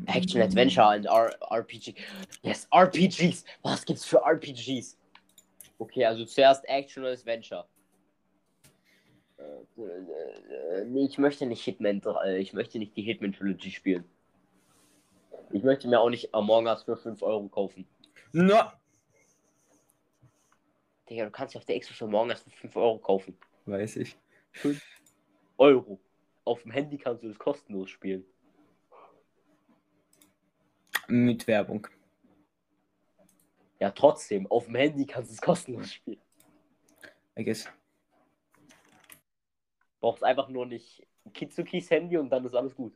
Action 0.06 0.42
Adventure 0.42 0.96
und 0.96 1.06
R 1.06 1.36
RPG. 1.50 1.96
Yes, 2.44 2.68
RPGs. 2.72 3.44
Was 3.64 3.84
gibt's 3.84 4.06
für 4.06 4.18
RPGs? 4.24 4.96
Okay, 5.80 6.06
also 6.06 6.24
zuerst 6.26 6.64
Action 6.70 7.04
Adventure. 7.06 7.66
Äh, 9.40 10.86
nee, 10.86 11.06
ich 11.06 11.18
möchte 11.18 11.48
nicht 11.48 11.64
Hitman, 11.64 12.00
äh, 12.26 12.38
ich 12.38 12.54
möchte 12.54 12.78
nicht 12.78 12.96
die 12.96 13.02
Hitman 13.02 13.34
Trilogy 13.34 13.72
spielen. 13.72 14.04
Ich 15.52 15.64
möchte 15.64 15.88
mir 15.88 16.00
auch 16.00 16.10
nicht 16.12 16.32
Among 16.36 16.68
Us 16.68 16.84
für 16.84 16.96
5 16.98 17.24
Euro 17.24 17.48
kaufen. 17.48 17.88
No. 18.34 18.72
Digga, 21.10 21.26
du 21.26 21.32
kannst 21.32 21.56
ja 21.56 21.60
auf 21.60 21.66
der 21.66 21.80
Xbox 21.80 22.02
Among 22.02 22.30
Us 22.30 22.42
für 22.42 22.50
5 22.52 22.76
Euro 22.76 23.00
kaufen. 23.00 23.38
Weiß 23.66 23.96
ich. 23.98 24.16
Euro. 25.58 26.00
Auf 26.46 26.62
dem 26.64 26.72
Handy 26.72 26.98
kannst 26.98 27.24
du 27.24 27.28
das 27.28 27.40
kostenlos 27.40 27.90
spielen. 27.90 28.26
Mit 31.08 31.48
Werbung. 31.48 31.88
Ja, 33.80 33.90
trotzdem, 33.92 34.46
auf 34.48 34.66
dem 34.66 34.76
Handy 34.76 35.06
kannst 35.06 35.32
du 35.32 35.34
es 35.34 35.42
kostenlos 35.42 35.92
spielen. 35.94 36.22
I 37.38 37.44
guess. 37.44 37.68
Brauchst 40.00 40.24
einfach 40.24 40.50
nur 40.50 40.66
nicht 40.66 41.06
Kitsukis 41.34 41.90
Handy 41.90 42.18
und 42.18 42.30
dann 42.30 42.46
ist 42.46 42.54
alles 42.54 42.76
gut. 42.76 42.94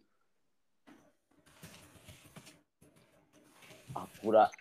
Ach, 3.94 4.08
Bruder, 4.22 4.52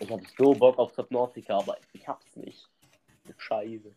ich 0.00 0.10
hab 0.10 0.20
so 0.38 0.52
Bock 0.52 0.78
auf 0.78 0.92
Subnautica, 0.92 1.58
aber 1.58 1.78
ich 1.92 2.06
hab's 2.06 2.36
nicht. 2.36 2.68
Scheiße. 3.36 3.92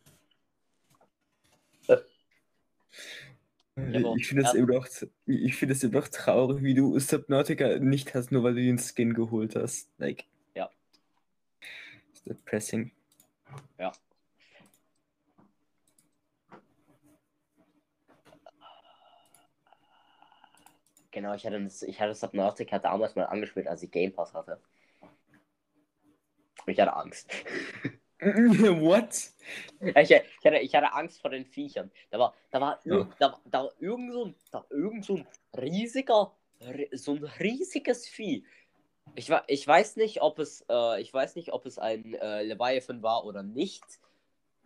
auch 4.03 4.15
Ich 4.17 4.27
finde 4.27 4.43
das 4.43 4.53
erst- 4.53 4.55
immer 4.55 4.73
noch, 4.73 4.87
ich 5.25 5.55
finde 5.55 5.73
es 5.73 5.83
immer 5.83 5.99
noch 6.01 6.07
traurig, 6.09 6.61
wie 6.63 6.73
du 6.73 6.99
Subnautica 6.99 7.79
nicht 7.79 8.13
hast, 8.13 8.31
nur 8.31 8.43
weil 8.43 8.55
du 8.55 8.61
den 8.61 8.77
Skin 8.77 9.13
geholt 9.13 9.55
hast. 9.55 9.89
Like. 9.97 10.25
Ja. 10.55 10.69
Ist 12.13 12.25
depressing. 12.25 12.91
Ja. 13.77 13.91
Genau, 21.11 21.33
ich 21.33 21.45
hatte, 21.45 21.61
das, 21.63 21.81
ich 21.81 21.99
hatte 21.99 22.13
Subnautica 22.13 22.79
damals 22.79 23.15
mal 23.15 23.25
angespielt, 23.25 23.67
als 23.67 23.81
ich 23.83 23.91
Game 23.91 24.13
Pass 24.13 24.33
hatte. 24.33 24.61
Ich 26.67 26.79
hatte 26.79 26.93
Angst. 26.95 27.31
What? 28.81 29.31
Ich, 29.79 30.11
ich, 30.11 30.45
hatte, 30.45 30.57
ich 30.57 30.75
hatte 30.75 30.93
Angst 30.93 31.21
vor 31.21 31.31
den 31.31 31.45
Viechern. 31.45 31.89
Da 32.09 32.19
war, 32.19 32.33
da 32.51 32.59
war, 32.61 32.79
Ja. 32.83 33.09
da, 33.17 33.39
da 33.45 33.63
war 33.63 33.73
irgend 33.79 34.11
so 34.11 34.25
ein, 34.25 34.35
da 34.51 34.65
irgend 34.69 35.05
so 35.05 35.15
ein 35.17 35.27
riesiger, 35.57 36.35
ri- 36.61 36.95
so 36.97 37.15
ein 37.15 37.23
riesiges 37.39 38.07
Vieh. 38.07 38.45
Ich, 39.15 39.31
ich 39.47 39.67
weiß 39.67 39.95
nicht, 39.95 40.21
ob 40.21 40.39
es, 40.39 40.65
äh, 40.69 41.01
ich 41.01 41.13
weiß 41.13 41.35
nicht, 41.35 41.53
ob 41.53 41.65
es 41.65 41.79
ein 41.79 42.13
äh, 42.15 42.43
Leviathan 42.43 43.01
war 43.01 43.25
oder 43.25 43.41
nicht. 43.41 43.83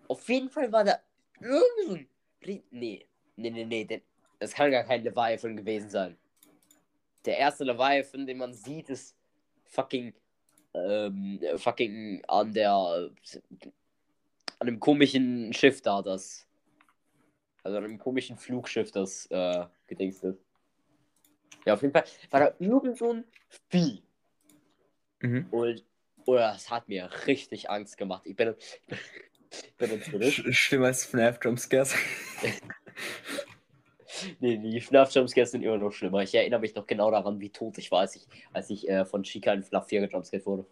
Auf 0.07 0.27
jeden 0.27 0.49
Fall 0.49 0.71
war 0.71 0.83
da 0.83 0.99
irgend 1.39 1.87
so 1.87 1.93
ein, 1.95 2.09
nee, 2.41 2.63
nee, 2.71 3.05
nee, 3.51 3.65
nee, 3.65 3.85
den, 3.85 4.01
das 4.39 4.53
kann 4.53 4.71
gar 4.71 4.83
kein 4.83 5.03
Leviathan 5.03 5.55
gewesen 5.55 5.89
sein. 5.89 6.17
Der 7.25 7.37
erste 7.37 7.63
Leviathan, 7.63 8.25
den 8.27 8.37
man 8.37 8.53
sieht, 8.53 8.89
ist 8.89 9.15
fucking, 9.65 10.13
ähm, 10.73 11.39
fucking 11.57 12.23
an 12.27 12.53
der, 12.53 12.71
an 12.71 13.11
einem 14.59 14.79
komischen 14.79 15.53
Schiff 15.53 15.81
da, 15.81 16.01
das. 16.01 16.47
Also 17.63 17.77
an 17.77 17.85
einem 17.85 17.97
komischen 17.97 18.37
Flugschiff, 18.37 18.91
das 18.91 19.25
äh, 19.27 19.65
gedingst 19.87 20.23
ist. 20.23 20.39
Ja, 21.65 21.75
auf 21.75 21.81
jeden 21.81 21.93
Fall 21.93 22.03
war 22.29 22.39
da 22.41 22.53
irgend 22.59 22.97
so 22.97 23.13
ein 23.13 23.23
Vieh. 23.69 24.03
Mhm. 25.21 25.47
Und 25.51 25.83
oder 26.25 26.53
das 26.53 26.69
hat 26.69 26.87
mir 26.87 27.09
richtig 27.27 27.69
Angst 27.69 27.97
gemacht. 27.97 28.23
Ich 28.25 28.35
bin, 28.35 28.55
ich 29.51 29.75
bin 29.77 30.01
zurück. 30.01 30.23
Sch 30.23 30.43
schlimmer 30.51 30.87
als 30.87 31.05
FNAF 31.05 31.39
Jumpscares. 31.43 31.95
Nee, 34.39 34.57
die 34.57 34.81
FNAF-Jumpscares 34.81 35.51
sind 35.51 35.63
immer 35.63 35.77
noch 35.77 35.91
schlimmer. 35.91 36.21
Ich 36.21 36.33
erinnere 36.35 36.59
mich 36.59 36.75
noch 36.75 36.87
genau 36.87 37.11
daran, 37.11 37.39
wie 37.39 37.49
tot 37.49 37.77
ich 37.77 37.91
war, 37.91 38.01
als 38.01 38.15
ich, 38.15 38.27
als 38.51 38.69
ich 38.69 38.89
äh, 38.89 39.05
von 39.05 39.23
Chica 39.23 39.53
in 39.53 39.63
FNAF 39.63 39.87
4 39.87 40.07
gejumpscared 40.07 40.45
wurde. 40.45 40.65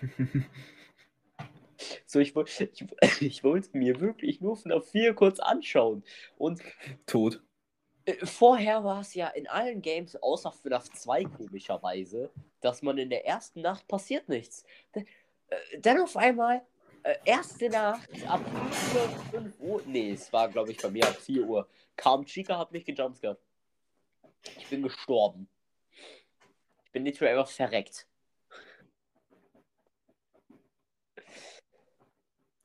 So, 2.06 2.20
ich, 2.20 2.34
ich, 2.36 2.84
ich 3.20 3.44
wollte 3.44 3.76
mir 3.76 4.00
wirklich 4.00 4.40
nur 4.40 4.56
FNAF 4.56 4.86
4 4.90 5.14
kurz 5.14 5.40
anschauen. 5.40 6.04
Und 6.36 6.62
Tot. 7.06 7.42
Äh, 8.04 8.24
Vorher 8.24 8.84
war 8.84 9.00
es 9.00 9.14
ja 9.14 9.28
in 9.28 9.48
allen 9.48 9.82
Games, 9.82 10.16
außer 10.16 10.52
FNAF 10.52 10.90
2 10.90 11.24
komischerweise, 11.24 12.30
dass 12.60 12.82
man 12.82 12.98
in 12.98 13.10
der 13.10 13.26
ersten 13.26 13.60
Nacht 13.60 13.86
passiert 13.88 14.28
nichts. 14.28 14.64
Äh, 14.92 15.04
Dann 15.80 16.00
auf 16.00 16.16
einmal, 16.16 16.62
äh, 17.04 17.16
erste 17.24 17.68
Nacht, 17.68 18.08
ab 18.26 18.40
5 18.44 18.94
Uhr, 18.94 19.08
5 19.30 19.60
Uhr, 19.60 19.82
nee, 19.86 20.12
es 20.12 20.32
war 20.32 20.48
glaube 20.48 20.72
ich 20.72 20.78
bei 20.78 20.90
mir 20.90 21.06
ab 21.06 21.16
4 21.16 21.44
Uhr, 21.44 21.68
kam 21.96 22.24
Chica, 22.24 22.58
hat 22.58 22.72
mich 22.72 22.84
gejumpscared. 22.84 23.38
Ich 24.58 24.68
bin 24.68 24.82
gestorben. 24.82 25.48
Ich 26.84 26.92
bin 26.92 27.04
literally 27.04 27.38
einfach 27.38 27.50
verreckt. 27.50 28.06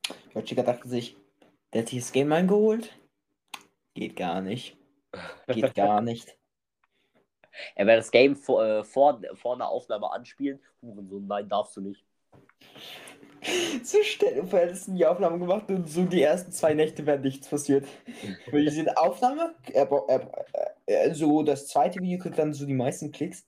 Ich 0.08 0.30
glaube, 0.30 0.46
Chica 0.46 0.62
dachte 0.62 0.88
sich, 0.88 1.16
der 1.72 1.82
hat 1.82 1.88
sich 1.88 2.00
das 2.00 2.12
Game 2.12 2.32
eingeholt? 2.32 2.98
Geht 3.94 4.16
gar 4.16 4.40
nicht. 4.40 4.76
Geht 5.48 5.74
gar 5.74 6.00
nicht. 6.00 6.36
Er 7.74 7.86
wird 7.86 7.98
das 7.98 8.10
Game 8.10 8.36
vor, 8.36 8.64
äh, 8.64 8.84
vor, 8.84 9.20
vor 9.34 9.54
einer 9.54 9.68
Aufnahme 9.68 10.10
anspielen. 10.10 10.60
Hurensohn, 10.80 11.26
nein, 11.26 11.48
darfst 11.48 11.76
du 11.76 11.80
nicht. 11.80 12.04
So 13.82 13.98
stell 14.02 14.34
dir 14.34 14.46
vor, 14.46 14.58
hättest 14.58 14.88
du 14.88 14.92
die 14.92 15.06
Aufnahme 15.06 15.38
gemacht 15.38 15.70
und 15.70 15.88
so 15.88 16.04
die 16.04 16.22
ersten 16.22 16.52
zwei 16.52 16.74
Nächte 16.74 17.06
wäre 17.06 17.18
nichts 17.18 17.48
passiert. 17.48 17.86
Weil 18.50 18.64
diese 18.64 18.96
Aufnahme, 18.96 19.54
er, 19.72 19.86
bra- 19.86 20.04
er, 20.08 20.46
er, 20.86 21.14
so 21.14 21.42
das 21.42 21.66
zweite 21.68 22.00
Video 22.00 22.18
kriegt 22.18 22.38
dann 22.38 22.52
so 22.52 22.66
die 22.66 22.74
meisten 22.74 23.10
Klicks. 23.12 23.46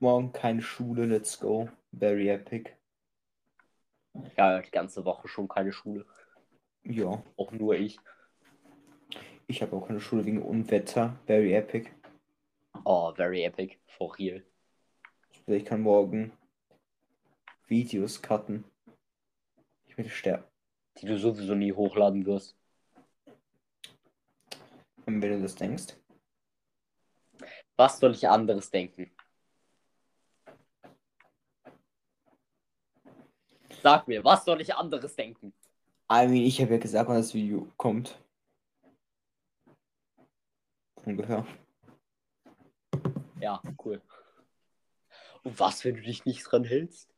morgen 0.00 0.32
keine 0.32 0.62
Schule, 0.62 1.06
let's 1.06 1.38
go. 1.38 1.68
Very 1.92 2.28
epic. 2.28 2.70
Ja, 4.36 4.60
die 4.60 4.70
ganze 4.70 5.04
Woche 5.04 5.28
schon 5.28 5.48
keine 5.48 5.72
Schule. 5.72 6.06
Ja, 6.82 7.22
Auch 7.36 7.52
nur 7.52 7.74
ich. 7.74 7.98
Ich 9.48 9.62
habe 9.62 9.74
auch 9.74 9.86
keine 9.86 10.00
Schule 10.00 10.24
wegen 10.24 10.42
Unwetter. 10.42 11.18
Very 11.26 11.54
epic. 11.54 11.90
Oh, 12.84 13.12
very 13.14 13.42
epic. 13.42 13.78
For 13.86 14.16
real. 14.18 14.44
Ich 15.46 15.64
kann 15.64 15.80
morgen 15.80 16.32
Videos 17.66 18.20
cutten. 18.20 18.64
Ich 19.86 19.96
werde 19.96 20.10
sterben. 20.10 20.44
Die 20.98 21.06
du 21.06 21.18
sowieso 21.18 21.54
nie 21.54 21.72
hochladen 21.72 22.26
wirst. 22.26 22.56
Und 25.06 25.22
wenn 25.22 25.32
du 25.32 25.42
das 25.42 25.54
denkst. 25.54 25.96
Was 27.76 27.98
soll 27.98 28.12
ich 28.12 28.28
anderes 28.28 28.70
denken? 28.70 29.10
Sag 33.82 34.06
mir, 34.08 34.22
was 34.24 34.44
soll 34.44 34.60
ich 34.60 34.74
anderes 34.74 35.14
denken? 35.14 35.54
I 36.10 36.26
mean, 36.26 36.44
ich 36.44 36.60
habe 36.60 36.72
ja 36.72 36.78
gesagt, 36.78 37.08
wann 37.08 37.16
das 37.16 37.32
Video 37.32 37.68
kommt. 37.76 38.18
Ungefähr. 41.08 41.46
Ja, 43.40 43.62
cool. 43.82 44.02
Und 45.42 45.58
was, 45.58 45.82
wenn 45.86 45.94
du 45.94 46.02
dich 46.02 46.26
nicht 46.26 46.44
dran 46.44 46.64
hältst? 46.64 47.08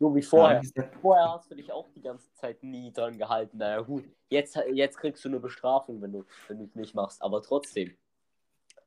So 0.00 0.12
wie 0.14 0.22
vorher. 0.22 0.60
Ja, 0.74 0.84
Vorher 1.00 1.32
hast 1.32 1.50
du 1.50 1.54
dich 1.54 1.70
auch 1.70 1.86
die 1.94 2.02
ganze 2.02 2.32
Zeit 2.34 2.64
nie 2.64 2.92
dran 2.92 3.16
gehalten. 3.16 3.58
Naja, 3.58 3.80
gut. 3.80 4.04
Jetzt, 4.28 4.58
jetzt 4.72 4.98
kriegst 4.98 5.24
du 5.24 5.28
eine 5.28 5.38
Bestrafung, 5.38 6.02
wenn 6.02 6.12
du 6.12 6.24
wenn 6.48 6.58
du 6.58 6.64
es 6.64 6.74
nicht 6.74 6.94
machst. 6.96 7.22
Aber 7.22 7.42
trotzdem. 7.42 7.96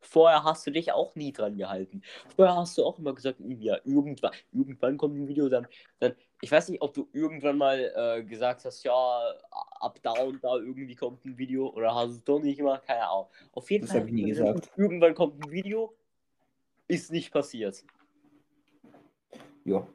Vorher 0.02 0.44
hast 0.44 0.66
du 0.68 0.72
dich 0.72 0.92
auch 0.92 1.16
nie 1.16 1.32
dran 1.32 1.58
gehalten. 1.58 2.02
Vorher 2.36 2.56
hast 2.56 2.78
du 2.78 2.84
auch 2.84 2.98
immer 3.00 3.14
gesagt, 3.14 3.40
"Hm, 3.40 3.62
ja, 3.62 3.78
irgendwann, 3.86 4.32
irgendwann 4.52 4.98
kommt 4.98 5.16
ein 5.18 5.28
Video, 5.28 5.48
dann, 5.48 5.68
dann. 6.00 6.16
Ich 6.42 6.52
weiß 6.52 6.70
nicht, 6.70 6.82
ob 6.82 6.94
du 6.94 7.08
irgendwann 7.14 7.58
mal 7.58 7.94
äh, 7.96 8.24
gesagt 8.24 8.66
hast, 8.66 8.84
ja, 8.84 8.94
ab 9.80 10.00
da 10.02 10.12
und 10.24 10.44
da 10.44 10.56
irgendwie 10.56 10.96
kommt 10.96 11.24
ein 11.24 11.38
Video 11.38 11.70
oder 11.70 11.94
hast 11.94 12.08
du 12.10 12.16
es 12.18 12.24
doch 12.24 12.40
nicht 12.40 12.58
gemacht, 12.58 12.84
keine 12.86 13.08
Ahnung. 13.08 13.28
Auf 13.54 13.70
jeden 13.70 13.86
Das 13.86 13.92
Fall. 13.96 14.08
ich 14.08 14.12
nie 14.12 14.24
gesagt. 14.26 14.72
Irgendwann 14.76 15.14
kommt 15.14 15.46
ein 15.46 15.52
Video, 15.52 15.94
ist 16.88 17.12
nicht 17.12 17.32
passiert. 17.32 17.84
ja. 19.66 19.88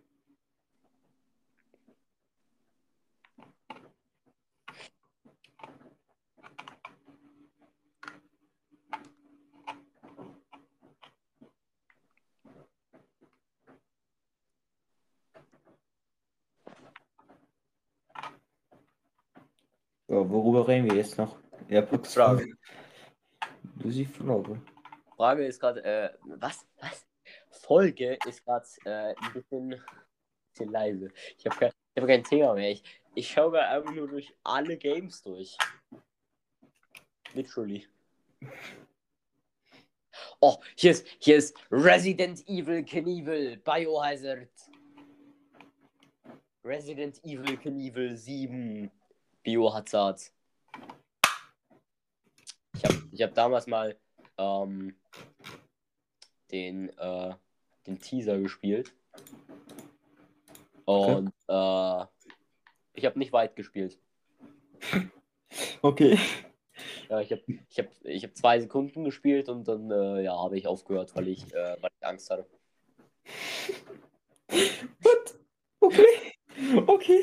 Ja, 20.17 20.31
worüber 20.31 20.67
reden 20.67 20.89
wir 20.89 20.97
jetzt 20.97 21.19
noch? 21.19 21.37
Ja, 21.69 21.87
Frage. 21.87 22.57
Du 23.63 23.91
siehst 23.91 24.17
Frage. 24.17 24.63
Frage 25.15 25.45
ist 25.45 25.61
gerade, 25.61 25.85
äh, 25.85 26.09
was? 26.25 26.67
Was? 26.81 27.07
Folge 27.51 28.17
ist 28.27 28.43
gerade 28.43 28.67
äh, 28.87 29.15
ein 29.15 29.33
bisschen, 29.35 29.79
bisschen 30.55 30.71
leise. 30.71 31.13
Ich 31.37 31.45
habe 31.45 31.57
kein, 31.57 31.73
ich 31.95 32.01
hab 32.01 32.09
kein 32.09 32.25
Thema 32.25 32.55
mehr. 32.55 32.71
Ich, 32.71 32.83
ich 33.15 33.29
schaue 33.31 33.51
gerade 33.51 33.69
einfach 33.69 33.93
nur 33.93 34.09
durch 34.09 34.35
alle 34.43 34.79
Games 34.79 35.21
durch. 35.21 35.55
Literally. 37.35 37.87
Oh, 40.41 40.57
hier 40.77 40.93
ist, 40.93 41.07
hier 41.19 41.37
ist 41.37 41.55
Resident 41.71 42.43
Evil 42.49 42.83
Knievel 42.87 43.59
Biohazard. 43.59 44.49
Resident 46.65 47.23
Evil 47.23 47.59
Knievel 47.59 48.17
7 48.17 48.91
Biohazard. 49.47 50.33
Ich 52.75 52.85
habe 52.85 53.03
ich 53.13 53.23
hab 53.23 53.33
damals 53.35 53.69
mal 53.69 53.97
ähm, 54.39 54.97
den, 56.51 56.89
äh, 56.99 57.33
den 57.87 58.01
Teaser 58.01 58.41
gespielt. 58.41 58.93
Und 60.85 61.33
äh, 61.47 62.05
ich 62.95 63.05
habe 63.05 63.19
nicht 63.19 63.33
weit 63.33 63.55
gespielt. 63.55 63.99
Okay. 65.81 66.19
Ja, 67.09 67.21
ich 67.21 67.31
habe 67.31 67.43
ich 67.47 67.79
hab, 67.79 67.87
ich 68.03 68.25
hab 68.25 68.37
zwei 68.37 68.59
Sekunden 68.59 69.05
gespielt 69.05 69.49
und 69.49 69.69
dann 69.69 69.91
äh, 69.93 70.23
ja, 70.23 70.37
habe 70.37 70.59
ich 70.59 70.67
aufgehört, 70.67 71.15
weil 71.15 71.29
ich, 71.29 71.55
äh, 71.55 71.77
weil 71.81 71.91
ich 71.97 72.07
Angst 72.07 72.31
hatte. 72.31 72.47
What? 74.49 75.39
Okay. 75.79 76.26
Okay. 76.87 77.23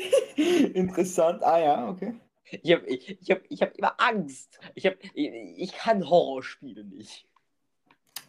Interessant. 0.74 1.42
Ah 1.42 1.58
ja, 1.58 1.88
okay. 1.88 2.14
Ich 2.62 2.72
habe 2.72 2.86
ich, 2.86 3.20
ich 3.20 3.30
hab, 3.30 3.40
ich 3.48 3.62
hab 3.62 3.76
immer 3.76 4.00
Angst. 4.00 4.58
Ich, 4.74 4.86
hab, 4.86 4.94
ich, 5.14 5.32
ich 5.56 5.72
kann 5.72 6.08
Horrorspiele 6.08 6.84
nicht. 6.84 7.26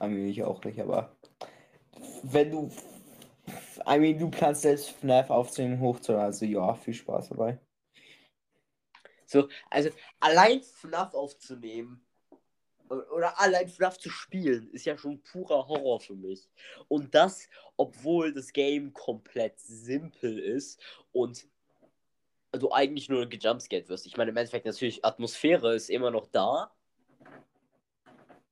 I 0.02 0.08
mean, 0.08 0.28
ich 0.28 0.44
auch 0.44 0.64
nicht, 0.64 0.80
aber 0.80 1.16
wenn 2.24 2.52
du. 2.52 2.72
I 3.88 4.00
mean, 4.00 4.18
du 4.18 4.30
planst 4.30 4.64
selbst 4.64 4.90
FNAF 4.90 5.30
aufzunehmen, 5.30 5.80
hochzuladen, 5.80 6.26
also 6.26 6.46
ja, 6.46 6.74
viel 6.74 6.94
Spaß 6.96 7.30
dabei. 7.30 7.60
So, 9.28 9.50
also 9.70 9.90
allein 10.20 10.62
FNAF 10.62 11.14
aufzunehmen 11.14 12.05
oder 12.90 13.40
allein 13.40 13.68
FNAF 13.68 13.98
zu 13.98 14.10
spielen, 14.10 14.70
ist 14.72 14.86
ja 14.86 14.98
schon 14.98 15.22
purer 15.22 15.68
Horror 15.68 16.00
für 16.00 16.16
mich. 16.16 16.48
Und 16.88 17.14
das, 17.16 17.50
obwohl 17.78 18.34
das 18.34 18.54
Game 18.54 18.94
komplett 18.94 19.60
simpel 19.60 20.38
ist 20.40 20.80
und 21.12 21.48
du 22.52 22.72
eigentlich 22.72 23.10
nur 23.10 23.28
gejumpscared 23.28 23.90
wirst. 23.90 24.06
Ich 24.06 24.18
meine, 24.18 24.32
im 24.32 24.38
Endeffekt 24.38 24.66
natürlich, 24.66 25.04
Atmosphäre 25.04 25.76
ist 25.76 25.90
immer 25.90 26.12
noch 26.12 26.28
da. 26.28 26.72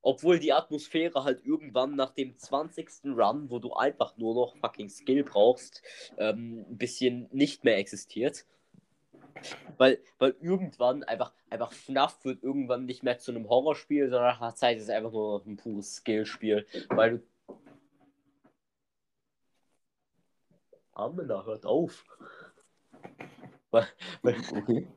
Obwohl 0.01 0.37
die 0.37 0.51
Atmosphäre 0.51 1.23
halt 1.23 1.45
irgendwann 1.45 1.95
nach 1.95 2.09
dem 2.09 2.37
20. 2.37 3.05
Run, 3.05 3.49
wo 3.49 3.59
du 3.59 3.73
einfach 3.73 4.17
nur 4.17 4.35
noch 4.35 4.57
fucking 4.57 4.89
Skill 4.89 5.23
brauchst, 5.23 5.81
ähm, 6.17 6.65
ein 6.69 6.77
bisschen 6.77 7.29
nicht 7.31 7.63
mehr 7.63 7.77
existiert. 7.77 8.45
Weil, 9.77 9.99
weil 10.19 10.35
irgendwann 10.41 11.03
einfach, 11.03 11.33
einfach 11.49 11.71
FNAF 11.71 12.23
wird 12.25 12.43
irgendwann 12.43 12.85
nicht 12.85 13.03
mehr 13.03 13.17
zu 13.17 13.31
einem 13.31 13.49
Horrorspiel, 13.49 14.09
sondern 14.09 14.29
nach 14.29 14.41
einer 14.41 14.55
Zeit 14.55 14.77
ist 14.77 14.83
es 14.83 14.89
einfach 14.89 15.11
nur 15.11 15.43
ein 15.45 15.57
pures 15.57 15.95
Skillspiel. 15.95 16.65
Weil 16.89 17.19
du. 17.19 17.23
Amena, 20.93 21.43
hört 21.45 21.65
auf. 21.65 22.05
Weil, 23.71 23.87
weil, 24.21 24.35
Okay. 24.55 24.87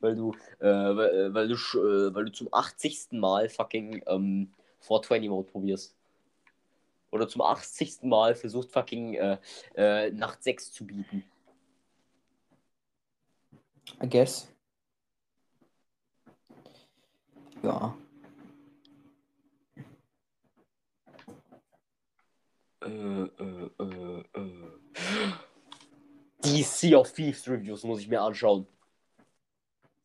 weil 0.00 0.16
du, 0.16 0.32
äh, 0.58 0.66
weil, 0.66 1.14
äh, 1.14 1.34
weil 1.34 1.48
du, 1.48 1.54
äh, 1.54 2.14
weil 2.14 2.24
du 2.24 2.32
zum 2.32 2.48
80. 2.52 3.12
Mal 3.12 3.48
fucking 3.48 4.02
ähm, 4.06 4.52
420 4.80 5.28
Mode 5.30 5.50
probierst. 5.50 5.96
Oder 7.10 7.28
zum 7.28 7.42
80. 7.42 8.02
Mal 8.02 8.34
versucht 8.34 8.70
fucking 8.70 9.14
äh, 9.14 9.38
äh, 9.74 10.10
Nacht 10.10 10.42
6 10.42 10.72
zu 10.72 10.86
bieten. 10.86 11.24
I 14.02 14.08
guess. 14.08 14.48
Ja. 17.62 17.96
Äh, 22.82 22.88
äh, 22.88 23.70
äh, 23.78 24.24
äh. 24.34 24.72
Die 26.44 26.62
Sea 26.62 26.98
of 26.98 27.12
Thieves 27.12 27.46
Reviews 27.46 27.84
muss 27.84 28.00
ich 28.00 28.08
mir 28.08 28.22
anschauen. 28.22 28.66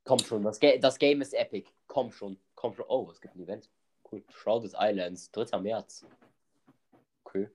Komm 0.03 0.19
schon, 0.19 0.43
das, 0.43 0.59
Ga 0.59 0.77
das 0.77 0.99
Game 0.99 1.21
ist 1.21 1.33
epic. 1.33 1.69
Komm 1.87 2.11
schon, 2.11 2.37
komm 2.53 2.73
schon. 2.73 2.85
Oh, 2.87 3.09
es 3.11 3.21
gibt 3.21 3.35
ein 3.35 3.41
Event. 3.41 3.69
Cool. 4.11 4.23
Shrouded 4.29 4.73
Islands, 4.77 5.31
3. 5.31 5.59
März. 5.59 6.05
Okay. 7.23 7.49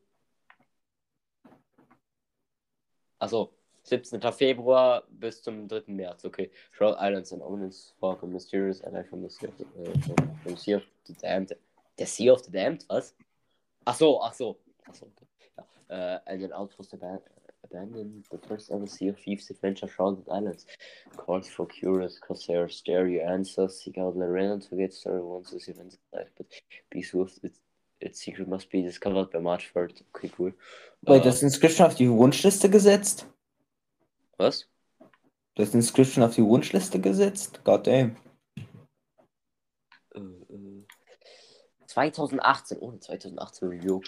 Also, 3.18 3.52
17. 3.90 4.20
Februar 4.32 5.02
bis 5.08 5.42
zum 5.42 5.68
3. 5.68 5.82
März. 5.88 6.24
Okay. 6.24 6.50
Shrouded 6.72 6.98
Islands 7.00 7.32
and 7.32 7.42
Omens 7.42 7.94
Fog 8.00 8.22
and 8.22 8.32
Mysterious 8.32 8.80
Ally 8.84 9.02
from 9.02 9.22
the 9.22 9.28
Sea 9.28 9.48
of 9.48 9.56
the, 9.58 9.64
äh, 9.64 10.42
from, 10.44 10.56
sea 10.56 10.74
of 10.74 10.82
the 11.06 11.14
Damned. 11.14 11.56
Der 11.98 12.06
Sea 12.06 12.30
of 12.30 12.42
the 12.42 12.50
Damned, 12.50 12.84
was? 12.88 13.14
Ach 13.84 13.96
so, 13.96 14.22
ach 14.22 14.34
so. 14.34 14.56
Ach 14.88 14.94
so, 14.94 15.06
okay. 15.06 15.26
Ja. 15.58 16.16
Äh, 16.16 16.20
and 16.26 16.44
an 16.44 16.52
outpost 16.52 16.94
aban 16.94 17.20
abandoned 17.64 18.24
the 18.30 18.38
first 18.48 18.70
ever 18.70 18.86
Sea 18.86 19.08
of 19.08 19.18
Thieves 19.18 19.50
adventure 19.50 19.88
Shrouded 19.88 20.24
Islands. 20.30 20.66
Calls 21.16 21.48
for 21.48 21.66
curious 21.66 22.18
corsairs, 22.18 22.82
dare 22.82 23.08
your 23.08 23.28
answers, 23.28 23.80
seek 23.82 23.98
out 23.98 24.16
Lorena 24.16 24.58
to 24.60 24.76
get 24.76 24.92
started 24.92 25.24
once 25.24 25.50
this 25.50 25.68
event 25.68 25.92
is 25.92 25.98
live, 26.12 26.30
but 26.36 26.46
be 26.90 27.02
swift, 27.02 27.40
its, 27.42 27.58
its 28.00 28.20
secret 28.20 28.48
must 28.48 28.70
be 28.70 28.82
discovered 28.82 29.30
by 29.30 29.40
March 29.40 29.70
3rd. 29.74 30.02
Okay, 30.14 30.30
cool. 30.36 30.52
Wait, 31.02 31.20
Äh, 31.22 31.24
das 31.24 31.42
Inscription 31.42 31.86
auf 31.86 31.94
die 31.94 32.10
Wunschliste 32.10 32.70
gesetzt? 32.70 33.26
Was? 34.40 34.68
Das 35.54 35.74
Inscription 35.74 36.24
auf 36.24 36.34
die 36.34 36.44
Wunschliste 36.44 37.00
gesetzt? 37.00 37.60
God 37.64 37.86
damn. 37.86 38.16
Äh, 40.14 40.18
äh. 40.18 40.84
2018, 41.86 42.78
ohne 42.78 43.00
2018 43.00 43.68
Review. 43.68 44.00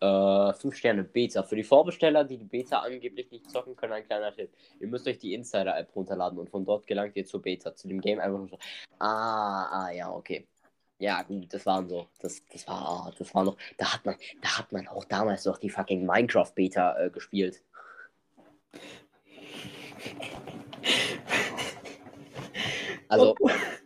Äh, 0.00 0.52
5 0.52 0.76
Sterne 0.76 1.04
Beta. 1.04 1.42
Für 1.42 1.56
die 1.56 1.64
Vorbesteller, 1.64 2.24
die 2.24 2.38
die 2.38 2.44
Beta 2.44 2.78
angeblich 2.78 3.30
nicht 3.30 3.50
zocken 3.50 3.74
können, 3.74 3.92
ein 3.92 4.04
kleiner 4.04 4.32
Tipp. 4.32 4.50
Ihr 4.80 4.86
müsst 4.86 5.06
euch 5.08 5.18
die 5.18 5.34
Insider-App 5.34 5.94
runterladen 5.96 6.38
und 6.38 6.48
von 6.48 6.64
dort 6.64 6.86
gelangt 6.86 7.16
ihr 7.16 7.26
zur 7.26 7.42
Beta, 7.42 7.74
zu 7.74 7.88
dem 7.88 8.00
Game 8.00 8.20
einfach 8.20 8.38
nur 8.38 8.48
so. 8.48 8.58
Ah, 8.98 9.86
ah, 9.86 9.90
ja, 9.90 10.12
okay. 10.12 10.46
Ja, 10.98 11.22
gut, 11.22 11.52
das 11.52 11.66
waren 11.66 11.88
so. 11.88 12.06
Das, 12.20 12.40
das 12.52 12.68
war, 12.68 13.12
das 13.18 13.34
war 13.34 13.44
noch. 13.44 13.56
Da 13.76 13.92
hat 13.92 14.06
man, 14.06 14.14
da 14.40 14.58
hat 14.58 14.70
man 14.70 14.86
auch 14.86 15.04
damals 15.04 15.44
noch 15.44 15.58
die 15.58 15.70
fucking 15.70 16.06
Minecraft-Beta 16.06 16.98
äh, 16.98 17.10
gespielt. 17.10 17.62
Also, 23.08 23.34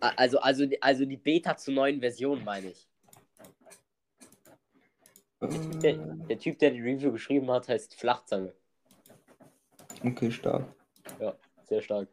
also, 0.01 0.39
also, 0.39 0.67
also 0.81 1.05
die 1.05 1.17
Beta 1.17 1.57
zur 1.57 1.75
neuen 1.75 2.01
Version, 2.01 2.43
meine 2.45 2.71
ich. 2.71 2.89
Der, 5.83 5.95
der, 5.95 6.39
Typ, 6.39 6.59
der 6.59 6.71
die 6.71 6.81
Review 6.81 7.13
geschrieben 7.13 7.51
hat, 7.51 7.69
heißt 7.69 7.95
Flachzange. 7.95 8.55
Okay, 10.05 10.31
stark. 10.31 10.65
Ja, 11.21 11.37
sehr 11.65 11.83
stark. 11.83 12.09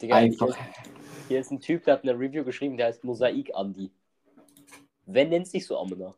Digga, 0.00 0.16
Einfach. 0.16 0.56
Hier, 0.56 0.84
hier 1.28 1.40
ist 1.40 1.50
ein 1.50 1.60
Typ, 1.60 1.84
der 1.84 1.94
hat 1.94 2.02
eine 2.02 2.18
Review 2.18 2.44
geschrieben, 2.44 2.76
der 2.76 2.86
heißt 2.86 3.04
Mosaik 3.04 3.52
Andy. 3.54 3.90
Wer 5.06 5.26
nennt 5.26 5.46
sich 5.48 5.66
so 5.66 5.78
Amena? 5.78 6.14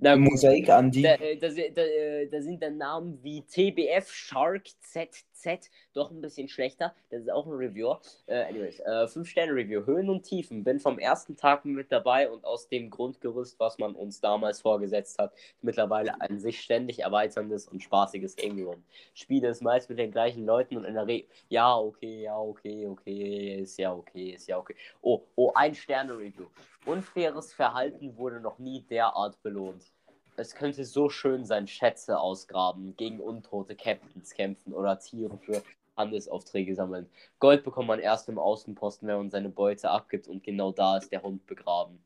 Na, 0.00 0.14
Mosaik 0.14 0.68
Andi. 0.70 1.02
Da, 1.02 1.14
äh, 1.14 1.36
da, 1.36 1.48
da, 1.48 1.82
äh, 1.82 2.28
da, 2.28 2.40
sind 2.40 2.62
dann 2.62 2.78
Namen 2.78 3.18
wie 3.24 3.42
TBF, 3.42 4.12
Shark, 4.12 4.68
ZZ, 4.80 5.70
doch 5.92 6.12
ein 6.12 6.20
bisschen 6.20 6.48
schlechter. 6.48 6.94
Das 7.10 7.22
ist 7.22 7.32
auch 7.32 7.46
ein 7.46 7.52
Reviewer. 7.52 8.00
Äh, 8.26 8.44
anyways, 8.44 8.78
äh, 8.78 9.08
5-Sterne-Review, 9.08 9.86
Höhen 9.86 10.08
und 10.08 10.22
Tiefen. 10.22 10.62
Bin 10.62 10.78
vom 10.78 11.00
ersten 11.00 11.36
Tag 11.36 11.64
mit 11.64 11.90
dabei 11.90 12.30
und 12.30 12.44
aus 12.44 12.68
dem 12.68 12.90
Grundgerüst, 12.90 13.58
was 13.58 13.78
man 13.78 13.96
uns 13.96 14.20
damals 14.20 14.60
vorgesetzt 14.60 15.18
hat, 15.18 15.32
mittlerweile 15.62 16.20
ein 16.20 16.38
sich 16.38 16.60
ständig 16.60 17.00
erweiterndes 17.00 17.66
und 17.66 17.82
spaßiges 17.82 18.36
Game. 18.36 18.84
Spiele 19.14 19.48
es 19.48 19.60
meist 19.60 19.90
mit 19.90 19.98
den 19.98 20.12
gleichen 20.12 20.46
Leuten 20.46 20.76
und 20.76 20.84
in 20.84 20.94
der 20.94 21.08
Regel, 21.08 21.28
ja, 21.48 21.76
okay, 21.76 22.22
ja, 22.22 22.38
okay, 22.38 22.86
okay, 22.86 23.62
ist 23.62 23.76
ja 23.78 23.92
okay, 23.92 24.30
ist 24.30 24.46
ja 24.46 24.58
okay. 24.58 24.76
Oh, 25.00 25.24
oh, 25.34 25.50
ein 25.56 25.74
Sterne-Review. 25.74 26.46
Unfaires 26.88 27.52
Verhalten 27.52 28.16
wurde 28.16 28.40
noch 28.40 28.58
nie 28.58 28.80
derart 28.80 29.42
belohnt. 29.42 29.92
Es 30.36 30.54
könnte 30.54 30.86
so 30.86 31.10
schön 31.10 31.44
sein, 31.44 31.66
Schätze 31.66 32.18
ausgraben, 32.18 32.96
gegen 32.96 33.20
untote 33.20 33.76
Captains 33.76 34.32
kämpfen 34.32 34.72
oder 34.72 34.98
Tiere 34.98 35.36
für 35.36 35.62
Handelsaufträge 35.98 36.74
sammeln. 36.74 37.06
Gold 37.40 37.62
bekommt 37.62 37.88
man 37.88 37.98
erst 37.98 38.30
im 38.30 38.38
Außenposten, 38.38 39.06
wenn 39.06 39.18
man 39.18 39.30
seine 39.30 39.50
Beute 39.50 39.90
abgibt 39.90 40.28
und 40.28 40.42
genau 40.42 40.72
da 40.72 40.96
ist 40.96 41.12
der 41.12 41.22
Hund 41.22 41.46
begraben 41.46 42.02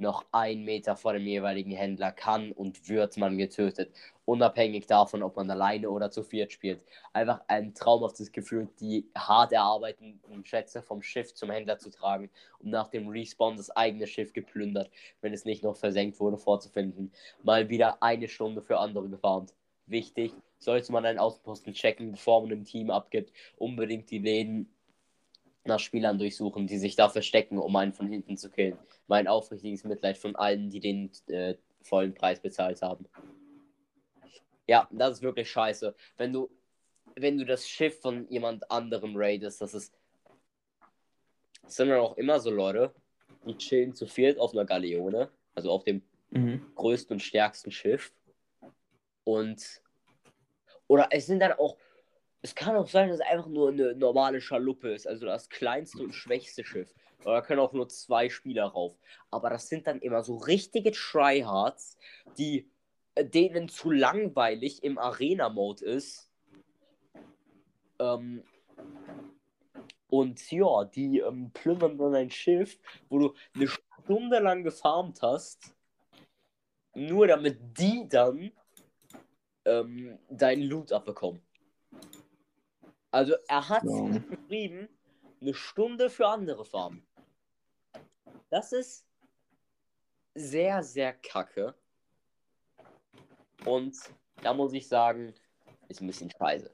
noch 0.00 0.24
ein 0.32 0.64
Meter 0.64 0.96
vor 0.96 1.12
dem 1.12 1.26
jeweiligen 1.26 1.72
Händler 1.72 2.12
kann 2.12 2.52
und 2.52 2.88
wird 2.88 3.16
man 3.16 3.38
getötet. 3.38 3.92
Unabhängig 4.24 4.86
davon, 4.86 5.22
ob 5.22 5.36
man 5.36 5.50
alleine 5.50 5.90
oder 5.90 6.10
zu 6.10 6.22
viert 6.22 6.52
spielt. 6.52 6.84
Einfach 7.12 7.42
ein 7.48 7.74
traumhaftes 7.74 8.32
Gefühl, 8.32 8.68
die 8.80 9.10
hart 9.16 9.52
erarbeiteten 9.52 10.20
Schätze 10.44 10.82
vom 10.82 11.02
Schiff 11.02 11.34
zum 11.34 11.50
Händler 11.50 11.78
zu 11.78 11.90
tragen 11.90 12.30
und 12.58 12.70
nach 12.70 12.88
dem 12.88 13.08
Respawn 13.08 13.56
das 13.56 13.70
eigene 13.70 14.06
Schiff 14.06 14.32
geplündert, 14.32 14.90
wenn 15.20 15.32
es 15.32 15.44
nicht 15.44 15.62
noch 15.62 15.76
versenkt 15.76 16.20
wurde, 16.20 16.38
vorzufinden. 16.38 17.12
Mal 17.42 17.68
wieder 17.68 18.02
eine 18.02 18.28
Stunde 18.28 18.62
für 18.62 18.78
andere 18.78 19.08
gefarmt. 19.08 19.54
Wichtig, 19.86 20.34
sollte 20.58 20.92
man 20.92 21.06
einen 21.06 21.18
Außenposten 21.18 21.72
checken, 21.72 22.12
bevor 22.12 22.42
man 22.42 22.50
im 22.50 22.64
Team 22.64 22.90
abgibt, 22.90 23.32
unbedingt 23.56 24.10
die 24.10 24.18
Läden 24.18 24.70
nach 25.68 25.78
Spielern 25.78 26.18
durchsuchen, 26.18 26.66
die 26.66 26.78
sich 26.78 26.96
da 26.96 27.08
verstecken, 27.08 27.58
um 27.58 27.74
einen 27.76 27.92
von 27.92 28.08
hinten 28.08 28.36
zu 28.36 28.50
killen. 28.50 28.78
Mein 29.06 29.28
aufrichtiges 29.28 29.84
Mitleid 29.84 30.18
von 30.18 30.34
allen, 30.36 30.70
die 30.70 30.80
den 30.80 31.10
äh, 31.28 31.54
vollen 31.82 32.14
Preis 32.14 32.40
bezahlt 32.40 32.82
haben. 32.82 33.06
Ja, 34.66 34.88
das 34.90 35.18
ist 35.18 35.22
wirklich 35.22 35.50
scheiße. 35.50 35.94
Wenn 36.16 36.32
du, 36.32 36.50
wenn 37.14 37.38
du 37.38 37.44
das 37.44 37.68
Schiff 37.68 38.00
von 38.00 38.28
jemand 38.28 38.70
anderem 38.70 39.14
raidest, 39.16 39.60
das 39.60 39.74
ist. 39.74 39.94
Das 41.62 41.76
sind 41.76 41.88
dann 41.88 42.00
auch 42.00 42.16
immer 42.16 42.40
so 42.40 42.50
Leute, 42.50 42.94
die 43.46 43.56
chillen 43.56 43.94
zu 43.94 44.06
viert 44.06 44.38
auf 44.38 44.52
einer 44.52 44.64
Galeone, 44.64 45.30
also 45.54 45.70
auf 45.70 45.84
dem 45.84 46.02
mhm. 46.30 46.64
größten 46.74 47.14
und 47.14 47.20
stärksten 47.20 47.70
Schiff. 47.70 48.12
Und. 49.24 49.82
Oder 50.86 51.08
es 51.10 51.26
sind 51.26 51.40
dann 51.40 51.52
auch 51.52 51.76
es 52.42 52.54
kann 52.54 52.76
auch 52.76 52.86
sein, 52.88 53.08
dass 53.08 53.18
es 53.20 53.26
einfach 53.26 53.48
nur 53.48 53.70
eine 53.70 53.94
normale 53.94 54.40
Schaluppe 54.40 54.92
ist, 54.92 55.06
also 55.06 55.26
das 55.26 55.48
kleinste 55.48 56.02
und 56.02 56.12
schwächste 56.12 56.64
Schiff. 56.64 56.94
Da 57.24 57.40
können 57.42 57.60
auch 57.60 57.72
nur 57.72 57.88
zwei 57.88 58.28
Spieler 58.28 58.66
rauf. 58.66 58.96
Aber 59.30 59.50
das 59.50 59.68
sind 59.68 59.86
dann 59.86 60.00
immer 60.00 60.22
so 60.22 60.36
richtige 60.36 60.92
Tryhards, 60.92 61.96
die 62.38 62.70
äh, 63.16 63.24
denen 63.24 63.68
zu 63.68 63.90
langweilig 63.90 64.84
im 64.84 64.98
Arena-Mode 64.98 65.84
ist. 65.84 66.30
Ähm, 67.98 68.44
und 70.08 70.50
ja, 70.50 70.84
die 70.84 71.18
ähm, 71.18 71.50
plündern 71.52 71.98
dann 71.98 72.14
ein 72.14 72.30
Schiff, 72.30 72.78
wo 73.08 73.18
du 73.18 73.34
eine 73.54 73.66
Stunde 73.66 74.38
lang 74.38 74.62
gefarmt 74.62 75.20
hast, 75.20 75.74
nur 76.94 77.26
damit 77.26 77.58
die 77.78 78.08
dann 78.08 78.52
ähm, 79.64 80.18
deinen 80.30 80.62
Loot 80.62 80.92
abbekommen. 80.92 81.42
Also 83.10 83.34
er 83.48 83.68
hat 83.68 83.84
ja. 83.84 84.08
geschrieben, 84.08 84.88
eine 85.40 85.54
Stunde 85.54 86.10
für 86.10 86.26
andere 86.28 86.64
Farben. 86.64 87.06
Das 88.50 88.72
ist 88.72 89.06
sehr, 90.34 90.82
sehr 90.82 91.12
kacke. 91.14 91.74
Und 93.64 93.96
da 94.42 94.54
muss 94.54 94.72
ich 94.72 94.88
sagen, 94.88 95.34
ist 95.88 96.00
ein 96.00 96.06
bisschen 96.06 96.30
scheiße. 96.30 96.70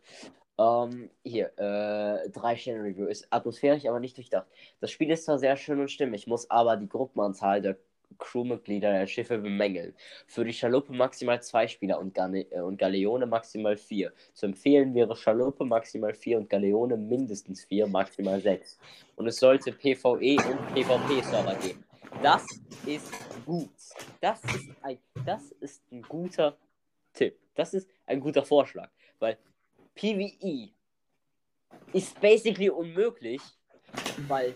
Ähm, 0.59 1.11
hier, 1.25 1.47
äh, 1.59 2.29
drei 2.31 2.57
Sterne 2.57 2.85
Review. 2.85 3.07
Ist 3.07 3.27
atmosphärisch, 3.31 3.87
aber 3.87 4.01
nicht 4.01 4.17
durchdacht. 4.17 4.47
Das 4.81 4.91
Spiel 4.91 5.11
ist 5.11 5.25
zwar 5.25 5.39
sehr 5.39 5.57
schön 5.57 5.81
und 5.81 5.91
stimmig, 5.91 6.27
muss 6.27 6.51
aber 6.51 6.77
die 6.77 6.89
Gruppenanzahl 6.89 7.61
der 7.61 7.77
Crewmitglieder 8.19 8.93
der 8.93 9.07
Schiffe 9.07 9.39
bemängeln. 9.39 9.95
Für 10.27 10.45
die 10.45 10.53
Schaluppe 10.53 10.93
maximal 10.93 11.43
zwei 11.43 11.67
Spieler 11.69 11.99
und, 11.99 12.15
Gane 12.15 12.51
äh, 12.51 12.61
und 12.61 12.79
Galeone 12.79 13.27
maximal 13.27 13.77
vier. 13.77 14.13
Zu 14.33 14.47
empfehlen 14.47 14.95
wäre 14.95 15.17
Schaluppe 15.17 15.65
maximal 15.65 16.15
vier 16.15 16.39
und 16.39 16.49
Galeone 16.49 16.97
mindestens 16.97 17.65
vier, 17.65 17.87
maximal 17.87 18.41
sechs. 18.41 18.79
Und 19.17 19.27
es 19.27 19.37
sollte 19.37 19.73
PvE 19.73 20.37
und 20.37 20.75
PvP-Server 20.75 21.55
geben. 21.57 21.85
Das 22.23 22.45
ist 22.87 23.13
gut. 23.45 23.71
Das 24.21 24.43
ist, 24.45 24.71
ein, 24.83 24.99
das 25.25 25.53
ist 25.61 25.83
ein 25.91 26.03
guter 26.03 26.57
Tipp. 27.13 27.39
Das 27.55 27.75
ist 27.75 27.89
ein 28.07 28.21
guter 28.21 28.45
Vorschlag. 28.45 28.91
Weil 29.19 29.39
PvE 29.95 30.71
ist 31.93 32.21
basically 32.21 32.71
unmöglich, 32.71 33.41
weil 34.29 34.55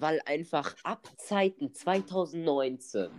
weil 0.00 0.20
einfach 0.24 0.76
ab 0.82 1.06
Zeiten 1.16 1.74
2019, 1.74 3.10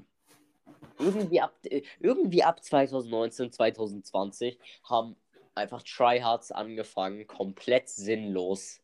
irgendwie 1.00 1.42
ab, 1.42 1.54
äh, 1.64 1.82
irgendwie 2.00 2.44
ab 2.44 2.64
2019, 2.64 3.52
2020, 3.52 4.60
haben 4.84 5.16
einfach 5.56 5.84
Tryhards 5.84 6.52
angefangen, 6.52 7.28
komplett 7.28 7.90
sinnlos 7.90 8.82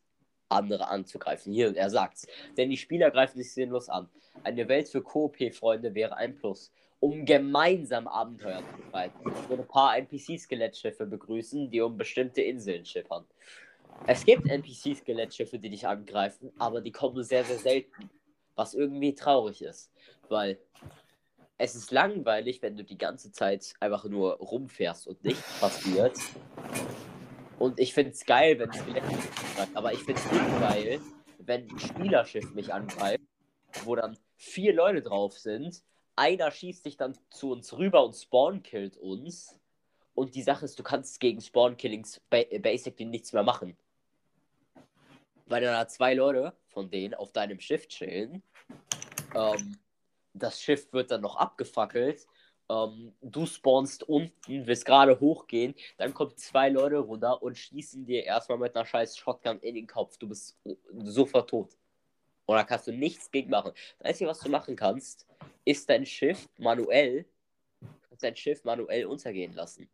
andere 0.48 0.88
anzugreifen. 0.88 1.52
Hier, 1.52 1.76
er 1.76 1.90
sagt's. 1.90 2.26
Denn 2.56 2.70
die 2.70 2.76
Spieler 2.76 3.10
greifen 3.10 3.38
sich 3.38 3.52
sinnlos 3.52 3.88
an. 3.88 4.08
Eine 4.44 4.68
Welt 4.68 4.88
für 4.88 5.02
Coop-Freunde 5.02 5.94
wäre 5.94 6.16
ein 6.16 6.36
Plus. 6.36 6.72
Um 7.00 7.24
gemeinsam 7.24 8.08
Abenteuer 8.08 8.58
zu 8.58 8.82
betreiben. 8.82 9.14
Ich 9.24 9.48
würde 9.48 9.62
ein 9.62 9.68
paar 9.68 9.96
NPC-Skelettschiffe 9.98 11.06
begrüßen, 11.06 11.70
die 11.70 11.80
um 11.80 11.96
bestimmte 11.96 12.42
Inseln 12.42 12.84
schippern. 12.84 13.24
Es 14.06 14.24
gibt 14.24 14.46
NPC-Skelettschiffe, 14.46 15.58
die 15.58 15.70
dich 15.70 15.86
angreifen, 15.86 16.52
aber 16.58 16.80
die 16.80 16.92
kommen 16.92 17.22
sehr, 17.22 17.44
sehr 17.44 17.58
selten. 17.58 18.10
Was 18.54 18.74
irgendwie 18.74 19.14
traurig 19.14 19.62
ist. 19.62 19.92
Weil 20.28 20.58
es 21.58 21.74
ist 21.74 21.92
langweilig, 21.92 22.62
wenn 22.62 22.76
du 22.76 22.84
die 22.84 22.98
ganze 22.98 23.30
Zeit 23.32 23.74
einfach 23.80 24.04
nur 24.04 24.34
rumfährst 24.34 25.06
und 25.06 25.22
nichts 25.24 25.60
passiert. 25.60 26.16
Und 27.58 27.78
ich 27.78 27.94
finde 27.94 28.12
es 28.12 28.24
geil, 28.24 28.58
wenn 28.58 28.72
Skelettschiffe 28.72 29.30
angreifen. 29.38 29.76
Aber 29.76 29.92
ich 29.92 30.00
finde 30.00 30.20
es 30.20 30.32
nicht 30.32 30.60
geil, 30.60 31.00
wenn 31.38 31.70
ein 31.70 31.78
Spielerschiff 31.78 32.54
mich 32.54 32.72
angreift, 32.72 33.22
wo 33.84 33.94
dann 33.94 34.16
vier 34.36 34.72
Leute 34.72 35.02
drauf 35.02 35.38
sind. 35.38 35.82
Einer 36.16 36.50
schießt 36.50 36.82
sich 36.82 36.96
dann 36.96 37.16
zu 37.30 37.52
uns 37.52 37.76
rüber 37.76 38.04
und 38.04 38.14
spawn-killt 38.14 38.96
uns. 38.96 39.58
Und 40.14 40.34
die 40.34 40.42
Sache 40.42 40.64
ist, 40.64 40.78
du 40.78 40.82
kannst 40.82 41.20
gegen 41.20 41.40
Spawn-Killings 41.40 42.20
basically 42.28 43.04
nichts 43.04 43.32
mehr 43.32 43.44
machen 43.44 43.76
weil 45.48 45.62
da 45.62 45.88
zwei 45.88 46.14
Leute 46.14 46.52
von 46.68 46.90
denen 46.90 47.14
auf 47.14 47.32
deinem 47.32 47.60
Schiff 47.60 47.88
chillen. 47.88 48.42
Ähm, 49.34 49.78
das 50.34 50.60
Schiff 50.60 50.92
wird 50.92 51.10
dann 51.10 51.22
noch 51.22 51.36
abgefackelt. 51.36 52.26
Ähm, 52.70 53.14
du 53.22 53.46
spawnst 53.46 54.02
unten, 54.02 54.66
willst 54.66 54.84
gerade 54.84 55.18
hochgehen, 55.18 55.74
dann 55.96 56.12
kommen 56.12 56.36
zwei 56.36 56.68
Leute 56.68 56.98
runter 56.98 57.42
und 57.42 57.56
schießen 57.56 58.04
dir 58.04 58.24
erstmal 58.24 58.58
mit 58.58 58.76
einer 58.76 58.84
scheiß 58.84 59.16
Shotgun 59.16 59.58
in 59.60 59.74
den 59.74 59.86
Kopf. 59.86 60.18
Du 60.18 60.28
bist 60.28 60.58
sofort 61.04 61.48
tot. 61.48 61.70
Und 62.44 62.56
da 62.56 62.64
kannst 62.64 62.86
du 62.86 62.92
nichts 62.92 63.30
gegen 63.30 63.50
machen. 63.50 63.72
Das 63.98 64.08
Einzige, 64.08 64.30
was 64.30 64.40
du 64.40 64.50
machen 64.50 64.76
kannst, 64.76 65.26
ist 65.64 65.88
dein 65.88 66.04
Schiff 66.06 66.48
manuell, 66.58 67.26
dein 68.20 68.36
Schiff 68.36 68.64
manuell 68.64 69.06
untergehen 69.06 69.52
lassen. 69.52 69.88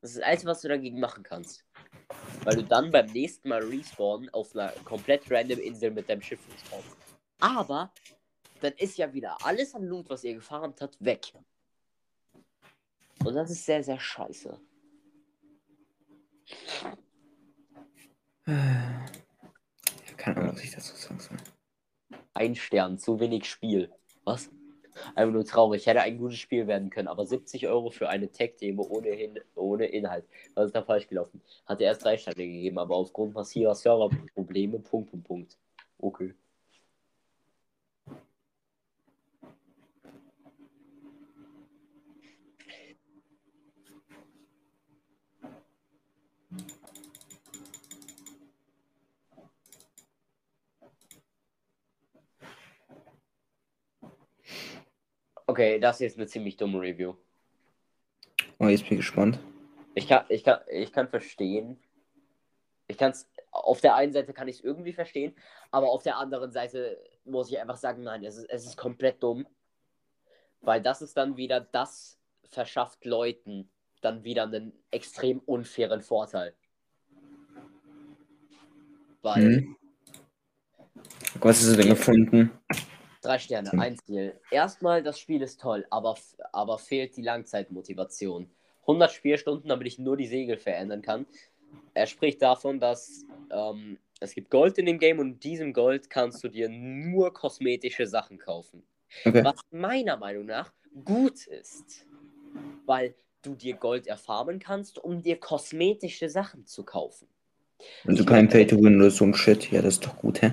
Das 0.00 0.10
ist 0.10 0.18
das 0.18 0.26
Einzige, 0.26 0.50
was 0.50 0.60
du 0.60 0.68
dagegen 0.68 1.00
machen 1.00 1.22
kannst. 1.22 1.64
Weil 2.44 2.56
du 2.56 2.64
dann 2.64 2.90
beim 2.90 3.06
nächsten 3.06 3.48
Mal 3.48 3.62
respawnen 3.62 4.28
auf 4.30 4.54
einer 4.54 4.70
komplett 4.84 5.30
random 5.30 5.58
Insel 5.58 5.90
mit 5.90 6.08
deinem 6.08 6.22
Schiff 6.22 6.40
respawnst. 6.52 6.96
Aber 7.40 7.92
dann 8.60 8.72
ist 8.74 8.96
ja 8.96 9.12
wieder 9.12 9.36
alles 9.44 9.74
an 9.74 9.84
Loot, 9.84 10.08
was 10.08 10.24
ihr 10.24 10.34
gefarmt 10.34 10.80
habt, 10.80 11.02
weg. 11.04 11.32
Und 13.24 13.34
das 13.34 13.50
ist 13.50 13.64
sehr, 13.64 13.82
sehr 13.82 13.98
scheiße. 13.98 14.58
Keine 20.16 20.36
Ahnung, 20.36 20.54
was 20.54 20.64
ich 20.64 20.70
dazu 20.70 20.94
sagen 20.94 21.18
soll. 21.18 21.36
Ein 22.34 22.54
Stern, 22.54 22.98
zu 22.98 23.20
wenig 23.20 23.48
Spiel. 23.48 23.92
Was? 24.24 24.50
Einfach 25.14 25.32
nur 25.32 25.44
traurig. 25.44 25.86
Hätte 25.86 26.00
ein 26.00 26.18
gutes 26.18 26.38
Spiel 26.38 26.66
werden 26.66 26.90
können, 26.90 27.08
aber 27.08 27.26
70 27.26 27.66
Euro 27.68 27.90
für 27.90 28.08
eine 28.08 28.28
Tech-Demo 28.28 28.86
ohne, 28.88 29.34
ohne 29.54 29.86
Inhalt. 29.86 30.24
Was 30.54 30.66
ist 30.66 30.76
da 30.76 30.82
falsch 30.82 31.08
gelaufen? 31.08 31.40
Hat 31.66 31.80
er 31.80 31.88
erst 31.88 32.04
drei 32.04 32.16
Sterne 32.16 32.36
gegeben, 32.36 32.78
aber 32.78 32.96
aufgrund 32.96 33.34
massiver 33.34 33.74
Serverprobleme, 33.74 34.78
Punkt, 34.80 35.10
Punkt, 35.10 35.26
Punkt. 35.26 35.58
Okay. 35.98 36.34
Okay, 55.54 55.78
das 55.78 55.98
ist 55.98 56.00
jetzt 56.00 56.16
eine 56.16 56.26
ziemlich 56.26 56.56
dumme 56.56 56.80
Review. 56.80 57.14
Oh, 58.58 58.66
jetzt 58.66 58.88
bin 58.88 58.98
ich 58.98 59.06
gespannt. 59.06 59.38
Ich 59.94 60.08
kann, 60.08 60.24
ich 60.28 60.42
kann, 60.42 60.58
ich 60.68 60.92
kann 60.92 61.06
verstehen. 61.06 61.78
Ich 62.88 62.98
kann 62.98 63.12
es. 63.12 63.30
Auf 63.52 63.80
der 63.80 63.94
einen 63.94 64.12
Seite 64.12 64.32
kann 64.32 64.48
ich 64.48 64.56
es 64.56 64.64
irgendwie 64.64 64.92
verstehen, 64.92 65.32
aber 65.70 65.90
auf 65.90 66.02
der 66.02 66.18
anderen 66.18 66.50
Seite 66.50 67.00
muss 67.24 67.52
ich 67.52 67.60
einfach 67.60 67.76
sagen, 67.76 68.02
nein, 68.02 68.24
es 68.24 68.36
ist, 68.36 68.50
es 68.50 68.66
ist 68.66 68.76
komplett 68.76 69.22
dumm. 69.22 69.46
Weil 70.60 70.82
das 70.82 71.02
ist 71.02 71.16
dann 71.16 71.36
wieder, 71.36 71.60
das 71.60 72.18
verschafft 72.50 73.04
Leuten 73.04 73.70
dann 74.00 74.24
wieder 74.24 74.42
einen 74.42 74.72
extrem 74.90 75.38
unfairen 75.38 76.02
Vorteil. 76.02 76.52
Weil. 79.22 79.40
Hm. 79.40 79.76
Was 81.38 81.62
ist 81.62 81.78
denn 81.78 81.90
gefunden? 81.90 82.50
Drei 83.24 83.38
Sterne, 83.38 83.72
Hm. 83.72 83.80
ein 83.80 83.98
Ziel. 83.98 84.38
Erstmal, 84.50 85.02
das 85.02 85.18
Spiel 85.18 85.40
ist 85.42 85.60
toll, 85.60 85.86
aber, 85.90 86.16
aber 86.52 86.78
fehlt 86.78 87.16
die 87.16 87.22
Langzeitmotivation. 87.22 88.50
100 88.82 89.12
Spielstunden, 89.12 89.68
damit 89.68 89.86
ich 89.86 89.98
nur 89.98 90.16
die 90.16 90.26
Segel 90.26 90.58
verändern 90.58 91.00
kann. 91.00 91.26
Er 91.94 92.06
spricht 92.06 92.42
davon, 92.42 92.80
dass 92.80 93.24
ähm, 93.50 93.98
es 94.20 94.34
gibt 94.34 94.50
Gold 94.50 94.78
in 94.78 94.86
dem 94.86 94.98
Game 94.98 95.18
und 95.18 95.28
mit 95.28 95.44
diesem 95.44 95.72
Gold 95.72 96.10
kannst 96.10 96.44
du 96.44 96.48
dir 96.48 96.68
nur 96.68 97.32
kosmetische 97.32 98.06
Sachen 98.06 98.38
kaufen. 98.38 98.82
Okay. 99.24 99.42
Was 99.42 99.56
meiner 99.70 100.16
Meinung 100.16 100.44
nach 100.46 100.72
gut 101.04 101.46
ist, 101.46 102.06
weil 102.84 103.14
du 103.42 103.54
dir 103.54 103.74
Gold 103.74 104.06
erfarmen 104.06 104.58
kannst, 104.58 104.98
um 104.98 105.22
dir 105.22 105.38
kosmetische 105.38 106.28
Sachen 106.28 106.66
zu 106.66 106.84
kaufen. 106.84 107.26
Also 108.06 108.24
kein 108.24 108.48
Pay 108.48 108.66
to 108.66 108.76
Win 108.76 109.00
oder 109.00 109.10
so 109.10 109.24
ein 109.24 109.34
Shit. 109.34 109.70
Ja, 109.70 109.82
das 109.82 109.94
ist 109.94 110.06
doch 110.06 110.16
gut, 110.16 110.42
hä? 110.42 110.52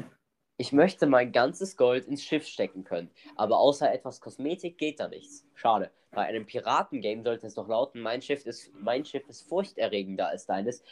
Ich 0.62 0.72
möchte 0.72 1.08
mein 1.08 1.32
ganzes 1.32 1.76
Gold 1.76 2.06
ins 2.06 2.24
Schiff 2.24 2.46
stecken 2.46 2.84
können, 2.84 3.10
aber 3.36 3.58
außer 3.58 3.92
etwas 3.92 4.22
Kosmetik 4.22 4.78
geht 4.78 5.00
da 5.00 5.08
nichts. 5.08 5.44
Schade. 5.56 5.90
Bei 6.12 6.22
einem 6.28 6.46
Piratengame 6.46 7.24
sollte 7.24 7.48
es 7.48 7.56
doch 7.56 7.68
lauten, 7.68 8.00
mein 8.00 8.22
Schiff 8.22 8.46
ist, 8.46 8.72
mein 8.76 9.04
Schiff 9.04 9.28
ist 9.28 9.42
furchterregender 9.42 10.28
als 10.28 10.46
deines 10.46 10.84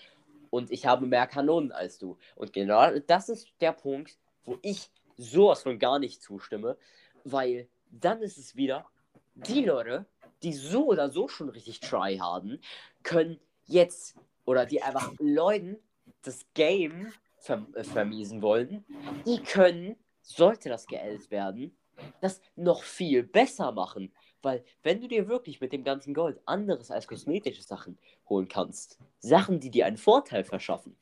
und 0.50 0.72
ich 0.72 0.88
habe 0.88 1.06
mehr 1.06 1.28
Kanonen 1.28 1.72
als 1.72 2.00
du. 2.00 2.18
Und 2.36 2.52
genau 2.52 2.98
das 3.06 3.30
ist 3.30 3.48
der 3.62 3.74
Punkt, 3.74 4.18
wo 4.44 4.58
ich 4.64 4.90
sowas 5.18 5.62
von 5.62 5.78
gar 5.78 6.00
nicht 6.00 6.24
zustimme, 6.24 6.76
weil 7.24 7.70
dann 7.92 8.24
ist 8.24 8.40
es 8.40 8.56
wieder, 8.56 8.88
die 9.36 9.66
Leute, 9.66 10.08
die 10.42 10.54
so 10.54 10.88
oder 10.88 11.12
so 11.12 11.28
schon 11.28 11.50
richtig 11.50 11.80
try 11.80 12.18
haben, 12.18 12.60
können 13.04 13.40
jetzt 13.68 14.16
oder 14.46 14.66
die 14.66 14.82
einfach 14.82 15.14
Leuten 15.20 15.78
das 16.24 16.44
Game 16.56 17.14
ver 17.40 17.66
äh, 17.76 17.84
vermiesen 17.84 18.42
wollen, 18.42 18.86
die 19.26 19.42
können, 19.42 19.96
sollte 20.22 20.70
das 20.70 20.86
geält 20.86 21.32
werden, 21.32 21.76
das 22.22 22.42
noch 22.56 22.84
viel 22.84 23.24
besser 23.24 23.72
machen. 23.72 24.12
Weil, 24.42 24.64
wenn 24.84 25.02
du 25.02 25.08
dir 25.08 25.28
wirklich 25.28 25.60
mit 25.60 25.74
dem 25.74 25.84
ganzen 25.84 26.14
Gold 26.14 26.40
anderes 26.46 26.92
als 26.92 27.08
kosmetische 27.08 27.62
Sachen 27.62 27.98
holen 28.30 28.48
kannst, 28.48 28.98
Sachen, 29.20 29.60
die 29.60 29.70
dir 29.70 29.86
einen 29.86 29.98
Vorteil 29.98 30.46
verschaffen, 30.46 30.96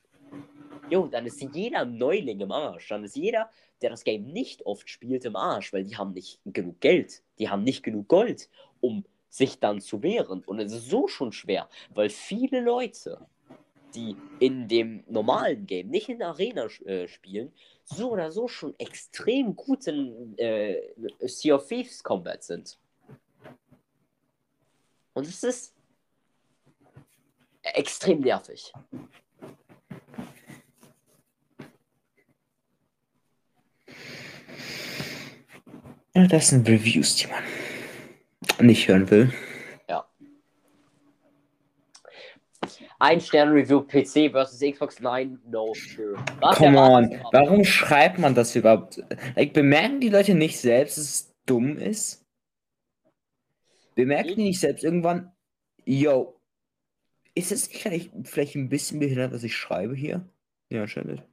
jo, 0.90 1.08
dann 1.08 1.26
ist 1.26 1.42
jeder 1.54 1.86
Neuling 1.86 2.40
im 2.40 2.52
Arsch. 2.52 2.90
Dann 2.90 3.04
ist 3.04 3.16
jeder, 3.16 3.50
der 3.82 3.92
das 3.92 4.04
Game 4.04 4.26
nicht 4.26 4.66
oft 4.66 4.90
spielt, 4.90 5.26
im 5.26 5.36
Arsch, 5.36 5.72
weil 5.74 5.84
die 5.84 5.98
haben 5.98 6.14
nicht 6.14 6.40
genug 6.46 6.80
Geld. 6.82 7.22
Die 7.38 7.50
haben 7.50 7.64
nicht 7.64 7.84
genug 7.84 8.08
Gold, 8.08 8.50
um 8.80 9.06
sich 9.30 9.60
dann 9.60 9.82
zu 9.82 10.02
wehren. 10.02 10.44
Und 10.46 10.60
es 10.60 10.72
ist 10.72 10.90
so 10.90 11.08
schon 11.08 11.32
schwer, 11.32 11.70
weil 11.94 12.10
viele 12.10 12.62
Leute, 12.62 13.28
die 13.98 14.16
in 14.40 14.68
dem 14.68 15.04
normalen 15.08 15.66
Game, 15.66 15.90
nicht 15.90 16.08
in 16.10 16.22
Arena 16.22 16.66
äh, 16.86 17.08
spielen, 17.08 17.52
so 17.84 18.12
oder 18.12 18.32
so 18.32 18.48
schon 18.48 18.78
extrem 18.80 19.56
gut 19.56 19.88
in 19.88 20.38
äh, 20.38 20.78
Sea 21.22 21.56
of 21.56 21.68
Thieves 21.68 22.04
Combat 22.04 22.44
sind. 22.44 22.78
Und 25.14 25.28
es 25.28 25.44
ist 25.44 25.74
extrem 27.64 28.22
nervig. 28.22 28.72
Das 36.14 36.50
sind 36.50 36.68
Reviews, 36.68 37.16
die 37.16 37.28
man 37.28 37.44
nicht 38.60 38.88
hören 38.88 39.10
will. 39.10 39.34
Ein 43.00 43.22
Stern 43.22 43.50
Review 43.50 43.82
PC 43.82 44.32
versus 44.32 44.60
Xbox 44.60 45.00
9, 45.00 45.40
no 45.46 45.74
sure. 45.76 46.16
Was 46.40 46.58
Come 46.58 46.80
on, 46.80 47.12
du? 47.12 47.20
warum 47.32 47.64
schreibt 47.64 48.18
man 48.18 48.34
das 48.34 48.56
überhaupt? 48.56 49.04
Like, 49.36 49.54
bemerken 49.54 50.00
die 50.00 50.10
Leute 50.10 50.34
nicht 50.34 50.60
selbst, 50.60 50.98
dass 50.98 51.04
es 51.04 51.34
dumm 51.46 51.78
ist? 51.78 52.26
Bemerken 53.94 54.36
die 54.36 54.44
nicht 54.44 54.60
selbst 54.60 54.84
irgendwann, 54.84 55.32
yo, 55.86 56.40
ist 57.36 57.52
es 57.52 57.68
nicht 57.68 57.82
vielleicht, 57.82 58.12
vielleicht 58.24 58.56
ein 58.56 58.70
bisschen 58.70 59.00
behindert, 59.00 59.32
was 59.32 59.44
ich 59.44 59.56
schreibe 59.56 59.96
hier? 59.96 60.28
Ja, 60.70 60.82
anscheinend. 60.82 61.24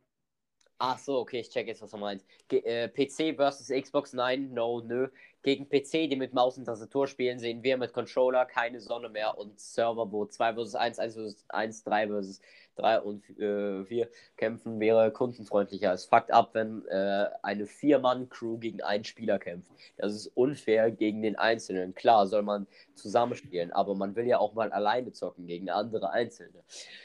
Ach 0.79 0.99
so, 0.99 1.19
okay, 1.19 1.41
ich 1.41 1.49
check 1.49 1.67
jetzt, 1.67 1.81
was 1.81 1.95
er 1.95 1.99
meint. 1.99 2.25
Ge 2.49 2.61
äh, 2.61 2.89
PC 2.89 3.37
versus 3.37 3.69
Xbox 3.69 4.13
9, 4.13 4.53
no, 4.53 4.81
nö. 4.81 5.09
Gegen 5.45 5.69
PC, 5.69 6.09
die 6.09 6.17
mit 6.17 6.33
Maus 6.33 6.57
und 6.57 6.65
Tastatur 6.65 7.07
spielen, 7.07 7.39
sehen 7.39 7.63
wir 7.63 7.77
mit 7.77 7.93
Controller 7.93 8.47
keine 8.47 8.81
Sonne 8.81 9.11
mehr 9.11 9.37
und 9.37 9.61
Server, 9.61 10.11
wo 10.11 10.25
2 10.25 10.55
versus 10.55 10.75
1, 10.75 10.99
1 10.99 11.15
versus 11.15 11.45
1, 11.49 11.85
3 11.85 12.07
versus 12.09 12.41
3 12.77 13.01
und 13.01 13.39
äh, 13.39 13.85
4 13.85 14.09
kämpfen, 14.39 14.81
wäre 14.81 15.13
kundenfreundlicher. 15.13 15.93
Es 15.93 16.07
fuckt 16.07 16.33
ab, 16.33 16.51
wenn 16.55 16.87
äh, 16.87 17.27
eine 17.43 17.67
Vier-Mann-Crew 17.67 18.57
gegen 18.57 18.81
einen 18.81 19.05
Spieler 19.05 19.39
kämpft. 19.39 19.71
Das 19.99 20.15
ist 20.15 20.29
unfair 20.29 20.91
gegen 20.91 21.21
den 21.21 21.37
Einzelnen. 21.37 21.95
Klar, 21.95 22.27
soll 22.27 22.43
man 22.43 22.67
zusammenspielen, 22.95 23.71
aber 23.71 23.95
man 23.95 24.17
will 24.17 24.27
ja 24.27 24.39
auch 24.39 24.55
mal 24.55 24.73
alleine 24.73 25.13
zocken 25.13 25.47
gegen 25.47 25.69
andere 25.69 26.11
Einzelne. 26.11 26.65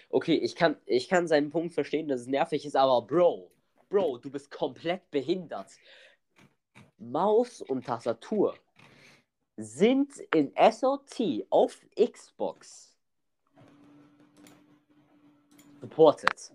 Okay, 0.09 0.35
ich 0.35 0.55
kann, 0.55 0.77
ich 0.85 1.09
kann 1.09 1.27
seinen 1.27 1.49
Punkt 1.49 1.73
verstehen, 1.73 2.07
dass 2.07 2.21
es 2.21 2.27
nervig 2.27 2.65
ist, 2.65 2.77
aber 2.77 3.01
Bro, 3.01 3.51
Bro, 3.89 4.19
du 4.19 4.31
bist 4.31 4.51
komplett 4.51 5.09
behindert. 5.11 5.67
Maus 6.99 7.61
und 7.61 7.85
Tastatur 7.85 8.55
sind 9.57 10.17
in 10.33 10.53
SOT 10.71 11.45
auf 11.49 11.79
Xbox 11.95 12.89
supported. 15.79 16.51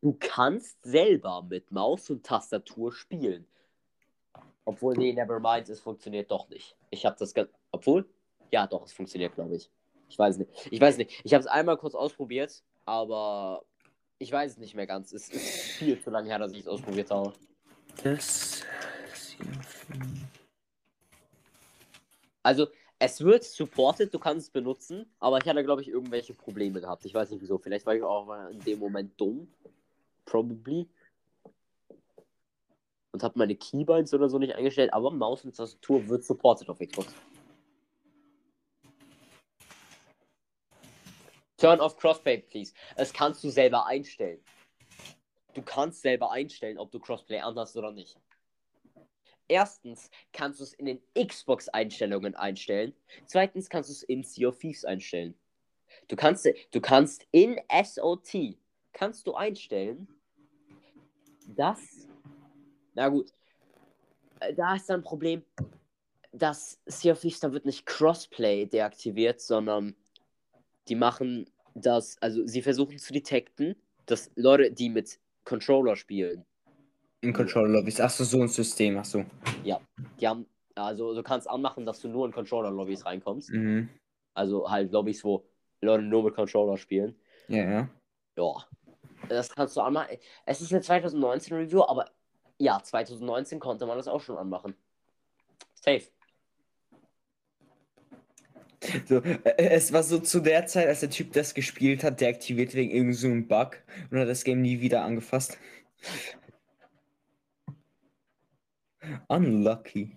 Du 0.00 0.16
kannst 0.18 0.82
selber 0.84 1.42
mit 1.42 1.70
Maus 1.72 2.08
und 2.10 2.24
Tastatur 2.24 2.92
spielen. 2.92 3.46
Obwohl, 4.64 4.94
nee, 4.96 5.12
nevermind, 5.12 5.68
es 5.68 5.80
funktioniert 5.80 6.30
doch 6.30 6.48
nicht. 6.48 6.76
Ich 6.90 7.04
habe 7.04 7.16
das 7.18 7.34
ganz. 7.34 7.50
Obwohl? 7.72 8.08
Ja, 8.50 8.66
doch, 8.66 8.84
es 8.84 8.92
funktioniert, 8.92 9.34
glaube 9.34 9.56
ich. 9.56 9.70
Ich 10.08 10.18
weiß 10.18 10.38
nicht. 10.38 10.50
Ich 10.70 10.80
weiß 10.80 10.98
nicht. 10.98 11.20
Ich 11.24 11.34
habe 11.34 11.40
es 11.40 11.46
einmal 11.46 11.76
kurz 11.76 11.94
ausprobiert, 11.94 12.62
aber 12.84 13.64
ich 14.18 14.30
weiß 14.30 14.52
es 14.52 14.58
nicht 14.58 14.74
mehr 14.74 14.86
ganz. 14.86 15.12
Es 15.12 15.28
ist 15.28 15.42
viel 15.42 16.00
zu 16.00 16.10
lange 16.10 16.28
her, 16.28 16.38
dass 16.38 16.52
ich 16.52 16.60
es 16.60 16.68
ausprobiert 16.68 17.10
habe. 17.10 17.32
Das. 18.02 18.57
Also, 22.42 22.68
es 22.98 23.20
wird 23.20 23.44
supported, 23.44 24.12
du 24.12 24.18
kannst 24.18 24.48
es 24.48 24.50
benutzen, 24.50 25.06
aber 25.20 25.38
ich 25.38 25.48
hatte, 25.48 25.62
glaube 25.62 25.82
ich, 25.82 25.88
irgendwelche 25.88 26.34
Probleme 26.34 26.80
gehabt. 26.80 27.04
Ich 27.04 27.14
weiß 27.14 27.30
nicht 27.30 27.40
wieso. 27.40 27.58
Vielleicht 27.58 27.86
war 27.86 27.94
ich 27.94 28.02
auch 28.02 28.48
in 28.50 28.60
dem 28.60 28.78
Moment 28.78 29.20
dumm. 29.20 29.48
Probably. 30.24 30.88
und 33.18 33.22
habe 33.24 33.38
meine 33.38 33.56
Keybinds 33.56 34.14
oder 34.14 34.28
so 34.28 34.38
nicht 34.38 34.54
eingestellt, 34.54 34.92
aber 34.92 35.10
Maus 35.10 35.44
und 35.44 35.56
Tastatur 35.56 36.06
wird 36.08 36.24
supported 36.24 36.68
auf 36.68 36.78
Xbox. 36.78 37.12
Turn 41.56 41.80
off 41.80 41.96
Crossplay, 41.96 42.38
please. 42.38 42.72
Das 42.96 43.12
kannst 43.12 43.42
du 43.42 43.50
selber 43.50 43.86
einstellen. 43.86 44.40
Du 45.54 45.62
kannst 45.62 46.02
selber 46.02 46.30
einstellen, 46.30 46.78
ob 46.78 46.92
du 46.92 47.00
Crossplay 47.00 47.40
anhast 47.40 47.76
oder 47.76 47.90
nicht. 47.90 48.16
Erstens 49.48 50.10
kannst 50.32 50.60
du 50.60 50.64
es 50.64 50.74
in 50.74 50.86
den 50.86 51.00
Xbox-Einstellungen 51.14 52.34
einstellen. 52.34 52.94
Zweitens 53.26 53.68
kannst 53.68 53.88
du 53.88 53.92
es 53.92 54.02
in 54.02 54.22
Sea 54.22 54.48
of 54.48 54.58
Thieves 54.58 54.84
einstellen. 54.84 55.34
Du 56.08 56.16
kannst, 56.16 56.46
du 56.70 56.80
kannst 56.80 57.26
in 57.30 57.58
SOT 57.82 58.56
kannst 58.92 59.26
du 59.26 59.34
einstellen, 59.34 60.08
dass. 61.46 62.08
Na 62.94 63.08
gut. 63.08 63.32
Äh, 64.40 64.54
da 64.54 64.74
ist 64.74 64.88
dann 64.88 65.00
ein 65.00 65.04
Problem, 65.04 65.44
dass 66.32 66.80
Sea 66.86 67.12
of 67.12 67.20
Thieves, 67.20 67.40
da 67.40 67.52
wird 67.52 67.64
nicht 67.64 67.86
Crossplay 67.86 68.66
deaktiviert, 68.66 69.40
sondern 69.40 69.96
die 70.88 70.94
machen 70.94 71.50
das, 71.74 72.20
also 72.20 72.46
sie 72.46 72.62
versuchen 72.62 72.98
zu 72.98 73.12
detekten, 73.12 73.76
dass 74.06 74.30
Leute, 74.34 74.72
die 74.72 74.88
mit 74.88 75.18
Controller 75.44 75.96
spielen. 75.96 76.44
In 77.20 77.32
Controller-Lobbys. 77.32 78.00
Achso, 78.00 78.24
so 78.24 78.40
ein 78.40 78.48
System, 78.48 78.96
ach 78.98 79.04
so. 79.04 79.24
Ja, 79.64 79.80
die 80.20 80.28
haben, 80.28 80.46
also 80.74 81.14
du 81.14 81.22
kannst 81.22 81.48
anmachen, 81.50 81.84
dass 81.84 82.00
du 82.00 82.08
nur 82.08 82.26
in 82.26 82.32
Controller-Lobbys 82.32 83.04
reinkommst. 83.06 83.50
Mhm. 83.50 83.88
Also 84.34 84.70
halt 84.70 84.92
Lobbys, 84.92 85.24
wo 85.24 85.44
Leute 85.80 86.04
nur 86.04 86.24
mit 86.24 86.34
Controller 86.34 86.76
spielen. 86.76 87.16
Ja, 87.48 87.64
ja. 87.64 87.88
Ja. 88.36 88.52
Das 89.28 89.50
kannst 89.50 89.76
du 89.76 89.80
anmachen. 89.80 90.16
Es 90.46 90.60
ist 90.60 90.72
eine 90.72 90.80
2019 90.80 91.56
Review, 91.56 91.82
aber 91.82 92.06
ja, 92.58 92.80
2019 92.80 93.58
konnte 93.58 93.86
man 93.86 93.96
das 93.96 94.08
auch 94.08 94.20
schon 94.20 94.36
anmachen. 94.36 94.74
Safe. 95.74 96.04
So, 99.06 99.16
äh, 99.16 99.40
es 99.56 99.92
war 99.92 100.02
so 100.02 100.18
zu 100.20 100.40
der 100.40 100.66
Zeit, 100.66 100.86
als 100.86 101.00
der 101.00 101.10
Typ 101.10 101.32
das 101.32 101.54
gespielt 101.54 102.04
hat, 102.04 102.20
deaktiviert 102.20 102.74
wegen 102.74 102.90
irgendeinem 102.90 103.42
so 103.42 103.48
Bug 103.48 103.76
und 104.10 104.18
hat 104.18 104.28
das 104.28 104.44
Game 104.44 104.62
nie 104.62 104.80
wieder 104.80 105.02
angefasst. 105.02 105.58
Unlucky. 109.28 110.16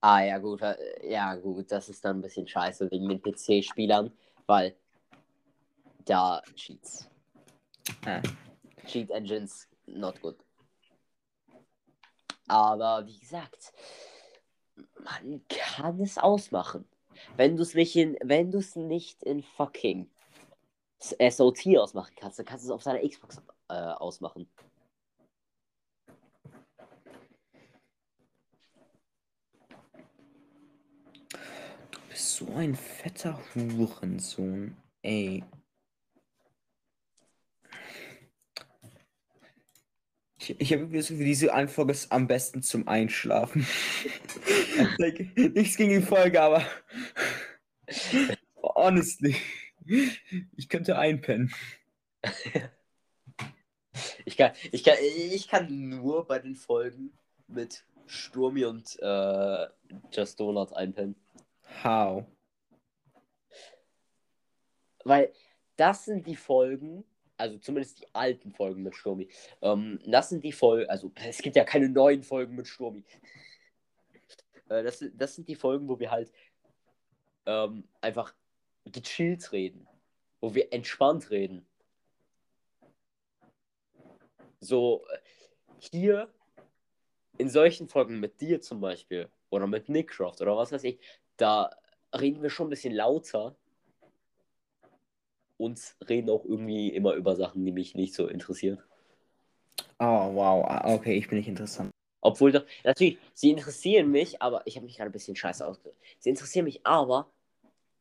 Ah, 0.00 0.22
ja, 0.22 0.38
gut. 0.38 0.62
äh, 0.62 0.76
Ja, 1.10 1.34
gut. 1.36 1.70
Das 1.70 1.88
ist 1.88 2.04
dann 2.04 2.18
ein 2.18 2.22
bisschen 2.22 2.46
scheiße 2.48 2.90
wegen 2.90 3.08
den 3.08 3.20
PC-Spielern, 3.20 4.10
weil 4.46 4.76
da 6.04 6.42
Cheats. 6.54 7.08
Ah. 8.06 8.22
Cheat 8.86 9.10
Engines, 9.10 9.68
not 9.86 10.20
good. 10.22 10.36
Aber 12.48 13.06
wie 13.06 13.18
gesagt, 13.18 13.72
man 15.04 15.42
kann 15.48 16.00
es 16.00 16.18
ausmachen. 16.18 16.88
Wenn 17.36 17.56
du 17.56 17.62
es 17.62 17.74
nicht 17.74 17.94
in, 17.94 18.16
wenn 18.22 18.50
du 18.50 18.58
es 18.58 18.76
nicht 18.76 19.22
in 19.22 19.42
fucking 19.42 20.10
SOT 21.00 21.78
ausmachen 21.78 22.14
kannst, 22.16 22.38
dann 22.38 22.46
kannst 22.46 22.64
du 22.64 22.68
es 22.68 22.72
auf 22.72 22.82
deiner 22.82 23.06
Xbox 23.06 23.40
äh, 23.68 23.74
ausmachen. 23.74 24.46
Du 31.90 32.00
bist 32.08 32.36
so 32.36 32.52
ein 32.54 32.74
fetter 32.74 33.40
Hurensohn. 33.54 34.76
Ey. 35.02 35.42
Ich, 40.38 40.60
ich 40.60 40.72
habe 40.72 40.86
das 40.88 41.08
Gefühl, 41.08 41.24
diese 41.24 41.52
Antwort 41.52 41.90
ist 41.90 42.12
am 42.12 42.26
besten 42.26 42.62
zum 42.62 42.88
Einschlafen. 42.88 43.66
like, 44.98 45.36
nichts 45.36 45.76
gegen 45.76 46.00
die 46.00 46.06
Folge, 46.06 46.40
aber 46.40 46.64
honestly, 48.62 49.36
ich 50.56 50.68
könnte 50.68 50.98
einpennen. 50.98 51.52
Ich 54.24 54.36
kann, 54.36 54.52
ich 54.70 54.84
kann, 54.84 54.96
ich 55.00 55.48
kann 55.48 55.88
nur 55.88 56.26
bei 56.26 56.38
den 56.38 56.54
Folgen 56.54 57.12
mit 57.48 57.84
Sturmi 58.06 58.64
und 58.64 58.96
äh, 59.00 59.66
Just 60.12 60.38
Donut 60.38 60.72
einpennen. 60.72 61.16
How? 61.82 62.24
Weil 65.04 65.32
das 65.76 66.04
sind 66.04 66.26
die 66.26 66.36
Folgen, 66.36 67.04
also 67.36 67.58
zumindest 67.58 68.00
die 68.00 68.14
alten 68.14 68.52
Folgen 68.52 68.82
mit 68.82 68.94
Sturmi. 68.94 69.28
Ähm, 69.62 69.98
das 70.06 70.28
sind 70.28 70.44
die 70.44 70.52
Folgen, 70.52 70.88
also 70.88 71.10
es 71.14 71.38
gibt 71.38 71.56
ja 71.56 71.64
keine 71.64 71.88
neuen 71.88 72.22
Folgen 72.22 72.54
mit 72.54 72.68
Sturmi. 72.68 73.04
Äh, 74.68 74.84
das, 74.84 75.04
das 75.14 75.34
sind 75.34 75.48
die 75.48 75.56
Folgen, 75.56 75.88
wo 75.88 75.98
wir 75.98 76.12
halt 76.12 76.30
ähm, 77.44 77.88
einfach 78.00 78.32
gechillt 78.84 79.52
reden. 79.52 79.86
Wo 80.40 80.54
wir 80.54 80.72
entspannt 80.72 81.30
reden. 81.30 81.66
So, 84.60 85.06
äh, 85.08 85.18
hier 85.78 86.32
in 87.38 87.48
solchen 87.48 87.88
Folgen 87.88 88.20
mit 88.20 88.40
dir 88.40 88.60
zum 88.60 88.80
Beispiel 88.80 89.30
oder 89.48 89.66
mit 89.66 89.88
Nickcroft 89.88 90.40
oder 90.42 90.56
was 90.56 90.72
weiß 90.72 90.84
ich, 90.84 90.98
da 91.36 91.70
reden 92.14 92.42
wir 92.42 92.50
schon 92.50 92.66
ein 92.66 92.70
bisschen 92.70 92.94
lauter 92.94 93.56
und 95.56 95.96
reden 96.08 96.30
auch 96.30 96.44
irgendwie 96.44 96.88
immer 96.88 97.14
über 97.14 97.36
Sachen, 97.36 97.64
die 97.64 97.72
mich 97.72 97.94
nicht 97.94 98.14
so 98.14 98.26
interessieren. 98.26 98.82
Oh, 99.98 100.34
wow. 100.34 100.64
Ah, 100.66 100.94
Okay, 100.94 101.16
ich 101.16 101.28
bin 101.28 101.38
nicht 101.38 101.48
interessant. 101.48 101.90
Obwohl 102.22 102.52
doch, 102.52 102.64
natürlich, 102.84 103.18
sie 103.34 103.50
interessieren 103.50 104.10
mich, 104.10 104.40
aber 104.42 104.66
ich 104.66 104.76
habe 104.76 104.84
mich 104.84 104.96
gerade 104.96 105.10
ein 105.10 105.12
bisschen 105.12 105.36
scheiße 105.36 105.66
ausgedrückt. 105.66 105.98
Sie 106.18 106.30
interessieren 106.30 106.64
mich, 106.64 106.86
aber 106.86 107.30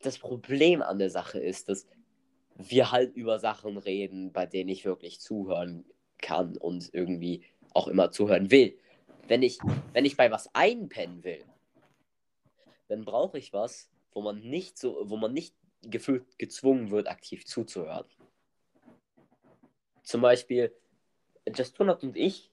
das 0.01 0.17
Problem 0.17 0.81
an 0.81 0.99
der 0.99 1.09
Sache 1.09 1.39
ist, 1.39 1.69
dass 1.69 1.88
wir 2.55 2.91
halt 2.91 3.15
über 3.15 3.39
Sachen 3.39 3.77
reden, 3.77 4.31
bei 4.31 4.45
denen 4.45 4.69
ich 4.69 4.85
wirklich 4.85 5.19
zuhören 5.19 5.85
kann 6.17 6.57
und 6.57 6.93
irgendwie 6.93 7.43
auch 7.73 7.88
immer 7.88 8.11
zuhören 8.11 8.51
will. 8.51 8.77
Wenn 9.27 9.43
ich, 9.43 9.59
wenn 9.93 10.05
ich 10.05 10.17
bei 10.17 10.31
was 10.31 10.53
einpennen 10.53 11.23
will, 11.23 11.45
dann 12.88 13.05
brauche 13.05 13.38
ich 13.38 13.53
was, 13.53 13.89
wo 14.11 14.21
man 14.21 14.39
nicht 14.41 14.77
so, 14.77 15.09
wo 15.09 15.17
man 15.17 15.34
nicht 15.34 15.55
gefühlt 15.84 16.38
gezwungen 16.38 16.89
wird, 16.91 17.07
aktiv 17.07 17.45
zuzuhören. 17.45 18.05
Zum 20.03 20.21
Beispiel, 20.21 20.76
Just 21.55 21.80
Donut 21.80 22.03
und 22.03 22.17
ich, 22.17 22.51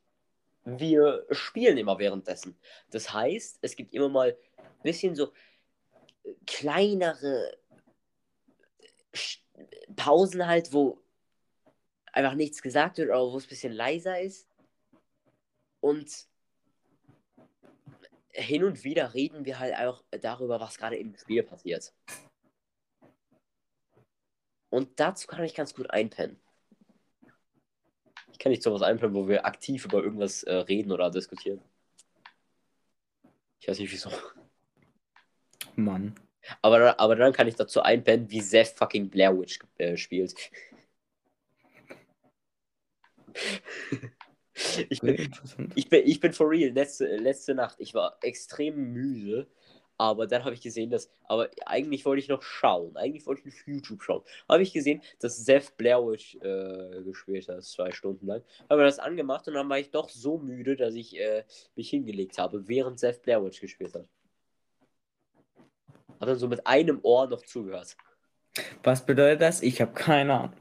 wir 0.64 1.26
spielen 1.30 1.78
immer 1.78 1.98
währenddessen. 1.98 2.56
Das 2.90 3.12
heißt, 3.12 3.58
es 3.62 3.76
gibt 3.76 3.94
immer 3.94 4.08
mal 4.08 4.36
ein 4.56 4.82
bisschen 4.82 5.14
so 5.14 5.32
kleinere 6.46 7.56
Pausen 9.94 10.46
halt, 10.46 10.72
wo 10.72 11.02
einfach 12.12 12.34
nichts 12.34 12.62
gesagt 12.62 12.98
wird, 12.98 13.10
aber 13.10 13.32
wo 13.32 13.38
es 13.38 13.44
ein 13.44 13.48
bisschen 13.48 13.72
leiser 13.72 14.20
ist. 14.20 14.48
Und 15.80 16.26
hin 18.32 18.64
und 18.64 18.84
wieder 18.84 19.14
reden 19.14 19.44
wir 19.44 19.58
halt 19.58 19.74
auch 19.76 20.02
darüber, 20.10 20.60
was 20.60 20.76
gerade 20.78 20.96
im 20.96 21.16
Spiel 21.16 21.42
passiert. 21.42 21.92
Und 24.68 24.98
dazu 25.00 25.26
kann 25.26 25.44
ich 25.44 25.54
ganz 25.54 25.74
gut 25.74 25.90
einpennen. 25.90 26.38
Ich 28.32 28.38
kann 28.38 28.50
nicht 28.50 28.62
sowas 28.62 28.82
einpennen, 28.82 29.14
wo 29.14 29.28
wir 29.28 29.46
aktiv 29.46 29.84
über 29.86 30.02
irgendwas 30.02 30.42
äh, 30.42 30.54
reden 30.54 30.92
oder 30.92 31.10
diskutieren. 31.10 31.62
Ich 33.60 33.68
weiß 33.68 33.78
nicht 33.78 33.92
wieso. 33.92 34.10
Mann. 35.76 36.14
Aber, 36.62 36.98
aber 37.00 37.16
dann 37.16 37.32
kann 37.32 37.48
ich 37.48 37.56
dazu 37.56 37.82
einpennen, 37.82 38.30
wie 38.30 38.40
Seth 38.40 38.74
fucking 38.76 39.10
Blair 39.10 39.36
Witch 39.38 39.58
äh, 39.78 39.96
spielt. 39.96 40.34
ich, 44.88 45.00
bin, 45.00 45.32
ich, 45.74 45.88
bin, 45.88 46.02
ich 46.06 46.20
bin 46.20 46.32
for 46.32 46.50
real. 46.50 46.70
Letzte, 46.70 47.16
letzte 47.16 47.54
Nacht, 47.54 47.76
ich 47.80 47.94
war 47.94 48.16
extrem 48.22 48.92
müde. 48.92 49.48
Aber 49.98 50.26
dann 50.26 50.44
habe 50.44 50.54
ich 50.54 50.60
gesehen, 50.60 50.90
dass. 50.90 51.10
Aber 51.24 51.48
eigentlich 51.64 52.04
wollte 52.04 52.20
ich 52.20 52.28
noch 52.28 52.42
schauen. 52.42 52.96
Eigentlich 52.96 53.26
wollte 53.26 53.42
ich 53.48 53.54
auf 53.54 53.66
YouTube 53.66 54.02
schauen. 54.02 54.22
Habe 54.48 54.62
ich 54.62 54.72
gesehen, 54.72 55.00
dass 55.20 55.44
Seth 55.44 55.76
Blair 55.78 56.06
Witch 56.06 56.36
äh, 56.36 57.02
gespielt 57.02 57.48
hat, 57.48 57.64
zwei 57.64 57.90
Stunden 57.92 58.26
lang. 58.26 58.42
Habe 58.68 58.82
das 58.84 58.98
angemacht 58.98 59.48
und 59.48 59.54
dann 59.54 59.68
war 59.68 59.78
ich 59.78 59.90
doch 59.90 60.10
so 60.10 60.38
müde, 60.38 60.76
dass 60.76 60.94
ich 60.94 61.18
äh, 61.18 61.44
mich 61.76 61.88
hingelegt 61.90 62.38
habe, 62.38 62.68
während 62.68 62.98
Seth 63.00 63.22
Blair 63.22 63.42
Witch 63.42 63.60
gespielt 63.60 63.94
hat. 63.94 64.06
Hat 66.20 66.28
er 66.28 66.36
so 66.36 66.48
mit 66.48 66.66
einem 66.66 67.00
Ohr 67.02 67.28
noch 67.28 67.42
zugehört. 67.42 67.96
Was 68.82 69.04
bedeutet 69.04 69.42
das? 69.42 69.62
Ich 69.62 69.80
habe 69.80 69.92
keine 69.92 70.32
Ahnung. 70.34 70.56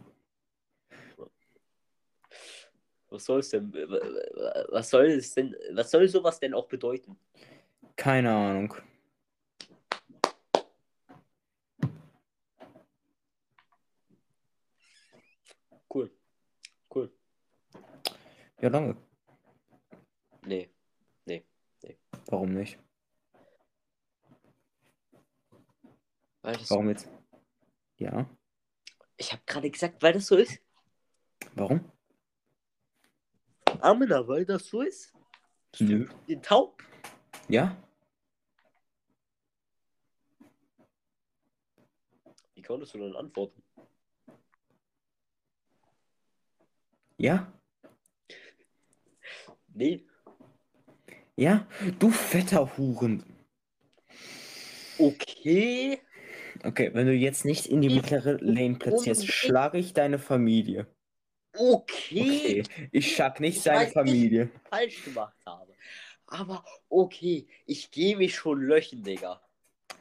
Was 3.10 3.26
soll 3.26 3.40
es 3.40 3.49
denn? 3.49 3.73
Was 3.73 4.90
soll 4.90 5.06
es 5.06 5.34
denn? 5.34 5.56
Was 5.72 5.91
soll 5.91 6.07
sowas 6.10 6.40
denn 6.40 6.53
auch 6.53 6.68
bedeuten? 6.68 7.18
Keine 7.95 8.36
Ahnung. 8.36 8.73
Cool. 15.94 16.11
Cool. 16.94 17.14
Ja, 18.60 18.69
danke. 18.69 18.98
Nee. 20.45 20.69
Nee. 21.26 21.45
Nee. 21.82 21.98
Warum 22.26 22.53
nicht? 22.53 22.77
Weil 26.46 26.58
das 26.58 26.70
Warum 26.70 26.90
jetzt? 26.90 27.10
Ja. 27.98 28.30
Ich 29.18 29.32
habe 29.32 29.42
gerade 29.48 29.72
gesagt, 29.72 30.04
weil 30.04 30.14
das 30.14 30.28
so 30.28 30.36
ist. 30.36 30.62
Warum? 31.56 31.92
Amina, 33.82 34.28
weil 34.28 34.46
das 34.46 34.68
so 34.68 34.82
ist. 34.82 35.12
Nö. 35.80 36.08
Den 36.28 36.44
Taub. 36.44 36.84
Ja? 37.48 37.76
Wie 42.54 42.62
konntest 42.62 42.94
du 42.94 43.00
dann 43.00 43.16
antworten? 43.16 43.64
Ja? 47.18 47.52
Nee. 49.74 50.06
Ja? 51.36 51.68
Du 51.98 52.12
fetter 52.12 52.78
Huren. 52.78 53.24
Okay. 55.00 56.05
Okay, 56.66 56.90
wenn 56.94 57.06
du 57.06 57.14
jetzt 57.14 57.46
nicht 57.46 57.68
in 57.68 57.82
die 57.82 57.90
mittlere 57.90 58.38
Lane 58.42 58.76
platzierst, 58.76 59.28
schlage 59.28 59.78
ich 59.78 59.94
deine 59.94 60.18
Familie. 60.18 60.88
Okay. 61.56 62.64
Okay. 62.64 62.64
Ich 62.92 63.16
schlag 63.16 63.40
nicht 63.40 63.58
Ich 63.58 63.64
seine 63.64 63.86
weiß. 63.86 63.94
Familie. 63.94 64.50
Falsch 64.70 65.04
gemacht 65.06 65.38
habe. 65.46 65.74
Aber 66.28 66.66
okay. 66.90 67.48
Ich 67.66 67.92
gehe 67.92 68.18
mich 68.18 68.36
schon 68.36 68.62
löchen, 68.62 69.04
Digga. 69.04 69.42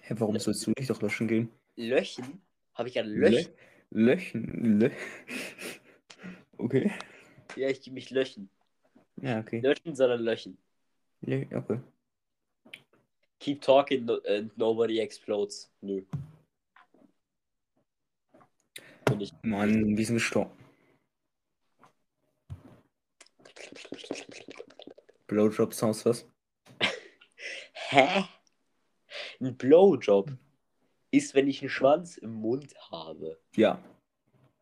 Hä, 0.00 0.14
warum 0.18 0.38
sollst 0.38 0.66
du 0.66 0.72
nicht 0.76 0.88
doch 0.88 1.00
löschen 1.02 1.28
gehen? 1.28 1.50
Löchen? 1.76 2.40
Habe 2.74 2.88
ich 2.88 2.94
ja 2.94 3.02
Lö 3.02 3.28
löchen? 3.28 3.52
löchen. 3.90 4.80
Lö 4.80 4.90
okay. 6.58 6.90
Ja, 7.56 7.68
ich 7.68 7.82
gehe 7.82 7.92
mich 7.92 8.10
löchen. 8.10 8.48
Ja, 9.20 9.40
okay. 9.40 9.60
Löschen, 9.60 9.94
sondern 9.94 10.22
löchen. 10.22 10.56
Lö 11.20 11.44
okay. 11.54 11.78
Keep 13.38 13.60
talking 13.60 14.08
and 14.26 14.56
nobody 14.56 14.98
explodes. 15.00 15.70
Nö. 15.82 16.02
Und 19.14 19.20
ich. 19.20 19.32
Mann, 19.42 19.96
wir 19.96 20.04
sind 20.04 20.16
gestorben. 20.16 20.50
Blowjob 25.28 25.72
Sounds 25.72 26.04
was? 26.04 26.28
Hä? 27.90 28.24
Ein 29.40 29.56
Blowjob 29.56 30.32
ist, 31.12 31.32
wenn 31.36 31.46
ich 31.46 31.60
einen 31.60 31.70
Schwanz 31.70 32.16
im 32.16 32.32
Mund 32.34 32.74
habe. 32.90 33.40
Ja. 33.54 33.80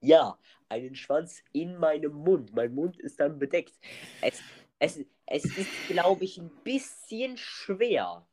Ja, 0.02 0.38
einen 0.68 0.96
Schwanz 0.96 1.42
in 1.52 1.78
meinem 1.78 2.12
Mund. 2.12 2.52
Mein 2.52 2.74
Mund 2.74 2.98
ist 2.98 3.20
dann 3.20 3.38
bedeckt. 3.38 3.78
Es, 4.20 4.42
es, 4.78 5.00
es 5.24 5.44
ist, 5.46 5.70
glaube 5.88 6.24
ich, 6.24 6.36
ein 6.36 6.50
bisschen 6.62 7.38
schwer 7.38 8.26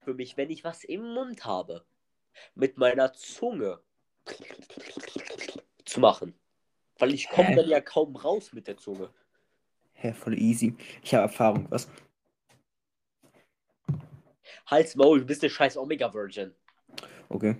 für 0.00 0.12
mich, 0.12 0.36
wenn 0.36 0.50
ich 0.50 0.64
was 0.64 0.84
im 0.84 1.14
Mund 1.14 1.46
habe, 1.46 1.86
mit 2.54 2.76
meiner 2.76 3.14
Zunge 3.14 3.80
zu 5.84 6.00
machen. 6.00 6.34
Weil 6.98 7.14
ich 7.14 7.28
komme 7.28 7.54
dann 7.54 7.68
ja 7.68 7.80
kaum 7.80 8.16
raus 8.16 8.52
mit 8.52 8.66
der 8.66 8.76
Zunge. 8.76 9.10
Hä, 9.94 10.12
voll 10.12 10.38
easy. 10.38 10.76
Ich 11.02 11.14
habe 11.14 11.24
Erfahrung, 11.24 11.66
was? 11.70 11.88
Hals 14.66 14.94
Maul, 14.96 15.20
du 15.20 15.26
bist 15.26 15.42
der 15.42 15.48
scheiß 15.48 15.76
Omega-Virgin. 15.76 16.54
Okay. 17.28 17.56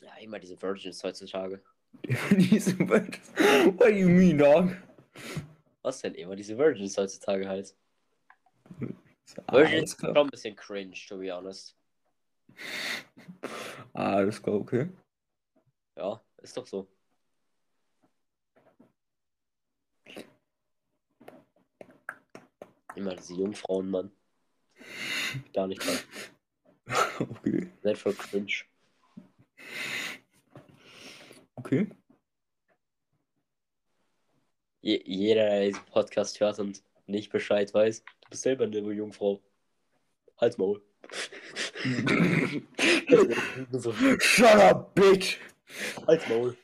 Ja, 0.00 0.16
immer 0.20 0.38
diese 0.38 0.60
Virgins 0.60 1.02
heutzutage. 1.04 1.62
Diese 2.30 2.78
Welt. 2.88 3.20
What 3.78 3.80
do 3.80 3.88
you 3.88 4.08
mean, 4.08 4.38
dog? 4.38 4.76
Was 5.82 6.00
denn 6.00 6.14
immer 6.14 6.36
diese 6.36 6.56
Virgins 6.56 6.96
heutzutage 6.96 7.48
halt? 7.48 7.74
Virgins 8.78 9.42
Alles 9.46 9.72
ist 9.72 10.00
schon 10.00 10.16
ein 10.16 10.28
bisschen 10.28 10.56
cringe, 10.56 10.94
to 11.08 11.18
be 11.18 11.32
honest. 11.32 11.76
Alles 13.92 14.42
klar, 14.42 14.56
okay. 14.56 14.88
Ja, 15.96 16.20
ist 16.42 16.56
doch 16.56 16.66
so. 16.66 16.88
Immer 22.94 23.14
diese 23.14 23.34
Jungfrauen, 23.34 23.90
Mann. 23.90 24.10
Gar 25.52 25.66
nicht 25.66 25.84
mal. 25.84 25.98
Okay. 27.18 27.72
Seid 27.82 27.98
voll 27.98 28.14
cringe. 28.14 28.64
Okay. 31.56 31.88
Je 34.82 35.02
jeder, 35.04 35.48
der 35.48 35.64
diesen 35.66 35.84
Podcast 35.86 36.38
hört 36.38 36.58
und 36.58 36.82
nicht 37.06 37.32
Bescheid 37.32 37.72
weiß, 37.72 38.04
du 38.04 38.30
bist 38.30 38.42
selber 38.42 38.64
eine 38.64 38.78
Jungfrau. 38.78 39.42
Halt's 40.38 40.58
Maul. 40.58 40.82
Shut 44.20 44.56
up, 44.56 44.94
bitch! 44.94 45.38
halt's 46.06 46.28
Maul. 46.28 46.56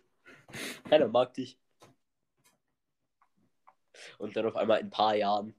Keiner 0.88 1.08
mag 1.08 1.34
dich. 1.34 1.58
Und 4.18 4.36
dann 4.36 4.46
auf 4.46 4.56
einmal 4.56 4.80
in 4.80 4.86
ein 4.86 4.90
paar 4.90 5.14
Jahren, 5.14 5.54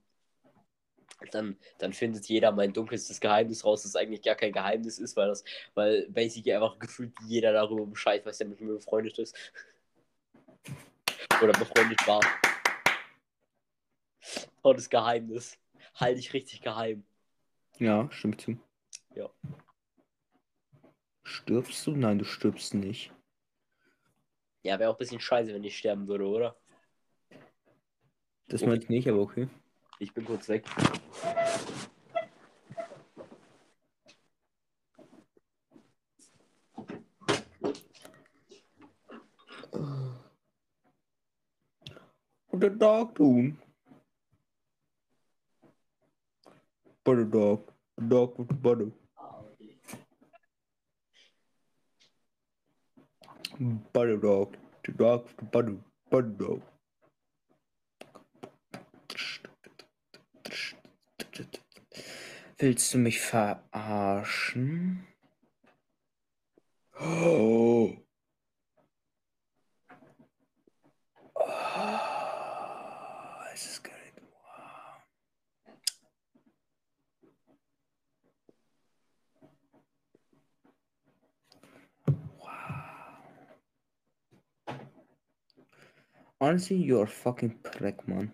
dann, 1.30 1.56
dann 1.78 1.92
findet 1.92 2.26
jeder 2.26 2.52
mein 2.52 2.72
dunkelstes 2.72 3.20
Geheimnis 3.20 3.64
raus, 3.64 3.82
das 3.82 3.96
eigentlich 3.96 4.22
gar 4.22 4.34
kein 4.34 4.52
Geheimnis 4.52 4.98
ist, 4.98 5.16
weil 5.16 5.28
das, 5.28 5.44
weil 5.74 6.08
basically 6.10 6.52
einfach 6.52 6.78
gefühlt 6.78 7.12
jeder 7.26 7.52
darüber 7.52 7.86
Bescheid 7.86 8.24
weiß, 8.24 8.38
der 8.38 8.48
mit 8.48 8.60
mir 8.60 8.74
befreundet 8.74 9.18
ist. 9.18 9.36
Oder 11.42 11.52
befreundet 11.52 12.06
war. 12.06 12.20
Tolles 14.62 14.88
Geheimnis. 14.88 15.58
Halte 15.94 16.20
ich 16.20 16.32
richtig 16.32 16.62
geheim. 16.62 17.04
Ja, 17.78 18.08
stimmt 18.10 18.40
zu. 18.40 18.58
Ja. 19.14 19.30
Stirbst 21.22 21.86
du? 21.86 21.92
Nein, 21.96 22.18
du 22.18 22.24
stirbst 22.24 22.74
nicht. 22.74 23.12
Ja, 24.62 24.78
wäre 24.78 24.90
auch 24.90 24.94
ein 24.94 24.98
bisschen 24.98 25.20
scheiße, 25.20 25.52
wenn 25.54 25.64
ich 25.64 25.76
sterben 25.76 26.08
würde, 26.08 26.26
oder? 26.26 26.56
Das 28.48 28.62
Okay. 28.62 28.70
meinte 28.70 28.84
ich 28.84 28.90
nicht, 28.90 29.08
aber 29.08 29.20
okay. 29.20 29.48
Ich 29.98 30.12
bin 30.12 30.24
kurz 30.24 30.48
weg. 30.48 30.64
What 42.50 42.60
the 42.60 42.70
dog 42.70 43.14
doing? 43.14 43.58
Butter 47.04 47.24
dog. 47.24 47.72
The 47.98 48.08
dog 48.08 48.38
with 48.38 48.48
the 48.48 48.54
butter. 48.54 48.90
Butter 53.92 54.16
dog. 54.16 54.56
The 54.84 54.92
dog 54.92 55.24
with 55.26 55.36
the 55.36 55.44
butter. 55.44 55.76
Butter 56.10 56.28
dog. 56.28 56.62
Willst 62.58 62.94
du 62.94 62.98
mich 62.98 63.20
verarschen? 63.20 65.06
Oh. 66.98 67.96
Oh, 71.34 71.50
es 73.52 73.66
ist 73.66 73.82
gar 73.84 73.92
nicht 73.98 74.16
warm. 74.32 75.02
Wow. 82.38 82.84
Honestly, 86.44 86.76
you're 86.76 87.06
fucking 87.06 87.58
prick, 87.62 88.06
man. 88.06 88.30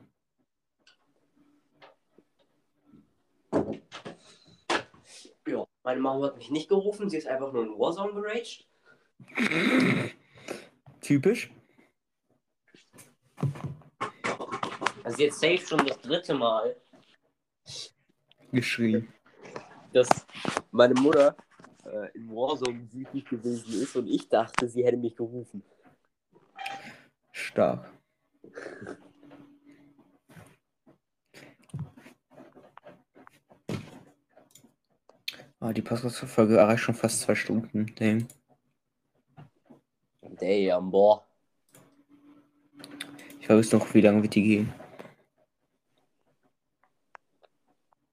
Ja, 5.46 5.64
meine 5.84 6.00
Mama 6.00 6.26
hat 6.26 6.36
mich 6.36 6.50
nicht 6.50 6.68
gerufen, 6.68 7.08
sie 7.08 7.18
ist 7.18 7.28
einfach 7.28 7.52
nur 7.52 7.62
in 7.62 7.78
Warzone 7.78 8.12
geraged. 8.12 8.66
Typisch. 11.00 11.52
Also 15.04 15.22
jetzt 15.22 15.38
safe 15.38 15.58
schon 15.58 15.86
das 15.86 16.00
dritte 16.00 16.34
Mal, 16.34 16.74
Geschrien. 18.50 19.06
dass 19.92 20.08
meine 20.72 20.94
Mutter 20.94 21.36
äh, 21.84 22.10
in 22.14 22.28
Warzone 22.28 22.88
süchtig 22.88 23.26
gewesen 23.26 23.80
ist 23.80 23.94
und 23.94 24.08
ich 24.08 24.28
dachte, 24.28 24.68
sie 24.68 24.84
hätte 24.84 24.96
mich 24.96 25.14
gerufen. 25.14 25.62
Stark. 27.30 27.99
Ah, 35.62 35.74
die 35.74 35.82
Podcast-Folge 35.82 36.56
erreicht 36.56 36.82
schon 36.82 36.94
fast 36.94 37.20
zwei 37.20 37.34
Stunden. 37.34 37.94
Damn. 37.96 38.26
Damn, 40.22 40.90
boah. 40.90 41.26
Ich 43.40 43.48
ist 43.48 43.72
noch, 43.72 43.92
wie 43.92 44.00
lange 44.00 44.22
wird 44.22 44.34
die 44.34 44.42
gehen? 44.42 44.72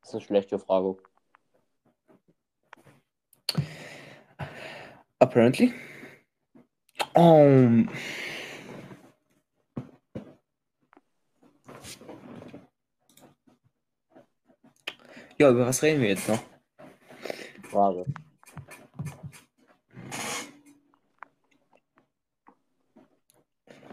Das 0.01 0.09
ist 0.09 0.15
eine 0.15 0.21
schlechte 0.23 0.59
Frage. 0.59 0.97
Apparently. 5.19 5.73
Um, 7.13 7.89
ja, 15.37 15.51
über 15.51 15.67
was 15.67 15.83
reden 15.83 16.01
wir 16.01 16.09
jetzt 16.09 16.27
noch? 16.27 16.39
Frage. 17.69 18.05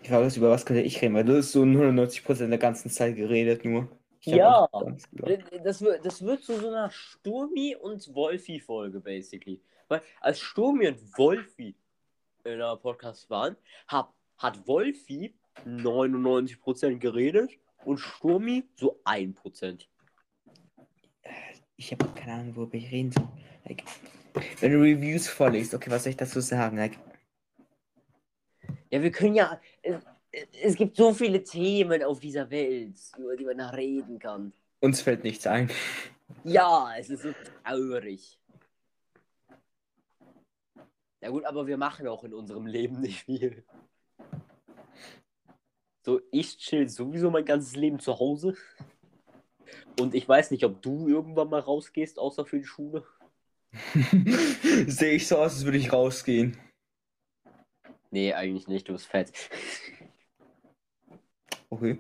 Die 0.03 0.09
Frage 0.09 0.27
ist, 0.27 0.37
über 0.37 0.51
was 0.51 0.67
könnte 0.67 0.83
ich 0.83 1.01
reden? 1.01 1.15
Weil 1.15 1.25
du 1.25 1.37
hast 1.37 1.53
so 1.53 1.63
99% 1.63 2.49
der 2.49 2.59
ganzen 2.59 2.91
Zeit 2.91 3.17
geredet 3.17 3.65
nur. 3.65 3.89
Ich 4.21 4.27
Ja. 4.27 4.69
Das 5.63 5.81
wird, 5.83 6.05
das 6.05 6.23
wird 6.23 6.43
zu 6.43 6.59
so 6.59 6.69
einer 6.69 6.91
Sturmi- 6.91 7.77
und 7.77 8.15
Wolfi-Folge, 8.15 9.01
basically. 9.01 9.61
Weil 9.89 10.03
als 10.21 10.41
Sturmi 10.41 10.89
und 10.89 11.19
Wolfi 11.19 11.75
in 12.45 12.53
einer 12.53 12.77
Podcast 12.77 13.29
waren, 13.31 13.57
hab, 13.89 14.15
hat 14.39 14.67
Wolfi 14.67 15.35
99% 15.67 16.99
geredet 16.99 17.51
und 17.85 17.99
Sturmi 17.99 18.65
so 18.77 19.01
1%. 19.05 19.87
Ich 21.77 21.91
habe 21.93 22.07
keine 22.15 22.35
Ahnung, 22.35 22.57
worüber 22.57 22.75
ich 22.77 22.91
reden 22.91 23.13
soll. 23.13 23.29
Like, 23.65 23.83
wenn 24.61 24.73
du 24.73 24.81
Reviews 24.81 25.29
vorliest, 25.29 25.75
okay, 25.75 25.91
was 25.91 26.05
soll 26.05 26.11
ich 26.11 26.17
dazu 26.17 26.41
sagen? 26.41 26.77
Like, 26.77 26.99
Ja, 28.91 29.03
wir 29.03 29.11
können 29.11 29.35
ja. 29.35 29.61
Es, 29.83 30.03
es 30.63 30.75
gibt 30.77 30.97
so 30.97 31.13
viele 31.15 31.43
Themen 31.45 32.03
auf 32.03 32.21
dieser 32.21 32.51
Welt, 32.51 32.97
über 33.17 33.37
die 33.37 33.45
man 33.45 33.61
reden 33.61 34.19
kann. 34.19 34.53
uns 34.81 35.01
fällt 35.01 35.23
nichts 35.25 35.47
ein. 35.47 35.71
Ja, 36.43 36.93
es 36.99 37.11
ist 37.11 37.23
so 37.23 37.33
traurig. 37.63 38.39
Ja 41.21 41.31
gut, 41.31 41.45
aber 41.45 41.67
wir 41.67 41.77
machen 41.77 42.07
auch 42.09 42.25
in 42.25 42.35
unserem 42.35 42.67
Leben 42.67 43.01
nicht 43.01 43.23
viel. 43.25 43.65
So, 46.03 46.21
ich 46.31 46.59
chill 46.59 46.89
sowieso 46.89 47.31
mein 47.31 47.45
ganzes 47.47 47.77
Leben 47.77 47.99
zu 47.99 48.19
Hause. 48.19 48.55
Und 50.01 50.15
ich 50.15 50.29
weiß 50.29 50.51
nicht, 50.51 50.65
ob 50.65 50.83
du 50.83 51.09
irgendwann 51.09 51.51
mal 51.51 51.61
rausgehst, 51.61 52.19
außer 52.19 52.45
für 52.45 52.59
die 52.59 52.67
Schule. 52.67 53.05
Sehe 54.87 55.15
ich 55.15 55.27
so 55.27 55.37
aus, 55.37 55.55
als 55.55 55.65
würde 55.65 55.79
ich 55.79 55.93
rausgehen. 55.93 56.57
Nee, 58.11 58.33
eigentlich 58.33 58.69
nicht, 58.69 58.89
du 58.89 58.93
bist 58.93 59.07
fett. 59.07 59.33
Okay. 61.71 61.99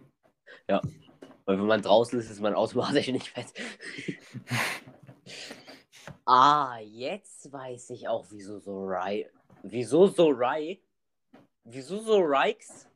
Weil 1.46 1.58
wenn 1.58 1.66
man 1.66 1.82
draußen 1.82 2.18
ist, 2.18 2.30
ist 2.30 2.40
man 2.40 2.54
automatisch 2.54 3.08
nicht 3.08 3.28
fett. 3.28 3.52
ah, 6.24 6.78
jetzt 6.78 7.52
weiß 7.52 7.90
ich 7.90 8.08
auch, 8.08 8.26
wieso 8.30 8.58
so 8.58 8.86
Rai. 8.86 9.30
Wieso 9.62 10.06
so 10.06 10.30
Rai? 10.30 10.80
Wieso 11.64 12.00
so 12.00 12.18
Rikes? 12.18 12.88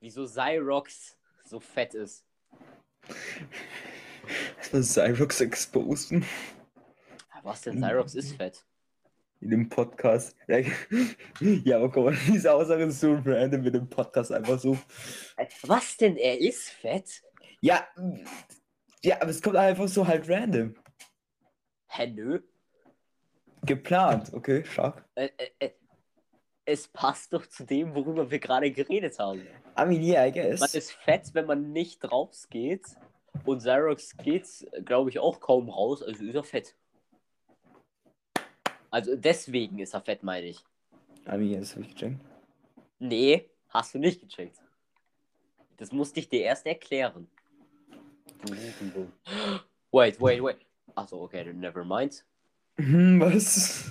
Wieso 0.00 0.26
Cyrox 0.26 1.16
so 1.44 1.60
fett 1.60 1.94
ist. 1.94 2.24
Das 4.72 4.94
Cyrox 4.94 5.40
exposen 5.40 6.24
Was 7.42 7.62
denn? 7.62 7.80
Cyrox 7.80 8.14
ist 8.14 8.36
fett. 8.36 8.64
in 9.40 9.50
dem 9.50 9.68
Podcast. 9.68 10.36
Ja, 10.48 11.76
aber 11.76 11.90
guck 11.92 12.04
mal, 12.06 12.16
diese 12.26 12.52
Aussage 12.52 12.84
ist 12.84 13.00
so 13.00 13.14
random 13.24 13.62
mit 13.62 13.74
dem 13.74 13.88
Podcast 13.88 14.32
einfach 14.32 14.58
so. 14.58 14.78
Äh, 15.36 15.46
Was 15.62 15.96
denn? 15.98 16.16
Er 16.16 16.40
ist 16.40 16.70
fett? 16.70 17.22
Ja, 17.60 17.86
ja, 19.02 19.20
aber 19.20 19.30
es 19.30 19.42
kommt 19.42 19.56
einfach 19.56 19.86
so 19.88 20.06
halt 20.06 20.28
random. 20.28 20.74
Hä, 21.88 22.06
nö. 22.06 22.40
Geplant, 23.66 24.32
okay, 24.32 24.64
stark. 24.64 25.04
Äh, 25.14 25.28
äh, 25.36 25.50
äh, 25.58 25.70
es 26.66 26.88
passt 26.88 27.32
doch 27.32 27.46
zu 27.46 27.64
dem, 27.64 27.94
worüber 27.94 28.30
wir 28.30 28.38
gerade 28.38 28.70
geredet 28.70 29.18
haben. 29.18 29.40
I 29.78 29.84
mean, 29.84 30.02
yeah, 30.02 30.26
I 30.26 30.30
Man 30.30 30.58
guess. 30.58 30.74
ist 30.74 30.92
fett, 30.92 31.34
wenn 31.34 31.46
man 31.46 31.72
nicht 31.72 32.10
rausgeht. 32.10 32.86
Und 33.44 33.58
Xerox 33.58 34.16
geht, 34.16 34.46
glaube 34.84 35.10
ich, 35.10 35.18
auch 35.18 35.40
kaum 35.40 35.68
raus, 35.68 36.02
also 36.02 36.24
ist 36.24 36.34
er 36.34 36.44
fett. 36.44 36.74
Also 38.90 39.16
deswegen 39.16 39.80
ist 39.80 39.92
er 39.92 40.00
fett, 40.00 40.22
meine 40.22 40.46
ich. 40.46 40.64
I 41.26 41.36
mean, 41.36 41.58
das 41.58 41.74
habe 41.74 41.84
ich 41.84 41.94
gecheckt. 41.94 42.20
Nee, 43.00 43.50
hast 43.68 43.94
du 43.94 43.98
nicht 43.98 44.20
gecheckt. 44.20 44.58
Das 45.76 45.90
musste 45.90 46.20
ich 46.20 46.28
dir 46.28 46.42
erst 46.42 46.64
erklären. 46.64 47.26
Wait, 49.90 50.20
wait, 50.20 50.42
wait. 50.42 50.58
Achso, 50.94 51.22
okay, 51.22 51.52
never 51.52 51.84
mind. 51.84 52.24
Hm, 52.76 53.20
was? 53.20 53.90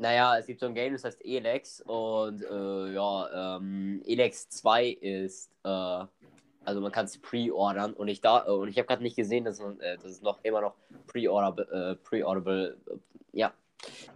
Naja, 0.00 0.38
es 0.38 0.46
gibt 0.46 0.60
so 0.60 0.66
ein 0.66 0.72
Game, 0.72 0.94
das 0.94 1.04
heißt 1.04 1.22
Elex 1.22 1.82
und 1.82 2.42
äh, 2.42 2.92
ja, 2.94 3.56
ähm, 3.58 4.02
Elex 4.06 4.48
2 4.48 4.86
ist, 4.86 5.52
äh, 5.62 5.68
also 5.68 6.80
man 6.80 6.90
kann 6.90 7.04
es 7.04 7.18
pre-ordern 7.18 7.92
und 7.92 8.08
ich 8.08 8.22
da 8.22 8.46
äh, 8.46 8.50
und 8.50 8.68
ich 8.68 8.78
habe 8.78 8.86
gerade 8.86 9.02
nicht 9.02 9.16
gesehen, 9.16 9.44
dass 9.44 9.60
man, 9.60 9.78
äh, 9.80 9.98
dass 9.98 10.06
es 10.06 10.22
noch 10.22 10.42
immer 10.42 10.62
noch 10.62 10.74
pre-order, 11.06 11.90
äh, 11.90 11.96
pre-orderable, 11.96 12.78
ja, 13.32 13.52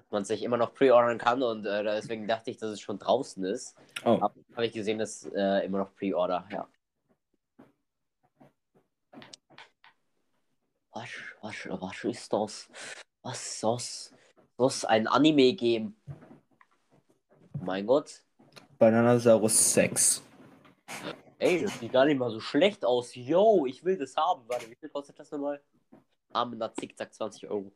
man 0.09 0.24
sich 0.24 0.43
immer 0.43 0.56
noch 0.56 0.73
pre-ordern 0.73 1.19
kann 1.19 1.43
und 1.43 1.66
äh, 1.66 1.82
deswegen 1.85 2.27
dachte 2.27 2.51
ich, 2.51 2.56
dass 2.56 2.70
es 2.70 2.81
schon 2.81 2.98
draußen 2.98 3.44
ist. 3.44 3.77
Oh, 4.06 4.23
habe 4.23 4.65
ich 4.65 4.73
gesehen, 4.73 4.98
dass 4.98 5.24
immer 5.24 5.78
noch 5.78 5.94
pre-order, 5.94 6.48
ja. 6.51 6.66
Was, 10.93 11.11
was, 11.43 11.55
was 11.69 12.05
ist 12.05 12.32
das? 12.32 12.70
Was 13.20 13.47
ist 13.47 13.62
das? 13.62 14.14
Das 14.57 14.77
ist 14.77 14.85
ein 14.85 15.07
Anime-Game. 15.07 15.95
Mein 17.61 17.87
Gott. 17.87 18.23
Bananasaurus 18.79 19.75
6. 19.75 20.23
Ey, 21.39 21.63
das 21.63 21.79
sieht 21.81 21.93
gar 21.93 22.05
nicht 22.05 22.19
mal 22.19 22.31
so 22.31 22.41
schlecht 22.41 22.85
aus. 22.85 23.15
Yo, 23.15 23.67
ich 23.67 23.85
will 23.85 23.97
das 23.97 24.17
haben. 24.17 24.43
Warte, 24.47 24.71
wie 24.71 24.77
viel 24.77 24.89
kostet 24.89 25.19
das 25.19 25.31
nochmal? 25.31 25.61
Amener 26.33 26.73
Zickzack 26.75 27.13
20 27.13 27.49
Euro. 27.49 27.73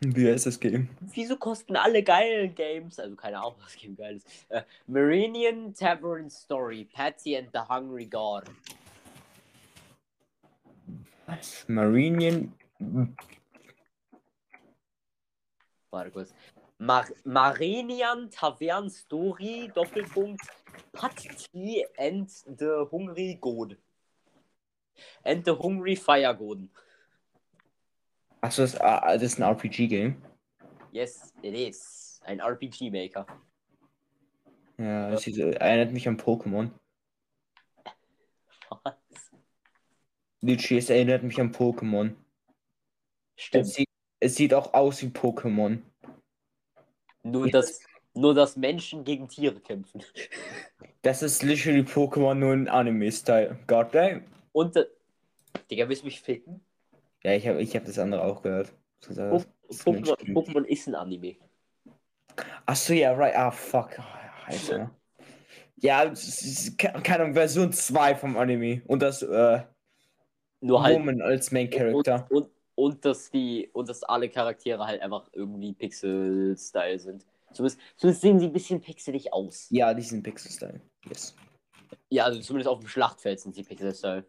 Wie 0.00 0.30
heißt 0.30 0.46
das 0.46 0.60
Game? 0.60 0.88
Wieso 1.00 1.36
kosten 1.36 1.76
alle 1.76 2.02
geilen 2.02 2.54
Games, 2.54 2.98
also 2.98 3.16
keine 3.16 3.38
Ahnung, 3.38 3.54
was 3.62 3.76
Game 3.76 3.96
geil 3.96 4.16
ist, 4.16 4.26
äh, 4.50 4.62
Meridian 4.86 5.72
Tavern 5.72 6.28
Story, 6.28 6.86
Patsy 6.92 7.36
and 7.36 7.48
the 7.54 7.60
Hungry 7.60 8.04
God. 8.04 8.44
Was? 11.26 11.64
Marinian. 11.66 12.52
Kurz. 16.10 16.34
Mar 16.78 17.06
Marinian 17.24 18.30
Tavern 18.30 18.90
Story, 18.90 19.70
Doppelpunkt, 19.74 20.46
Patsy 20.92 21.84
and 21.98 22.28
the 22.46 22.86
Hungry 22.92 23.38
God. 23.40 23.76
And 25.24 25.44
the 25.44 25.54
Hungry 25.54 25.96
Fire 25.96 26.34
God. 26.34 26.68
Achso, 28.42 28.62
das, 28.62 28.78
ah, 28.80 29.14
das 29.14 29.22
ist 29.22 29.40
ein 29.40 29.42
RPG-Game. 29.42 30.22
Yes, 30.92 31.32
it 31.42 31.54
is. 31.54 32.20
Ein 32.24 32.40
RPG-Maker. 32.40 33.26
Ja, 34.78 35.10
das 35.10 35.22
sieht, 35.22 35.38
erinnert 35.38 35.92
mich 35.92 36.06
an 36.06 36.18
Pokémon. 36.18 36.70
Was? 38.68 38.94
Literally, 40.42 40.78
es 40.78 40.90
erinnert 40.90 41.22
mich 41.22 41.40
an 41.40 41.52
Pokémon. 41.52 42.14
Stimmt. 43.36 43.66
sieht, 43.66 43.88
es 44.20 44.34
sieht 44.36 44.54
auch 44.54 44.74
aus 44.74 45.02
wie 45.02 45.06
Pokémon. 45.06 45.80
Nur, 47.22 47.50
dass, 47.50 47.80
nur, 48.14 48.34
dass 48.34 48.56
Menschen 48.56 49.04
gegen 49.04 49.28
Tiere 49.28 49.60
kämpfen. 49.60 50.02
Das 51.02 51.22
ist 51.22 51.42
literally 51.42 51.82
Pokémon 51.82 52.34
nur 52.34 52.52
in 52.52 52.68
Anime-Style. 52.68 53.58
God 53.66 53.88
damn. 53.92 54.24
Und, 54.52 54.76
äh, 54.76 54.86
Digga, 55.70 55.88
willst 55.88 56.02
du 56.02 56.06
mich 56.06 56.20
ficken? 56.20 56.60
Ja, 57.22 57.32
ich 57.32 57.46
habe 57.46 57.60
ich 57.60 57.74
hab 57.76 57.84
das 57.84 57.98
andere 57.98 58.22
auch 58.22 58.42
gehört. 58.42 58.72
Pokémon, 59.02 59.44
Pokémon 60.32 60.64
ist 60.64 60.86
ein 60.86 60.94
Anime. 60.94 61.36
Achso, 62.66 62.92
ja, 62.92 63.12
right. 63.12 63.34
Ah, 63.34 63.50
fuck. 63.50 63.98
Alter. 64.46 64.90
Ja, 65.76 66.12
keine 66.78 67.22
Ahnung, 67.22 67.34
Version 67.34 67.72
2 67.72 68.14
vom 68.14 68.36
Anime. 68.36 68.82
Und 68.86 69.02
das 69.02 69.22
äh, 69.22 69.60
Nur 70.60 70.82
halt. 70.82 70.98
Woman 70.98 71.20
als 71.20 71.52
Main 71.52 71.68
Character. 71.68 72.26
und, 72.30 72.42
und, 72.42 72.50
dass 73.04 73.30
die, 73.30 73.70
und 73.72 73.88
dass 73.88 74.02
alle 74.02 74.28
Charaktere 74.28 74.86
halt 74.86 75.00
einfach 75.02 75.28
irgendwie 75.32 75.72
Pixel-Style 75.72 76.98
sind. 76.98 77.26
Zumindest, 77.52 77.80
zumindest 77.96 78.22
sehen 78.22 78.38
sie 78.38 78.46
ein 78.46 78.52
bisschen 78.52 78.80
pixelig 78.80 79.32
aus. 79.32 79.66
Ja, 79.70 79.94
die 79.94 80.02
sind 80.02 80.22
Pixel-Style. 80.22 80.80
Yes. 81.08 81.34
Ja, 82.10 82.24
also 82.24 82.40
zumindest 82.40 82.68
auf 82.68 82.80
dem 82.80 82.88
Schlachtfeld 82.88 83.40
sind 83.40 83.54
sie 83.54 83.62
Pixel-Style. 83.62 84.24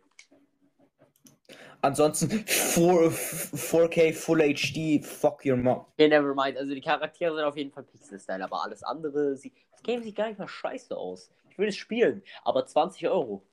Ansonsten 1.82 2.30
4, 2.30 3.12
4K 3.12 4.14
Full 4.14 4.40
HD, 4.40 5.06
fuck 5.06 5.46
your 5.46 5.58
mom. 5.58 5.86
Okay, 5.94 6.08
never 6.08 6.34
mind. 6.34 6.58
Also 6.58 6.74
die 6.74 6.82
Charaktere 6.82 7.36
sind 7.36 7.44
auf 7.44 7.56
jeden 7.56 7.72
Fall 7.72 7.84
Pixel-Style, 7.84 8.44
aber 8.44 8.64
alles 8.64 8.82
andere, 8.84 9.36
sie, 9.36 9.54
das 9.72 9.84
Game 9.84 10.02
sieht 10.02 10.16
gar 10.16 10.28
nicht 10.28 10.40
mal 10.40 10.48
scheiße 10.48 10.98
aus. 10.98 11.30
Ich 11.50 11.58
will 11.58 11.68
es 11.68 11.76
spielen, 11.76 12.24
aber 12.44 12.66
20 12.66 13.08
Euro. 13.08 13.44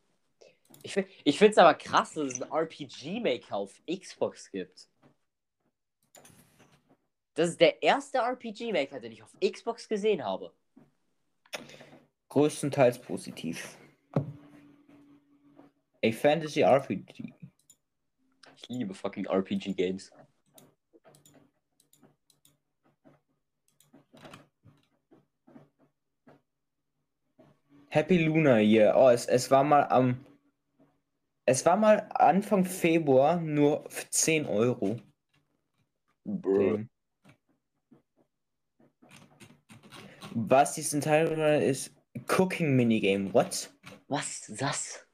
Ich, 0.84 1.02
ich 1.24 1.38
finde 1.38 1.52
es 1.52 1.58
aber 1.58 1.72
krass, 1.72 2.12
dass 2.12 2.34
es 2.34 2.42
einen 2.42 2.52
RPG-Maker 2.52 3.56
auf 3.56 3.80
Xbox 3.90 4.50
gibt. 4.50 4.86
Das 7.32 7.48
ist 7.48 7.58
der 7.58 7.82
erste 7.82 8.18
RPG-Maker, 8.18 9.00
den 9.00 9.12
ich 9.12 9.22
auf 9.22 9.34
Xbox 9.40 9.88
gesehen 9.88 10.22
habe. 10.22 10.52
Größtenteils 12.28 13.00
positiv. 13.00 13.78
A 16.04 16.12
Fantasy 16.12 16.60
RPG. 16.60 17.32
Ich 18.56 18.68
liebe 18.68 18.92
fucking 18.92 19.24
RPG-Games. 19.24 20.12
Happy 27.88 28.18
Lunar 28.18 28.58
Year. 28.58 28.94
Oh, 28.94 29.08
es, 29.08 29.24
es 29.24 29.50
war 29.50 29.64
mal 29.64 29.84
am. 29.84 30.26
Es 31.46 31.66
war 31.66 31.76
mal 31.76 32.08
Anfang 32.14 32.64
Februar 32.64 33.36
nur 33.40 33.84
für 33.90 34.08
10 34.08 34.46
Euro. 34.46 34.96
Bro. 36.24 36.84
Was 40.30 40.74
diesen 40.74 41.00
Teil 41.00 41.28
ist, 41.62 41.94
Cooking 42.28 42.74
Minigame. 42.76 43.32
What? 43.34 43.72
Was 44.08 44.48
ist 44.48 44.60
das? 44.60 45.06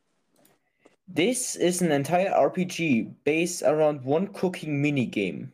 This 1.12 1.56
is 1.56 1.82
an 1.82 1.90
entire 1.90 2.30
RPG 2.30 3.14
based 3.24 3.64
around 3.64 4.06
one 4.06 4.30
cooking 4.30 4.80
minigame. 4.80 5.50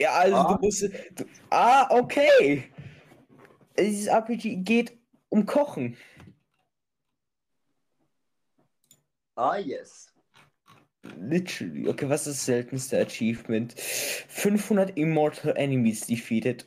Ja, 0.00 0.12
also 0.12 0.36
Ah. 0.36 0.54
du 0.54 0.64
musst. 0.66 0.82
Du, 1.14 1.24
ah, 1.50 1.86
okay. 1.90 2.64
Dieses 3.78 4.06
RPG 4.06 4.56
geht 4.64 4.98
um 5.28 5.44
Kochen. 5.44 5.96
Ah, 9.34 9.56
yes. 9.56 10.12
Literally. 11.16 11.88
Okay, 11.88 12.08
was 12.08 12.26
ist 12.26 12.38
das 12.38 12.44
seltenste 12.46 13.00
Achievement? 13.00 13.74
500 13.78 14.96
Immortal 14.96 15.56
Enemies 15.56 16.06
defeated. 16.06 16.66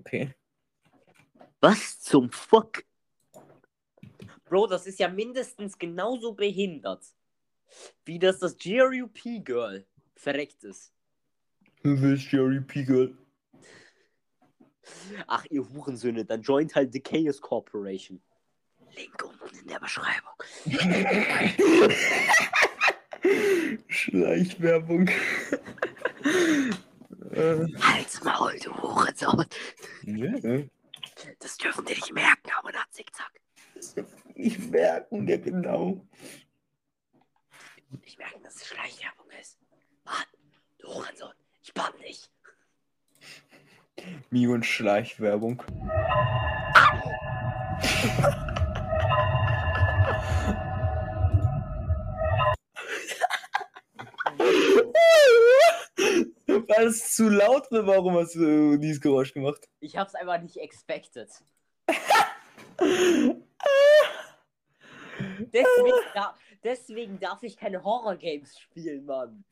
Okay. 0.00 0.34
Was 1.60 2.00
zum 2.00 2.30
Fuck? 2.30 2.84
Bro, 4.44 4.66
das 4.66 4.86
ist 4.86 4.98
ja 4.98 5.08
mindestens 5.08 5.78
genauso 5.78 6.34
behindert, 6.34 7.04
wie 8.04 8.18
dass 8.18 8.40
das 8.40 8.56
GRUP 8.58 9.44
Girl 9.44 9.86
verreckt 10.16 10.64
ist. 10.64 10.92
Du 11.82 11.98
willst 12.00 12.30
Jerry 12.30 12.60
P. 12.60 12.84
Girl. 12.84 13.16
Ach, 15.26 15.44
ihr 15.50 15.66
Hurensöhne, 15.66 16.24
dann 16.24 16.42
joint 16.42 16.74
halt 16.74 16.92
the 16.92 17.00
Chaos 17.00 17.40
Corporation. 17.40 18.20
Link 18.96 19.24
unten 19.24 19.56
in 19.56 19.68
der 19.68 19.78
Beschreibung. 19.78 20.29
Schleichwerbung. 23.88 25.08
äh, 27.32 27.66
Halt's 27.80 28.22
Maul, 28.24 28.58
du 28.62 28.74
Hurensohn. 28.76 29.46
ja. 30.04 30.62
Das 31.38 31.56
dürfen 31.58 31.84
die 31.84 31.94
nicht 31.94 32.12
merken, 32.12 32.50
aber 32.58 32.72
dann 32.72 32.84
zickzack. 32.90 33.30
Ich 34.34 34.58
merke 34.58 35.14
mir 35.14 35.38
genau. 35.38 36.06
Nicht 38.04 38.18
merken, 38.18 38.42
dass 38.42 38.56
es 38.56 38.66
Schleichwerbung 38.66 39.26
ist. 39.40 39.58
Mann, 40.04 40.24
du 40.78 40.88
Hurensohn, 40.88 41.34
ich 41.62 41.74
bann 41.74 41.92
dich. 42.02 42.30
Mio 44.30 44.52
und 44.52 44.64
Schleichwerbung. 44.64 45.62
Zu 57.20 57.28
laut 57.28 57.70
oder 57.70 57.86
warum 57.86 58.16
hast 58.16 58.34
du 58.34 58.78
dieses 58.78 58.98
Geräusch 58.98 59.34
gemacht? 59.34 59.68
Ich 59.80 59.94
hab's 59.94 60.14
einfach 60.14 60.40
nicht 60.40 60.56
expected. 60.56 61.28
Deswegen, 65.52 65.98
da, 66.14 66.34
deswegen 66.64 67.20
darf 67.20 67.42
ich 67.42 67.58
keine 67.58 67.84
Horror-Games 67.84 68.58
spielen, 68.58 69.04
Mann. 69.04 69.44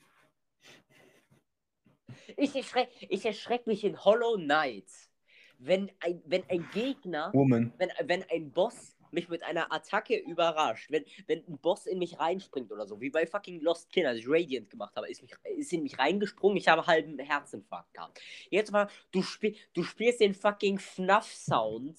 Ich 2.39 2.57
erschreck, 2.57 2.89
ich 3.01 3.27
erschreck 3.27 3.66
mich 3.66 3.85
in 3.85 4.03
Hollow 4.03 4.36
Knight. 4.36 4.89
Wenn 5.59 5.90
ein, 6.01 6.23
wenn 6.24 6.45
ein 6.49 6.66
Gegner, 6.73 7.31
Woman. 7.35 7.74
wenn, 7.77 7.90
wenn 8.05 8.24
ein 8.31 8.51
Boss 8.51 8.97
mich 9.12 9.28
mit 9.28 9.43
einer 9.43 9.72
Attacke 9.72 10.16
überrascht, 10.16 10.90
wenn, 10.90 11.05
wenn 11.26 11.44
ein 11.47 11.59
Boss 11.59 11.86
in 11.86 11.98
mich 11.98 12.18
reinspringt 12.18 12.70
oder 12.72 12.86
so, 12.86 13.01
wie 13.01 13.10
bei 13.10 13.26
fucking 13.26 13.60
Lost 13.60 13.90
Kin, 13.90 14.06
als 14.06 14.18
ich 14.18 14.26
Radiant 14.28 14.70
gemacht 14.70 14.94
habe, 14.97 15.10
ist, 15.10 15.22
mich, 15.22 15.32
ist 15.56 15.72
in 15.72 15.82
mich 15.82 15.98
reingesprungen, 15.98 16.56
ich 16.56 16.68
habe 16.68 16.86
halben 16.86 17.18
Herzinfarkt 17.18 17.93
gehabt. 17.94 18.20
Jetzt 18.51 18.70
mal, 18.72 18.89
du, 19.12 19.22
spiel, 19.22 19.56
du 19.74 19.82
spielst 19.82 20.20
den 20.20 20.35
fucking 20.35 20.78
FNAF-Sound, 20.78 21.98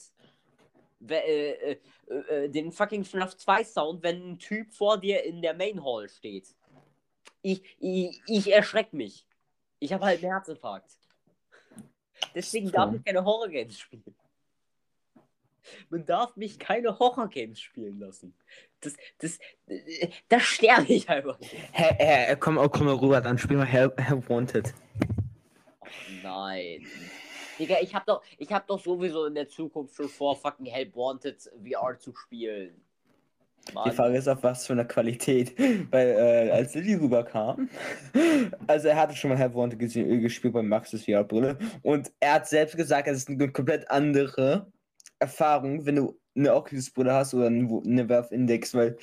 we- 1.00 1.16
äh, 1.16 1.78
äh, 2.08 2.14
äh, 2.14 2.50
den 2.50 2.72
fucking 2.72 3.04
FNAF 3.04 3.38
2 3.38 3.64
Sound, 3.64 4.04
wenn 4.04 4.32
ein 4.32 4.40
Typ 4.40 4.72
vor 4.74 4.98
dir 4.98 5.24
in 5.24 5.42
der 5.42 5.54
Main 5.54 5.84
Hall 5.84 6.10
steht. 6.10 6.56
Ich, 7.42 7.64
ich, 7.80 8.22
ich 8.28 8.52
erschreck 8.52 8.92
mich. 8.94 9.26
Ich 9.80 9.94
habe 9.94 10.06
halt 10.06 10.22
einen 10.22 10.32
Herzinfarkt. 10.34 10.92
Deswegen 12.36 12.70
darf 12.72 12.94
ich 12.94 13.04
keine 13.06 13.24
Horror-Games 13.24 13.80
spielen. 13.80 14.04
Man 15.90 16.06
darf 16.06 16.36
mich 16.36 16.60
keine 16.60 17.00
Horror-Games 17.00 17.60
spielen 17.60 18.00
lassen. 18.00 18.34
Das, 18.82 18.96
das, 19.20 19.40
äh, 19.68 20.10
da 20.30 20.40
sterbe 20.40 20.94
ich 20.94 21.10
einfach. 21.10 21.38
Hä, 21.72 21.96
hä, 21.98 22.36
komm, 22.40 22.58
oh, 22.58 22.70
komm 22.70 22.86
mal 22.86 22.96
rüber, 22.96 23.22
dann 23.22 23.38
spiel 23.38 23.58
mal 23.58 23.66
Hell, 23.66 23.92
Hell 23.98 24.22
Wanted. 24.28 24.74
Oh 25.82 25.88
nein. 26.24 26.86
Digga, 27.60 27.76
ich 27.82 27.94
hab 27.94 28.06
doch, 28.06 28.24
ich 28.38 28.52
hab 28.52 28.66
doch 28.68 28.80
sowieso 28.80 29.26
in 29.26 29.36
der 29.36 29.50
Zukunft 29.50 29.96
schon 29.96 30.08
vor, 30.08 30.36
fucking 30.36 30.66
Help 30.66 30.96
Wanted 30.96 31.42
VR 31.42 32.00
zu 32.00 32.16
spielen. 32.16 32.82
Die 33.68 33.74
Mann. 33.74 33.92
Frage 33.92 34.18
ist, 34.18 34.28
auf 34.28 34.42
was 34.42 34.66
für 34.66 34.74
eine 34.74 34.88
Qualität. 34.88 35.58
Weil, 35.92 36.08
äh, 36.08 36.52
als 36.52 36.74
Lilly 36.74 36.96
rüberkam, 36.96 37.70
also 38.68 38.88
er 38.88 38.96
hatte 38.96 39.16
schon 39.16 39.30
mal 39.30 39.38
Hell 39.38 39.54
Wanted 39.54 39.80
gespielt 39.80 40.54
bei 40.54 40.62
Maxis 40.62 41.06
VR-Brille 41.06 41.58
und 41.84 42.12
er 42.20 42.36
hat 42.36 42.48
selbst 42.48 42.78
gesagt, 42.78 43.08
es 43.08 43.18
ist 43.18 43.30
eine 43.30 43.52
komplett 43.52 43.90
andere 43.92 44.72
Erfahrung, 45.20 45.86
wenn 45.86 45.98
du 45.98 46.20
eine 46.36 46.54
Oculus-Brille 46.56 47.14
hast 47.14 47.34
oder 47.34 47.48
eine, 47.48 48.10
Valve-Index, 48.10 48.74
weil 48.74 48.98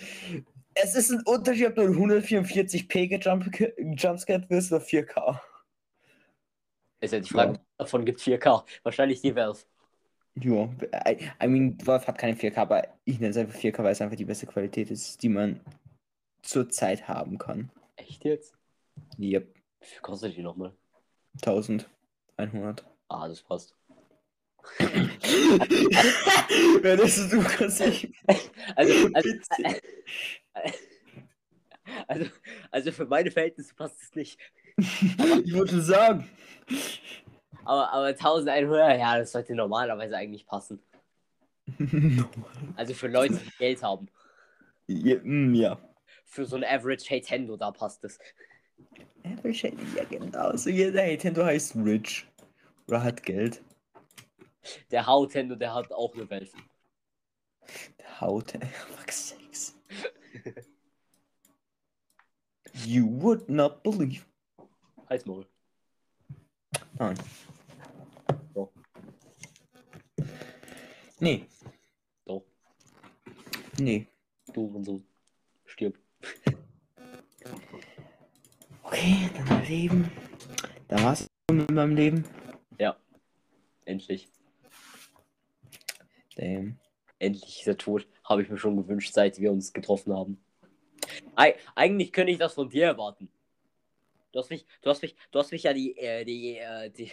es 0.75 0.95
ist 0.95 1.11
ein 1.11 1.23
Unterschied, 1.25 1.69
ob 1.69 1.75
du 1.77 1.83
144p 1.83 3.09
gejump- 3.09 3.51
gejumpscared 3.51 4.49
wirst 4.51 4.73
oder 4.73 4.83
4K. 4.85 5.41
Ist 7.01 7.13
ja 7.13 7.21
die 7.21 7.29
Frage, 7.29 7.61
davon 7.79 8.05
gibt 8.05 8.21
4K. 8.21 8.65
Wahrscheinlich 8.83 9.21
die 9.21 9.35
Valve. 9.35 9.61
Ja, 10.39 10.69
I, 11.09 11.31
I 11.43 11.47
mean, 11.47 11.79
Valve 11.87 12.07
hat 12.07 12.19
keine 12.19 12.37
4K, 12.37 12.57
aber 12.59 12.89
ich 13.05 13.19
nenne 13.19 13.31
es 13.31 13.37
einfach 13.37 13.59
4K, 13.59 13.83
weil 13.83 13.93
es 13.93 14.03
einfach 14.03 14.17
die 14.17 14.25
beste 14.25 14.47
Qualität 14.47 14.91
ist, 14.91 15.23
die 15.23 15.29
man 15.31 15.61
zurzeit 16.43 17.09
haben 17.09 17.39
kann. 17.39 17.71
Echt 17.97 18.25
jetzt? 18.25 18.55
Yep, 19.19 19.55
Wie 19.81 19.87
viel 19.87 20.01
kostet 20.01 20.37
die 20.37 20.43
nochmal? 20.43 20.73
1100. 21.43 22.85
Ah, 23.09 23.29
das 23.29 23.43
passt. 23.43 23.75
Wer 26.83 26.97
das 26.97 27.19
ist, 27.19 27.33
du 27.33 27.43
kannst 27.43 27.81
nicht. 27.81 28.13
Also, 28.75 28.93
also, 29.15 29.29
Witzig. 29.29 29.83
also, 32.07 32.27
also 32.71 32.93
für 32.93 33.07
meine 33.07 33.31
Verhältnisse 33.31 33.75
passt 33.75 34.03
es 34.03 34.15
nicht. 34.15 34.39
Ich 34.77 35.55
wollte 35.55 35.81
sagen. 35.81 36.29
Aber, 37.65 37.93
aber 37.93 38.07
1100, 38.07 38.99
ja, 38.99 39.19
das 39.19 39.33
sollte 39.33 39.55
normalerweise 39.55 40.17
eigentlich 40.17 40.47
passen. 40.47 40.81
Also 42.77 42.95
für 42.95 43.09
Leute, 43.09 43.35
die 43.35 43.59
Geld 43.59 43.83
haben. 43.83 44.09
ja, 44.87 45.17
mm, 45.23 45.55
ja. 45.55 45.79
Für 46.25 46.45
so 46.45 46.57
ein 46.57 46.65
Average 46.65 47.13
Nintendo, 47.13 47.57
da 47.57 47.71
passt 47.71 48.05
es. 48.05 48.19
Ja, 49.43 50.05
genau. 50.09 50.57
So 50.57 50.71
jeder 50.71 51.05
Nintendo 51.05 51.45
heißt 51.45 51.77
Rich. 51.77 52.27
Oder 52.87 53.03
hat 53.03 53.23
Geld. 53.23 53.63
Der 54.91 55.07
Hautendo, 55.07 55.55
der 55.55 55.75
hat 55.75 55.93
auch 55.93 56.15
eine 56.15 56.29
Valve. 56.29 56.51
Haut. 58.21 58.53
Fuck 58.53 59.13
sakes. 59.13 59.79
You 62.85 63.07
would 63.21 63.49
not 63.49 63.83
believe. 63.83 64.25
Halt's 65.09 65.27
Maul. 65.27 65.47
Nein. 66.99 67.19
Doch. 68.55 68.73
Nee. 71.19 71.47
Doch. 72.25 72.43
Nee. 73.79 74.07
Du 74.53 74.67
und 74.67 74.85
so. 74.85 75.03
Stirb. 75.65 75.99
Okay, 78.83 79.31
dann 79.35 79.45
mein 79.49 79.65
Leben. 79.67 80.13
Da 80.89 81.03
war's 81.03 81.27
mit 81.51 81.71
meinem 81.71 81.97
Leben. 81.97 82.25
Endlich. 83.87 84.29
Damn. 86.37 86.79
endlich 87.19 87.61
ist 87.61 87.67
er 87.67 87.77
tot. 87.77 88.07
Habe 88.25 88.43
ich 88.43 88.49
mir 88.49 88.59
schon 88.59 88.77
gewünscht, 88.77 89.13
seit 89.13 89.41
wir 89.41 89.51
uns 89.51 89.73
getroffen 89.73 90.15
haben. 90.15 90.39
Eig 91.35 91.59
eigentlich 91.75 92.13
könnte 92.13 92.33
ich 92.33 92.39
das 92.39 92.55
von 92.55 92.69
dir 92.69 92.87
erwarten. 92.87 93.31
Du 94.33 94.41
hast 94.41 94.51
mich, 94.51 94.67
du 94.83 94.91
hast 94.91 95.03
mich, 95.03 95.17
du 95.31 95.39
hast 95.39 95.51
mich 95.51 95.63
ja 95.63 95.73
die, 95.73 95.97
äh, 95.97 96.25
die, 96.25 96.59
äh, 96.59 96.91
die, 96.91 97.11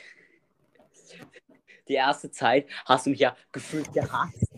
die 1.88 1.94
erste 1.94 2.30
Zeit 2.32 2.68
hast 2.86 3.06
du 3.06 3.12
mich 3.12 3.20
ja 3.20 3.36
gefühlt 3.52 3.92
gehasst. 3.94 4.54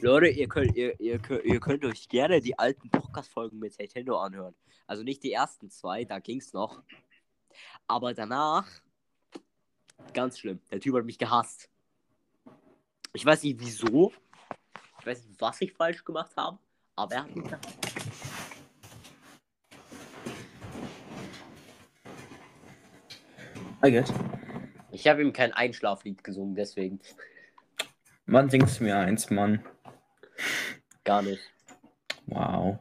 Leute, 0.00 0.28
ihr 0.28 0.48
könnt, 0.48 0.76
ihr, 0.76 0.98
ihr, 1.00 1.18
könnt, 1.18 1.44
ihr 1.44 1.58
könnt 1.60 1.84
euch 1.84 2.08
gerne 2.08 2.40
die 2.40 2.58
alten 2.58 2.88
Podcast-Folgen 2.90 3.58
mit 3.58 3.76
Nintendo 3.78 4.18
anhören. 4.18 4.54
Also 4.86 5.02
nicht 5.02 5.22
die 5.24 5.32
ersten 5.32 5.70
zwei, 5.70 6.04
da 6.04 6.18
ging's 6.18 6.52
noch. 6.52 6.82
Aber 7.86 8.14
danach, 8.14 8.68
ganz 10.12 10.38
schlimm. 10.38 10.60
Der 10.70 10.78
Typ 10.80 10.94
hat 10.94 11.04
mich 11.04 11.18
gehasst. 11.18 11.68
Ich 13.12 13.24
weiß 13.24 13.42
nicht 13.42 13.58
wieso. 13.58 14.12
Ich 15.00 15.06
weiß 15.06 15.24
nicht, 15.24 15.40
was 15.40 15.60
ich 15.60 15.72
falsch 15.72 16.04
gemacht 16.04 16.32
habe. 16.36 16.58
Aber 16.96 17.14
er 17.14 17.22
hat 17.24 17.34
mich. 17.34 17.50
I 23.84 23.90
guess. 23.92 24.12
Ich 24.90 25.06
habe 25.06 25.22
ihm 25.22 25.32
kein 25.32 25.52
Einschlaflied 25.52 26.24
gesungen, 26.24 26.54
deswegen. 26.54 27.00
Wann 28.26 28.50
singst 28.50 28.80
du 28.80 28.84
mir 28.84 28.98
eins, 28.98 29.30
Mann? 29.30 29.64
Gar 31.04 31.22
nicht. 31.22 31.42
Wow. 32.26 32.78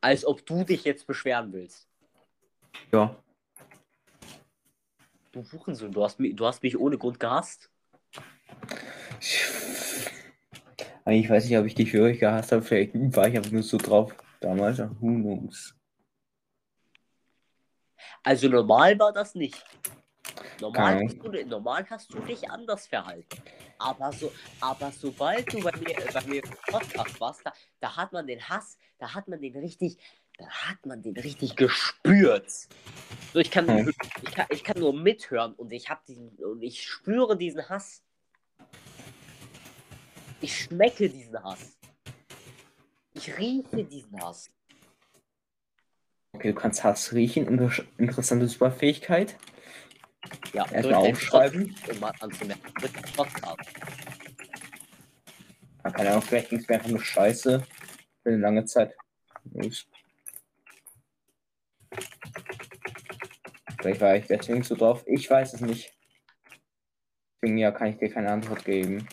Als 0.00 0.24
ob 0.24 0.44
du 0.44 0.64
dich 0.64 0.84
jetzt 0.84 1.06
beschweren 1.06 1.52
willst. 1.52 1.88
Ja. 2.92 3.16
Du 5.34 5.44
Hurensohn, 5.50 5.90
du 5.90 6.04
hast, 6.04 6.20
mich, 6.20 6.36
du 6.36 6.46
hast 6.46 6.62
mich 6.62 6.78
ohne 6.78 6.96
Grund 6.96 7.18
gehasst. 7.18 7.68
Ich 11.06 11.28
weiß 11.28 11.46
nicht, 11.46 11.58
ob 11.58 11.66
ich 11.66 11.74
dich 11.74 11.92
wirklich 11.92 12.20
gehasst 12.20 12.52
habe. 12.52 12.62
Vielleicht 12.62 12.94
war 12.94 13.26
ich 13.26 13.36
einfach 13.36 13.50
nur 13.50 13.64
so 13.64 13.76
drauf 13.76 14.14
damals. 14.38 14.78
Who 14.78 15.08
knows? 15.08 15.74
Also 18.22 18.48
normal 18.48 18.96
war 19.00 19.12
das 19.12 19.34
nicht. 19.34 19.60
Normal 20.60 21.02
hast, 21.04 21.18
du, 21.18 21.46
normal 21.46 21.84
hast 21.90 22.14
du 22.14 22.20
dich 22.20 22.48
anders 22.48 22.86
verhalten. 22.86 23.42
Aber, 23.78 24.12
so, 24.12 24.30
aber 24.60 24.92
sobald 24.92 25.52
du 25.52 25.60
bei 25.60 25.72
mir, 25.78 25.96
bei 26.12 26.24
mir 26.26 26.44
im 26.44 26.50
Podcast 26.68 27.20
warst, 27.20 27.40
da, 27.44 27.52
da 27.80 27.96
hat 27.96 28.12
man 28.12 28.24
den 28.28 28.40
Hass, 28.48 28.78
da 28.98 29.12
hat 29.12 29.26
man 29.26 29.40
den 29.40 29.56
richtig, 29.56 29.98
da 30.38 30.46
hat 30.46 30.84
man 30.84 31.02
den 31.02 31.16
richtig 31.16 31.56
gespürt. 31.56 32.50
So, 33.32 33.38
ich, 33.38 33.50
kann, 33.50 33.68
Hm. 33.68 33.92
ich, 34.22 34.32
kann, 34.32 34.46
ich 34.50 34.64
kann 34.64 34.78
nur 34.78 34.92
mithören 34.92 35.54
und 35.54 35.72
ich 35.72 35.90
hab 35.90 36.04
diesen, 36.06 36.30
und 36.30 36.62
ich 36.62 36.82
spüre 36.82 37.36
diesen 37.36 37.68
Hass. 37.68 38.02
Ich 40.40 40.64
schmecke 40.64 41.08
diesen 41.08 41.42
Hass. 41.42 41.76
Ich 43.14 43.36
rieche 43.38 43.84
diesen 43.84 44.20
Hass. 44.20 44.50
Okay, 46.32 46.52
du 46.52 46.58
kannst 46.58 46.82
Hass 46.82 47.12
riechen. 47.12 47.46
Inter 47.46 47.70
interessante 47.96 48.48
Superfähigkeit. 48.48 49.36
Ja, 50.52 50.66
Erstmal 50.70 50.94
aufschreiben. 50.94 51.74
Um 51.90 52.00
mal 52.00 52.12
anzumerken. 52.20 52.74
Knopf 52.74 53.42
ab. 53.44 53.58
Ja, 55.84 55.90
Ahnung, 55.90 56.22
vielleicht 56.22 56.50
ging 56.50 56.58
es 56.58 56.68
mir 56.68 56.76
einfach 56.76 56.88
nur 56.88 57.00
scheiße. 57.00 57.64
Für 58.22 58.28
eine 58.28 58.38
lange 58.38 58.64
Zeit. 58.64 58.96
Ups. 59.52 59.86
Vielleicht 63.84 64.00
war 64.00 64.16
ich 64.16 64.26
deswegen 64.26 64.62
so 64.62 64.76
drauf. 64.76 65.04
Ich 65.06 65.28
weiß 65.28 65.52
es 65.52 65.60
nicht. 65.60 65.92
Deswegen 67.34 67.58
ja, 67.58 67.70
kann 67.70 67.88
ich 67.88 67.98
dir 67.98 68.08
keine 68.08 68.30
Antwort 68.30 68.64
geben. 68.64 69.06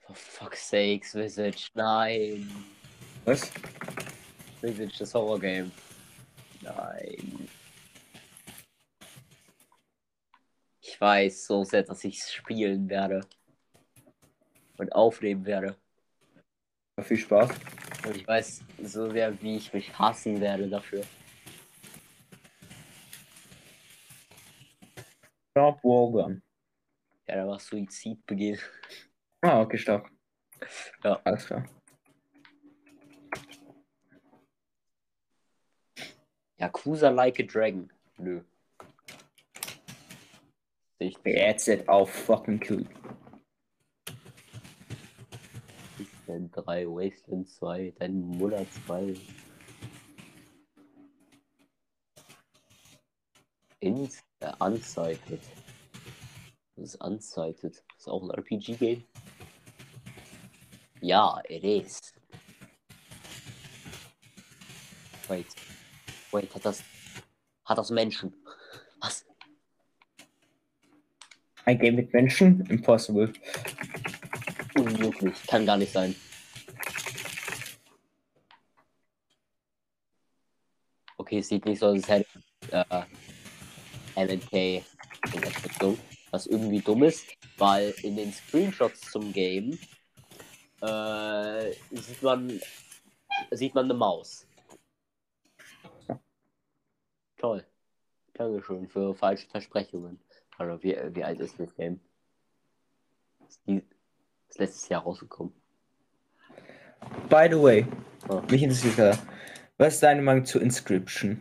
For 0.00 0.14
fuck's 0.14 0.68
sakes, 0.68 1.14
Visage, 1.14 1.70
nein. 1.72 2.50
Was? 3.24 3.50
Visage, 4.60 4.98
das 4.98 5.14
Horror-Game. 5.14 5.72
Nein. 6.60 7.48
Ich 10.82 11.00
weiß 11.00 11.46
so 11.46 11.64
sehr, 11.64 11.82
dass 11.82 12.04
ich 12.04 12.18
es 12.18 12.30
spielen 12.30 12.90
werde. 12.90 13.26
Und 14.78 14.92
aufnehmen 14.92 15.44
werde. 15.44 15.76
Viel 17.00 17.16
Spaß. 17.16 17.50
Und 18.06 18.16
ich 18.16 18.26
weiß 18.26 18.62
so 18.82 19.10
sehr, 19.10 19.40
wie 19.42 19.56
ich 19.56 19.72
mich 19.72 19.98
hassen 19.98 20.40
werde 20.40 20.68
dafür. 20.68 21.02
Stop 25.50 25.82
Wogan. 25.82 26.42
Ja, 27.28 27.36
da 27.36 27.46
war 27.46 27.58
Suizid 27.58 28.24
begehen. 28.26 28.58
Ah, 29.42 29.60
okay, 29.60 29.78
stark. 29.78 30.10
Ja. 31.04 31.20
Alles 31.24 31.46
klar. 31.46 31.64
Yakuza 36.58 37.10
Like 37.10 37.40
a 37.40 37.42
Dragon. 37.42 37.90
Nö. 38.18 38.42
Ich. 40.98 41.16
That's 41.24 41.68
it. 41.68 41.88
I'll 41.88 42.06
fucking 42.06 42.60
kill 42.60 42.80
you. 42.80 42.88
Wasteland 46.32 46.50
3, 46.54 46.86
Wasteland 46.86 47.48
2, 47.48 47.94
dein 47.98 48.20
Monat 48.20 48.66
2. 48.86 49.14
Ins 53.80 54.22
äh, 54.40 54.52
Unsighted. 54.58 55.40
Das 56.76 56.94
ist 56.94 57.00
Unsighted. 57.02 57.84
Ist 57.98 58.08
auch 58.08 58.22
ein 58.22 58.30
RPG-Game? 58.30 59.04
Ja, 61.00 61.42
it 61.48 61.64
is. 61.64 62.14
Wait. 65.28 65.46
Wait, 66.30 66.54
hat 66.54 66.64
das. 66.64 66.82
Hat 67.64 67.78
das 67.78 67.90
Menschen? 67.90 68.32
Was? 69.00 69.26
Ein 71.64 71.78
Game 71.78 71.96
mit 71.96 72.12
Menschen? 72.12 72.64
Impossible. 72.66 73.32
Unmöglich. 74.76 75.34
Kann 75.46 75.66
gar 75.66 75.76
nicht 75.76 75.92
sein. 75.92 76.14
Okay, 81.16 81.38
es 81.38 81.48
sieht 81.48 81.64
nicht 81.64 81.78
so 81.78 81.86
aus, 81.86 81.94
als 81.94 82.08
hätte 82.08 82.26
äh, 82.70 83.04
MNK 84.16 84.52
in 84.52 85.42
Entwicklung. 85.42 85.98
Was 86.30 86.46
irgendwie 86.46 86.80
dumm 86.80 87.02
ist, 87.02 87.26
weil 87.58 87.94
in 88.02 88.16
den 88.16 88.32
Screenshots 88.32 89.10
zum 89.10 89.32
Game 89.32 89.78
äh, 90.80 91.72
sieht 91.90 92.22
man 92.22 92.60
sieht 93.50 93.74
man 93.74 93.84
eine 93.84 93.94
Maus. 93.94 94.46
Toll. 97.36 97.64
Dankeschön 98.34 98.88
für 98.88 99.14
falsche 99.14 99.48
Versprechungen. 99.48 100.20
Also 100.58 100.82
wie, 100.82 100.96
wie 101.14 101.24
alt 101.24 101.40
ist 101.40 101.58
das 101.58 101.74
Game? 101.74 102.00
Die, 103.66 103.82
ist 104.52 104.58
letztes 104.58 104.88
Jahr 104.88 105.02
rausgekommen. 105.02 105.52
By 107.28 107.48
the 107.50 107.60
way, 107.60 107.86
Oh. 108.28 108.40
mich 108.50 108.62
interessiert 108.62 108.96
gerade. 108.96 109.18
Was 109.78 109.94
ist 109.94 110.02
deine 110.02 110.22
Meinung 110.22 110.44
zu 110.44 110.60
Inscription? 110.60 111.40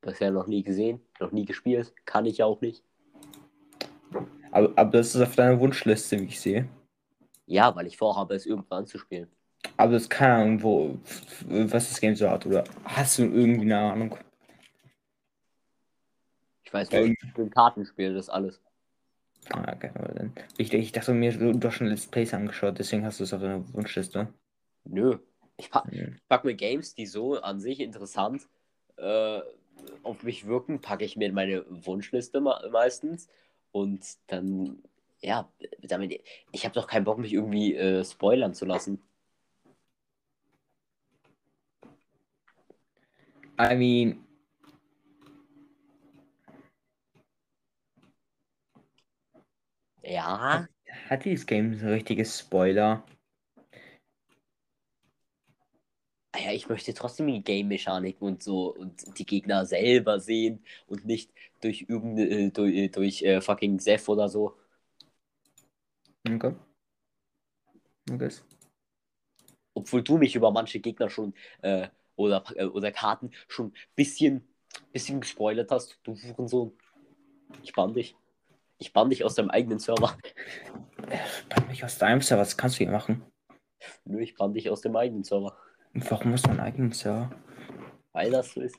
Bisher 0.00 0.30
noch 0.30 0.46
nie 0.46 0.62
gesehen, 0.62 1.00
noch 1.18 1.32
nie 1.32 1.44
gespielt, 1.44 1.92
kann 2.04 2.26
ich 2.26 2.42
auch 2.42 2.60
nicht. 2.60 2.84
Aber, 4.52 4.70
aber 4.76 4.90
das 4.90 5.14
ist 5.14 5.20
auf 5.22 5.34
deiner 5.34 5.58
Wunschliste, 5.58 6.20
wie 6.20 6.26
ich 6.26 6.40
sehe. 6.40 6.68
Ja, 7.46 7.74
weil 7.74 7.86
ich 7.86 7.96
vorhabe, 7.96 8.34
es 8.34 8.46
irgendwann 8.46 8.86
zu 8.86 8.98
spielen. 8.98 9.28
Aber 9.76 9.92
das 9.92 10.08
keine 10.08 10.34
Ahnung, 10.34 10.62
wo, 10.62 10.98
was 11.48 11.88
das 11.88 12.00
Game 12.00 12.14
so 12.14 12.28
hat, 12.30 12.46
oder 12.46 12.62
hast 12.84 13.18
du 13.18 13.22
irgendwie 13.24 13.62
eine 13.62 13.78
Ahnung? 13.78 14.16
Ich 16.64 16.72
weiß 16.72 16.90
Ja, 16.92 17.00
nur, 17.00 17.08
ich 17.08 17.34
bin 17.34 17.50
Kartenspiel, 17.50 18.14
das 18.14 18.28
alles. 18.28 18.60
Ah, 19.50 19.72
okay, 19.74 19.90
dann. 20.14 20.32
Ich, 20.56 20.72
ich 20.72 20.92
dachte 20.92 21.12
mir, 21.12 21.32
du 21.36 21.66
hast 21.66 21.74
schon 21.76 21.88
Let's 21.88 22.06
Plays 22.06 22.34
angeschaut, 22.34 22.78
deswegen 22.78 23.04
hast 23.04 23.20
du 23.20 23.24
es 23.24 23.32
auf 23.32 23.40
deiner 23.40 23.72
Wunschliste. 23.74 24.28
Nö. 24.84 25.18
Ich 25.56 25.70
pack, 25.70 25.86
Hm. 25.90 26.16
pack 26.28 26.44
mir 26.44 26.54
Games, 26.54 26.94
die 26.94 27.06
so 27.06 27.40
an 27.40 27.60
sich 27.60 27.80
interessant 27.80 28.48
äh, 28.96 29.40
auf 30.02 30.22
mich 30.22 30.46
wirken, 30.46 30.80
packe 30.80 31.04
ich 31.04 31.16
mir 31.16 31.26
in 31.28 31.34
meine 31.34 31.64
Wunschliste 31.68 32.40
me 32.40 32.58
meistens. 32.72 33.28
Und 33.72 34.04
dann, 34.28 34.82
ja, 35.20 35.48
damit, 35.82 36.20
ich 36.52 36.64
habe 36.64 36.74
doch 36.74 36.86
keinen 36.86 37.04
Bock, 37.04 37.18
mich 37.18 37.32
irgendwie 37.32 37.74
äh, 37.74 38.04
spoilern 38.04 38.54
zu 38.54 38.64
lassen. 38.66 39.00
I 43.58 43.76
mean, 43.76 44.23
Ja. 50.04 50.66
Hat 51.08 51.24
dieses 51.24 51.46
Game 51.46 51.74
so 51.78 51.86
richtige 51.86 52.24
Spoiler? 52.24 53.04
Ah 56.34 56.40
naja, 56.40 56.52
ich 56.52 56.68
möchte 56.68 56.92
trotzdem 56.94 57.28
die 57.28 57.42
Game-Mechaniken 57.42 58.26
und 58.26 58.42
so 58.42 58.74
und 58.74 59.18
die 59.18 59.24
Gegner 59.24 59.66
selber 59.66 60.18
sehen 60.18 60.64
und 60.88 61.04
nicht 61.04 61.30
durch 61.60 61.86
irgendeine, 61.88 62.28
äh, 62.28 62.50
durch, 62.50 62.74
äh, 62.74 62.88
durch 62.88 63.22
äh, 63.22 63.40
fucking 63.40 63.78
Seth 63.78 64.08
oder 64.08 64.28
so. 64.28 64.56
Okay. 66.28 66.54
Okay. 68.10 68.30
Obwohl 69.74 70.02
du 70.02 70.18
mich 70.18 70.34
über 70.34 70.50
manche 70.50 70.80
Gegner 70.80 71.08
schon 71.08 71.34
äh, 71.62 71.88
oder, 72.16 72.44
äh, 72.56 72.64
oder 72.64 72.90
Karten 72.90 73.30
schon 73.46 73.68
ein 73.68 73.74
bisschen, 73.94 74.48
bisschen 74.92 75.20
gespoilert 75.20 75.70
hast, 75.70 75.98
du 76.02 76.16
Hurensohn. 76.16 76.72
Ich 77.62 77.72
bann 77.72 77.94
dich. 77.94 78.16
Ich 78.78 78.92
bann 78.92 79.10
dich 79.10 79.24
aus 79.24 79.34
deinem 79.34 79.50
eigenen 79.50 79.78
Server. 79.78 80.16
Bann 81.48 81.68
mich 81.68 81.84
aus 81.84 81.98
deinem 81.98 82.20
Server, 82.20 82.42
was 82.42 82.56
kannst 82.56 82.76
du 82.76 82.84
hier 82.84 82.92
machen? 82.92 83.22
Nö, 84.04 84.20
ich 84.20 84.34
bann 84.34 84.52
dich 84.52 84.70
aus 84.70 84.80
dem 84.80 84.96
eigenen 84.96 85.24
Server. 85.24 85.56
Und 85.94 86.10
warum 86.10 86.34
du 86.34 86.48
einen 86.50 86.60
eigenen 86.60 86.92
Server? 86.92 87.30
Weil 88.12 88.30
das 88.30 88.52
so 88.52 88.60
ist. 88.60 88.76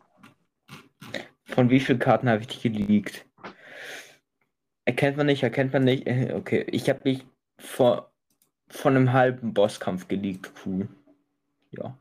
Von 1.45 1.69
wie 1.69 1.79
vielen 1.79 1.99
Karten 1.99 2.29
habe 2.29 2.41
ich 2.41 2.47
dich 2.47 2.61
geleakt? 2.61 3.25
Erkennt 4.85 5.17
man 5.17 5.25
nicht, 5.25 5.43
erkennt 5.43 5.73
man 5.73 5.83
nicht. 5.83 6.05
Äh, 6.07 6.33
Okay, 6.33 6.65
ich 6.69 6.89
habe 6.89 6.99
dich 7.01 7.25
vor 7.57 8.11
von 8.67 8.95
einem 8.95 9.13
halben 9.13 9.53
Bosskampf 9.53 10.07
geleakt. 10.07 10.51
Cool. 10.65 10.89
Ja. 11.71 11.97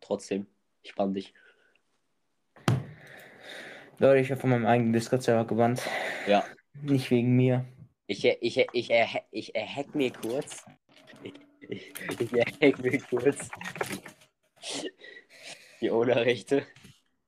Trotzdem. 0.00 0.46
Ich 0.82 0.94
bann 0.94 1.14
dich. 1.14 1.34
Leute, 3.98 4.20
ich 4.20 4.30
habe 4.30 4.40
von 4.40 4.50
meinem 4.50 4.66
eigenen 4.66 4.92
Discord-Server 4.92 5.46
gebannt. 5.46 5.82
Ja. 6.26 6.44
Nicht 6.82 7.10
wegen 7.10 7.34
mir. 7.36 7.64
Ich, 8.06 8.24
ich, 8.24 8.56
ich, 8.56 8.68
ich, 8.72 8.90
ich 9.30 9.54
erhack 9.54 9.94
mir 9.94 10.12
kurz. 10.12 10.64
Ich, 11.22 11.34
ich, 11.68 11.92
ich 12.20 12.32
erhack 12.32 12.78
mir 12.78 12.98
kurz. 13.00 13.48
Die 15.80 15.90
Ownerrechte. 15.90 16.66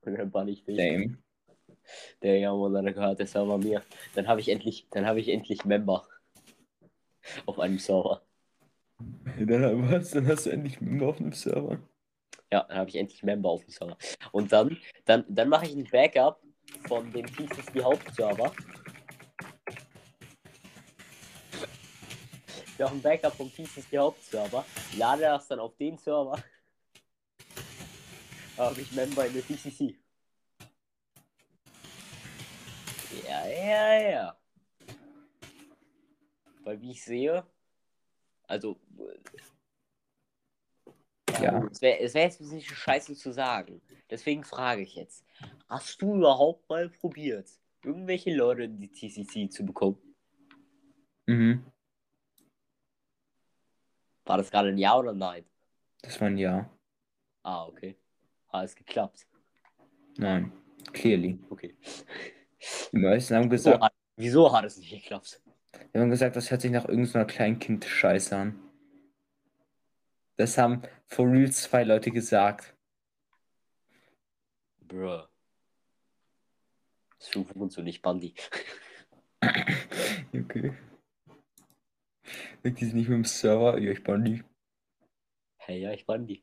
Und 0.02 0.18
dann 0.18 0.30
bann 0.30 0.48
ich 0.48 0.64
dich. 0.64 0.76
Same. 0.76 1.18
Der 2.22 2.38
ja, 2.38 2.52
dann 2.52 2.86
gehört 2.86 3.18
der 3.18 3.26
Server 3.26 3.58
mir. 3.58 3.82
Dann 4.14 4.28
habe 4.28 4.40
ich 4.40 4.48
endlich, 4.48 4.86
dann 4.90 5.06
habe 5.06 5.20
ich 5.20 5.28
endlich 5.28 5.64
Member. 5.64 6.06
Auf 7.46 7.58
einem 7.58 7.78
Server. 7.78 8.22
Dann 9.38 9.90
hast, 9.90 10.14
dann 10.14 10.26
hast 10.26 10.46
du 10.46 10.50
endlich 10.50 10.80
Member 10.80 11.08
auf 11.08 11.16
dem 11.18 11.32
Server. 11.32 11.78
Ja, 12.52 12.64
dann 12.68 12.78
habe 12.78 12.90
ich 12.90 12.96
endlich 12.96 13.22
Member 13.22 13.50
auf 13.50 13.64
dem 13.64 13.70
Server. 13.70 13.96
Und 14.32 14.52
dann, 14.52 14.76
dann, 15.04 15.24
dann 15.28 15.48
mache 15.48 15.66
ich 15.66 15.74
ein 15.74 15.84
Backup 15.84 16.42
von 16.86 17.10
dem 17.12 17.26
TCC 17.26 17.82
Hauptserver. 17.82 18.52
Ich 22.80 22.84
mache 22.84 22.94
ein 22.94 23.02
Backup 23.02 23.34
vom 23.34 23.52
TCC 23.52 23.98
Hauptserver, 23.98 24.64
lade 24.96 25.20
das 25.20 25.46
dann 25.48 25.60
auf 25.60 25.76
den 25.76 25.98
Server. 25.98 26.42
Habe 28.56 28.80
ich 28.80 28.90
Member 28.92 29.26
in 29.26 29.34
der 29.34 29.42
TCC. 29.42 29.98
Ja, 33.28 33.46
ja, 33.46 34.10
ja. 34.10 34.36
Weil 36.64 36.80
wie 36.80 36.92
ich 36.92 37.04
sehe, 37.04 37.44
also 38.44 38.80
Ja. 41.38 41.62
es 41.70 41.82
wäre 41.82 42.14
wär 42.14 42.22
jetzt 42.22 42.40
ein 42.40 42.48
bisschen 42.48 42.62
scheiße 42.62 43.14
zu 43.14 43.30
sagen. 43.34 43.82
Deswegen 44.08 44.42
frage 44.42 44.80
ich 44.80 44.94
jetzt: 44.94 45.22
Hast 45.68 46.00
du 46.00 46.16
überhaupt 46.16 46.66
mal 46.70 46.88
probiert, 46.88 47.50
irgendwelche 47.84 48.34
Leute 48.34 48.62
in 48.62 48.78
die 48.78 48.88
TCC 48.88 49.50
zu 49.50 49.66
bekommen? 49.66 49.98
Mhm. 51.26 51.69
War 54.24 54.38
das 54.38 54.50
gerade 54.50 54.68
ein 54.68 54.78
Ja 54.78 54.96
oder 54.96 55.12
Nein? 55.12 55.44
Das 56.02 56.20
war 56.20 56.28
ein 56.28 56.38
Ja. 56.38 56.70
Ah, 57.42 57.66
okay. 57.66 57.96
Hat 58.48 58.64
es 58.64 58.74
geklappt. 58.74 59.26
Nein. 60.16 60.52
Clearly. 60.92 61.38
Okay. 61.50 61.76
Die 62.92 62.98
meisten 62.98 63.34
haben 63.34 63.48
gesagt, 63.48 63.82
hat, 63.82 63.92
wieso 64.16 64.52
hat 64.52 64.64
es 64.64 64.76
nicht 64.76 64.90
geklappt? 64.90 65.40
die 65.94 65.98
haben 65.98 66.10
gesagt, 66.10 66.36
das 66.36 66.50
hört 66.50 66.60
sich 66.60 66.70
nach 66.70 66.86
irgendeiner 66.86 67.24
Kleinkind-Scheiße 67.24 68.36
an. 68.36 68.60
Das 70.36 70.58
haben 70.58 70.82
for 71.06 71.26
real 71.30 71.50
zwei 71.50 71.84
Leute 71.84 72.10
gesagt. 72.10 72.74
Bruh. 74.80 75.22
Das 77.18 77.36
rufen 77.36 77.60
uns 77.60 77.74
so 77.74 77.82
nicht 77.82 78.02
Bandi. 78.02 78.34
Okay. 80.32 80.72
Die 82.64 82.84
sind 82.84 82.94
nicht 82.94 83.08
mit 83.08 83.16
dem 83.18 83.24
Server. 83.24 83.78
Ja, 83.78 83.92
ich 83.92 84.02
bin 84.02 84.24
die. 84.24 84.44
Hey, 85.58 85.80
ja, 85.80 85.92
ich 85.92 86.04
Bandi. 86.06 86.42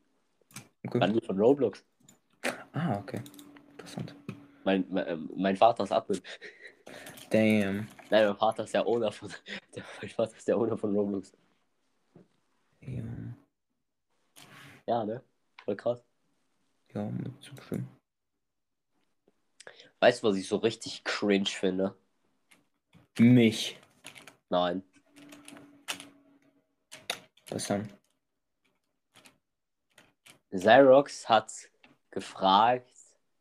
Okay. 0.85 0.99
Bandi 0.99 1.21
von 1.21 1.37
Roblox. 1.37 1.83
Ah, 2.71 2.97
okay. 2.97 3.21
Interessant. 3.71 4.15
Mein, 4.63 4.85
mein, 4.89 5.07
ähm, 5.07 5.29
mein 5.35 5.55
Vater 5.57 5.83
ist 5.83 5.91
Admin. 5.91 6.21
Damn. 7.29 7.87
Nein, 8.09 8.27
mein 8.27 8.37
Vater 8.37 8.63
ist 8.63 8.73
der 8.73 8.87
Owner 8.87 9.11
von. 9.11 9.29
Der, 9.75 9.83
mein 10.01 10.09
Vater 10.09 10.35
ist 10.37 10.47
der 10.47 10.57
Owner 10.57 10.77
von 10.77 10.95
Roblox. 10.95 11.33
Ja, 12.81 13.03
Ja, 14.87 15.03
ne? 15.05 15.23
Voll 15.65 15.75
krass. 15.75 16.03
ja 16.93 17.11
so 17.41 17.51
schön. 17.67 17.87
Weißt 19.99 20.21
du, 20.23 20.27
was 20.27 20.37
ich 20.37 20.47
so 20.47 20.57
richtig 20.57 21.03
cringe 21.03 21.47
finde? 21.47 21.95
Mich. 23.19 23.79
Nein. 24.49 24.83
Was 27.49 27.67
dann? 27.67 27.89
Xerox 30.51 31.29
hat 31.29 31.51
gefragt, 32.11 32.91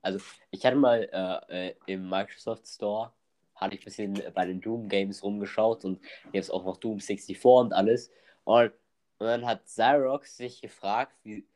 also 0.03 0.21
ich 0.51 0.65
hatte 0.65 0.77
mal 0.77 1.09
äh, 1.51 1.69
äh, 1.69 1.75
im 1.87 2.09
Microsoft 2.09 2.67
Store, 2.67 3.13
hatte 3.55 3.75
ich 3.75 3.83
ein 3.83 3.85
bisschen 3.85 4.33
bei 4.35 4.47
den 4.47 4.61
Doom 4.61 4.89
Games 4.89 5.23
rumgeschaut 5.23 5.85
und 5.85 6.01
jetzt 6.33 6.51
auch 6.51 6.65
noch 6.65 6.77
Doom 6.77 7.01
64 7.01 7.45
und 7.45 7.73
alles. 7.73 8.11
Und, 8.45 8.73
und 9.19 9.27
dann 9.27 9.47
hat 9.47 9.65
Xerox 9.65 10.37
sich 10.37 10.61
gefragt, 10.61 11.17
wie, 11.23 11.47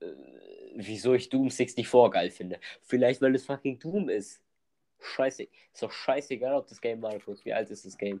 äh, 0.00 0.06
wieso 0.74 1.14
ich 1.14 1.28
Doom 1.28 1.50
64 1.50 1.90
geil 2.10 2.30
finde. 2.30 2.58
Vielleicht, 2.82 3.22
weil 3.22 3.34
es 3.34 3.46
fucking 3.46 3.78
Doom 3.78 4.08
ist. 4.08 4.42
Scheiße. 5.00 5.44
Ist 5.72 5.82
doch 5.82 5.92
scheißegal, 5.92 6.54
ob 6.54 6.66
das 6.66 6.80
Game 6.80 7.00
mal 7.00 7.20
kurz. 7.20 7.44
Wie 7.44 7.52
alt 7.52 7.70
ist 7.70 7.84
das 7.84 7.96
Game? 7.96 8.20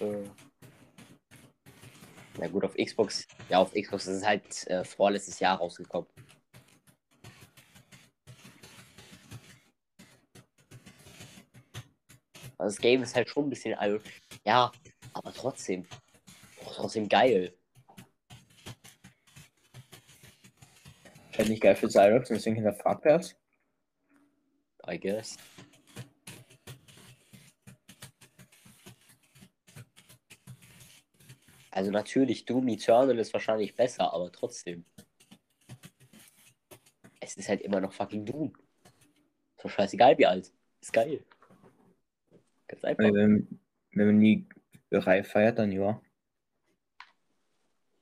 Äh, 0.00 0.22
na 2.38 2.48
gut, 2.48 2.64
auf 2.64 2.74
Xbox. 2.74 3.26
Ja, 3.48 3.58
auf 3.58 3.72
Xbox 3.72 4.06
ist 4.06 4.16
es 4.16 4.26
halt 4.26 4.66
äh, 4.66 4.84
vorletztes 4.84 5.38
Jahr 5.40 5.58
rausgekommen. 5.58 6.08
Also 12.58 12.76
das 12.76 12.78
Game 12.78 13.02
ist 13.02 13.14
halt 13.14 13.28
schon 13.28 13.46
ein 13.46 13.50
bisschen 13.50 13.74
alt. 13.74 14.02
Ja, 14.44 14.72
aber 15.12 15.32
trotzdem. 15.32 15.86
Trotzdem 16.64 17.08
geil. 17.08 17.54
Halt 21.36 21.48
nicht 21.48 21.62
geil 21.62 21.76
für 21.76 21.88
Cyrox 21.88 22.28
deswegen 22.28 22.56
hinterfragt 22.56 23.04
er 23.06 23.20
es. 23.20 23.36
I 24.88 24.98
guess. 24.98 25.36
Also 31.84 31.92
natürlich, 31.92 32.46
Doom 32.46 32.68
Eternal 32.68 33.18
ist 33.18 33.34
wahrscheinlich 33.34 33.76
besser, 33.76 34.14
aber 34.14 34.32
trotzdem. 34.32 34.86
Es 37.20 37.36
ist 37.36 37.50
halt 37.50 37.60
immer 37.60 37.78
noch 37.78 37.92
fucking 37.92 38.24
Doom. 38.24 38.54
So 39.58 39.68
scheißegal 39.68 40.16
wie 40.16 40.24
alt. 40.24 40.50
Ist 40.80 40.94
geil. 40.94 41.22
Ganz 42.68 42.84
einfach. 42.86 43.04
Wenn, 43.04 43.60
wenn 43.92 44.06
man 44.06 44.18
die 44.18 44.48
Reihe 44.90 45.24
feiert, 45.24 45.58
dann 45.58 45.72
ja. 45.72 46.00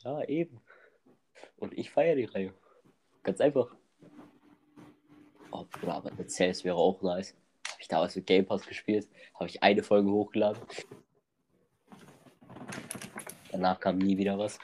Ja, 0.04 0.22
eben. 0.28 0.60
Und 1.56 1.76
ich 1.76 1.90
feiere 1.90 2.14
die 2.14 2.26
Reihe. 2.26 2.54
Ganz 3.24 3.40
einfach. 3.40 3.74
Oh, 5.50 5.64
Bruder, 5.64 5.94
aber 5.94 6.12
eine 6.12 6.24
CS 6.24 6.62
wäre 6.62 6.76
auch 6.76 7.02
nice. 7.02 7.34
Habe 7.66 7.80
ich 7.80 7.88
damals 7.88 8.14
mit 8.14 8.26
Game 8.26 8.46
Pass 8.46 8.64
gespielt. 8.64 9.08
Habe 9.34 9.48
ich 9.48 9.60
eine 9.60 9.82
Folge 9.82 10.08
hochgeladen. 10.08 10.62
Danach 13.52 13.78
kam 13.78 13.98
nie 13.98 14.16
wieder 14.16 14.38
was. 14.38 14.58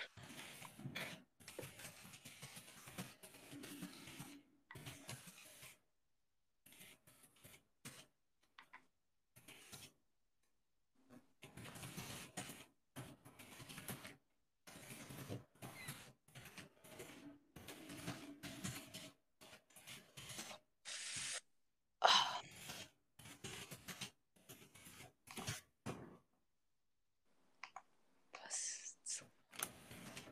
zum- 29.05 29.29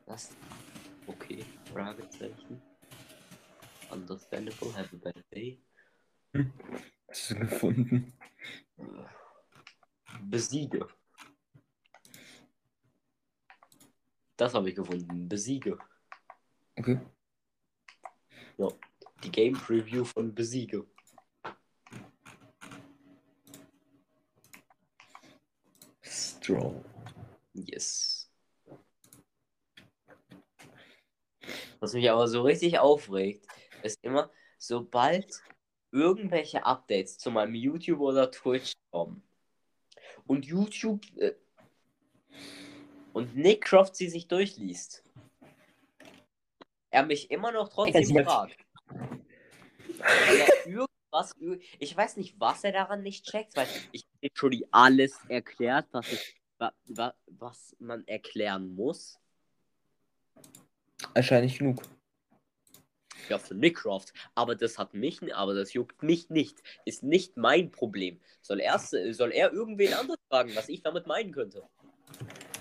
Was? 0.06 0.30
Okay, 1.06 1.44
Fragezeichen. 1.72 2.62
Understandable, 3.90 4.72
have 4.72 4.92
a 4.92 4.96
better 4.98 5.22
day. 5.32 5.58
Hast 7.08 7.30
du 7.30 7.34
gefunden? 7.36 8.12
Besiege. 10.56 10.88
Das 14.38 14.54
habe 14.54 14.70
ich 14.70 14.74
gefunden. 14.74 15.28
Besiege. 15.28 15.78
Okay. 16.76 16.98
Die 19.22 19.30
Game 19.30 19.52
Preview 19.52 20.04
von 20.04 20.34
Besiege. 20.34 20.86
Strong. 26.02 26.84
Yes. 27.52 28.30
Was 31.80 31.92
mich 31.92 32.10
aber 32.10 32.28
so 32.28 32.42
richtig 32.42 32.78
aufregt, 32.78 33.46
ist 33.82 34.02
immer, 34.02 34.30
sobald 34.58 35.42
irgendwelche 35.92 36.64
Updates 36.64 37.18
zu 37.18 37.30
meinem 37.30 37.54
YouTube 37.54 38.00
oder 38.00 38.30
Twitch 38.30 38.72
kommen 38.90 39.22
und 40.26 40.44
YouTube 40.44 41.04
äh, 41.16 41.34
und 43.12 43.36
Nick 43.36 43.62
Croft 43.64 43.96
sie 43.96 44.08
sich 44.08 44.28
durchliest, 44.28 45.04
er 46.90 47.04
mich 47.04 47.30
immer 47.30 47.52
noch 47.52 47.68
trotzdem 47.68 48.02
Ich 48.02 48.08
weiß 48.08 48.14
nicht, 48.14 48.24
fragt. 48.24 48.56
Irgendwas, 50.66 51.36
ir- 51.38 51.60
ich 51.78 51.96
weiß 51.96 52.16
nicht, 52.16 52.38
was 52.38 52.64
er 52.64 52.72
daran 52.72 53.02
nicht 53.02 53.24
checkt, 53.24 53.56
weil 53.56 53.68
ich 53.92 54.02
habe 54.02 54.18
literally 54.20 54.66
alles 54.70 55.18
erklärt, 55.28 55.86
was, 55.92 56.12
ich, 56.12 56.40
wa, 56.58 56.72
wa, 56.86 57.14
was 57.26 57.74
man 57.78 58.06
erklären 58.06 58.74
muss. 58.74 59.18
Wahrscheinlich 61.14 61.58
genug. 61.58 61.82
Ja, 63.28 63.38
für 63.38 63.54
Nick. 63.54 63.84
Aber 64.34 64.54
das 64.54 64.78
hat 64.78 64.94
mich, 64.94 65.34
aber 65.34 65.54
das 65.54 65.72
juckt 65.72 66.02
mich 66.02 66.30
nicht. 66.30 66.62
Ist 66.84 67.02
nicht 67.02 67.36
mein 67.36 67.70
Problem. 67.70 68.20
Soll 68.42 68.60
er, 68.60 68.78
soll 68.78 69.32
er 69.32 69.52
irgendwen 69.52 69.92
anders 69.94 70.18
fragen, 70.28 70.54
was 70.54 70.68
ich 70.68 70.82
damit 70.82 71.06
meinen 71.06 71.32
könnte? 71.32 71.62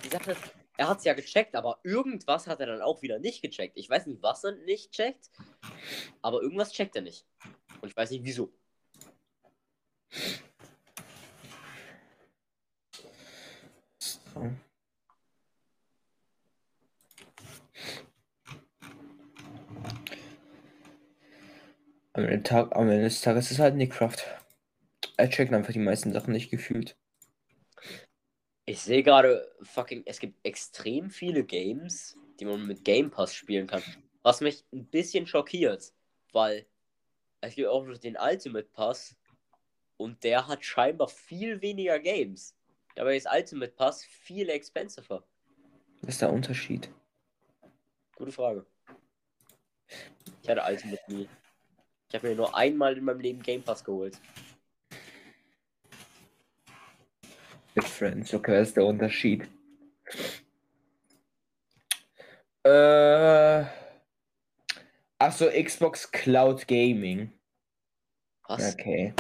Die 0.04 0.10
Sache 0.10 0.36
er 0.78 0.90
hat 0.90 1.00
es 1.00 1.06
ja 1.06 1.14
gecheckt, 1.14 1.56
aber 1.56 1.80
irgendwas 1.84 2.48
hat 2.48 2.60
er 2.60 2.68
dann 2.68 2.82
auch 2.82 3.02
wieder 3.02 3.20
nicht 3.20 3.42
gecheckt. 3.42 3.78
Ich 3.78 3.90
weiß 3.90 4.08
nicht, 4.08 4.22
was 4.22 4.44
er 4.44 4.54
nicht 4.54 4.92
checkt, 4.92 5.30
aber 6.22 6.42
irgendwas 6.42 6.72
checkt 6.72 6.96
er 6.96 7.02
nicht. 7.02 7.26
Und 7.82 7.90
ich 7.90 7.96
weiß 7.96 8.12
nicht 8.12 8.24
wieso. 8.24 8.52
So. 14.00 14.52
Am 22.16 22.24
Ende, 22.24 22.44
Tag, 22.44 22.74
am 22.74 22.90
Ende 22.90 23.04
des 23.04 23.20
Tages 23.20 23.48
ist 23.48 23.52
es 23.52 23.60
halt 23.60 23.76
Nick 23.76 23.92
Croft. 23.92 24.26
Er 25.18 25.30
checkt 25.30 25.54
einfach 25.54 25.74
die 25.74 25.80
meisten 25.80 26.14
Sachen 26.14 26.32
nicht 26.32 26.50
gefühlt. 26.50 26.96
Ich 28.66 28.80
sehe 28.80 29.04
gerade, 29.04 29.54
fucking, 29.62 30.04
es 30.06 30.20
gibt 30.20 30.40
extrem 30.46 31.10
viele 31.10 31.44
Games, 31.44 32.18
die 32.40 32.46
man 32.46 32.66
mit 32.66 32.86
Game 32.86 33.12
Pass 33.12 33.36
spielen 33.36 33.68
kann. 33.68 33.84
Was 34.24 34.40
mich 34.40 34.64
ein 34.72 34.86
bisschen 34.86 35.28
schockiert, 35.28 35.92
weil 36.32 36.66
es 37.42 37.56
gibt 37.56 37.68
auch 37.68 37.86
noch 37.86 37.98
den 37.98 38.16
Ultimate 38.18 38.70
Pass 38.72 39.18
und 39.98 40.24
der 40.24 40.48
hat 40.48 40.64
scheinbar 40.64 41.10
viel 41.10 41.62
weniger 41.62 42.00
Games. 42.00 42.56
Dabei 42.96 43.18
ist 43.18 43.28
Ultimate 43.30 43.74
Pass 43.74 44.06
viel 44.06 44.48
expensiver. 44.50 45.28
Was 46.02 46.14
ist 46.14 46.22
der 46.22 46.32
Unterschied? 46.32 46.90
Gute 48.16 48.32
Frage. 48.32 48.66
Ich 50.42 50.50
hatte 50.50 50.64
Ultimate 50.66 51.04
nie. 51.10 51.28
Ich 52.10 52.16
habe 52.16 52.30
mir 52.30 52.36
nur 52.36 52.56
einmal 52.56 52.98
in 52.98 53.04
meinem 53.04 53.20
Leben 53.20 53.42
Game 53.42 53.64
Pass 53.64 53.84
geholt. 53.84 54.20
Difference, 57.76 58.34
okay, 58.34 58.62
was 58.62 58.70
ist 58.70 58.78
der 58.78 58.86
Unterschied? 58.86 59.48
Äh. 62.64 63.66
Achso, 65.20 65.50
Xbox 65.50 66.12
Cloud 66.12 66.68
Gaming. 66.68 67.32
Was? 68.48 68.74
Okay. 68.74 69.14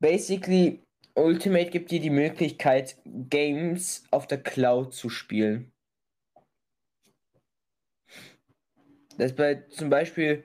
Basically, 0.00 0.82
Ultimate 1.14 1.70
gibt 1.70 1.90
dir 1.90 2.00
die 2.00 2.10
Möglichkeit, 2.10 2.96
Games 3.04 4.04
auf 4.10 4.26
der 4.26 4.42
Cloud 4.42 4.92
zu 4.92 5.08
spielen. 5.08 5.72
Das 9.16 9.34
bei 9.34 9.54
zum 9.70 9.90
Beispiel 9.90 10.44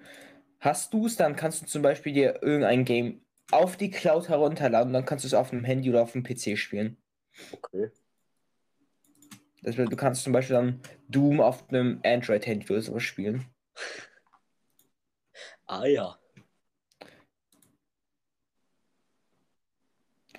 hast 0.59 0.93
du 0.93 1.05
es, 1.05 1.15
dann 1.15 1.35
kannst 1.35 1.61
du 1.61 1.65
zum 1.65 1.81
Beispiel 1.81 2.13
dir 2.13 2.41
irgendein 2.43 2.85
Game 2.85 3.21
auf 3.51 3.77
die 3.77 3.89
Cloud 3.89 4.29
herunterladen, 4.29 4.93
dann 4.93 5.05
kannst 5.05 5.23
du 5.25 5.27
es 5.27 5.33
auf 5.33 5.49
dem 5.49 5.63
Handy 5.63 5.89
oder 5.89 6.03
auf 6.03 6.11
dem 6.11 6.23
PC 6.23 6.57
spielen. 6.57 6.97
Okay. 7.51 7.91
Das 9.61 9.75
du 9.75 9.95
kannst 9.95 10.23
zum 10.23 10.33
Beispiel 10.33 10.55
dann 10.55 10.81
Doom 11.09 11.41
auf 11.41 11.69
einem 11.69 11.99
Android-Handy 12.05 12.69
oder 12.71 12.81
sowas 12.81 13.03
spielen. 13.03 13.45
Ah 15.67 15.85
ja. 15.85 16.17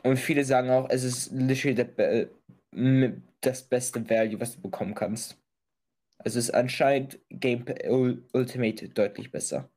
Und 0.02 0.16
viele 0.16 0.44
sagen 0.44 0.70
auch, 0.70 0.88
es 0.88 1.04
ist 1.04 1.32
literally 1.32 2.28
m- 2.72 3.22
das 3.40 3.62
beste 3.62 4.08
Value, 4.08 4.40
was 4.40 4.54
du 4.56 4.62
bekommen 4.62 4.94
kannst. 4.94 5.36
Also 6.18 6.38
ist 6.38 6.50
anscheinend 6.50 7.18
Game 7.30 7.64
Ul- 7.64 8.22
Ultimate 8.32 8.88
deutlich 8.88 9.30
besser. 9.30 9.70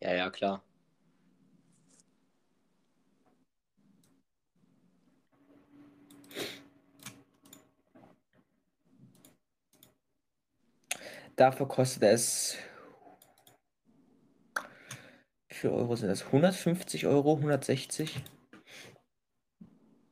Ja, 0.00 0.14
ja, 0.14 0.30
klar. 0.30 0.62
Dafür 11.36 11.68
kostet 11.68 12.02
es. 12.02 12.56
Wie 15.48 15.54
viel 15.54 15.70
Euro 15.70 15.94
sind 15.94 16.08
das? 16.08 16.24
150 16.26 17.06
Euro, 17.06 17.36
160 17.36 18.24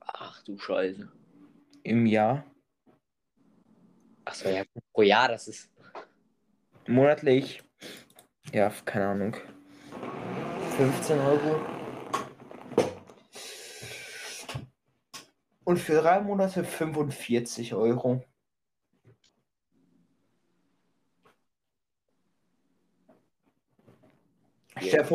Ach 0.00 0.42
du 0.44 0.58
Scheiße. 0.58 1.10
im 1.82 2.06
Jahr. 2.06 2.44
Achso, 4.24 4.48
ja, 4.48 4.64
pro 4.92 5.02
Jahr, 5.02 5.28
das 5.28 5.48
ist. 5.48 5.70
Monatlich. 6.86 7.62
Ja, 8.52 8.70
keine 8.84 9.06
Ahnung. 9.08 9.36
15 10.76 11.18
Euro. 11.20 11.60
Und 15.64 15.78
für 15.78 16.02
drei 16.02 16.20
Monate 16.20 16.64
45 16.64 17.72
Euro. 17.72 18.22
Chef, 24.78 25.08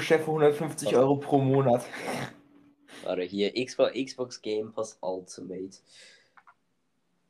Chef 0.00 0.20
150 0.22 0.96
Euro 0.96 1.16
pro 1.16 1.38
Monat. 1.38 1.86
Warte, 3.04 3.22
hier, 3.22 3.52
Xbox, 3.54 3.92
Xbox 3.94 4.42
Game 4.42 4.72
Pass 4.72 4.98
Ultimate. 5.00 5.76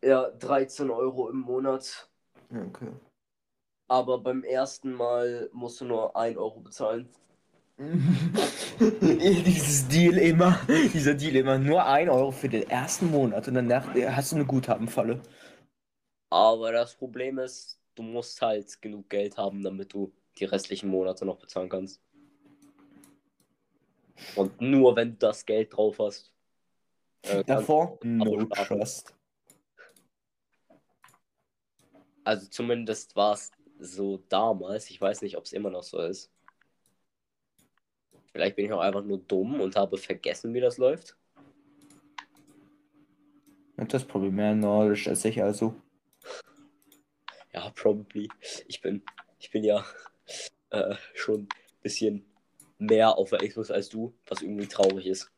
Ja, 0.03 0.31
13 0.31 0.91
Euro 0.91 1.29
im 1.29 1.41
Monat. 1.41 2.09
Okay. 2.51 2.93
Aber 3.89 4.19
beim 4.21 4.43
ersten 4.43 4.95
Mal 4.95 5.51
musst 5.53 5.83
du 5.83 5.85
nur 5.85 6.17
1 6.17 6.39
Euro 6.39 6.61
bezahlen. 6.61 7.11
Dieses 8.79 9.89
Deal 9.89 10.19
immer, 10.19 10.61
dieser 10.93 11.15
Deal 11.15 11.35
immer, 11.37 11.59
nur 11.59 11.85
1 11.85 12.09
Euro 12.09 12.31
für 12.31 12.49
den 12.49 12.71
ersten 12.71 13.11
Monat 13.11 13.49
und 13.49 13.55
danach 13.55 13.93
hast 13.95 14.31
du 14.31 14.37
eine 14.37 14.45
Guthabenfalle. 14.45 15.21
Aber 16.31 16.71
das 16.71 16.95
Problem 16.95 17.39
ist, 17.39 17.81
du 17.97 18.03
musst 18.03 18.41
halt 18.41 18.81
genug 18.81 19.09
Geld 19.09 19.37
haben, 19.37 19.63
damit 19.63 19.93
du 19.93 20.13
die 20.39 20.45
restlichen 20.45 20.89
Monate 20.89 21.25
noch 21.25 21.39
bezahlen 21.39 21.69
kannst. 21.69 22.01
Und 24.37 24.61
nur 24.61 24.95
wenn 24.95 25.13
du 25.13 25.17
das 25.19 25.45
Geld 25.45 25.77
drauf 25.77 25.99
hast. 25.99 26.33
äh, 27.23 27.43
Davor, 27.45 27.99
no 28.05 28.45
trust. 28.45 29.15
Also 32.23 32.47
zumindest 32.49 33.17
war 33.17 33.35
es 33.35 33.51
so 33.79 34.19
damals. 34.29 34.91
Ich 34.91 35.01
weiß 35.01 35.23
nicht, 35.23 35.37
ob 35.37 35.45
es 35.45 35.53
immer 35.53 35.71
noch 35.71 35.83
so 35.83 35.99
ist. 35.99 36.34
Vielleicht 38.35 38.57
bin 38.57 38.65
ich 38.67 38.73
auch 38.73 38.81
einfach 38.81 39.05
nur 39.05 39.19
dumm 39.19 39.61
und 39.61 39.77
habe 39.77 39.97
vergessen, 39.97 40.55
wie 40.55 40.61
das 40.61 40.77
läuft. 40.77 41.17
Das 43.77 44.05
Problem 44.05 44.35
mehr 44.35 44.55
Knowledge 44.55 45.09
als 45.09 45.25
ich 45.25 45.41
also. 45.41 45.81
Ja, 47.53 47.71
probably. 47.71 48.29
Ich 48.67 48.81
bin, 48.81 49.05
ich 49.39 49.53
bin 49.53 49.63
ja 49.63 49.85
äh, 50.71 50.97
schon 51.15 51.43
ein 51.43 51.49
bisschen 51.81 52.27
mehr 52.79 53.17
auf 53.17 53.31
der 53.31 53.39
Xbox 53.39 53.71
als 53.71 53.89
du, 53.89 54.13
was 54.27 54.43
irgendwie 54.43 54.67
traurig 54.67 55.07
ist. 55.07 55.31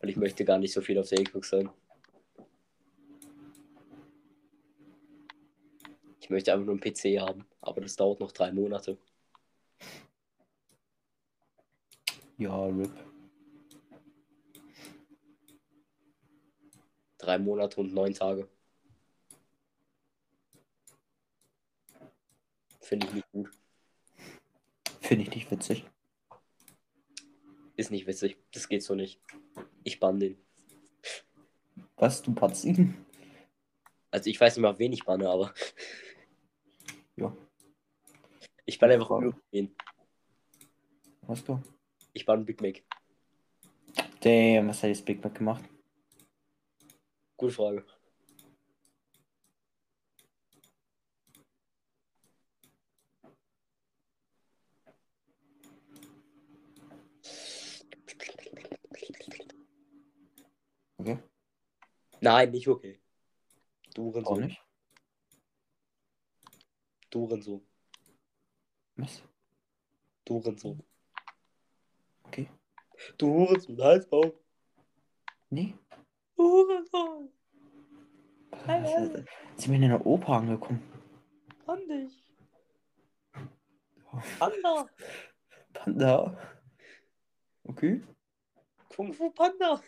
Weil 0.00 0.08
ich 0.08 0.16
möchte 0.16 0.46
gar 0.46 0.58
nicht 0.58 0.72
so 0.72 0.80
viel 0.80 0.98
auf 0.98 1.10
der 1.10 1.22
Xbox 1.22 1.50
sein. 1.50 1.68
Ich 6.20 6.28
Ich 6.28 6.30
möchte 6.30 6.54
einfach 6.54 6.64
nur 6.64 6.74
einen 6.74 6.80
PC 6.80 7.20
haben, 7.20 7.44
aber 7.60 7.82
das 7.82 7.96
dauert 7.96 8.20
noch 8.20 8.32
drei 8.32 8.50
Monate. 8.50 8.96
Ja, 12.38 12.66
RIP. 12.66 12.92
Drei 17.18 17.36
Monate 17.36 17.80
und 17.80 17.92
neun 17.92 18.14
Tage. 18.14 18.48
Finde 22.80 23.08
ich 23.08 23.14
nicht 23.14 23.32
gut. 23.32 23.50
Finde 25.00 25.24
ich 25.24 25.30
nicht 25.34 25.50
witzig. 25.50 25.84
Ist 27.74 27.90
nicht 27.90 28.06
witzig. 28.06 28.38
Das 28.52 28.68
geht 28.68 28.84
so 28.84 28.94
nicht. 28.94 29.20
Ich 29.82 29.98
bann 29.98 30.20
den. 30.20 30.38
Was, 31.96 32.22
du 32.22 32.32
patzt 32.32 32.64
ihn? 32.64 33.04
Also 34.12 34.30
ich 34.30 34.40
weiß 34.40 34.56
nicht 34.56 34.62
mal, 34.62 34.78
wen 34.78 34.92
ich 34.92 35.04
banne, 35.04 35.28
aber. 35.28 35.52
Ja. 37.16 37.36
Ich 38.64 38.78
banne 38.78 38.94
einfach 38.94 39.08
Frage. 39.08 39.34
irgendwen. 39.50 39.76
Hast 41.26 41.48
du? 41.48 41.60
Ich 42.12 42.24
banne 42.24 42.44
Big 42.44 42.60
Mac. 42.60 42.82
Damn, 44.20 44.68
was 44.68 44.82
hat 44.82 44.90
jetzt 44.90 45.04
Big 45.04 45.22
Mac 45.22 45.34
gemacht? 45.34 45.64
Gute 47.36 47.52
Frage. 47.52 47.84
Okay. 60.96 61.18
Nein, 62.20 62.50
nicht 62.50 62.66
okay. 62.66 63.00
Du 63.94 64.12
Auch 64.24 64.38
nicht. 64.38 64.60
Du 67.10 67.20
Hurensohn. 67.20 67.66
Was? 68.96 69.22
Du 70.24 70.34
Hurensohn. 70.34 70.82
Okay. 72.28 72.48
Du 73.16 73.26
Hurensohn. 73.28 73.80
Halsbaum. 73.80 74.32
Nee. 75.50 75.74
Du 76.36 76.42
Hurensohn. 76.42 77.30
Was, 78.66 78.90
äh, 78.90 79.24
sind 79.56 79.72
wir 79.72 79.76
in 79.76 79.84
einer 79.84 80.04
Oper 80.06 80.34
angekommen? 80.34 80.82
Bann 81.64 81.80
dich. 81.88 82.28
Panda. 84.38 84.86
Panda. 85.72 86.38
Okay. 87.64 88.02
Kung 88.94 89.12
Fu 89.12 89.30
Panda. 89.30 89.80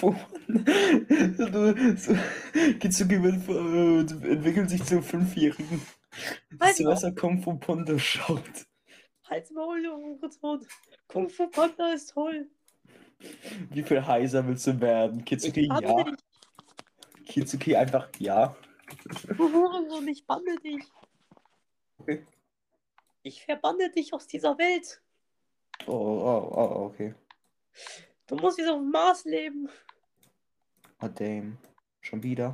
Wo? 0.00 0.14
du, 0.48 1.96
so, 1.96 2.16
Kitsuki 2.80 3.14
äh, 3.14 4.00
entwickelt 4.00 4.70
sich 4.70 4.84
zum 4.84 5.02
Fünfjährigen. 5.02 5.82
Halt 6.58 6.80
Das 6.80 6.84
was 6.84 7.02
er 7.04 7.14
Kung 7.14 7.42
Fu 7.42 7.56
Panda 7.56 7.98
schaut. 7.98 8.66
Halt's 9.28 9.50
Maul, 9.50 9.84
Hurensohn. 9.84 10.66
Kung 11.08 11.28
Fu 11.28 11.48
Panda 11.48 11.92
ist 11.92 12.12
toll. 12.12 12.48
Wie 13.70 13.82
viel 13.82 14.06
heiser 14.06 14.46
willst 14.46 14.66
du 14.66 14.80
werden? 14.80 15.24
Kitsuki, 15.24 15.66
ja. 15.66 15.80
dich. 15.80 16.14
Kitsuki 17.26 17.76
einfach 17.76 18.08
ja. 18.18 18.56
Du 19.36 19.52
Hurensohn, 19.52 20.08
ich 20.08 20.26
banne 20.26 20.56
dich. 20.56 20.84
Okay. 21.98 22.24
Ich 23.22 23.44
verbanne 23.44 23.90
dich 23.90 24.12
aus 24.14 24.26
dieser 24.26 24.56
Welt. 24.56 25.02
Oh, 25.86 25.92
oh, 25.92 26.50
oh, 26.54 26.84
okay. 26.86 27.14
Du 28.26 28.36
musst 28.36 28.58
jetzt 28.58 28.70
auf 28.70 28.78
dem 28.78 28.90
Mars 28.90 29.24
leben. 29.24 29.68
Oh, 31.00 31.08
damn. 31.08 31.58
Schon 32.00 32.22
wieder. 32.22 32.52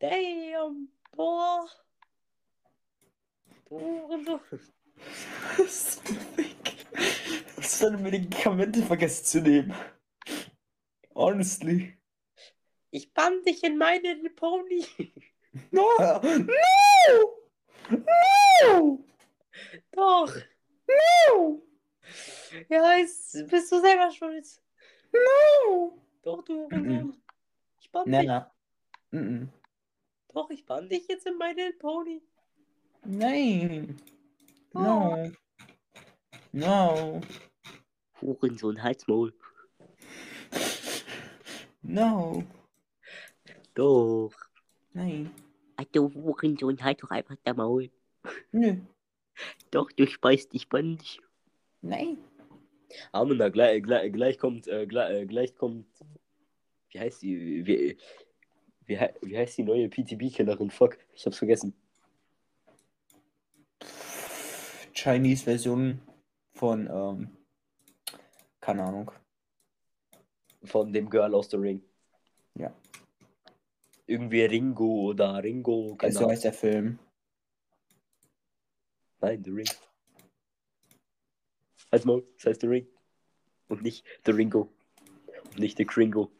Damn, 0.00 0.88
boah. 1.12 1.68
Du 3.68 3.78
Hurensohn. 3.78 4.40
Was? 5.56 6.00
Hast 7.56 7.82
du 7.82 7.86
deine 7.86 7.98
Medikamente 7.98 8.82
vergessen 8.82 9.24
zu 9.24 9.40
nehmen? 9.40 9.74
Honestly. 11.14 11.96
Ich 12.90 13.12
bann 13.12 13.42
dich 13.42 13.62
in 13.64 13.76
meine 13.76 14.16
Pony. 14.30 14.84
No! 15.70 15.84
No! 17.90 18.04
No! 18.60 19.04
Doch. 19.92 20.34
No! 20.86 21.62
Ja, 22.68 22.96
jetzt 22.96 23.32
bist 23.48 23.72
du 23.72 23.80
selber 23.80 24.10
schuld. 24.10 24.46
No! 25.12 25.98
Doch, 26.22 26.42
du 26.44 26.64
Hurensohn. 26.64 27.22
Ich 27.80 27.90
bann 27.90 28.10
Nein, 28.10 28.20
dich. 28.20 28.28
nein. 28.28 28.44
Mhm. 29.10 29.48
Doch, 30.28 30.50
ich 30.50 30.66
bann 30.66 30.88
dich 30.88 31.08
jetzt 31.08 31.26
in 31.26 31.38
meine 31.38 31.72
Pony. 31.78 32.20
Nein. 33.04 33.96
No. 34.72 35.30
No. 36.52 37.20
Hurensohn, 38.20 38.82
halt's 38.82 39.06
Maul. 39.06 39.32
No. 41.82 42.44
Doch. 43.74 44.32
Nein. 44.92 45.30
Du 45.92 46.12
Hurensohn, 46.12 46.82
halt 46.82 47.02
doch 47.02 47.10
einfach 47.10 47.36
der 47.46 47.54
Maul. 47.54 47.90
Nö. 48.52 48.76
Doch, 49.70 49.90
du 49.92 50.06
speist 50.06 50.52
dich 50.52 50.68
bann 50.68 50.98
dich. 50.98 51.20
Nein. 51.80 52.18
Amanda, 53.12 53.48
gleich, 53.48 53.82
gleich, 53.82 54.12
gleich 54.12 54.38
kommt, 54.38 54.66
äh, 54.66 54.86
gleich, 54.86 55.14
äh, 55.14 55.26
gleich 55.26 55.54
kommt, 55.54 55.86
wie 56.90 57.00
heißt 57.00 57.22
die, 57.22 57.66
wie, 57.66 57.96
wie, 58.86 58.98
wie 59.22 59.38
heißt 59.38 59.58
die 59.58 59.62
neue 59.62 59.88
PTB-Killerin? 59.88 60.70
Fuck, 60.70 60.98
ich 61.14 61.24
hab's 61.26 61.38
vergessen. 61.38 61.74
Chinese-Version 64.98 66.00
von, 66.54 66.88
ähm, 66.90 67.36
keine 68.60 68.82
Ahnung. 68.82 69.12
Von 70.64 70.92
dem 70.92 71.08
Girl 71.08 71.34
aus 71.34 71.50
The 71.50 71.56
Ring. 71.56 71.82
Ja. 72.54 72.74
Irgendwie 74.06 74.42
Ringo 74.42 75.10
oder 75.10 75.40
Ringo, 75.42 75.94
keine 75.94 76.12
So 76.12 76.18
Ahnung. 76.20 76.32
heißt 76.32 76.44
der 76.44 76.52
Film. 76.52 76.98
Nein, 79.20 79.42
The 79.44 79.50
Ring. 79.50 79.68
Halt's 81.92 82.04
Maul, 82.04 82.26
das 82.36 82.46
heißt 82.46 82.60
The 82.60 82.66
Ring. 82.66 82.86
Und 83.68 83.82
nicht 83.82 84.04
The 84.24 84.32
Ringo. 84.32 84.68
Und 85.44 85.58
nicht 85.60 85.78
The 85.78 85.84
Kringo. 85.84 86.30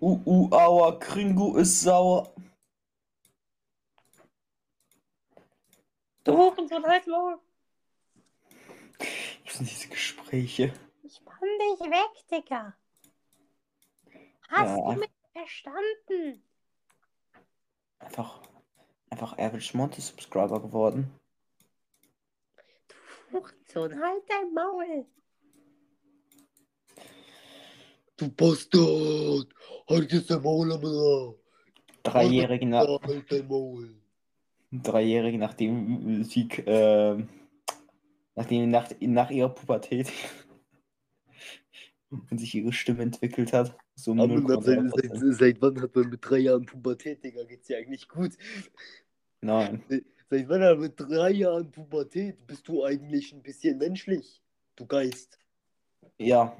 Uh, 0.00 0.18
uh, 0.24 0.48
aua, 0.50 0.98
Kringo 0.98 1.56
ist 1.56 1.80
sauer. 1.82 2.34
Du 6.24 6.36
Hurensohn, 6.36 6.84
halt's 6.84 7.06
Maul. 7.06 7.38
Was 9.46 9.54
sind 9.56 9.70
diese 9.70 9.88
Gespräche? 9.88 10.72
Ich 11.02 11.20
bann 11.24 11.34
dich 11.40 11.80
weg, 11.80 12.28
Digga. 12.30 12.76
Hast 14.48 14.76
Ja. 14.76 14.92
du 14.94 15.00
mich 15.00 15.10
verstanden? 15.32 16.42
Einfach, 18.00 18.42
einfach 19.10 19.32
Average 19.38 19.76
Monty 19.76 20.00
Subscriber 20.00 20.60
geworden. 20.60 21.10
Hurensohn, 23.32 24.00
halt 24.00 24.22
dein 24.28 24.52
Maul. 24.52 25.06
Du 28.16 28.28
Bastard! 28.32 29.48
Halt 29.88 30.12
jetzt 30.12 30.30
dein 30.30 30.42
Maul, 30.42 30.70
Amanda! 30.72 31.34
Dreijährige, 32.02 32.66
na, 32.66 32.80
Halt 33.02 33.32
dein 33.32 33.46
Maul! 33.48 33.99
Dreijährige 34.72 35.38
nachdem 35.38 36.22
sie, 36.24 36.48
äh, 36.66 37.24
nachdem 38.36 38.70
nach, 38.70 38.90
nach 39.00 39.30
ihrer 39.30 39.48
Pubertät 39.48 40.12
und 42.10 42.38
sich 42.40 42.54
ihre 42.54 42.72
Stimme 42.72 43.02
entwickelt 43.02 43.52
hat. 43.52 43.76
So 43.96 44.14
seit, 44.14 44.30
0,3%. 44.30 44.90
seit, 44.94 45.38
seit 45.38 45.62
wann 45.62 45.80
hat 45.80 45.94
man 45.94 46.10
mit 46.10 46.20
drei 46.22 46.38
Jahren 46.38 46.64
Pubertät, 46.64 47.24
Digga? 47.24 47.42
Geht's 47.44 47.66
dir 47.66 47.78
eigentlich 47.78 48.08
gut? 48.08 48.36
Nein. 49.40 49.82
Seit 50.32 50.48
wann 50.48 50.62
hat 50.62 50.74
man 50.74 50.82
mit 50.82 50.94
drei 50.96 51.30
Jahren 51.30 51.68
Pubertät? 51.72 52.46
Bist 52.46 52.68
du 52.68 52.84
eigentlich 52.84 53.32
ein 53.32 53.42
bisschen 53.42 53.78
menschlich? 53.78 54.40
Du 54.76 54.86
Geist. 54.86 55.40
Ja, 56.18 56.56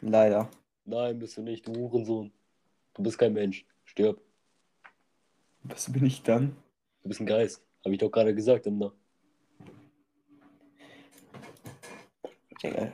leider. 0.00 0.48
Nein, 0.84 1.18
bist 1.18 1.36
du 1.36 1.42
nicht, 1.42 1.66
du 1.66 1.74
Hurensohn. 1.74 2.32
Du 2.94 3.02
bist 3.02 3.18
kein 3.18 3.32
Mensch. 3.32 3.66
Stirb. 3.84 4.20
Was 5.64 5.92
bin 5.92 6.06
ich 6.06 6.22
dann? 6.22 6.56
Du 7.02 7.08
bist 7.08 7.20
ein 7.20 7.26
Geist. 7.26 7.62
Hab 7.84 7.92
ich 7.92 7.98
doch 7.98 8.10
gerade 8.10 8.34
gesagt. 8.34 8.66
Digga, 12.62 12.92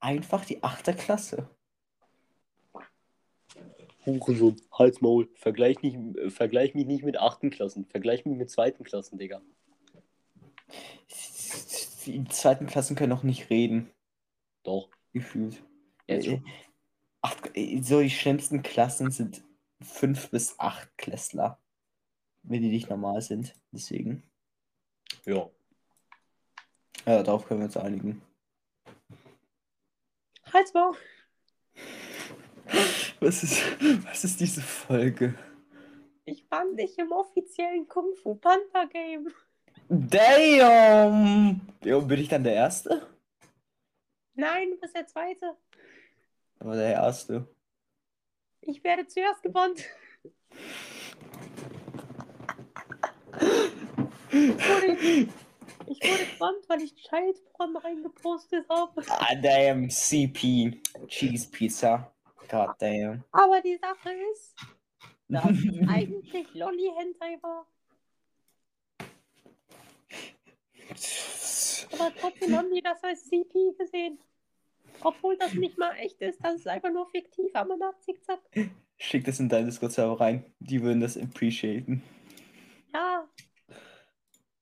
Einfach 0.00 0.44
die 0.44 0.62
achte 0.62 0.94
Klasse. 0.94 1.48
Hurensohn, 4.04 4.56
Hals, 4.72 5.00
Maul. 5.00 5.28
Vergleich, 5.34 5.82
nicht, 5.82 5.96
äh, 6.16 6.30
vergleich 6.30 6.74
mich 6.74 6.86
nicht 6.86 7.04
mit 7.04 7.18
achten 7.18 7.50
Klassen. 7.50 7.86
Vergleich 7.86 8.24
mich 8.24 8.36
mit 8.36 8.50
zweiten 8.50 8.84
Klassen, 8.84 9.18
Digga. 9.18 9.42
Die 12.06 12.24
zweiten 12.28 12.66
Klassen 12.66 12.94
können 12.94 13.12
auch 13.12 13.24
nicht 13.24 13.50
reden, 13.50 13.90
Doch. 14.62 14.88
gefühlt. 15.12 15.62
Jetzt 16.06 16.28
Äh. 16.28 16.40
Acht, 17.20 17.50
äh, 17.54 17.80
so 17.82 18.00
die 18.00 18.10
schlimmsten 18.10 18.62
Klassen 18.62 19.10
sind 19.10 19.42
fünf 19.82 20.30
bis 20.30 20.54
acht 20.58 20.96
Klässler. 20.96 21.58
Wenn 22.46 22.62
die 22.62 22.70
nicht 22.70 22.88
normal 22.88 23.20
sind. 23.20 23.54
Deswegen. 23.72 24.22
Ja. 25.24 25.48
Ja, 27.04 27.22
darauf 27.22 27.46
können 27.46 27.60
wir 27.60 27.66
uns 27.66 27.76
einigen. 27.76 28.22
Halt's 30.52 30.72
mal. 30.74 30.92
Was 33.20 33.42
ist, 33.42 33.62
was 34.04 34.24
ist 34.24 34.40
diese 34.40 34.60
Folge? 34.60 35.34
Ich 36.26 36.44
fand 36.48 36.78
dich 36.78 36.98
im 36.98 37.12
offiziellen 37.12 37.88
Kung 37.88 38.14
Fu 38.14 38.34
Panda 38.34 38.84
Game. 38.84 39.32
Damn! 39.88 41.60
Ja, 41.82 41.98
bin 42.00 42.20
ich 42.20 42.28
dann 42.28 42.44
der 42.44 42.54
Erste? 42.54 43.06
Nein, 44.34 44.70
du 44.70 44.76
bist 44.78 44.94
der 44.94 45.06
Zweite. 45.06 45.56
Aber 46.58 46.76
der 46.76 46.92
Erste. 46.92 47.48
Ich 48.60 48.84
werde 48.84 49.06
zuerst 49.06 49.42
gebannt. 49.42 49.84
Ich 54.30 54.48
wurde, 54.68 55.28
ich 55.86 56.00
wurde 56.02 56.26
gebannt, 56.32 56.68
weil 56.68 56.82
ich 56.82 56.94
Childporn 56.94 57.76
reingepostet 57.76 58.68
habe. 58.68 59.02
Ah, 59.08 59.34
damn, 59.40 59.88
CP. 59.88 60.80
Cheese 61.06 61.48
Pizza. 61.50 62.12
God 62.48 62.70
damn. 62.78 63.24
Aber 63.32 63.60
die 63.60 63.76
Sache 63.76 64.10
ist, 64.32 64.54
dass 65.28 65.50
es 65.50 65.88
eigentlich 65.88 66.54
Lolly 66.54 66.90
Hentai 66.96 67.38
war. 67.42 67.66
Aber 71.92 72.12
trotzdem 72.20 72.56
haben 72.56 72.72
die 72.72 72.82
das 72.82 73.02
als 73.02 73.28
CP 73.28 73.74
gesehen. 73.78 74.18
Obwohl 75.02 75.36
das 75.36 75.54
nicht 75.54 75.78
mal 75.78 75.92
echt 75.96 76.20
ist, 76.20 76.42
das 76.42 76.56
ist 76.56 76.68
einfach 76.68 76.90
nur 76.90 77.06
fiktiv, 77.10 77.50
aber 77.54 77.76
nach 77.76 77.98
Zickzack. 78.00 78.40
Schick 78.98 79.24
das 79.24 79.40
in 79.40 79.48
deinen 79.48 79.66
Discord-Server 79.66 80.20
rein. 80.20 80.44
Die 80.58 80.82
würden 80.82 81.00
das 81.00 81.18
appreciaten. 81.18 82.02
Ja. 82.92 83.28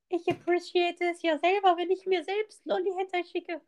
Ich 0.08 0.28
appreciate 0.28 1.04
es 1.10 1.22
ja 1.22 1.38
selber, 1.38 1.76
wenn 1.76 1.90
ich 1.90 2.06
mir 2.06 2.22
selbst 2.22 2.64
Lolly 2.64 2.92
Hentai 2.96 3.24
schicke. 3.24 3.60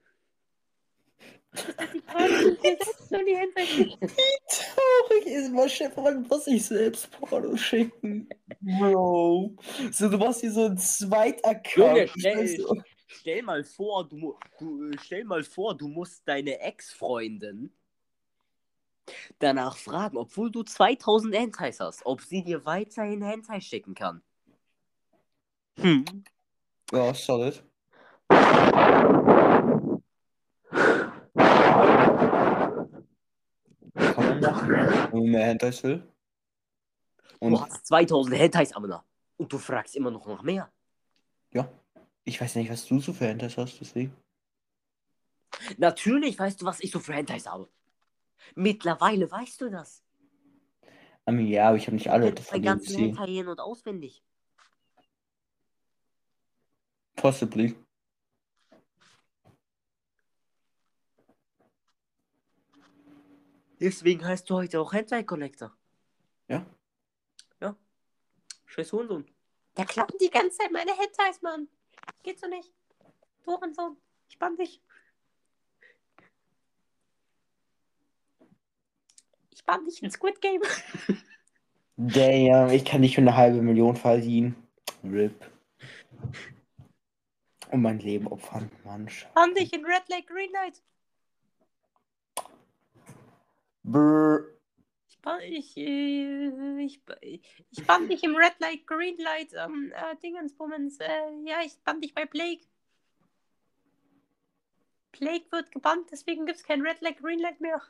Das 1.53 1.69
ist 1.69 1.95
die 1.95 2.01
Frage, 2.01 2.31
wenn 2.31 2.53
ich 2.53 2.63
mir 2.63 2.77
selbst 2.77 3.11
Lolly 3.11 3.35
Hentai 3.35 3.67
schicke. 3.67 4.01
Wie 4.01 4.47
traurig 4.49 5.27
ist 5.27 5.53
man, 5.53 5.69
Chef, 5.69 5.97
muss 5.97 6.45
sich 6.45 6.65
selbst 6.65 7.11
Porno 7.11 7.57
schicken. 7.57 8.29
Bro. 8.61 9.57
So, 9.91 10.09
du 10.09 10.19
machst 10.19 10.41
hier 10.41 10.53
so 10.53 10.67
einen 10.67 10.79
Zweit-Account. 10.79 12.11
Junge, 12.17 12.57
du? 12.57 12.83
stell 13.07 13.43
mal 13.43 13.65
vor, 13.65 14.09
du, 14.09 14.39
du 14.59 14.93
stell 15.03 15.25
mal 15.25 15.43
vor, 15.43 15.77
du 15.77 15.89
musst 15.89 16.27
deine 16.29 16.61
Ex-Freundin 16.61 17.73
danach 19.39 19.77
fragen, 19.77 20.17
obwohl 20.17 20.51
du 20.51 20.63
2000 20.63 21.35
Hentais 21.35 21.81
hast, 21.81 22.05
ob 22.05 22.21
sie 22.21 22.43
dir 22.43 22.65
weiterhin 22.65 23.23
Hentai 23.23 23.61
schicken 23.61 23.95
kann. 23.95 24.23
Hm. 25.79 26.05
Ja, 26.93 27.13
solid. 27.15 27.63
Kann 33.95 34.25
man 34.25 34.41
machen, 34.41 34.71
wenn 34.71 35.11
man 35.21 35.31
mehr 35.31 35.47
Hentais 35.47 35.83
will. 35.83 36.03
Du 37.41 37.47
Und 37.47 37.61
hast 37.61 37.87
2000 37.87 38.37
Hentais, 38.37 38.73
Amina. 38.73 39.05
Und 39.37 39.53
du 39.53 39.59
fragst 39.59 39.95
immer 39.97 40.11
noch 40.11 40.27
nach 40.27 40.43
mehr. 40.43 40.73
ja, 41.53 41.69
ich 42.25 42.41
weiß 42.41 42.57
nicht, 42.57 42.71
was 42.71 42.87
du 42.87 42.99
so 42.99 43.13
für 43.13 43.27
Hentais 43.27 43.57
hast, 43.57 43.79
deswegen. 43.81 44.15
Natürlich 45.79 46.39
weißt 46.39 46.61
du, 46.61 46.67
was 46.67 46.81
ich 46.81 46.91
so 46.91 46.99
für 47.01 47.13
Hentais 47.15 47.47
habe. 47.47 47.69
Mittlerweile 48.55 49.31
weißt 49.31 49.61
du 49.61 49.71
das. 49.71 50.03
Ja, 51.29 51.69
aber 51.69 51.77
ich 51.77 51.87
habe 51.87 51.97
nicht 51.97 52.11
alle 52.11 52.31
Bei 52.33 52.43
von 52.43 52.63
denen 52.63 52.79
ganzen. 52.79 53.17
Hentai 53.17 53.49
und 53.49 53.61
auswendig. 53.61 54.23
Possibly. 57.17 57.75
Deswegen 63.81 64.25
heißt 64.25 64.49
du 64.49 64.55
heute 64.55 64.81
auch 64.81 64.93
Hentai 64.93 65.23
Collector. 65.23 65.77
Ja. 66.49 66.65
Ja. 67.61 67.77
Scheiß 68.67 68.93
Hurensohn. 68.93 69.27
Der 69.77 69.85
klappt 69.85 70.21
die 70.21 70.31
ganze 70.31 70.59
Zeit 70.59 70.73
meine 70.73 70.93
Hentais, 70.93 71.43
Mann. 71.43 71.69
Geht 72.23 72.41
so 72.41 72.47
nicht. 72.47 72.73
Du 73.45 73.53
Hurensohn. 73.53 73.97
Ich 74.29 74.39
bann 74.39 74.57
dich. 74.57 74.81
Ich 79.51 79.65
bann 79.65 79.85
dich 79.85 80.03
in 80.03 80.11
Squid 80.11 80.41
Game. 80.41 80.63
Damn, 81.97 82.71
ich 82.71 82.85
kann 82.85 83.01
nicht 83.01 83.15
für 83.15 83.23
eine 83.23 83.37
halbe 83.37 83.63
Million 83.63 83.97
verdienen. 83.97 84.55
RIP. 85.03 85.51
Und 87.71 87.83
mein 87.83 87.99
Leben 87.99 88.29
opfern, 88.29 88.71
Mann. 88.85 89.09
Bann 89.35 89.55
dich 89.55 89.73
in 89.73 89.85
Red 89.85 90.09
Lake 90.09 90.27
Green 90.27 90.53
Light. 90.53 90.83
Brr. 93.83 94.45
Ich 95.09 95.21
bann, 95.21 95.41
ich, 95.41 95.77
äh, 95.77 96.85
ich, 96.85 97.01
ich 97.71 97.87
bann 97.87 98.09
dich 98.09 98.23
im 98.25 98.37
Red 98.37 98.59
Light 98.59 98.87
Green 98.87 99.17
Light 99.19 99.53
ähm, 99.55 99.93
äh, 99.95 100.17
Dingensbummens. 100.23 100.99
Äh, 101.01 101.09
ja, 101.45 101.61
ich 101.65 101.79
bann 101.85 102.01
dich 102.01 102.15
bei 102.15 102.27
Plague. 102.27 102.61
Plague 105.13 105.51
wird 105.51 105.73
gebannt, 105.73 106.09
deswegen 106.11 106.47
gibt's 106.47 106.63
kein 106.63 106.83
Red 106.83 107.01
Light 107.01 107.19
Green 107.19 107.39
Light 107.39 107.61
mehr. 107.61 107.81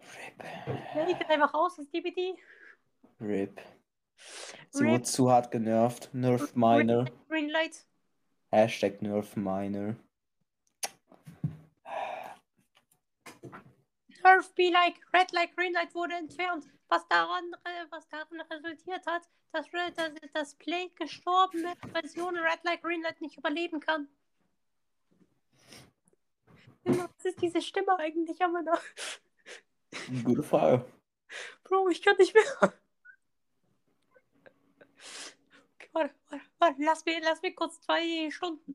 RIP. 0.00 0.38
Plague 0.92 1.20
ist 1.20 1.30
einfach 1.30 1.54
raus 1.54 1.78
aus 1.78 1.90
DBD. 1.90 2.36
RIP. 3.20 3.60
Sie 4.70 4.82
Rip. 4.82 4.90
wurde 4.90 5.02
zu 5.02 5.30
hart 5.30 5.50
genervt. 5.50 6.10
Nerf 6.12 6.54
Miner. 6.54 7.06
Green 7.28 7.48
Light. 7.48 7.87
Hashtag 8.50 9.02
Nerf 9.02 9.36
Miner. 9.36 9.96
Nerf 14.24 14.54
be 14.54 14.70
like, 14.70 14.96
Red 15.12 15.32
Light 15.32 15.54
Green 15.54 15.72
Light 15.74 15.94
wurde 15.94 16.14
entfernt. 16.14 16.66
Was 16.88 17.06
daran, 17.08 17.52
äh, 17.64 17.84
was 17.90 18.08
daran 18.08 18.40
resultiert 18.50 19.06
hat, 19.06 19.28
dass, 19.52 19.66
Red, 19.74 19.98
dass, 19.98 20.12
dass 20.32 20.54
Plague 20.54 20.94
gestorbene 20.94 21.74
Version 21.92 22.36
Red 22.36 22.64
Light 22.64 22.82
Green 22.82 23.02
Light 23.02 23.20
nicht 23.20 23.36
überleben 23.36 23.80
kann. 23.80 24.08
Was 26.84 27.24
ist 27.24 27.42
diese 27.42 27.60
Stimme 27.60 27.98
eigentlich 27.98 28.40
aber 28.42 28.62
noch? 28.62 28.82
Gute 30.24 30.42
Frage. 30.42 30.84
Bro, 31.64 31.90
ich 31.90 32.00
kann 32.00 32.16
nicht 32.16 32.32
mehr. 32.32 32.44
Okay, 32.62 32.72
warte, 35.92 36.14
warte, 36.30 36.47
lass 36.60 37.04
mir, 37.04 37.20
lass 37.22 37.42
mir 37.42 37.54
kurz 37.54 37.80
zwei 37.80 38.30
Stunden. 38.30 38.74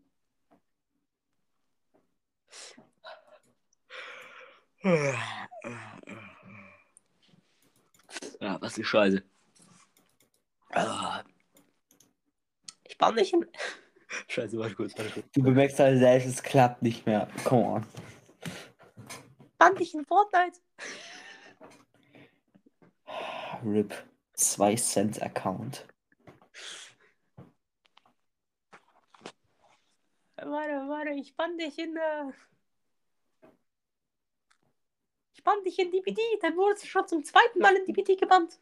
Ja, 8.40 8.62
was 8.62 8.78
ist 8.78 8.88
Scheiße. 8.88 9.24
Ah. 10.72 11.24
Ich 12.84 13.00
war 13.00 13.12
nicht 13.14 13.34
in. 13.34 13.46
Scheiße, 14.28 14.58
warte 14.58 14.76
kurz, 14.76 14.98
warte 14.98 15.12
kurz. 15.12 15.26
Du 15.32 15.42
bemerkst 15.42 15.80
halt 15.80 16.00
selbst, 16.00 16.28
es 16.28 16.44
klappt 16.44 16.82
nicht 16.82 17.06
mehr. 17.06 17.30
Come 17.46 17.64
on. 17.64 17.86
Band 19.58 19.80
ich 19.80 19.94
in 19.94 20.06
Fortnite? 20.06 20.60
RIP. 23.66 23.94
2 24.34 24.76
Cent 24.76 25.22
Account. 25.22 25.86
Warte, 30.46 30.90
warte, 30.90 31.12
ich 31.12 31.36
band 31.36 31.60
dich 31.60 31.78
in. 31.80 31.96
Äh... 31.96 32.32
Ich 35.34 35.44
band 35.44 35.66
dich 35.66 35.80
in 35.80 35.92
DBD, 35.92 36.22
dann 36.42 36.56
wurdest 36.56 36.84
du 36.84 36.88
schon 36.88 37.08
zum 37.08 37.24
zweiten 37.24 37.60
Mal 37.60 37.76
in 37.76 37.86
DBD 37.86 38.16
gebannt. 38.16 38.60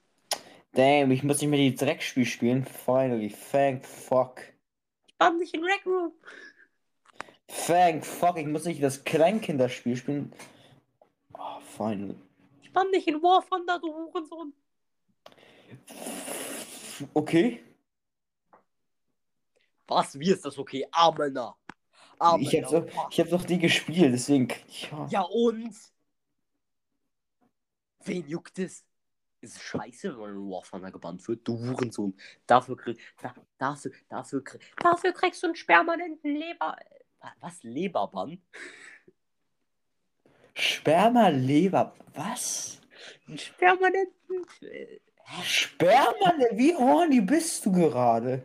Damn, 0.74 1.12
ich 1.12 1.24
muss 1.24 1.42
nicht 1.42 1.50
mehr 1.50 1.60
die 1.60 1.76
Dreckspiel 1.76 2.26
spielen. 2.26 2.66
Finally. 2.66 3.36
Thank 3.52 3.86
fuck. 3.86 4.42
Ich 5.08 5.18
band 5.18 5.42
dich 5.42 5.54
in 5.54 5.64
Rec 5.64 5.86
Room. 5.86 6.14
Thank 7.48 8.06
fuck. 8.06 8.38
Ich 8.38 8.48
muss 8.48 8.66
nicht 8.66 8.82
das 8.82 9.04
Kleinkinderspiel 9.04 9.98
spielen. 9.98 10.34
Oh, 11.34 11.60
finally. 11.78 12.16
Ich 12.62 12.72
band 12.72 12.96
dich 12.96 13.08
in 13.08 13.22
War 13.22 13.46
Thunder, 13.48 13.80
du 13.80 13.94
Hurensohn. 13.94 14.54
Okay. 17.14 17.64
Was, 19.88 20.18
wie 20.18 20.32
ist 20.32 20.46
das 20.46 20.58
okay? 20.58 20.88
Amener. 20.92 21.58
Amener. 22.22 22.50
Ich 22.50 22.62
hab's, 22.62 22.72
doch, 22.72 23.12
ich 23.12 23.20
hab's 23.20 23.32
noch 23.32 23.48
nie 23.48 23.58
gespielt, 23.58 24.14
deswegen. 24.14 24.48
Ja. 24.92 25.08
Ja 25.10 25.22
und? 25.22 25.76
Wen 28.04 28.28
juckt 28.28 28.60
es? 28.60 28.86
Ist 29.42 29.56
es 29.56 29.62
scheiße, 29.62 30.14
wenn 30.14 30.20
man 30.20 30.30
in 30.36 30.50
War 30.52 30.62
Thunder 30.64 30.92
gebannt 30.92 31.28
wird? 31.28 31.48
Du 31.48 31.58
Hurensohn. 31.58 32.16
Dafür, 32.46 32.78
krieg, 32.78 33.00
da, 33.22 33.34
dafür, 33.58 33.92
dafür, 34.08 34.44
dafür 34.78 35.14
kriegst 35.14 35.42
du 35.42 35.48
einen 35.48 35.56
permanenten 35.56 36.36
Leber... 36.36 36.78
Was? 37.40 37.62
Leberbann? 37.64 38.42
Sperma, 40.54 41.30
Leber. 41.30 41.94
Was? 42.14 42.82
Einen 43.28 43.40
permanenten... 43.58 44.46
äh, 44.62 45.00
Sperrmann, 45.44 46.40
wie 46.54 46.76
horny 46.76 47.22
bist 47.22 47.66
du 47.66 47.72
gerade? 47.72 48.44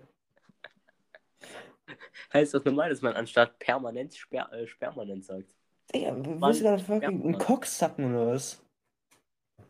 Heißt 2.33 2.55
das 2.55 2.65
normal, 2.65 2.91
dass 2.91 3.02
man 3.02 3.15
anstatt 3.15 3.58
permanent 3.58 4.15
Sper 4.15 4.52
äh, 4.52 4.66
Spermanent 4.66 5.25
sagt? 5.25 5.55
Digga, 5.94 6.12
Mann, 6.12 6.41
willst 6.41 6.60
du 6.60 6.65
gerade 6.65 6.83
fucking 6.83 7.23
einen. 7.23 7.39
Cock 7.39 7.66
sacken 7.66 8.15
oder 8.15 8.33
was? 8.33 8.62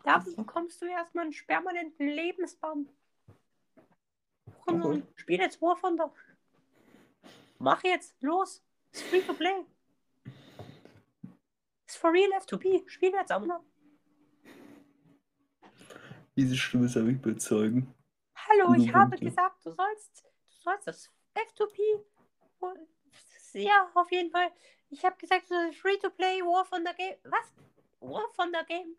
Dafür 0.04 0.34
bekommst 0.34 0.80
du 0.80 0.86
erstmal 0.86 1.24
einen 1.24 1.34
permanenten 1.46 2.08
Lebensbaum. 2.08 2.88
Okay. 4.66 5.02
Spiel 5.16 5.40
jetzt 5.40 5.60
War 5.60 5.76
von 5.76 5.96
der. 5.96 6.10
Mach 7.58 7.82
jetzt, 7.84 8.14
los. 8.22 8.62
Ist 8.92 9.02
free 9.04 9.20
to 9.20 9.34
play. 9.34 9.64
Ist 11.86 11.96
for 11.96 12.12
real 12.12 12.30
F2P. 12.40 12.88
Spiel 12.88 13.12
jetzt 13.12 13.30
am. 13.30 13.52
Diese 16.36 16.56
Stimme 16.56 16.88
soll 16.88 17.04
mich 17.04 17.16
überzeugen. 17.16 17.94
Hallo, 18.34 18.74
ich 18.74 18.92
habe 18.92 19.16
gesagt, 19.16 19.64
du 19.64 19.72
sollst, 19.72 20.24
du 20.24 20.62
sollst 20.62 20.86
das 20.86 21.10
F2P. 21.34 21.80
Ja, 23.52 23.90
auf 23.94 24.10
jeden 24.10 24.30
Fall. 24.30 24.52
Ich 24.90 25.04
habe 25.04 25.16
gesagt, 25.16 25.50
du 25.50 25.54
sollst 25.54 25.78
free 25.78 25.96
to 25.98 26.10
play 26.10 26.40
War 26.42 26.64
von 26.64 26.84
der 26.84 26.94
Game. 26.94 27.16
Was? 27.24 27.52
War 28.00 28.28
von 28.34 28.52
der 28.52 28.64
Game. 28.64 28.96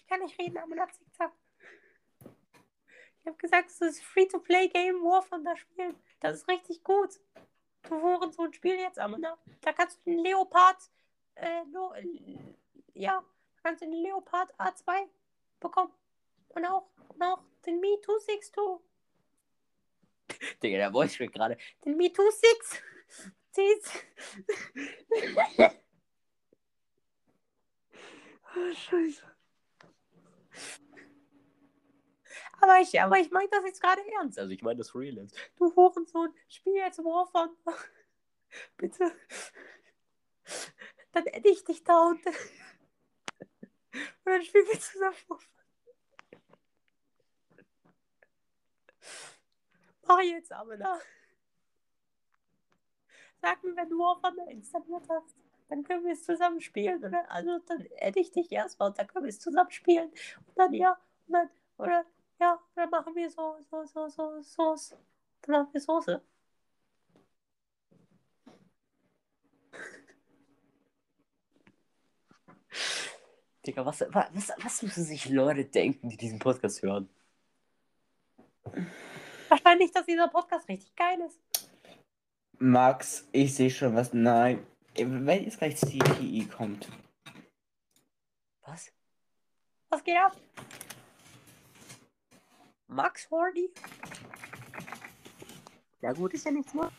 Ich 0.00 0.06
kann 0.08 0.20
nicht 0.20 0.38
reden, 0.38 0.58
aber 0.58 0.74
das 0.76 0.92
zickzack. 0.98 1.32
Ich 3.20 3.26
habe 3.26 3.36
gesagt, 3.36 3.70
es 3.70 3.80
ist 3.80 4.02
free 4.02 4.26
to 4.26 4.40
play 4.40 4.68
Game 4.68 5.02
War 5.02 5.22
von 5.22 5.44
der 5.44 5.56
spielen. 5.56 5.94
Das 6.20 6.38
ist 6.38 6.48
richtig 6.48 6.82
gut. 6.82 7.20
Du 7.82 8.00
Hurensohn, 8.00 8.52
spiel 8.52 8.76
jetzt 8.76 8.98
aber, 8.98 9.18
ne? 9.18 9.36
Da 9.60 9.72
kannst 9.72 9.98
du 9.98 10.10
den 10.10 10.20
Leopard, 10.20 10.90
äh, 11.34 11.62
Lo, 11.72 11.92
ja, 12.94 13.24
kannst 13.62 13.82
du 13.82 13.86
den 13.86 14.02
Leopard 14.02 14.54
A2 14.58 15.08
bekommen. 15.60 15.92
Und 16.48 16.64
auch, 16.64 16.88
und 17.08 17.22
auch 17.22 17.42
den 17.66 17.80
Me 17.80 18.00
262. 18.00 18.91
Digga, 20.62 20.78
der 20.78 20.92
Voice 20.92 21.14
schreckt 21.14 21.34
gerade. 21.34 21.58
Den 21.84 21.96
Me 21.96 22.10
26. 22.10 22.82
oh, 28.54 28.74
Scheiße. 28.74 29.32
Aber 32.62 32.80
ich, 32.80 32.98
aber 33.00 33.18
ich 33.18 33.30
meine 33.32 33.48
das 33.48 33.64
jetzt 33.64 33.82
gerade 33.82 34.00
ernst. 34.18 34.38
Also 34.38 34.52
ich 34.52 34.62
meine 34.62 34.78
das 34.78 34.94
real 34.94 35.18
ernst. 35.18 35.36
Du 35.56 35.74
Hurensohn, 35.74 36.32
spiel 36.48 36.74
jetzt 36.74 36.98
War 36.98 37.26
von. 37.26 37.50
Bitte. 38.76 39.10
Dann 41.10 41.24
hätte 41.24 41.48
ich 41.48 41.64
dich 41.64 41.82
da 41.82 42.08
und. 42.08 42.24
Und 44.24 44.32
dann 44.32 44.42
spielen 44.42 44.66
wir 44.66 44.80
zusammen 44.80 45.16
War 45.28 45.38
Mach 50.06 50.20
jetzt 50.20 50.52
aber 50.52 50.76
nach. 50.76 51.00
Sag 53.40 53.62
mir, 53.64 53.74
wenn 53.76 53.88
du 53.88 53.98
War 53.98 54.20
Fun 54.20 54.36
installiert 54.48 55.08
hast. 55.08 55.36
Dann 55.68 55.84
können 55.84 56.04
wir 56.04 56.12
es 56.12 56.24
zusammen 56.24 56.60
spielen, 56.60 57.02
oder? 57.02 57.30
Also 57.30 57.58
dann 57.66 57.86
hätte 57.96 58.20
ich 58.20 58.30
dich 58.30 58.52
erstmal 58.52 58.90
und 58.90 58.98
dann 58.98 59.06
können 59.06 59.24
wir 59.24 59.30
es 59.30 59.40
zusammen 59.40 59.70
spielen. 59.70 60.10
Und 60.10 60.58
dann 60.58 60.74
ja, 60.74 60.98
und 61.26 61.32
dann, 61.32 61.50
oder 61.78 62.04
ja, 62.38 62.60
dann 62.74 62.90
machen 62.90 63.14
wir 63.14 63.30
so, 63.30 63.56
so, 63.70 63.84
so, 63.84 64.08
so, 64.08 64.42
Soße. 64.42 64.98
Dann 65.42 65.52
machen 65.52 65.72
wir 65.72 65.80
Soße. 65.80 66.22
Digga, 73.66 73.86
was, 73.86 74.00
was, 74.08 74.52
was 74.58 74.82
müssen 74.82 75.04
sich 75.04 75.28
Leute 75.28 75.64
denken, 75.64 76.08
die 76.08 76.16
diesen 76.16 76.38
Podcast 76.38 76.82
hören? 76.82 77.08
Wahrscheinlich, 79.52 79.92
dass 79.92 80.06
dieser 80.06 80.28
Podcast 80.28 80.66
richtig 80.66 80.96
geil 80.96 81.20
ist. 81.20 81.38
Max, 82.58 83.28
ich 83.32 83.54
sehe 83.54 83.68
schon 83.68 83.94
was. 83.94 84.14
Nein. 84.14 84.66
Wenn 84.94 85.44
jetzt 85.44 85.58
gleich 85.58 85.76
CPI 85.76 86.48
kommt. 86.48 86.88
Was? 88.62 88.90
Was 89.90 90.02
geht 90.02 90.16
ab? 90.16 90.34
Max 92.86 93.30
Hordy? 93.30 93.68
Ja 96.00 96.14
gut, 96.14 96.32
ist 96.32 96.46
ja 96.46 96.50
nichts 96.50 96.72
mehr. 96.72 96.90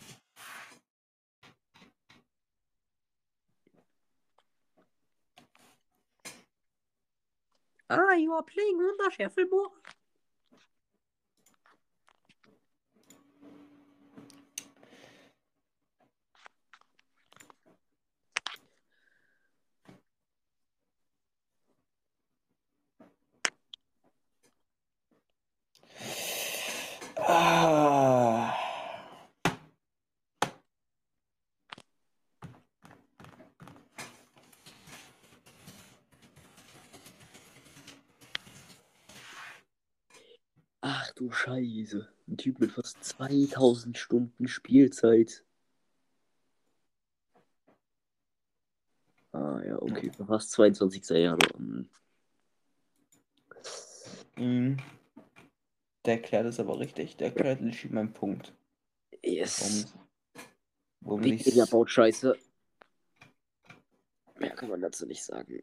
Ah, 7.90 8.14
you 8.14 8.32
are 8.32 8.44
playing 8.44 8.78
Wunder 8.78 9.10
Scheffelmoor. 9.10 9.72
Ah. 27.26 28.54
Ach 40.82 41.12
du 41.16 41.32
Scheiße. 41.44 42.08
Ein 42.28 42.38
Typ 42.38 42.60
mit 42.60 42.72
fast 42.72 43.04
2000 43.04 43.98
Stunden 43.98 44.48
Spielzeit. 44.48 45.44
Ah 49.34 49.62
ja, 49.66 49.82
okay. 49.82 50.10
Fast 50.26 50.52
22. 50.52 51.10
Januar. 51.10 51.40
Hm. 51.58 51.90
Mhm. 54.38 54.78
Der 56.06 56.14
erklärt 56.14 56.46
es 56.46 56.62
aber 56.62 56.80
richtig. 56.80 57.18
Der 57.18 57.28
erklärt 57.28 57.60
legit 57.60 57.92
meinen 57.92 58.14
Punkt. 58.14 58.54
Yes. 59.22 59.92
Warum, 59.92 60.42
warum 61.02 61.24
Wikipedia 61.26 61.66
baut 61.66 61.92
Scheiße. 61.92 62.38
Mehr 64.40 64.52
kann 64.52 64.70
man 64.70 64.80
dazu 64.80 65.06
nicht 65.06 65.24
sagen. 65.24 65.62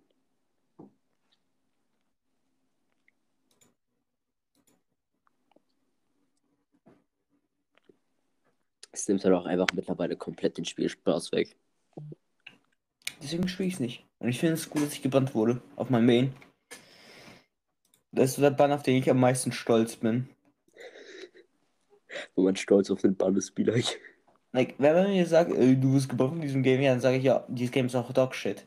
Es 8.92 9.06
nimmt 9.08 9.24
halt 9.24 9.34
auch 9.34 9.46
einfach 9.46 9.68
mittlerweile 9.74 10.16
komplett 10.16 10.58
den 10.58 10.64
Spielspaß 10.64 11.32
weg. 11.32 11.56
Deswegen 13.22 13.48
spiele 13.48 13.68
ich 13.68 13.74
es 13.74 13.80
nicht. 13.80 14.04
Und 14.18 14.28
ich 14.28 14.40
finde 14.40 14.54
es 14.54 14.68
gut, 14.68 14.82
dass 14.82 14.92
ich 14.92 15.02
gebannt 15.02 15.34
wurde 15.34 15.62
auf 15.76 15.90
mein 15.90 16.06
Main. 16.06 16.34
Das 18.12 18.30
ist 18.30 18.40
der 18.40 18.50
Bann, 18.50 18.72
auf 18.72 18.82
den 18.82 18.96
ich 18.96 19.08
am 19.10 19.20
meisten 19.20 19.52
stolz 19.52 19.96
bin. 19.96 20.28
Wo 22.34 22.42
man 22.42 22.56
stolz 22.56 22.90
auf 22.90 23.02
den 23.02 23.14
Bann 23.16 23.36
ist, 23.36 23.54
be 23.54 23.62
like. 23.62 24.00
Wenn 24.52 24.94
man 24.94 25.10
mir 25.10 25.26
sagt, 25.26 25.52
ey, 25.52 25.78
du 25.78 25.94
wirst 25.94 26.08
gebannt 26.08 26.30
von 26.30 26.40
diesem 26.40 26.64
Game, 26.64 26.80
ja, 26.80 26.90
dann 26.90 27.00
sage 27.00 27.18
ich 27.18 27.22
ja, 27.22 27.46
dieses 27.48 27.70
Game 27.70 27.86
ist 27.86 27.94
auch 27.94 28.12
Dogshit. 28.12 28.66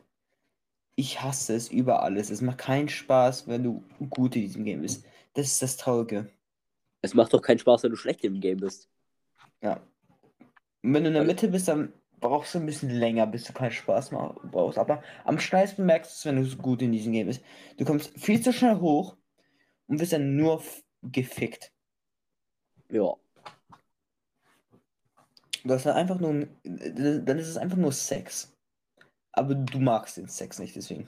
Ich 0.95 1.21
hasse 1.21 1.55
es 1.55 1.69
über 1.69 2.03
alles. 2.03 2.29
Es 2.29 2.41
macht 2.41 2.59
keinen 2.59 2.87
Spaß, 2.87 3.47
wenn 3.47 3.63
du 3.63 3.83
gut 4.09 4.35
in 4.35 4.43
diesem 4.43 4.63
Game 4.63 4.81
bist. 4.81 5.05
Das 5.33 5.47
ist 5.47 5.61
das 5.61 5.75
Traurige. 5.75 6.29
Es 7.01 7.13
macht 7.13 7.33
doch 7.33 7.41
keinen 7.41 7.59
Spaß, 7.59 7.83
wenn 7.83 7.91
du 7.91 7.97
schlecht 7.97 8.23
im 8.23 8.39
Game 8.39 8.59
bist. 8.59 8.87
Ja. 9.61 9.81
Und 10.83 10.93
wenn 10.93 11.03
du 11.03 11.09
in 11.09 11.15
der 11.15 11.23
Mitte 11.23 11.47
bist, 11.47 11.67
dann 11.67 11.93
brauchst 12.19 12.53
du 12.53 12.59
ein 12.59 12.65
bisschen 12.65 12.89
länger, 12.89 13.25
bis 13.25 13.45
du 13.45 13.53
keinen 13.53 13.71
Spaß 13.71 14.11
mehr 14.11 14.35
brauchst. 14.43 14.77
Aber 14.77 15.01
am 15.23 15.39
schnellsten 15.39 15.85
merkst 15.85 16.11
du 16.11 16.15
es, 16.15 16.25
wenn 16.25 16.41
du 16.41 16.47
so 16.47 16.57
gut 16.57 16.81
in 16.81 16.91
diesem 16.91 17.13
Game 17.13 17.27
bist. 17.27 17.41
Du 17.77 17.85
kommst 17.85 18.17
viel 18.19 18.41
zu 18.41 18.53
schnell 18.53 18.79
hoch 18.79 19.17
und 19.87 19.99
wirst 19.99 20.13
dann 20.13 20.35
nur 20.35 20.61
gefickt. 21.01 21.71
Ja. 22.89 23.15
Hast 25.67 25.85
dann 25.85 25.95
einfach 25.95 26.19
nur, 26.19 26.47
dann 26.63 27.39
ist 27.39 27.47
es 27.47 27.57
einfach 27.57 27.77
nur 27.77 27.93
Sex. 27.93 28.53
Aber 29.31 29.55
du 29.55 29.79
magst 29.79 30.17
den 30.17 30.27
Sex 30.27 30.59
nicht, 30.59 30.75
deswegen. 30.75 31.07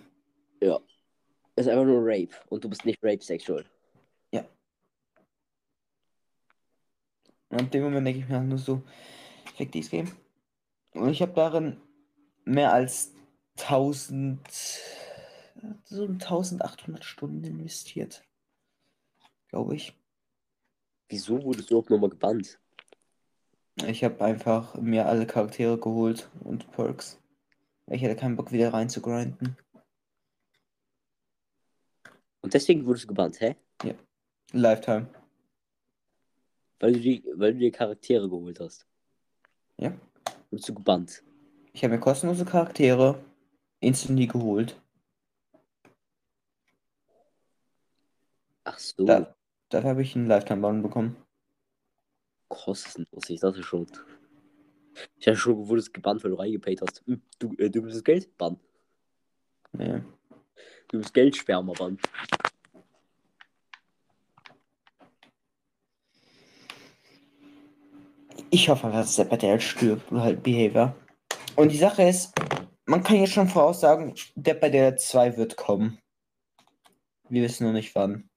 Es 1.58 1.66
ist 1.66 1.72
einfach 1.72 1.86
nur 1.86 2.02
Rape. 2.02 2.34
Und 2.50 2.64
du 2.64 2.70
bist 2.70 2.86
nicht 2.86 3.00
Rape-Sexual. 3.04 3.66
Und 7.50 7.62
ab 7.62 7.72
dem 7.72 7.84
Moment 7.84 8.06
denke 8.06 8.20
ich 8.20 8.28
mir 8.28 8.40
halt 8.40 8.50
nur 8.50 8.58
so, 8.58 8.82
fick 9.56 9.72
dieses 9.72 9.92
Game. 9.92 10.12
Und 10.94 11.10
ich 11.10 11.22
habe 11.22 11.34
darin 11.34 11.82
mehr 12.46 12.74
als 12.74 13.14
1000, 13.58 14.40
so 15.84 16.06
1800 16.06 17.04
Stunden 17.04 17.44
investiert. 17.44 18.24
Glaube 19.50 19.76
ich. 19.76 19.94
Wieso 21.10 21.44
wurdest 21.44 21.72
du 21.72 21.80
auch 21.80 21.90
nochmal 21.90 22.10
gebannt? 22.10 22.60
Ich 23.88 24.04
habe 24.04 24.24
einfach 24.24 24.76
mir 24.76 25.06
alle 25.06 25.28
Charaktere 25.28 25.78
geholt 25.78 26.30
und 26.42 26.72
Perks. 26.72 27.22
Ich 27.88 28.04
hatte 28.04 28.16
keinen 28.16 28.36
Bock 28.36 28.52
wieder 28.52 28.74
rein 28.74 28.90
zu 28.90 29.02
grinden. 29.02 29.58
Und 32.42 32.54
deswegen 32.54 32.86
wurdest 32.86 33.06
du 33.06 33.10
gebannt, 33.10 33.40
hä? 33.42 33.56
Ja. 33.84 33.94
Lifetime. 34.52 35.08
Weil 36.80 36.94
du, 36.94 37.00
die, 37.00 37.24
weil 37.36 37.54
du 37.54 37.60
dir 37.60 37.72
Charaktere 37.72 38.30
geholt 38.30 38.60
hast. 38.60 38.88
Ja. 39.78 39.94
Bist 40.52 40.68
du 40.70 40.74
gebannt. 40.74 41.24
Ich 41.74 41.84
habe 41.84 41.96
mir 41.96 42.00
kostenlose 42.00 42.46
Charaktere 42.46 43.24
instantly 43.82 44.28
geholt. 44.28 44.80
Ach 48.64 48.80
so, 48.80 49.06
Da, 49.06 49.36
dafür 49.70 49.90
habe 49.92 50.02
ich 50.02 50.16
einen 50.16 50.28
Lifetime-Bann 50.28 50.82
bekommen. 50.82 51.18
kostenlos. 52.48 53.30
Ich 53.30 53.42
dachte 53.42 53.62
schon. 53.64 53.88
Ich 55.18 55.28
hatte 55.28 55.38
schon, 55.38 55.58
wo 55.68 55.74
du 55.74 55.80
es 55.80 55.92
gebannt, 55.92 56.24
weil 56.24 56.32
du 56.32 56.38
reingepayt 56.38 56.82
hast. 56.82 57.04
Hm, 57.06 57.22
Du, 57.38 57.54
äh, 57.58 57.70
du 57.70 57.82
bist 57.82 58.06
Geld? 58.06 58.36
Bann. 58.38 58.58
Nee. 59.74 60.02
Du 60.88 61.00
bist 61.00 61.14
Geldsperma, 61.14 61.74
Bann. 61.74 62.00
Ich 68.56 68.70
hoffe 68.70 68.88
einfach, 68.88 69.02
dass 69.02 69.18
der 69.18 69.26
Battle 69.26 69.60
stirbt 69.60 70.10
oder 70.14 70.22
halt 70.22 70.42
Behavior. 70.42 70.96
Und 71.58 71.74
die 71.74 71.78
Sache 71.78 72.04
ist, 72.04 72.34
man 72.86 73.04
kann 73.04 73.18
jetzt 73.18 73.34
schon 73.34 73.50
voraussagen, 73.50 74.16
der 74.36 74.54
Battle 74.54 74.96
2 74.96 75.36
wird 75.36 75.58
kommen. 75.58 76.00
Wir 77.28 77.44
wissen 77.44 77.66
nur 77.66 77.74
nicht 77.74 77.94
wann. 77.96 78.30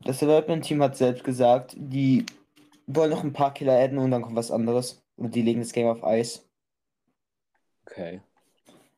Das 0.00 0.18
Development-Team 0.18 0.82
hat 0.82 0.96
selbst 0.96 1.22
gesagt, 1.22 1.76
die 1.76 2.26
wollen 2.88 3.10
noch 3.10 3.22
ein 3.22 3.32
paar 3.32 3.54
Killer 3.54 3.78
adden 3.78 3.98
und 3.98 4.10
dann 4.10 4.22
kommt 4.22 4.34
was 4.34 4.50
anderes. 4.50 5.04
Und 5.14 5.36
die 5.36 5.42
legen 5.42 5.60
das 5.60 5.72
Game 5.72 5.86
auf 5.86 6.02
Eis. 6.02 6.44
Okay. 7.86 8.22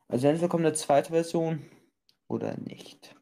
Also 0.07 0.27
entweder 0.27 0.49
kommt 0.49 0.65
eine 0.65 0.73
zweite 0.73 1.11
Version 1.11 1.63
oder 2.27 2.57
nicht. 2.57 3.15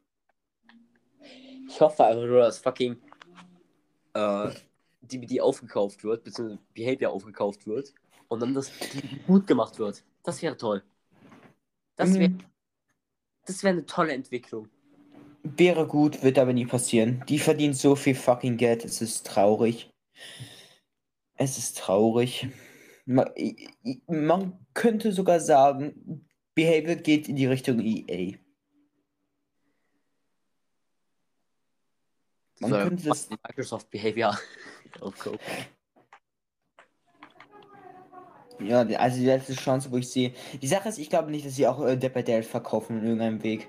Ich 1.68 1.78
hoffe 1.82 2.02
einfach 2.02 2.24
nur, 2.24 2.38
dass 2.38 2.60
fucking 2.60 2.96
äh, 4.14 4.50
DBD 5.04 5.40
aufgekauft 5.40 6.04
wird, 6.04 6.24
beziehungsweise 6.24 6.60
Behavior 6.74 7.12
aufgekauft 7.12 7.66
wird 7.66 7.94
und 8.28 8.40
dann 8.40 8.54
das 8.54 8.70
gut 9.26 9.46
gemacht 9.46 9.78
wird. 9.78 10.02
Das 10.22 10.42
wäre 10.42 10.56
toll. 10.56 10.82
Das 11.96 12.14
wäre 12.14 12.30
Mhm. 12.30 12.38
das 13.46 13.62
wäre 13.62 13.74
eine 13.74 13.86
tolle 13.86 14.12
Entwicklung. 14.12 14.68
Wäre 15.42 15.86
gut, 15.86 16.22
wird 16.22 16.38
aber 16.38 16.52
nie 16.54 16.64
passieren. 16.66 17.22
Die 17.28 17.38
verdienen 17.38 17.74
so 17.74 17.94
viel 17.96 18.14
fucking 18.14 18.56
Geld, 18.56 18.84
es 18.84 19.00
ist 19.02 19.26
traurig. 19.26 19.90
Es 21.36 21.58
ist 21.58 21.76
traurig. 21.78 22.48
Ma- 23.04 23.30
i- 23.36 23.68
i- 23.84 24.02
Man 24.06 24.58
könnte 24.72 25.12
sogar 25.12 25.40
sagen, 25.40 26.26
Behavior 26.54 26.94
geht 26.96 27.28
in 27.28 27.36
die 27.36 27.46
Richtung 27.46 27.80
EA. 27.80 28.38
Man 32.60 32.70
Soll 32.70 32.82
könnte 32.84 33.04
das- 33.08 33.28
Microsoft 33.28 33.90
Behavior 33.90 34.38
aufkaufen. 35.00 35.40
Ja, 38.60 38.80
also 38.80 39.18
die 39.18 39.26
letzte 39.26 39.54
Chance, 39.54 39.90
wo 39.90 39.96
ich 39.96 40.08
sehe. 40.08 40.32
Die 40.62 40.66
Sache 40.66 40.88
ist, 40.88 40.98
ich 40.98 41.10
glaube 41.10 41.30
nicht, 41.30 41.44
dass 41.44 41.56
sie 41.56 41.66
auch 41.66 41.84
äh, 41.84 41.96
Daylight 41.96 42.44
verkaufen 42.44 42.98
in 42.98 43.04
irgendeinem 43.04 43.42
Weg. 43.42 43.68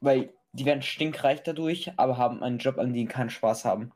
Weil 0.00 0.32
die 0.52 0.64
werden 0.64 0.82
stinkreich 0.82 1.42
dadurch, 1.42 1.92
aber 1.96 2.16
haben 2.16 2.42
einen 2.42 2.58
Job, 2.58 2.78
an 2.78 2.92
dem 2.92 3.08
keinen 3.08 3.30
Spaß 3.30 3.64
haben. 3.64 3.92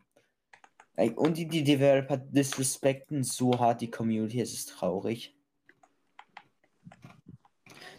Und 0.97 1.39
die, 1.39 1.49
die 1.49 1.65
Developer 1.65 2.19
disrespekten 2.19 3.23
so 3.23 3.59
hart 3.59 3.81
die 3.81 3.91
Community, 3.91 4.41
es 4.41 4.53
ist 4.53 4.69
traurig. 4.69 5.35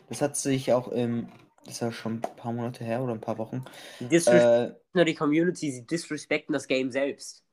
Das 0.09 0.21
hat 0.21 0.35
sich 0.35 0.73
auch 0.73 0.89
im, 0.89 1.29
das 1.65 1.81
war 1.81 1.91
schon 1.91 2.15
ein 2.15 2.21
paar 2.21 2.51
Monate 2.51 2.83
her 2.83 3.01
oder 3.01 3.13
ein 3.13 3.21
paar 3.21 3.37
Wochen. 3.37 3.63
Die 3.99 4.07
disrespekten 4.07 4.71
Äh, 4.71 4.75
nur 4.93 5.05
die 5.05 5.15
Community, 5.15 5.71
sie 5.71 5.85
disrespekten 5.85 6.53
das 6.53 6.67
Game 6.67 6.91
selbst. 6.91 7.43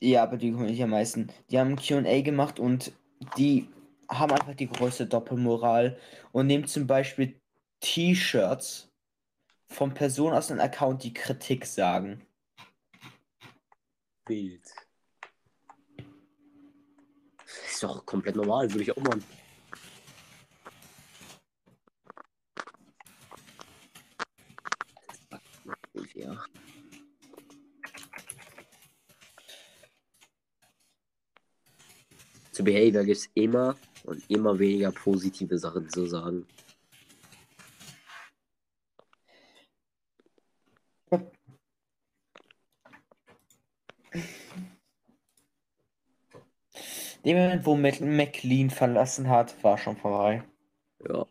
Ja, 0.00 0.24
aber 0.24 0.36
die 0.36 0.50
Community 0.50 0.82
am 0.82 0.90
meisten. 0.90 1.30
Die 1.50 1.58
haben 1.58 1.76
QA 1.76 2.22
gemacht 2.22 2.58
und 2.58 2.92
die 3.36 3.68
haben 4.08 4.32
einfach 4.32 4.54
die 4.54 4.68
größte 4.68 5.06
Doppelmoral 5.06 5.98
und 6.32 6.46
nehmen 6.46 6.66
zum 6.66 6.86
Beispiel 6.86 7.40
T-Shirts 7.80 8.90
von 9.68 9.94
Personen 9.94 10.34
aus 10.34 10.50
einem 10.50 10.60
Account, 10.60 11.02
die 11.02 11.14
Kritik 11.14 11.66
sagen. 11.66 12.26
Bild. 14.24 14.62
Ist 17.66 17.82
doch 17.82 18.04
komplett 18.06 18.36
normal, 18.36 18.70
würde 18.70 18.82
ich 18.82 18.96
auch 18.96 19.02
machen. 19.02 19.24
Ja. 26.22 26.44
Zu 32.52 32.64
Behavior 32.64 33.04
gibt 33.04 33.16
es 33.16 33.30
immer 33.34 33.76
und 34.04 34.28
immer 34.30 34.58
weniger 34.58 34.92
positive 34.92 35.58
Sachen 35.58 35.88
zu 35.88 36.06
sagen. 36.06 36.46
Dem 47.24 47.36
Moment, 47.36 47.64
wo 47.66 47.76
McLean 47.76 48.70
verlassen 48.70 49.28
hat, 49.28 49.62
war 49.62 49.78
schon 49.78 49.96
vorbei. 49.96 50.42
Ja. 51.08 51.26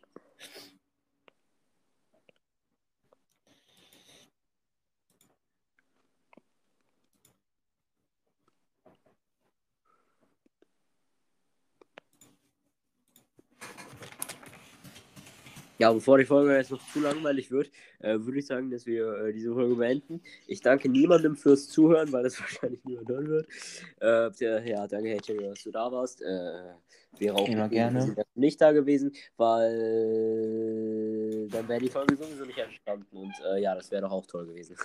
Ja, 15.81 15.91
bevor 15.91 16.19
die 16.19 16.25
Folge 16.25 16.55
jetzt 16.55 16.69
noch 16.69 16.79
zu 16.93 16.99
langweilig 16.99 17.49
wird, 17.49 17.71
äh, 18.01 18.19
würde 18.19 18.37
ich 18.37 18.45
sagen, 18.45 18.69
dass 18.69 18.85
wir 18.85 19.15
äh, 19.15 19.33
diese 19.33 19.51
Folge 19.51 19.73
beenden. 19.73 20.21
Ich 20.45 20.61
danke 20.61 20.87
niemandem 20.87 21.35
fürs 21.35 21.69
Zuhören, 21.69 22.11
weil 22.11 22.21
das 22.21 22.39
wahrscheinlich 22.39 22.85
niemand 22.85 23.09
hören 23.09 23.27
wird. 23.27 23.47
Äh, 23.99 24.69
ja, 24.69 24.85
danke, 24.85 25.09
hey, 25.09 25.19
Jerry, 25.25 25.43
dass 25.45 25.63
du 25.63 25.71
da 25.71 25.91
warst. 25.91 26.21
Äh, 26.21 26.75
wäre 27.17 27.35
auch 27.35 27.49
Immer 27.49 27.67
gerne. 27.67 28.15
nicht 28.35 28.61
da 28.61 28.73
gewesen, 28.73 29.11
weil 29.37 29.77
dann 31.49 31.67
wäre 31.67 31.79
die 31.79 31.89
Folge 31.89 32.15
sowieso 32.15 32.45
nicht 32.45 32.59
entstanden. 32.59 33.17
Und 33.17 33.33
äh, 33.51 33.59
ja, 33.59 33.73
das 33.73 33.89
wäre 33.89 34.03
doch 34.03 34.11
auch 34.11 34.27
toll 34.27 34.45
gewesen. 34.45 34.75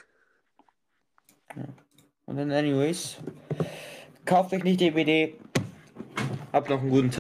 Und 2.24 2.38
dann, 2.38 2.50
anyways, 2.50 3.18
kauft 4.24 4.54
euch 4.54 4.64
nicht 4.64 4.80
DBD. 4.80 5.34
Habt 6.54 6.70
noch 6.70 6.80
einen 6.80 6.88
guten 6.88 7.10
Tag. 7.10 7.14